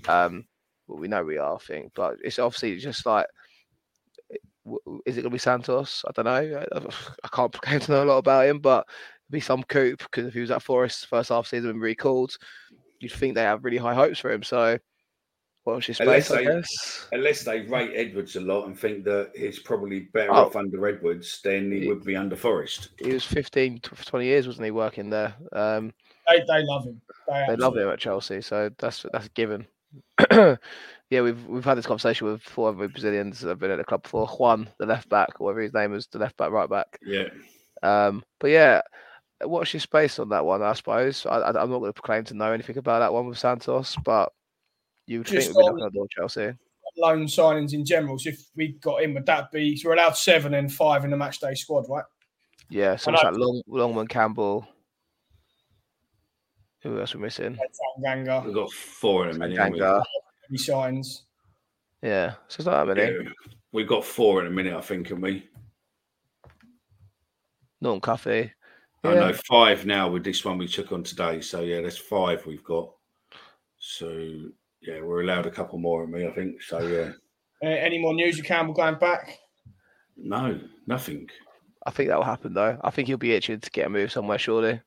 Um, 0.07 0.45
well, 0.87 0.99
we 0.99 1.07
know 1.07 1.23
we 1.23 1.37
are, 1.37 1.55
I 1.55 1.59
think, 1.59 1.93
but 1.95 2.17
it's 2.23 2.39
obviously 2.39 2.77
just 2.77 3.05
like, 3.05 3.25
it- 4.29 4.41
w- 4.65 4.81
w- 4.85 5.01
is 5.05 5.17
it 5.17 5.21
going 5.21 5.31
to 5.31 5.35
be 5.35 5.39
Santos? 5.39 6.03
I 6.07 6.11
don't 6.11 6.25
know. 6.25 6.65
I, 6.75 6.79
I 7.23 7.27
can't 7.29 7.53
claim 7.61 7.79
to 7.79 7.91
know 7.91 8.03
a 8.03 8.05
lot 8.05 8.17
about 8.17 8.45
him, 8.47 8.59
but 8.59 8.85
it'd 9.25 9.31
be 9.31 9.39
some 9.39 9.63
coup 9.63 9.95
because 9.97 10.27
if 10.27 10.33
he 10.33 10.41
was 10.41 10.51
at 10.51 10.61
Forest 10.61 11.07
first 11.07 11.29
half 11.29 11.47
season 11.47 11.71
and 11.71 11.81
recalled, 11.81 12.37
you'd 12.99 13.11
think 13.11 13.35
they 13.35 13.41
have 13.41 13.63
really 13.65 13.77
high 13.77 13.93
hopes 13.95 14.19
for 14.19 14.31
him. 14.31 14.43
So, 14.43 14.77
watch 15.65 15.87
his 15.87 15.99
Unless 15.99 16.27
space, 16.27 16.37
I 16.37 16.39
they- 16.39 16.45
guess. 16.45 17.07
Unless 17.11 17.43
they 17.43 17.61
rate 17.61 17.91
Edwards 17.95 18.35
a 18.35 18.41
lot 18.41 18.65
and 18.67 18.77
think 18.79 19.03
that 19.05 19.31
he's 19.35 19.59
probably 19.59 20.01
better 20.13 20.31
Oh. 20.31 20.45
off 20.45 20.55
under 20.55 20.85
Edwards 20.87 21.41
than 21.43 21.71
he 21.71 21.81
He- 21.81 21.87
would 21.87 22.03
be 22.03 22.15
under 22.15 22.35
Forest. 22.35 22.89
he 22.99 23.11
was 23.13 23.25
15 23.25 23.79
tw- 23.79 24.05
20 24.05 24.25
years 24.25 24.47
wasn't 24.47 24.65
he 24.65 24.71
working 24.71 25.09
there 25.09 25.33
um 25.53 25.93
They, 26.29 26.39
they 26.47 26.63
love 26.63 26.85
him. 26.85 27.01
They, 27.27 27.45
they 27.49 27.55
love 27.55 27.75
him 27.77 27.87
at 27.89 27.99
chelsea 27.99 28.41
so 28.41 28.69
that's 28.77 29.05
that's 29.11 29.25
a 29.25 29.29
given 29.29 29.65
yeah 30.31 31.21
we've 31.21 31.43
we've 31.47 31.65
had 31.65 31.77
this 31.77 31.85
conversation 31.87 32.27
with 32.27 32.41
four 32.43 32.69
other 32.69 32.87
brazilians 32.87 33.39
that 33.39 33.49
have 33.49 33.59
been 33.59 33.71
at 33.71 33.77
the 33.77 33.83
club 33.83 34.03
before 34.03 34.27
juan 34.27 34.69
the 34.79 34.85
left 34.85 35.09
back 35.09 35.39
whatever 35.39 35.61
his 35.61 35.73
name 35.73 35.93
is 35.93 36.07
the 36.07 36.19
left 36.19 36.37
back 36.37 36.51
right 36.51 36.69
back 36.69 36.99
Yeah. 37.03 37.29
um 37.83 38.23
but 38.39 38.49
yeah 38.51 38.81
what's 39.43 39.73
your 39.73 39.81
space 39.81 40.17
on 40.19 40.29
that 40.29 40.45
one 40.45 40.61
i 40.61 40.71
suppose 40.73 41.25
I, 41.25 41.37
I, 41.37 41.47
i'm 41.61 41.69
not 41.69 41.79
going 41.79 41.91
to 41.93 42.01
claim 42.01 42.23
to 42.25 42.33
know 42.33 42.51
anything 42.53 42.77
about 42.77 42.99
that 42.99 43.13
one 43.13 43.27
with 43.27 43.37
santos 43.37 43.95
but 44.05 44.31
you 45.07 45.19
would 45.19 45.27
think 45.27 45.41
Just 45.43 45.55
we'd 45.55 45.61
be 45.63 45.65
knocking 45.67 45.83
the 45.83 45.89
door 45.91 46.05
of 46.05 46.09
chelsea 46.09 46.53
loan 46.97 47.25
signings 47.25 47.73
in 47.73 47.83
general. 47.85 48.17
So 48.17 48.29
if 48.29 48.41
we 48.55 48.69
got 48.79 49.03
in, 49.03 49.13
would 49.13 49.25
that 49.25 49.51
be? 49.51 49.75
So 49.75 49.89
we're 49.89 49.95
allowed 49.95 50.15
seven 50.15 50.53
and 50.53 50.71
five 50.71 51.03
in 51.03 51.11
the 51.11 51.17
match 51.17 51.39
day 51.39 51.53
squad, 51.53 51.85
right? 51.89 52.05
Yeah, 52.69 52.95
so 52.95 53.11
I 53.11 53.15
it's 53.15 53.23
know- 53.23 53.29
like 53.31 53.37
Long, 53.37 53.61
Longman 53.67 54.07
Campbell. 54.07 54.65
Who 56.83 56.97
else 56.99 57.13
are 57.13 57.17
we 57.17 57.23
missing? 57.23 57.57
Ganga, 58.01 58.43
We've 58.45 58.53
got 58.53 58.71
four 58.71 59.27
in 59.27 59.35
a 59.35 59.39
minute. 59.39 59.57
haven't 59.57 59.73
we? 59.73 59.79
Ganga. 59.79 60.03
he 60.51 60.57
signs. 60.57 61.23
Yeah, 62.01 62.35
so 62.47 62.59
it's 62.59 62.65
not 62.65 62.85
that 62.85 62.95
many. 62.95 63.11
Yeah. 63.11 63.29
We've 63.73 63.87
got 63.89 64.05
four 64.05 64.39
in 64.39 64.47
a 64.47 64.51
minute, 64.51 64.73
I 64.73 64.81
think, 64.81 65.07
can 65.07 65.19
we? 65.19 65.49
Norton 67.81 67.99
Cuffy. 69.05 69.17
I 69.17 69.31
know 69.31 69.37
five 69.47 69.85
now 69.85 70.09
with 70.09 70.23
this 70.23 70.43
one 70.43 70.57
we 70.57 70.67
took 70.67 70.91
on 70.91 71.03
today. 71.03 71.41
So 71.41 71.61
yeah, 71.61 71.81
that's 71.81 71.97
five 71.97 72.45
we've 72.45 72.63
got. 72.63 72.91
So 73.79 74.09
yeah, 74.81 75.01
we're 75.01 75.21
allowed 75.21 75.45
a 75.45 75.51
couple 75.51 75.79
more 75.79 76.03
in 76.03 76.11
me, 76.11 76.27
I 76.27 76.31
think. 76.31 76.61
So 76.61 76.79
yeah. 76.79 77.11
Uh, 77.63 77.69
any 77.69 77.97
more 77.97 78.13
news 78.13 78.37
of 78.37 78.45
Campbell 78.45 78.73
going 78.73 78.99
back? 78.99 79.39
No, 80.17 80.59
nothing. 80.87 81.27
I 81.85 81.89
think 81.89 82.09
that 82.09 82.17
will 82.17 82.25
happen 82.25 82.53
though. 82.53 82.77
I 82.83 82.89
think 82.91 83.07
he'll 83.07 83.17
be 83.17 83.31
itching 83.31 83.61
to 83.61 83.71
get 83.71 83.87
a 83.87 83.89
move 83.89 84.11
somewhere, 84.11 84.37
surely. 84.37 84.81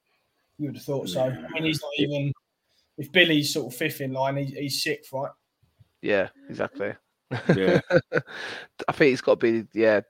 You 0.58 0.66
would 0.66 0.76
have 0.76 0.84
thought 0.84 1.08
so. 1.08 1.22
I 1.22 1.52
mean, 1.54 1.64
he's 1.64 1.80
not 1.80 1.92
even. 1.96 2.32
If 2.98 3.10
Billy's 3.10 3.52
sort 3.52 3.72
of 3.72 3.78
fifth 3.78 4.02
in 4.02 4.12
line, 4.12 4.36
he, 4.36 4.44
he's 4.44 4.82
sixth, 4.82 5.12
right? 5.14 5.30
Yeah, 6.02 6.28
exactly. 6.50 6.92
Yeah. 7.54 7.80
I 8.88 8.92
think 8.92 9.12
it's 9.12 9.20
got 9.20 9.38
to 9.40 9.62
be 9.62 9.66
yeah. 9.78 10.00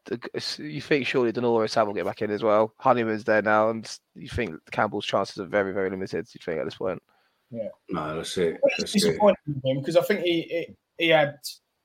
You 0.59 0.81
think 0.81 1.07
surely 1.07 1.33
De 1.33 1.41
Norre 1.41 1.69
Sam 1.69 1.87
will 1.87 1.95
get 1.95 2.05
back 2.05 2.23
in 2.23 2.31
as 2.31 2.43
well. 2.43 2.75
Honeyman's 2.79 3.25
there 3.25 3.43
now, 3.43 3.71
and 3.71 3.91
you 4.15 4.29
think 4.29 4.55
Campbell's 4.71 5.07
chances 5.07 5.39
are 5.39 5.47
very 5.47 5.73
very 5.73 5.91
limited. 5.91 6.29
You 6.33 6.41
think 6.45 6.61
at 6.61 6.65
this 6.65 6.77
point? 6.77 7.03
Yeah, 7.51 7.69
no, 7.91 8.17
that's 8.17 8.37
it. 8.39 8.59
It's 8.63 8.77
That's 8.79 8.95
it. 8.95 8.99
disappointing 8.99 9.37
with 9.47 9.65
him 9.65 9.79
because 9.81 9.97
I 9.97 10.03
think 10.03 10.21
he, 10.21 10.43
he 10.43 10.77
he 10.99 11.09
had 11.09 11.37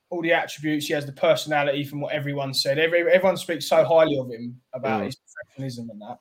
all 0.09 0.21
the 0.21 0.33
attributes. 0.33 0.85
He 0.87 0.93
has 0.93 1.05
the 1.05 1.13
personality 1.13 1.83
from 1.85 2.01
what 2.01 2.13
everyone 2.13 2.53
said. 2.53 2.77
Every, 2.77 2.99
everyone 2.99 3.37
speaks 3.37 3.67
so 3.67 3.83
highly 3.83 4.17
of 4.19 4.29
him 4.29 4.61
about 4.73 5.01
Mm. 5.01 5.05
his 5.05 5.15
professionalism 5.15 5.89
and 5.89 6.01
that. 6.01 6.19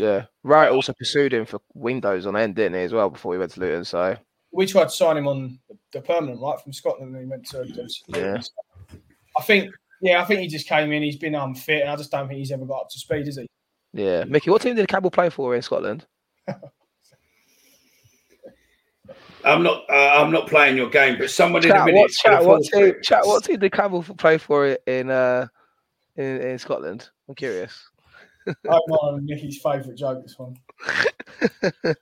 Yeah, 0.00 0.24
Rowett 0.44 0.72
also 0.72 0.92
pursued 0.92 1.34
him 1.34 1.44
for 1.46 1.58
windows 1.74 2.26
on 2.26 2.36
end, 2.36 2.54
didn't 2.54 2.74
he, 2.78 2.84
as 2.84 2.92
well 2.92 3.10
before 3.10 3.32
he 3.34 3.38
went 3.38 3.50
to 3.52 3.60
Luton? 3.60 3.84
So 3.84 4.16
We 4.56 4.66
tried 4.66 4.84
to 4.84 4.90
sign 4.90 5.16
him 5.16 5.28
on 5.28 5.58
the 5.92 6.00
permanent 6.00 6.40
right 6.40 6.60
from 6.60 6.72
Scotland, 6.72 7.14
and 7.14 7.24
he 7.24 7.28
went 7.28 7.46
to. 7.50 7.88
Yeah. 8.08 8.40
I 9.38 9.42
think. 9.42 9.70
Yeah, 10.02 10.20
I 10.20 10.24
think 10.24 10.40
he 10.40 10.48
just 10.48 10.66
came 10.66 10.92
in. 10.92 11.02
He's 11.02 11.16
been 11.16 11.34
unfit, 11.34 11.82
and 11.82 11.90
I 11.90 11.96
just 11.96 12.10
don't 12.10 12.28
think 12.28 12.38
he's 12.38 12.52
ever 12.52 12.66
got 12.66 12.82
up 12.82 12.88
to 12.90 12.98
speed, 12.98 13.28
is 13.28 13.38
he? 13.38 13.46
yeah, 13.92 14.24
Micky, 14.24 14.50
what 14.50 14.60
team 14.62 14.76
did 14.76 14.88
Campbell 14.88 15.10
play 15.10 15.30
for 15.30 15.54
in 15.54 15.62
Scotland? 15.62 16.06
I'm 19.44 19.62
not. 19.62 19.84
Uh, 19.88 20.20
I'm 20.20 20.32
not 20.32 20.48
playing 20.48 20.76
your 20.76 20.90
game, 20.90 21.18
but 21.18 21.30
someone 21.30 21.64
in 21.64 21.70
a 21.70 21.84
minute. 21.84 21.94
what, 21.94 22.10
is 22.10 22.20
gonna 22.22 22.36
chat, 22.36 22.46
what, 22.46 22.62
team, 22.64 22.94
chat, 23.02 23.26
what 23.26 23.44
team 23.44 23.58
did 23.58 23.72
Campbell 23.72 24.02
play 24.02 24.38
for 24.38 24.76
in 24.86 25.10
uh 25.10 25.46
in, 26.16 26.40
in 26.40 26.58
Scotland? 26.58 27.08
I'm 27.28 27.34
curious. 27.36 27.90
Oh, 28.68 28.80
no, 28.88 29.20
Micky's 29.22 29.60
favourite 29.60 29.96
joke. 29.96 30.22
This 30.22 30.38
one. 30.38 30.56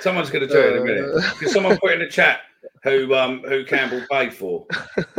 Someone's 0.00 0.30
going 0.30 0.46
to 0.46 0.52
do 0.52 0.60
it 0.60 0.76
in 0.76 0.82
a 0.82 0.84
minute. 0.84 1.14
Uh, 1.14 1.34
Can 1.38 1.48
someone 1.48 1.78
put 1.78 1.92
in 1.92 2.00
the 2.00 2.08
chat 2.08 2.40
who 2.82 3.14
um 3.14 3.42
who 3.42 3.64
Campbell 3.64 4.02
played 4.08 4.34
for? 4.34 4.66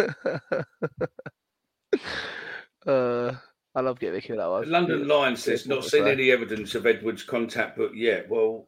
uh, 2.86 3.34
I 3.76 3.82
love 3.82 4.00
getting 4.00 4.22
with 4.30 4.40
that 4.40 4.50
one. 4.50 4.70
London 4.70 5.08
Lions 5.08 5.44
says 5.44 5.68
not 5.68 5.84
seen 5.84 6.08
any 6.08 6.32
evidence 6.32 6.76
of 6.76 6.86
Edwards' 6.86 7.24
contact 7.24 7.78
book 7.78 7.92
yet. 7.96 8.30
Well, 8.30 8.68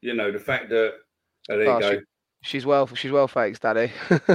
you 0.00 0.14
know 0.14 0.32
the 0.32 0.38
fact 0.38 0.70
that 0.70 0.94
oh, 1.50 1.56
there 1.56 1.64
you 1.64 1.70
Oh, 1.70 1.80
go, 1.80 2.00
She's 2.42 2.64
well. 2.64 2.86
She's 2.94 3.10
well, 3.10 3.26
thanks, 3.28 3.58
Daddy. 3.58 3.92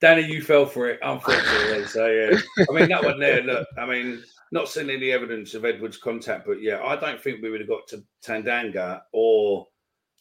Danny. 0.00 0.30
You 0.30 0.42
fell 0.42 0.66
for 0.66 0.88
it, 0.90 1.00
unfortunately. 1.02 1.86
so 1.86 2.06
yeah, 2.06 2.38
I 2.68 2.72
mean 2.72 2.88
that 2.90 3.02
one 3.02 3.18
there. 3.18 3.42
Look, 3.42 3.66
I 3.78 3.86
mean, 3.86 4.22
not 4.52 4.68
seen 4.68 4.90
any 4.90 5.10
evidence 5.12 5.54
of 5.54 5.64
Edwards' 5.64 5.98
contact, 5.98 6.46
but 6.46 6.62
yeah, 6.62 6.82
I 6.82 6.96
don't 6.96 7.20
think 7.20 7.42
we 7.42 7.50
would 7.50 7.60
have 7.60 7.68
got 7.68 7.86
to 7.88 8.04
Tanganga 8.24 9.02
or 9.12 9.66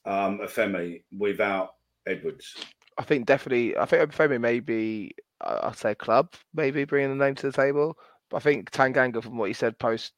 um 0.05 0.39
Afemi 0.39 1.03
without 1.17 1.69
Edwards. 2.05 2.55
I 2.97 3.03
think 3.03 3.25
definitely. 3.25 3.77
I 3.77 3.85
think 3.85 4.13
Femi 4.13 4.39
maybe. 4.39 5.15
I'd 5.39 5.77
say 5.77 5.93
club 5.93 6.33
maybe 6.55 6.83
bringing 6.85 7.15
the 7.15 7.23
name 7.23 7.35
to 7.35 7.45
the 7.45 7.55
table. 7.55 7.95
But 8.29 8.37
I 8.37 8.39
think 8.39 8.71
Tanganga, 8.71 9.21
from 9.21 9.37
what 9.37 9.49
he 9.49 9.53
said 9.53 9.77
post 9.77 10.13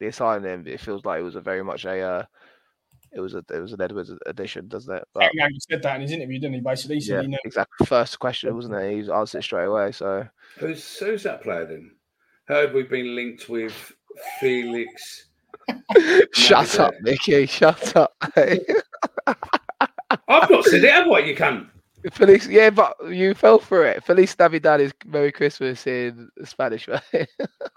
the 0.00 0.10
signing, 0.10 0.66
it 0.66 0.80
feels 0.80 1.04
like 1.04 1.20
it 1.20 1.24
was 1.24 1.36
a 1.36 1.40
very 1.40 1.62
much 1.62 1.84
a. 1.84 2.00
Uh, 2.00 2.24
it 3.12 3.20
was 3.20 3.34
a 3.34 3.44
it 3.52 3.60
was 3.60 3.72
an 3.72 3.80
Edwards 3.80 4.10
addition, 4.26 4.66
doesn't 4.68 4.92
it? 4.92 5.04
But, 5.14 5.30
Yang 5.34 5.50
said 5.70 5.82
that 5.82 5.96
in 5.96 6.02
his 6.02 6.12
interview, 6.12 6.40
didn't 6.40 6.54
he? 6.54 6.60
Basically, 6.60 6.96
he 6.96 7.00
said 7.00 7.14
yeah, 7.14 7.22
he 7.22 7.28
knew. 7.28 7.38
exactly. 7.44 7.86
First 7.86 8.18
question, 8.18 8.54
wasn't 8.54 8.74
it? 8.74 9.04
He 9.04 9.12
answered 9.12 9.38
it 9.38 9.42
straight 9.42 9.66
away. 9.66 9.92
So 9.92 10.26
Who's 10.58 10.98
who's 10.98 11.22
that 11.22 11.42
player 11.42 11.66
then? 11.66 11.92
Heard 12.46 12.74
we've 12.74 12.90
been 12.90 13.14
linked 13.14 13.48
with 13.48 13.92
Felix. 14.38 15.28
shut 16.34 16.78
up, 16.78 16.92
Micky. 17.00 17.46
Shut 17.46 17.96
up. 17.96 18.14
I've 18.36 18.60
not 20.50 20.64
said 20.64 20.84
it, 20.84 20.92
have 20.92 21.10
I? 21.10 21.20
You 21.20 21.34
can. 21.34 21.70
Feliz, 22.12 22.46
yeah, 22.46 22.68
but 22.68 22.94
you 23.08 23.32
fell 23.32 23.58
for 23.58 23.86
it. 23.86 24.04
Feliz 24.04 24.36
Navidad 24.38 24.82
is 24.82 24.92
Merry 25.06 25.32
Christmas 25.32 25.86
in 25.86 26.28
Spanish, 26.44 26.86
right? 26.86 27.00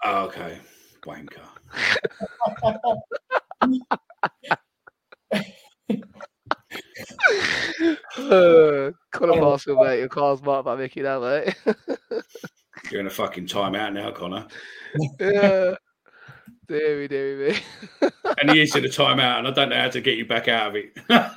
Oh, 0.04 0.24
okay, 0.24 0.58
wanker. 1.02 1.40
uh, 8.18 8.90
Connor 9.12 9.40
Parcel, 9.40 9.82
mate. 9.82 10.00
Your 10.00 10.08
car's 10.08 10.42
marked 10.42 10.66
by 10.66 10.76
Micky 10.76 11.00
now, 11.00 11.20
mate. 11.20 11.54
You're 12.90 13.00
in 13.00 13.06
a 13.06 13.10
fucking 13.10 13.46
timeout 13.46 13.92
now, 13.92 14.10
Connor. 14.10 14.46
yeah. 15.20 15.74
Deary, 16.66 17.08
deary 17.08 17.52
me. 17.52 18.10
And 18.40 18.50
he 18.50 18.60
is 18.62 18.76
in 18.76 18.84
a 18.84 18.88
timeout, 18.88 19.38
and 19.38 19.48
I 19.48 19.50
don't 19.50 19.70
know 19.70 19.80
how 19.80 19.88
to 19.88 20.00
get 20.00 20.18
you 20.18 20.26
back 20.26 20.48
out 20.48 20.68
of 20.68 20.76
it. 20.76 20.94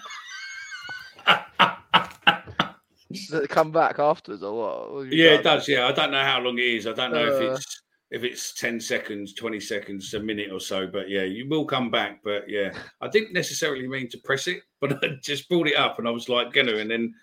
Does 3.12 3.34
it 3.44 3.50
come 3.50 3.72
back 3.72 4.00
afterwards 4.00 4.44
or 4.44 4.58
what? 4.58 4.94
What 4.94 5.12
yeah, 5.12 5.32
it 5.32 5.44
does. 5.44 5.68
Yeah, 5.68 5.88
I 5.88 5.92
don't 5.92 6.12
know 6.12 6.24
how 6.24 6.40
long 6.40 6.58
it 6.58 6.64
is. 6.66 6.88
I 6.88 6.94
don't 6.94 7.12
know 7.12 7.26
if 7.26 7.42
Uh. 7.42 7.54
it's 7.54 7.82
if 8.10 8.24
it's 8.24 8.54
ten 8.54 8.80
seconds, 8.80 9.34
twenty 9.34 9.60
seconds, 9.60 10.14
a 10.14 10.20
minute 10.20 10.52
or 10.52 10.60
so. 10.60 10.88
But 10.88 11.10
yeah, 11.10 11.24
you 11.24 11.48
will 11.50 11.66
come 11.66 11.92
back. 11.92 12.22
But 12.24 12.50
yeah, 12.50 12.72
I 13.02 13.08
didn't 13.10 13.34
necessarily 13.34 13.88
mean 13.88 14.10
to 14.10 14.18
press 14.20 14.48
it, 14.48 14.62
but 14.82 15.04
I 15.04 15.18
just 15.22 15.50
brought 15.50 15.68
it 15.68 15.76
up, 15.76 16.00
and 16.00 16.08
I 16.08 16.12
was 16.12 16.30
like, 16.30 16.54
gonna, 16.54 16.78
and 16.78 16.90
then 16.90 17.14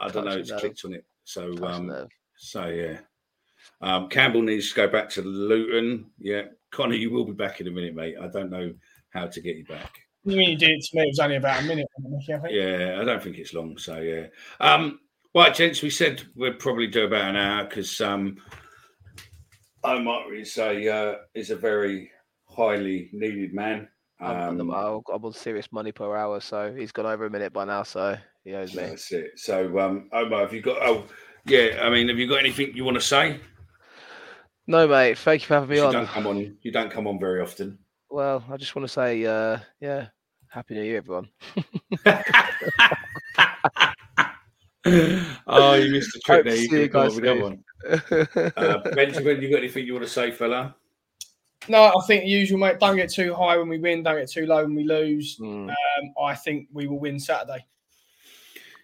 I 0.00 0.08
don't 0.08 0.24
know, 0.24 0.38
it's 0.38 0.52
clicked 0.52 0.84
on 0.84 0.94
it. 0.94 1.04
So 1.24 1.52
Touch 1.52 1.70
um, 1.72 2.08
so 2.36 2.66
yeah. 2.66 2.98
Um, 3.80 4.08
Campbell 4.08 4.42
needs 4.42 4.70
to 4.70 4.74
go 4.76 4.88
back 4.88 5.08
to 5.10 5.22
Luton. 5.22 6.06
Yeah, 6.18 6.42
Connor, 6.70 6.94
you 6.94 7.10
will 7.10 7.24
be 7.24 7.32
back 7.32 7.60
in 7.60 7.68
a 7.68 7.70
minute, 7.70 7.94
mate. 7.94 8.16
I 8.20 8.26
don't 8.28 8.50
know 8.50 8.72
how 9.10 9.26
to 9.26 9.40
get 9.40 9.56
you 9.56 9.64
back. 9.64 9.98
You 10.24 10.36
mean 10.36 10.50
you 10.50 10.56
did 10.58 10.70
it 10.70 10.84
to 10.84 10.96
me? 10.96 11.04
It 11.04 11.10
was 11.12 11.20
only 11.20 11.36
about 11.36 11.62
a 11.62 11.66
minute. 11.66 11.86
wasn't 11.96 12.14
it, 12.14 12.18
Micky, 12.18 12.34
I 12.34 12.38
think. 12.40 12.54
Yeah, 12.54 12.98
I 13.00 13.04
don't 13.04 13.22
think 13.22 13.38
it's 13.38 13.54
long. 13.54 13.78
So 13.78 13.98
yeah. 14.00 14.26
Um, 14.60 14.98
right, 15.34 15.54
gents, 15.54 15.80
we 15.82 15.90
said 15.90 16.22
we'd 16.34 16.58
probably 16.58 16.88
do 16.88 17.06
about 17.06 17.30
an 17.30 17.36
hour 17.36 17.64
because 17.64 18.00
um, 18.00 18.36
Omer 19.84 20.34
is 20.34 20.58
a 20.58 20.88
uh, 20.88 21.16
is 21.34 21.50
a 21.50 21.56
very 21.56 22.10
highly 22.46 23.10
needed 23.12 23.54
man. 23.54 23.88
I'm, 24.20 24.60
Um, 24.60 24.70
I'm, 24.72 25.00
I'm 25.14 25.24
on 25.24 25.32
serious 25.32 25.70
money 25.70 25.92
per 25.92 26.16
hour, 26.16 26.40
so 26.40 26.74
he's 26.74 26.90
gone 26.90 27.06
over 27.06 27.26
a 27.26 27.30
minute 27.30 27.52
by 27.52 27.64
now, 27.64 27.84
so 27.84 28.16
he 28.44 28.54
owes 28.54 28.74
me. 28.74 28.82
that's 28.82 29.12
it. 29.12 29.30
So 29.36 29.78
um, 29.78 30.08
Omer, 30.12 30.40
have 30.40 30.52
you 30.52 30.60
got? 30.60 30.78
Oh, 30.82 31.04
yeah. 31.46 31.80
I 31.82 31.90
mean, 31.90 32.08
have 32.08 32.18
you 32.18 32.28
got 32.28 32.40
anything 32.40 32.74
you 32.74 32.84
want 32.84 32.96
to 32.96 33.00
say? 33.00 33.38
No, 34.68 34.86
mate. 34.86 35.16
Thank 35.18 35.40
you 35.42 35.46
for 35.46 35.54
having 35.54 35.70
me 35.70 35.76
You 35.76 35.84
on. 35.86 35.92
don't 35.94 36.06
come 36.06 36.26
on. 36.26 36.56
You 36.62 36.70
don't 36.70 36.90
come 36.90 37.06
on 37.06 37.18
very 37.18 37.40
often. 37.40 37.78
Well, 38.10 38.44
I 38.50 38.56
just 38.58 38.76
want 38.76 38.86
to 38.86 38.92
say, 38.92 39.24
uh, 39.24 39.58
yeah, 39.80 40.08
happy 40.48 40.74
New 40.74 40.82
Year, 40.82 40.98
everyone. 40.98 41.28
oh, 44.86 45.74
you 45.74 45.90
missed 45.92 46.12
the 46.12 46.20
trick 46.24 46.44
there. 46.44 46.54
You 46.54 46.68
see 46.68 46.80
you 46.82 46.88
could 46.88 46.92
come 46.92 47.00
up 47.02 47.06
guys 47.08 47.14
with 47.14 47.24
the 47.24 47.30
other 47.30 47.40
soon. 47.40 47.42
one. 47.42 47.64
Uh, 48.56 48.90
Benjamin, 48.94 49.40
you 49.40 49.50
got 49.50 49.58
anything 49.58 49.86
you 49.86 49.92
want 49.94 50.04
to 50.04 50.10
say, 50.10 50.30
fella? 50.30 50.74
No, 51.68 51.84
I 51.84 52.06
think 52.06 52.26
usual, 52.26 52.58
mate. 52.58 52.78
Don't 52.80 52.96
get 52.96 53.10
too 53.12 53.34
high 53.34 53.56
when 53.56 53.68
we 53.68 53.78
win. 53.78 54.02
Don't 54.02 54.16
get 54.18 54.30
too 54.30 54.46
low 54.46 54.62
when 54.64 54.74
we 54.74 54.84
lose. 54.84 55.38
Mm. 55.38 55.68
Um, 55.70 55.74
I 56.22 56.34
think 56.34 56.68
we 56.72 56.86
will 56.86 56.98
win 56.98 57.18
Saturday. 57.18 57.64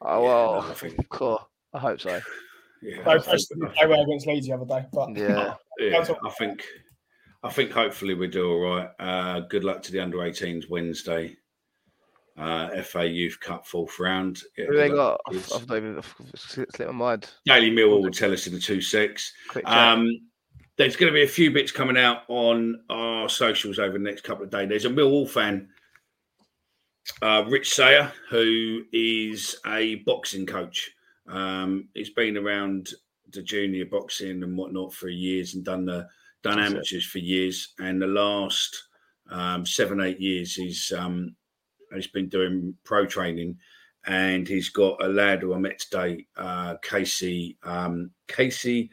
Oh 0.00 0.22
Yeah, 0.22 0.28
well, 0.28 0.62
no, 0.62 0.70
I 0.70 0.74
think- 0.74 1.08
cool. 1.10 1.48
I 1.72 1.78
hope 1.78 2.00
so. 2.00 2.20
Yeah, 2.82 3.02
No 3.02 3.12
I 3.12 3.18
Preston 3.18 3.62
hope- 3.62 3.74
play 3.74 3.86
well 3.86 4.02
against 4.02 4.26
Leeds 4.26 4.46
the 4.46 4.52
other 4.52 4.66
day, 4.66 4.84
but 4.92 5.16
Yeah, 5.16 5.54
Yeah, 5.78 6.04
I 6.24 6.30
think 6.30 6.64
I 7.42 7.50
think 7.50 7.70
hopefully 7.70 8.14
we 8.14 8.26
do 8.26 8.50
all 8.50 8.60
right. 8.60 8.88
Uh, 8.98 9.40
good 9.40 9.64
luck 9.64 9.82
to 9.82 9.92
the 9.92 10.00
under 10.00 10.18
18s 10.18 10.68
Wednesday. 10.68 11.36
Uh, 12.36 12.82
FA 12.82 13.06
Youth 13.06 13.38
Cup 13.38 13.66
fourth 13.66 14.00
round. 14.00 14.42
Yeah, 14.58 14.66
who 14.66 14.76
they 14.76 14.88
got? 14.88 15.20
I've. 15.28 15.52
I've 15.54 15.68
not 15.68 15.76
even 15.76 15.98
I've 15.98 16.14
slipped 16.34 16.80
my 16.80 16.90
mind. 16.90 17.30
Daily 17.44 17.70
Mill 17.70 18.02
will 18.02 18.10
tell 18.10 18.32
us 18.32 18.46
in 18.48 18.54
the 18.54 18.60
two 18.60 18.80
six. 18.80 19.32
Um, 19.64 20.10
there's 20.76 20.96
going 20.96 21.12
to 21.12 21.14
be 21.14 21.22
a 21.22 21.28
few 21.28 21.52
bits 21.52 21.70
coming 21.70 21.96
out 21.96 22.22
on 22.28 22.80
our 22.90 23.28
socials 23.28 23.78
over 23.78 23.92
the 23.92 24.04
next 24.04 24.24
couple 24.24 24.42
of 24.42 24.50
days. 24.50 24.68
There's 24.68 24.84
a 24.86 24.90
Millwall 24.90 25.28
fan, 25.28 25.68
uh, 27.22 27.44
Rich 27.46 27.72
Sayer, 27.72 28.12
who 28.30 28.82
is 28.92 29.56
a 29.66 29.96
boxing 30.06 30.46
coach. 30.46 30.90
Um, 31.28 31.88
he's 31.94 32.10
been 32.10 32.36
around 32.36 32.88
the 33.34 33.42
junior 33.42 33.86
boxing 33.86 34.42
and 34.42 34.56
whatnot 34.56 34.92
for 34.94 35.08
years 35.08 35.54
and 35.54 35.64
done 35.64 35.84
the 35.84 36.06
done 36.42 36.58
That's 36.58 36.70
it. 36.70 36.74
amateurs 36.74 37.06
for 37.06 37.18
years. 37.18 37.74
And 37.78 38.00
the 38.00 38.06
last 38.06 38.88
um, 39.30 39.66
seven 39.66 40.00
eight 40.00 40.20
years, 40.20 40.54
he's 40.54 40.92
um, 40.92 41.34
he's 41.94 42.06
been 42.06 42.28
doing 42.28 42.74
pro 42.84 43.06
training. 43.06 43.58
And 44.06 44.46
he's 44.46 44.68
got 44.68 45.02
a 45.02 45.08
lad 45.08 45.40
who 45.40 45.54
I 45.54 45.58
met 45.58 45.78
today, 45.78 46.26
uh, 46.36 46.74
Casey 46.82 47.56
um, 47.62 48.10
Casey 48.28 48.90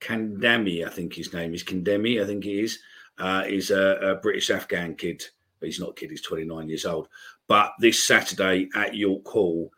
Kandami, 0.00 0.86
I 0.86 0.90
think 0.90 1.14
his 1.14 1.32
name 1.32 1.54
is 1.54 1.64
Kandemi, 1.64 2.22
I 2.22 2.26
think 2.26 2.44
he 2.44 2.60
is. 2.60 2.78
Uh, 3.18 3.44
he's 3.44 3.70
a, 3.70 3.98
a 4.00 4.14
British 4.16 4.50
Afghan 4.50 4.94
kid, 4.94 5.22
but 5.58 5.66
he's 5.66 5.80
not 5.80 5.90
a 5.90 5.94
kid, 5.94 6.10
he's 6.10 6.22
29 6.22 6.68
years 6.68 6.86
old. 6.86 7.08
But 7.46 7.72
this 7.80 8.02
Saturday 8.02 8.68
at 8.74 8.94
York 8.94 9.26
Hall, 9.26 9.70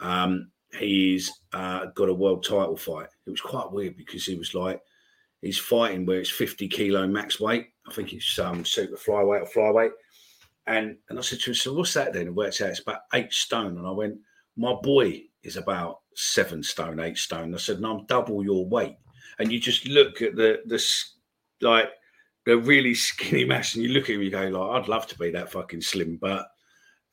um, 0.00 0.50
he's 0.78 1.30
uh, 1.52 1.86
got 1.94 2.08
a 2.08 2.14
world 2.14 2.44
title 2.44 2.76
fight. 2.76 3.08
It 3.28 3.32
was 3.32 3.40
quite 3.40 3.70
weird 3.70 3.96
because 3.96 4.24
he 4.24 4.36
was 4.36 4.54
like, 4.54 4.80
he's 5.42 5.58
fighting 5.58 6.06
where 6.06 6.18
it's 6.18 6.30
50 6.30 6.66
kilo 6.68 7.06
max 7.06 7.38
weight. 7.38 7.68
I 7.86 7.92
think 7.92 8.12
it's 8.12 8.38
um, 8.38 8.64
super 8.64 8.96
flyweight 8.96 9.42
or 9.42 9.46
flyweight. 9.46 9.92
And 10.66 10.96
and 11.08 11.18
I 11.18 11.22
said 11.22 11.40
to 11.40 11.50
him, 11.50 11.54
so 11.54 11.74
what's 11.74 11.94
that 11.94 12.12
then? 12.12 12.26
It 12.26 12.34
works 12.34 12.60
out 12.60 12.70
it's 12.70 12.80
about 12.80 13.02
eight 13.14 13.32
stone. 13.32 13.78
And 13.78 13.86
I 13.86 13.90
went, 13.90 14.18
my 14.56 14.74
boy 14.74 15.22
is 15.42 15.56
about 15.56 16.00
seven 16.14 16.62
stone, 16.62 17.00
eight 17.00 17.18
stone. 17.18 17.54
I 17.54 17.58
said, 17.58 17.80
no, 17.80 17.98
I'm 17.98 18.06
double 18.06 18.42
your 18.42 18.66
weight. 18.66 18.96
And 19.38 19.52
you 19.52 19.60
just 19.60 19.86
look 19.86 20.20
at 20.20 20.36
the 20.36 20.62
the 20.66 20.82
like 21.60 21.90
the 22.44 22.56
really 22.56 22.94
skinny 22.94 23.44
mass, 23.44 23.74
and 23.74 23.84
you 23.84 23.90
look 23.90 24.04
at 24.04 24.16
him, 24.16 24.22
you 24.22 24.30
go 24.30 24.48
like, 24.48 24.82
I'd 24.82 24.88
love 24.88 25.06
to 25.08 25.18
be 25.18 25.30
that 25.32 25.52
fucking 25.52 25.82
slim, 25.82 26.18
but 26.20 26.48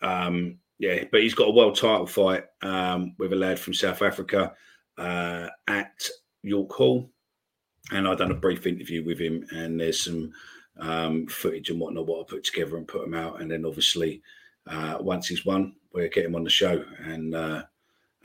um, 0.01 0.59
yeah, 0.79 1.03
but 1.11 1.21
he's 1.21 1.33
got 1.33 1.47
a 1.49 1.51
world 1.51 1.75
title 1.75 2.07
fight 2.07 2.45
um, 2.61 3.15
with 3.19 3.33
a 3.33 3.35
lad 3.35 3.59
from 3.59 3.73
South 3.73 4.01
Africa 4.01 4.53
uh, 4.97 5.47
at 5.67 6.07
York 6.43 6.71
Hall, 6.71 7.09
and 7.91 8.07
I've 8.07 8.17
done 8.17 8.31
a 8.31 8.35
brief 8.35 8.65
interview 8.65 9.05
with 9.05 9.19
him, 9.19 9.45
and 9.51 9.79
there's 9.79 10.03
some 10.03 10.31
um, 10.79 11.27
footage 11.27 11.69
and 11.69 11.79
whatnot 11.79 12.07
what 12.07 12.21
I 12.21 12.29
put 12.29 12.43
together 12.43 12.77
and 12.77 12.87
put 12.87 13.01
them 13.01 13.13
out, 13.13 13.41
and 13.41 13.49
then 13.49 13.65
obviously 13.65 14.21
uh, 14.67 14.97
once 14.99 15.27
he's 15.27 15.45
won, 15.45 15.75
we'll 15.93 16.09
get 16.09 16.25
him 16.25 16.35
on 16.35 16.43
the 16.43 16.49
show 16.49 16.83
and 17.03 17.35
uh, 17.35 17.63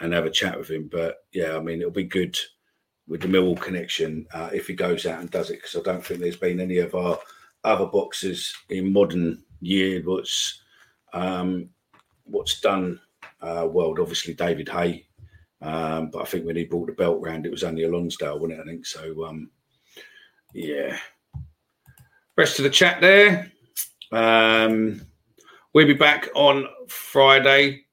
and 0.00 0.12
have 0.12 0.26
a 0.26 0.30
chat 0.30 0.58
with 0.58 0.70
him. 0.70 0.88
But 0.90 1.24
yeah, 1.32 1.56
I 1.56 1.60
mean, 1.60 1.80
it'll 1.80 1.90
be 1.90 2.04
good 2.04 2.38
with 3.06 3.20
the 3.22 3.28
Millwall 3.28 3.60
connection 3.60 4.26
uh, 4.32 4.50
if 4.52 4.66
he 4.66 4.74
goes 4.74 5.04
out 5.04 5.20
and 5.20 5.30
does 5.30 5.50
it 5.50 5.56
because 5.56 5.76
I 5.76 5.82
don't 5.82 6.04
think 6.04 6.20
there's 6.20 6.36
been 6.36 6.60
any 6.60 6.78
of 6.78 6.94
our 6.94 7.18
other 7.64 7.86
boxers 7.86 8.54
in 8.70 8.92
modern 8.92 9.42
year 9.60 10.00
what's 10.04 10.62
um, 11.12 11.68
what's 12.24 12.60
done 12.60 13.00
uh. 13.42 13.68
Obviously, 13.68 14.34
David 14.34 14.68
Haye, 14.68 15.06
um, 15.62 16.10
but 16.10 16.22
I 16.22 16.24
think 16.24 16.46
when 16.46 16.56
he 16.56 16.64
brought 16.64 16.86
the 16.86 16.92
belt 16.92 17.20
round, 17.20 17.46
it 17.46 17.50
was 17.50 17.64
only 17.64 17.84
a 17.84 17.88
Lonsdale, 17.88 18.38
wasn't 18.38 18.58
it? 18.58 18.62
I 18.62 18.64
think 18.64 18.86
so. 18.86 19.24
Um, 19.24 19.50
yeah. 20.54 20.96
Rest 22.36 22.58
of 22.58 22.62
the 22.64 22.70
chat 22.70 23.00
there. 23.00 23.52
Um, 24.12 25.02
we'll 25.74 25.86
be 25.86 25.94
back 25.94 26.28
on 26.34 26.66
Friday 26.88 27.84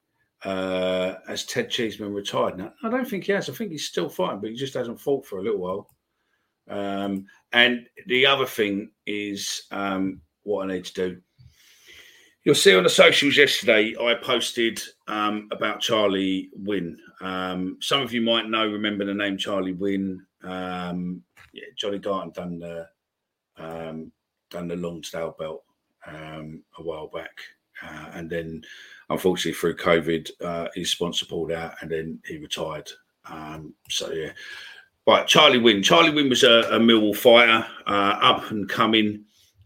uh, 0.44 1.14
as 1.28 1.44
Ted 1.44 1.70
Cheeseman 1.70 2.14
retired. 2.14 2.58
Now, 2.58 2.72
I 2.82 2.88
don't 2.88 3.08
think 3.08 3.24
he 3.24 3.32
has. 3.32 3.48
I 3.48 3.52
think 3.52 3.70
he's 3.70 3.86
still 3.86 4.08
fighting, 4.08 4.40
but 4.40 4.50
he 4.50 4.56
just 4.56 4.74
hasn't 4.74 5.00
fought 5.00 5.26
for 5.26 5.38
a 5.38 5.42
little 5.42 5.60
while. 5.60 5.88
Um, 6.68 7.26
and 7.52 7.86
the 8.06 8.26
other 8.26 8.46
thing 8.46 8.90
is 9.06 9.64
um, 9.70 10.20
what 10.42 10.64
I 10.64 10.74
need 10.74 10.84
to 10.86 10.92
do. 10.92 11.20
You'll 12.44 12.54
see 12.54 12.74
on 12.74 12.84
the 12.84 12.88
socials 12.88 13.36
yesterday, 13.36 13.94
I 14.00 14.14
posted 14.14 14.80
um, 15.06 15.48
about 15.50 15.80
Charlie 15.80 16.50
Wynn. 16.54 16.96
Um, 17.20 17.76
some 17.80 18.00
of 18.00 18.12
you 18.12 18.22
might 18.22 18.48
know, 18.48 18.66
remember 18.66 19.04
the 19.04 19.12
name 19.12 19.36
Charlie 19.36 19.72
Wynn. 19.72 20.24
Um, 20.42 21.22
yeah, 21.52 21.64
Johnny 21.76 21.98
Garton 21.98 22.32
done 22.32 22.58
the 22.58 22.86
um, 23.56 24.12
done 24.50 24.68
the 24.68 24.76
Lonsdale 24.76 25.34
belt 25.38 25.64
um, 26.06 26.62
a 26.78 26.82
while 26.82 27.08
back, 27.08 27.36
uh, 27.82 28.10
and 28.14 28.30
then 28.30 28.62
unfortunately 29.10 29.58
through 29.58 29.76
COVID, 29.76 30.30
uh, 30.40 30.68
his 30.74 30.92
sponsor 30.92 31.26
pulled 31.26 31.50
out, 31.50 31.74
and 31.82 31.90
then 31.90 32.20
he 32.24 32.38
retired. 32.38 32.88
Um, 33.28 33.74
so 33.90 34.12
yeah, 34.12 34.30
right. 35.06 35.26
Charlie 35.26 35.58
Wynn. 35.58 35.82
Charlie 35.82 36.12
Wynn 36.12 36.28
was 36.28 36.44
a, 36.44 36.62
a 36.70 36.78
Millwall 36.78 37.16
fighter, 37.16 37.66
uh, 37.86 38.18
up 38.22 38.50
and 38.52 38.68
coming. 38.68 39.24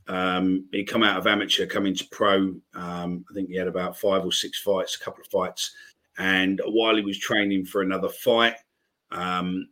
Um, 0.09 0.67
he 0.73 0.85
come 0.85 1.03
out 1.03 1.19
of 1.19 1.27
amateur, 1.27 1.67
come 1.67 1.87
into 1.87 2.07
pro. 2.11 2.55
Um, 2.75 3.25
I 3.31 3.35
think 3.35 3.49
he 3.49 3.57
had 3.57 3.69
about 3.69 3.99
five 3.99 4.25
or 4.25 4.33
six 4.33 4.61
fights, 4.61 4.97
a 4.97 5.05
couple 5.05 5.23
of 5.23 5.31
fights, 5.31 5.73
and 6.19 6.61
while 6.67 6.97
he 6.97 7.03
was 7.03 7.19
training 7.19 7.65
for 7.65 7.83
another 7.83 8.09
fight, 8.09 8.57
um, 9.11 9.69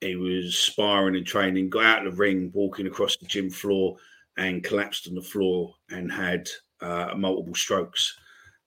he 0.00 0.16
was 0.16 0.58
sparring 0.58 1.16
and 1.16 1.26
training. 1.26 1.70
Got 1.70 1.84
out 1.84 2.06
of 2.06 2.14
the 2.14 2.18
ring, 2.18 2.50
walking 2.54 2.86
across 2.86 3.16
the 3.16 3.26
gym 3.26 3.50
floor, 3.50 3.96
and 4.36 4.62
collapsed 4.62 5.08
on 5.08 5.14
the 5.14 5.22
floor 5.22 5.74
and 5.90 6.10
had 6.10 6.48
uh, 6.80 7.14
multiple 7.16 7.54
strokes. 7.54 8.16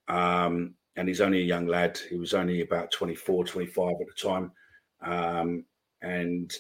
Um, 0.07 0.75
and 0.97 1.07
he's 1.07 1.21
only 1.21 1.39
a 1.39 1.45
young 1.45 1.67
lad. 1.67 1.97
He 2.09 2.17
was 2.17 2.33
only 2.33 2.61
about 2.61 2.91
24, 2.91 3.45
25 3.45 3.89
at 3.89 3.97
the 3.99 4.29
time. 4.29 4.51
Um, 5.01 5.65
and 6.01 6.53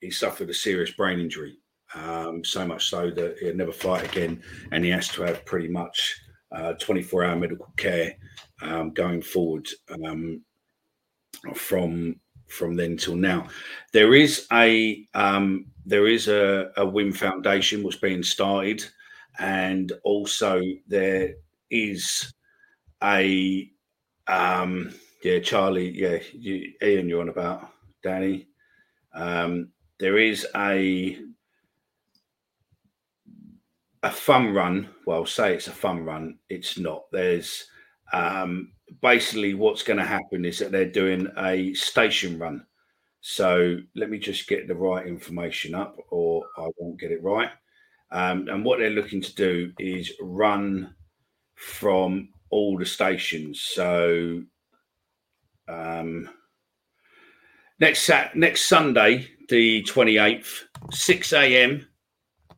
he 0.00 0.10
suffered 0.10 0.48
a 0.48 0.54
serious 0.54 0.90
brain 0.92 1.20
injury, 1.20 1.58
um, 1.94 2.44
so 2.44 2.66
much 2.66 2.88
so 2.88 3.10
that 3.10 3.36
he'll 3.40 3.54
never 3.54 3.72
fight 3.72 4.04
again. 4.04 4.42
And 4.72 4.84
he 4.84 4.90
has 4.90 5.08
to 5.08 5.22
have 5.22 5.44
pretty 5.44 5.68
much 5.68 6.20
24 6.78 7.24
hour 7.24 7.36
medical 7.36 7.72
care 7.76 8.16
um, 8.62 8.90
going 8.90 9.22
forward 9.22 9.68
um, 10.04 10.42
from 11.54 12.16
from 12.48 12.74
then 12.74 12.96
till 12.96 13.14
now. 13.14 13.48
There 13.92 14.14
is 14.14 14.46
a 14.52 15.06
um, 15.14 15.66
there 15.86 16.06
is 16.06 16.28
a, 16.28 16.70
a 16.76 16.86
Wynn 16.86 17.12
Foundation 17.12 17.82
was 17.82 17.96
being 17.96 18.22
started, 18.22 18.84
and 19.38 19.92
also 20.04 20.60
there 20.88 21.34
is 21.70 22.32
a 23.02 23.70
um, 24.26 24.92
yeah 25.22 25.38
Charlie 25.40 25.90
yeah 25.90 26.18
you, 26.32 26.72
Ian 26.82 27.08
you're 27.08 27.20
on 27.20 27.28
about 27.28 27.70
Danny. 28.02 28.48
Um, 29.14 29.70
there 29.98 30.18
is 30.18 30.46
a 30.56 31.18
a 34.02 34.10
fun 34.10 34.54
run. 34.54 34.88
Well, 35.06 35.26
say 35.26 35.54
it's 35.54 35.68
a 35.68 35.72
fun 35.72 36.04
run. 36.04 36.38
It's 36.48 36.78
not. 36.78 37.04
There's 37.12 37.66
um, 38.12 38.72
basically 39.02 39.54
what's 39.54 39.82
going 39.82 39.98
to 39.98 40.04
happen 40.04 40.44
is 40.44 40.58
that 40.58 40.72
they're 40.72 40.90
doing 40.90 41.28
a 41.38 41.74
station 41.74 42.38
run. 42.38 42.64
So 43.20 43.78
let 43.94 44.08
me 44.08 44.18
just 44.18 44.48
get 44.48 44.66
the 44.66 44.74
right 44.74 45.06
information 45.06 45.74
up, 45.74 45.96
or 46.10 46.42
I 46.56 46.66
won't 46.78 46.98
get 46.98 47.12
it 47.12 47.22
right. 47.22 47.50
Um, 48.10 48.48
and 48.48 48.64
what 48.64 48.78
they're 48.78 48.90
looking 48.90 49.20
to 49.20 49.34
do 49.34 49.72
is 49.78 50.12
run 50.20 50.94
from 51.54 52.30
all 52.48 52.78
the 52.78 52.86
stations. 52.86 53.60
So 53.60 54.42
um, 55.68 56.30
next 57.78 58.10
next 58.34 58.64
Sunday, 58.64 59.28
the 59.50 59.82
twenty 59.82 60.16
eighth, 60.16 60.64
six 60.90 61.32
a.m. 61.34 61.86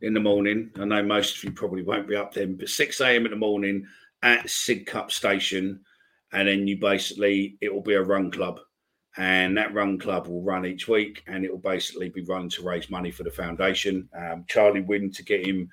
in 0.03 0.15
the 0.15 0.21
morning. 0.21 0.71
I 0.79 0.85
know 0.85 1.03
most 1.03 1.39
of 1.39 1.45
you 1.45 1.53
probably 1.53 1.83
won't 1.83 2.09
be 2.09 2.17
up 2.17 2.35
then, 2.35 2.57
but 2.57 2.69
six 2.69 3.01
a.m. 3.01 3.25
in 3.25 3.31
the 3.31 3.37
morning 3.37 3.87
at 4.23 4.47
Sidcup 4.47 5.11
Station, 5.11 5.81
and 6.33 6.49
then 6.49 6.67
you 6.67 6.79
basically 6.79 7.57
it 7.61 7.73
will 7.73 7.83
be 7.83 7.95
a 7.95 8.03
run 8.03 8.31
club, 8.31 8.61
and 9.17 9.57
that 9.57 9.73
run 9.73 9.99
club 9.99 10.27
will 10.27 10.43
run 10.43 10.67
each 10.67 10.89
week, 10.89 11.23
and 11.27 11.45
it 11.45 11.51
will 11.51 11.59
basically 11.59 12.09
be 12.11 12.25
run 12.25 12.49
to 12.51 12.63
raise 12.63 12.91
money 12.91 13.11
for 13.11 13.23
the 13.23 13.31
foundation. 13.31 14.09
Um, 14.17 14.45
Charlie 14.49 14.83
Wynn 14.83 15.11
to 15.13 15.25
get 15.25 15.47
him 15.47 15.69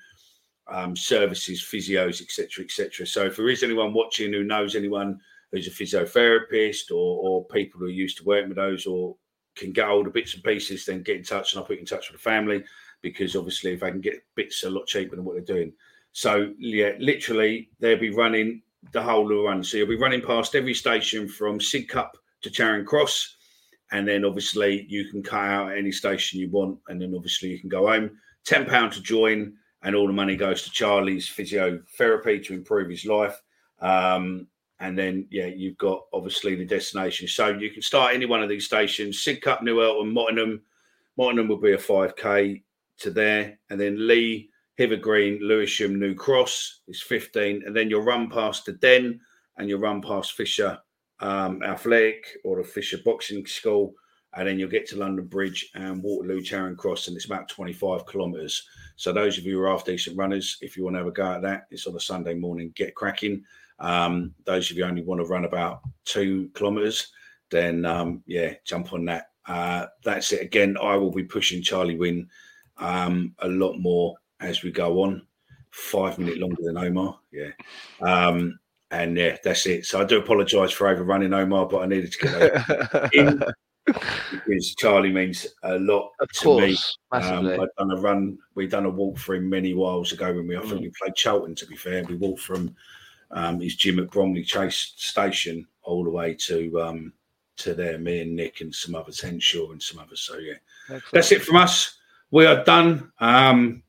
um, 0.68 0.94
services, 0.94 1.60
physios, 1.60 2.22
etc., 2.22 2.64
etc. 2.64 3.06
So 3.06 3.26
if 3.26 3.36
there 3.36 3.48
is 3.48 3.62
anyone 3.62 3.92
watching 3.92 4.32
who 4.32 4.44
knows 4.44 4.76
anyone 4.76 5.18
who's 5.50 5.66
a 5.66 5.70
physiotherapist 5.70 6.92
or, 6.92 6.94
or 6.94 7.44
people 7.46 7.80
who 7.80 7.86
are 7.86 7.90
used 7.90 8.18
to 8.18 8.24
working 8.24 8.50
with 8.50 8.56
those 8.56 8.86
or 8.86 9.16
can 9.56 9.72
get 9.72 9.88
hold 9.88 10.06
of 10.06 10.12
bits 10.12 10.34
and 10.34 10.44
pieces, 10.44 10.84
then 10.84 11.02
get 11.02 11.16
in 11.16 11.24
touch 11.24 11.52
and 11.52 11.60
I'll 11.60 11.66
put 11.66 11.74
you 11.74 11.80
in 11.80 11.86
touch 11.86 12.08
with 12.08 12.20
the 12.20 12.22
family 12.22 12.62
because 13.02 13.36
obviously 13.36 13.72
if 13.72 13.82
I 13.82 13.90
can 13.90 14.00
get 14.00 14.22
bits 14.34 14.64
a 14.64 14.70
lot 14.70 14.86
cheaper 14.86 15.16
than 15.16 15.24
what 15.24 15.34
they're 15.34 15.56
doing. 15.56 15.72
So 16.12 16.52
yeah, 16.58 16.92
literally 16.98 17.70
they'll 17.78 17.98
be 17.98 18.10
running 18.14 18.62
the 18.92 19.02
whole 19.02 19.22
of 19.22 19.28
the 19.28 19.36
run. 19.36 19.62
So 19.62 19.76
you'll 19.76 19.88
be 19.88 19.96
running 19.96 20.22
past 20.22 20.54
every 20.54 20.74
station 20.74 21.28
from 21.28 21.58
Sidcup 21.58 22.10
to 22.42 22.50
Charing 22.50 22.84
Cross. 22.84 23.36
And 23.92 24.06
then 24.06 24.24
obviously 24.24 24.86
you 24.88 25.10
can 25.10 25.22
cut 25.22 25.44
out 25.44 25.76
any 25.76 25.92
station 25.92 26.40
you 26.40 26.48
want. 26.50 26.78
And 26.88 27.00
then 27.00 27.14
obviously 27.14 27.50
you 27.50 27.58
can 27.58 27.68
go 27.68 27.88
home. 27.88 28.10
£10 28.46 28.92
to 28.92 29.02
join. 29.02 29.54
And 29.82 29.96
all 29.96 30.06
the 30.06 30.12
money 30.12 30.36
goes 30.36 30.62
to 30.62 30.70
Charlie's 30.70 31.28
physiotherapy 31.28 32.44
to 32.44 32.54
improve 32.54 32.90
his 32.90 33.06
life. 33.06 33.40
Um, 33.80 34.46
and 34.78 34.98
then, 34.98 35.26
yeah, 35.30 35.46
you've 35.46 35.78
got 35.78 36.02
obviously 36.12 36.54
the 36.54 36.64
destination. 36.64 37.28
So 37.28 37.48
you 37.48 37.70
can 37.70 37.82
start 37.82 38.14
any 38.14 38.26
one 38.26 38.42
of 38.42 38.48
these 38.48 38.64
stations 38.64 39.22
Sidcup, 39.22 39.62
New 39.62 39.82
Eltham, 39.82 40.14
Mottingham. 40.14 40.60
Mottingham 41.18 41.48
will 41.48 41.60
be 41.60 41.72
a 41.72 41.78
5K 41.78 42.62
to 43.00 43.10
there. 43.10 43.58
And 43.70 43.80
then 43.80 44.06
Lee, 44.06 44.50
Hither 44.76 44.96
Green, 44.96 45.38
Lewisham, 45.42 45.98
New 45.98 46.14
Cross 46.14 46.82
is 46.88 47.02
15. 47.02 47.64
And 47.66 47.76
then 47.76 47.90
you'll 47.90 48.02
run 48.02 48.30
past 48.30 48.64
the 48.64 48.72
Den 48.72 49.20
and 49.56 49.68
you'll 49.68 49.80
run 49.80 50.00
past 50.00 50.32
Fisher 50.32 50.78
um, 51.20 51.62
Athletic 51.62 52.26
or 52.44 52.56
the 52.56 52.64
Fisher 52.64 52.98
Boxing 53.04 53.46
School, 53.46 53.94
and 54.34 54.46
then 54.46 54.58
you'll 54.58 54.70
get 54.70 54.86
to 54.88 54.96
London 54.96 55.26
Bridge 55.26 55.70
and 55.74 56.02
Waterloo 56.02 56.40
Charing 56.40 56.76
Cross, 56.76 57.08
and 57.08 57.16
it's 57.16 57.26
about 57.26 57.48
25 57.48 58.06
kilometres. 58.06 58.66
So 58.96 59.12
those 59.12 59.38
of 59.38 59.44
you 59.44 59.56
who 59.56 59.62
are 59.62 59.70
half 59.70 59.84
decent 59.84 60.16
runners, 60.16 60.58
if 60.60 60.76
you 60.76 60.84
want 60.84 60.94
to 60.94 60.98
have 60.98 61.06
a 61.06 61.12
go 61.12 61.32
at 61.32 61.42
that, 61.42 61.66
it's 61.70 61.86
on 61.86 61.96
a 61.96 62.00
Sunday 62.00 62.34
morning. 62.34 62.72
Get 62.74 62.94
cracking. 62.94 63.42
Um, 63.78 64.34
those 64.44 64.70
of 64.70 64.76
you 64.76 64.84
only 64.84 65.02
want 65.02 65.20
to 65.20 65.26
run 65.26 65.44
about 65.44 65.80
two 66.04 66.50
kilometres, 66.54 67.10
then 67.50 67.84
um, 67.84 68.22
yeah, 68.26 68.54
jump 68.64 68.92
on 68.92 69.04
that. 69.06 69.26
Uh, 69.46 69.86
that's 70.04 70.32
it. 70.32 70.42
Again, 70.42 70.76
I 70.80 70.96
will 70.96 71.10
be 71.10 71.24
pushing 71.24 71.62
Charlie 71.62 71.96
Wynn 71.98 72.28
um, 72.80 73.34
a 73.38 73.48
lot 73.48 73.78
more 73.78 74.16
as 74.40 74.62
we 74.62 74.70
go 74.72 75.02
on. 75.02 75.22
Five 75.70 76.18
minute 76.18 76.38
longer 76.38 76.56
than 76.62 76.76
Omer, 76.76 77.12
yeah. 77.30 77.50
Um, 78.00 78.58
and 78.90 79.16
yeah, 79.16 79.36
that's 79.44 79.66
it. 79.66 79.86
So 79.86 80.00
I 80.00 80.04
do 80.04 80.18
apologise 80.18 80.72
for 80.72 80.88
overrunning 80.88 81.32
Omer, 81.32 81.66
but 81.66 81.82
I 81.82 81.86
needed 81.86 82.10
to 82.12 82.18
get 82.26 83.10
in 83.14 83.40
because 83.86 84.74
Charlie 84.78 85.12
means 85.12 85.46
a 85.62 85.78
lot 85.78 86.10
Of 86.18 86.28
to 86.32 86.42
course, 86.44 86.98
me. 87.12 87.18
Um. 87.18 87.46
I've 87.48 87.68
done 87.78 87.90
a 87.92 88.00
run. 88.00 88.36
We've 88.56 88.70
done 88.70 88.86
a 88.86 88.90
walk 88.90 89.16
for 89.18 89.36
him 89.36 89.48
many 89.48 89.74
whiles 89.74 90.10
ago 90.12 90.32
when 90.34 90.48
we. 90.48 90.56
I 90.56 90.60
Mm. 90.60 90.68
think 90.70 90.80
we 90.80 90.92
played 91.00 91.16
Cheltenham. 91.16 91.54
To 91.54 91.66
be 91.66 91.76
fair, 91.76 92.02
we 92.04 92.16
walked 92.16 92.40
from 92.42 92.74
um, 93.30 93.60
his 93.60 93.76
gym 93.76 94.00
at 94.00 94.10
Bromley 94.10 94.42
Chase 94.42 94.94
Station 94.96 95.66
all 95.82 96.02
the 96.02 96.10
way 96.10 96.34
to 96.34 96.80
um, 96.82 97.12
to 97.58 97.74
there. 97.74 97.96
Me 97.98 98.22
and 98.22 98.34
Nick 98.34 98.60
and 98.60 98.74
some 98.74 98.96
others, 98.96 99.20
Henshaw 99.20 99.70
and 99.70 99.80
some 99.80 100.00
others. 100.00 100.20
So 100.22 100.38
yeah, 100.38 100.98
that's 101.12 101.30
it 101.30 101.42
from 101.42 101.56
us. 101.58 101.96
We 102.30 102.46
are 102.46 102.64
done. 102.64 103.12
Um, 103.18 103.82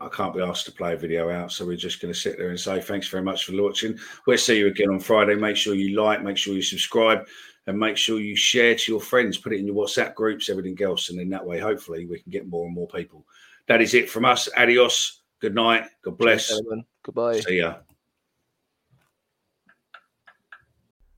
I 0.00 0.08
can't 0.08 0.34
be 0.34 0.40
asked 0.40 0.66
to 0.66 0.72
play 0.72 0.94
a 0.94 0.96
video 0.96 1.30
out, 1.30 1.52
so 1.52 1.66
we're 1.66 1.76
just 1.76 2.00
going 2.00 2.12
to 2.12 2.18
sit 2.18 2.38
there 2.38 2.50
and 2.50 2.58
say 2.58 2.80
thanks 2.80 3.08
very 3.08 3.22
much 3.22 3.44
for 3.44 3.60
watching. 3.60 3.98
We'll 4.26 4.38
see 4.38 4.58
you 4.58 4.68
again 4.68 4.90
on 4.90 5.00
Friday. 5.00 5.34
Make 5.34 5.56
sure 5.56 5.74
you 5.74 6.00
like, 6.00 6.22
make 6.22 6.36
sure 6.36 6.54
you 6.54 6.62
subscribe, 6.62 7.26
and 7.66 7.78
make 7.78 7.96
sure 7.96 8.20
you 8.20 8.36
share 8.36 8.74
to 8.74 8.92
your 8.92 9.00
friends. 9.00 9.38
Put 9.38 9.52
it 9.52 9.58
in 9.58 9.66
your 9.66 9.74
WhatsApp 9.74 10.14
groups, 10.14 10.48
everything 10.48 10.80
else, 10.82 11.10
and 11.10 11.20
in 11.20 11.28
that 11.30 11.44
way, 11.44 11.58
hopefully, 11.58 12.06
we 12.06 12.20
can 12.20 12.30
get 12.30 12.48
more 12.48 12.66
and 12.66 12.74
more 12.74 12.88
people. 12.88 13.26
That 13.66 13.82
is 13.82 13.94
it 13.94 14.08
from 14.08 14.24
us. 14.24 14.48
Adios. 14.56 15.22
Good 15.40 15.54
night. 15.54 15.84
God 16.02 16.16
bless. 16.16 16.48
gentlemen. 16.48 16.84
Goodbye. 17.02 17.40
See 17.40 17.58
ya. 17.58 17.76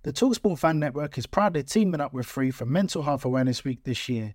The 0.03 0.13
Talksport 0.13 0.59
Fan 0.59 0.79
Network 0.79 1.19
is 1.19 1.27
proudly 1.27 1.63
teaming 1.63 2.01
up 2.01 2.15
with 2.15 2.25
Free 2.25 2.51
for 2.51 2.65
Mental 2.65 3.03
Health 3.03 3.25
Awareness 3.25 3.65
Week 3.65 3.85
this 3.85 4.09
year. 4.09 4.35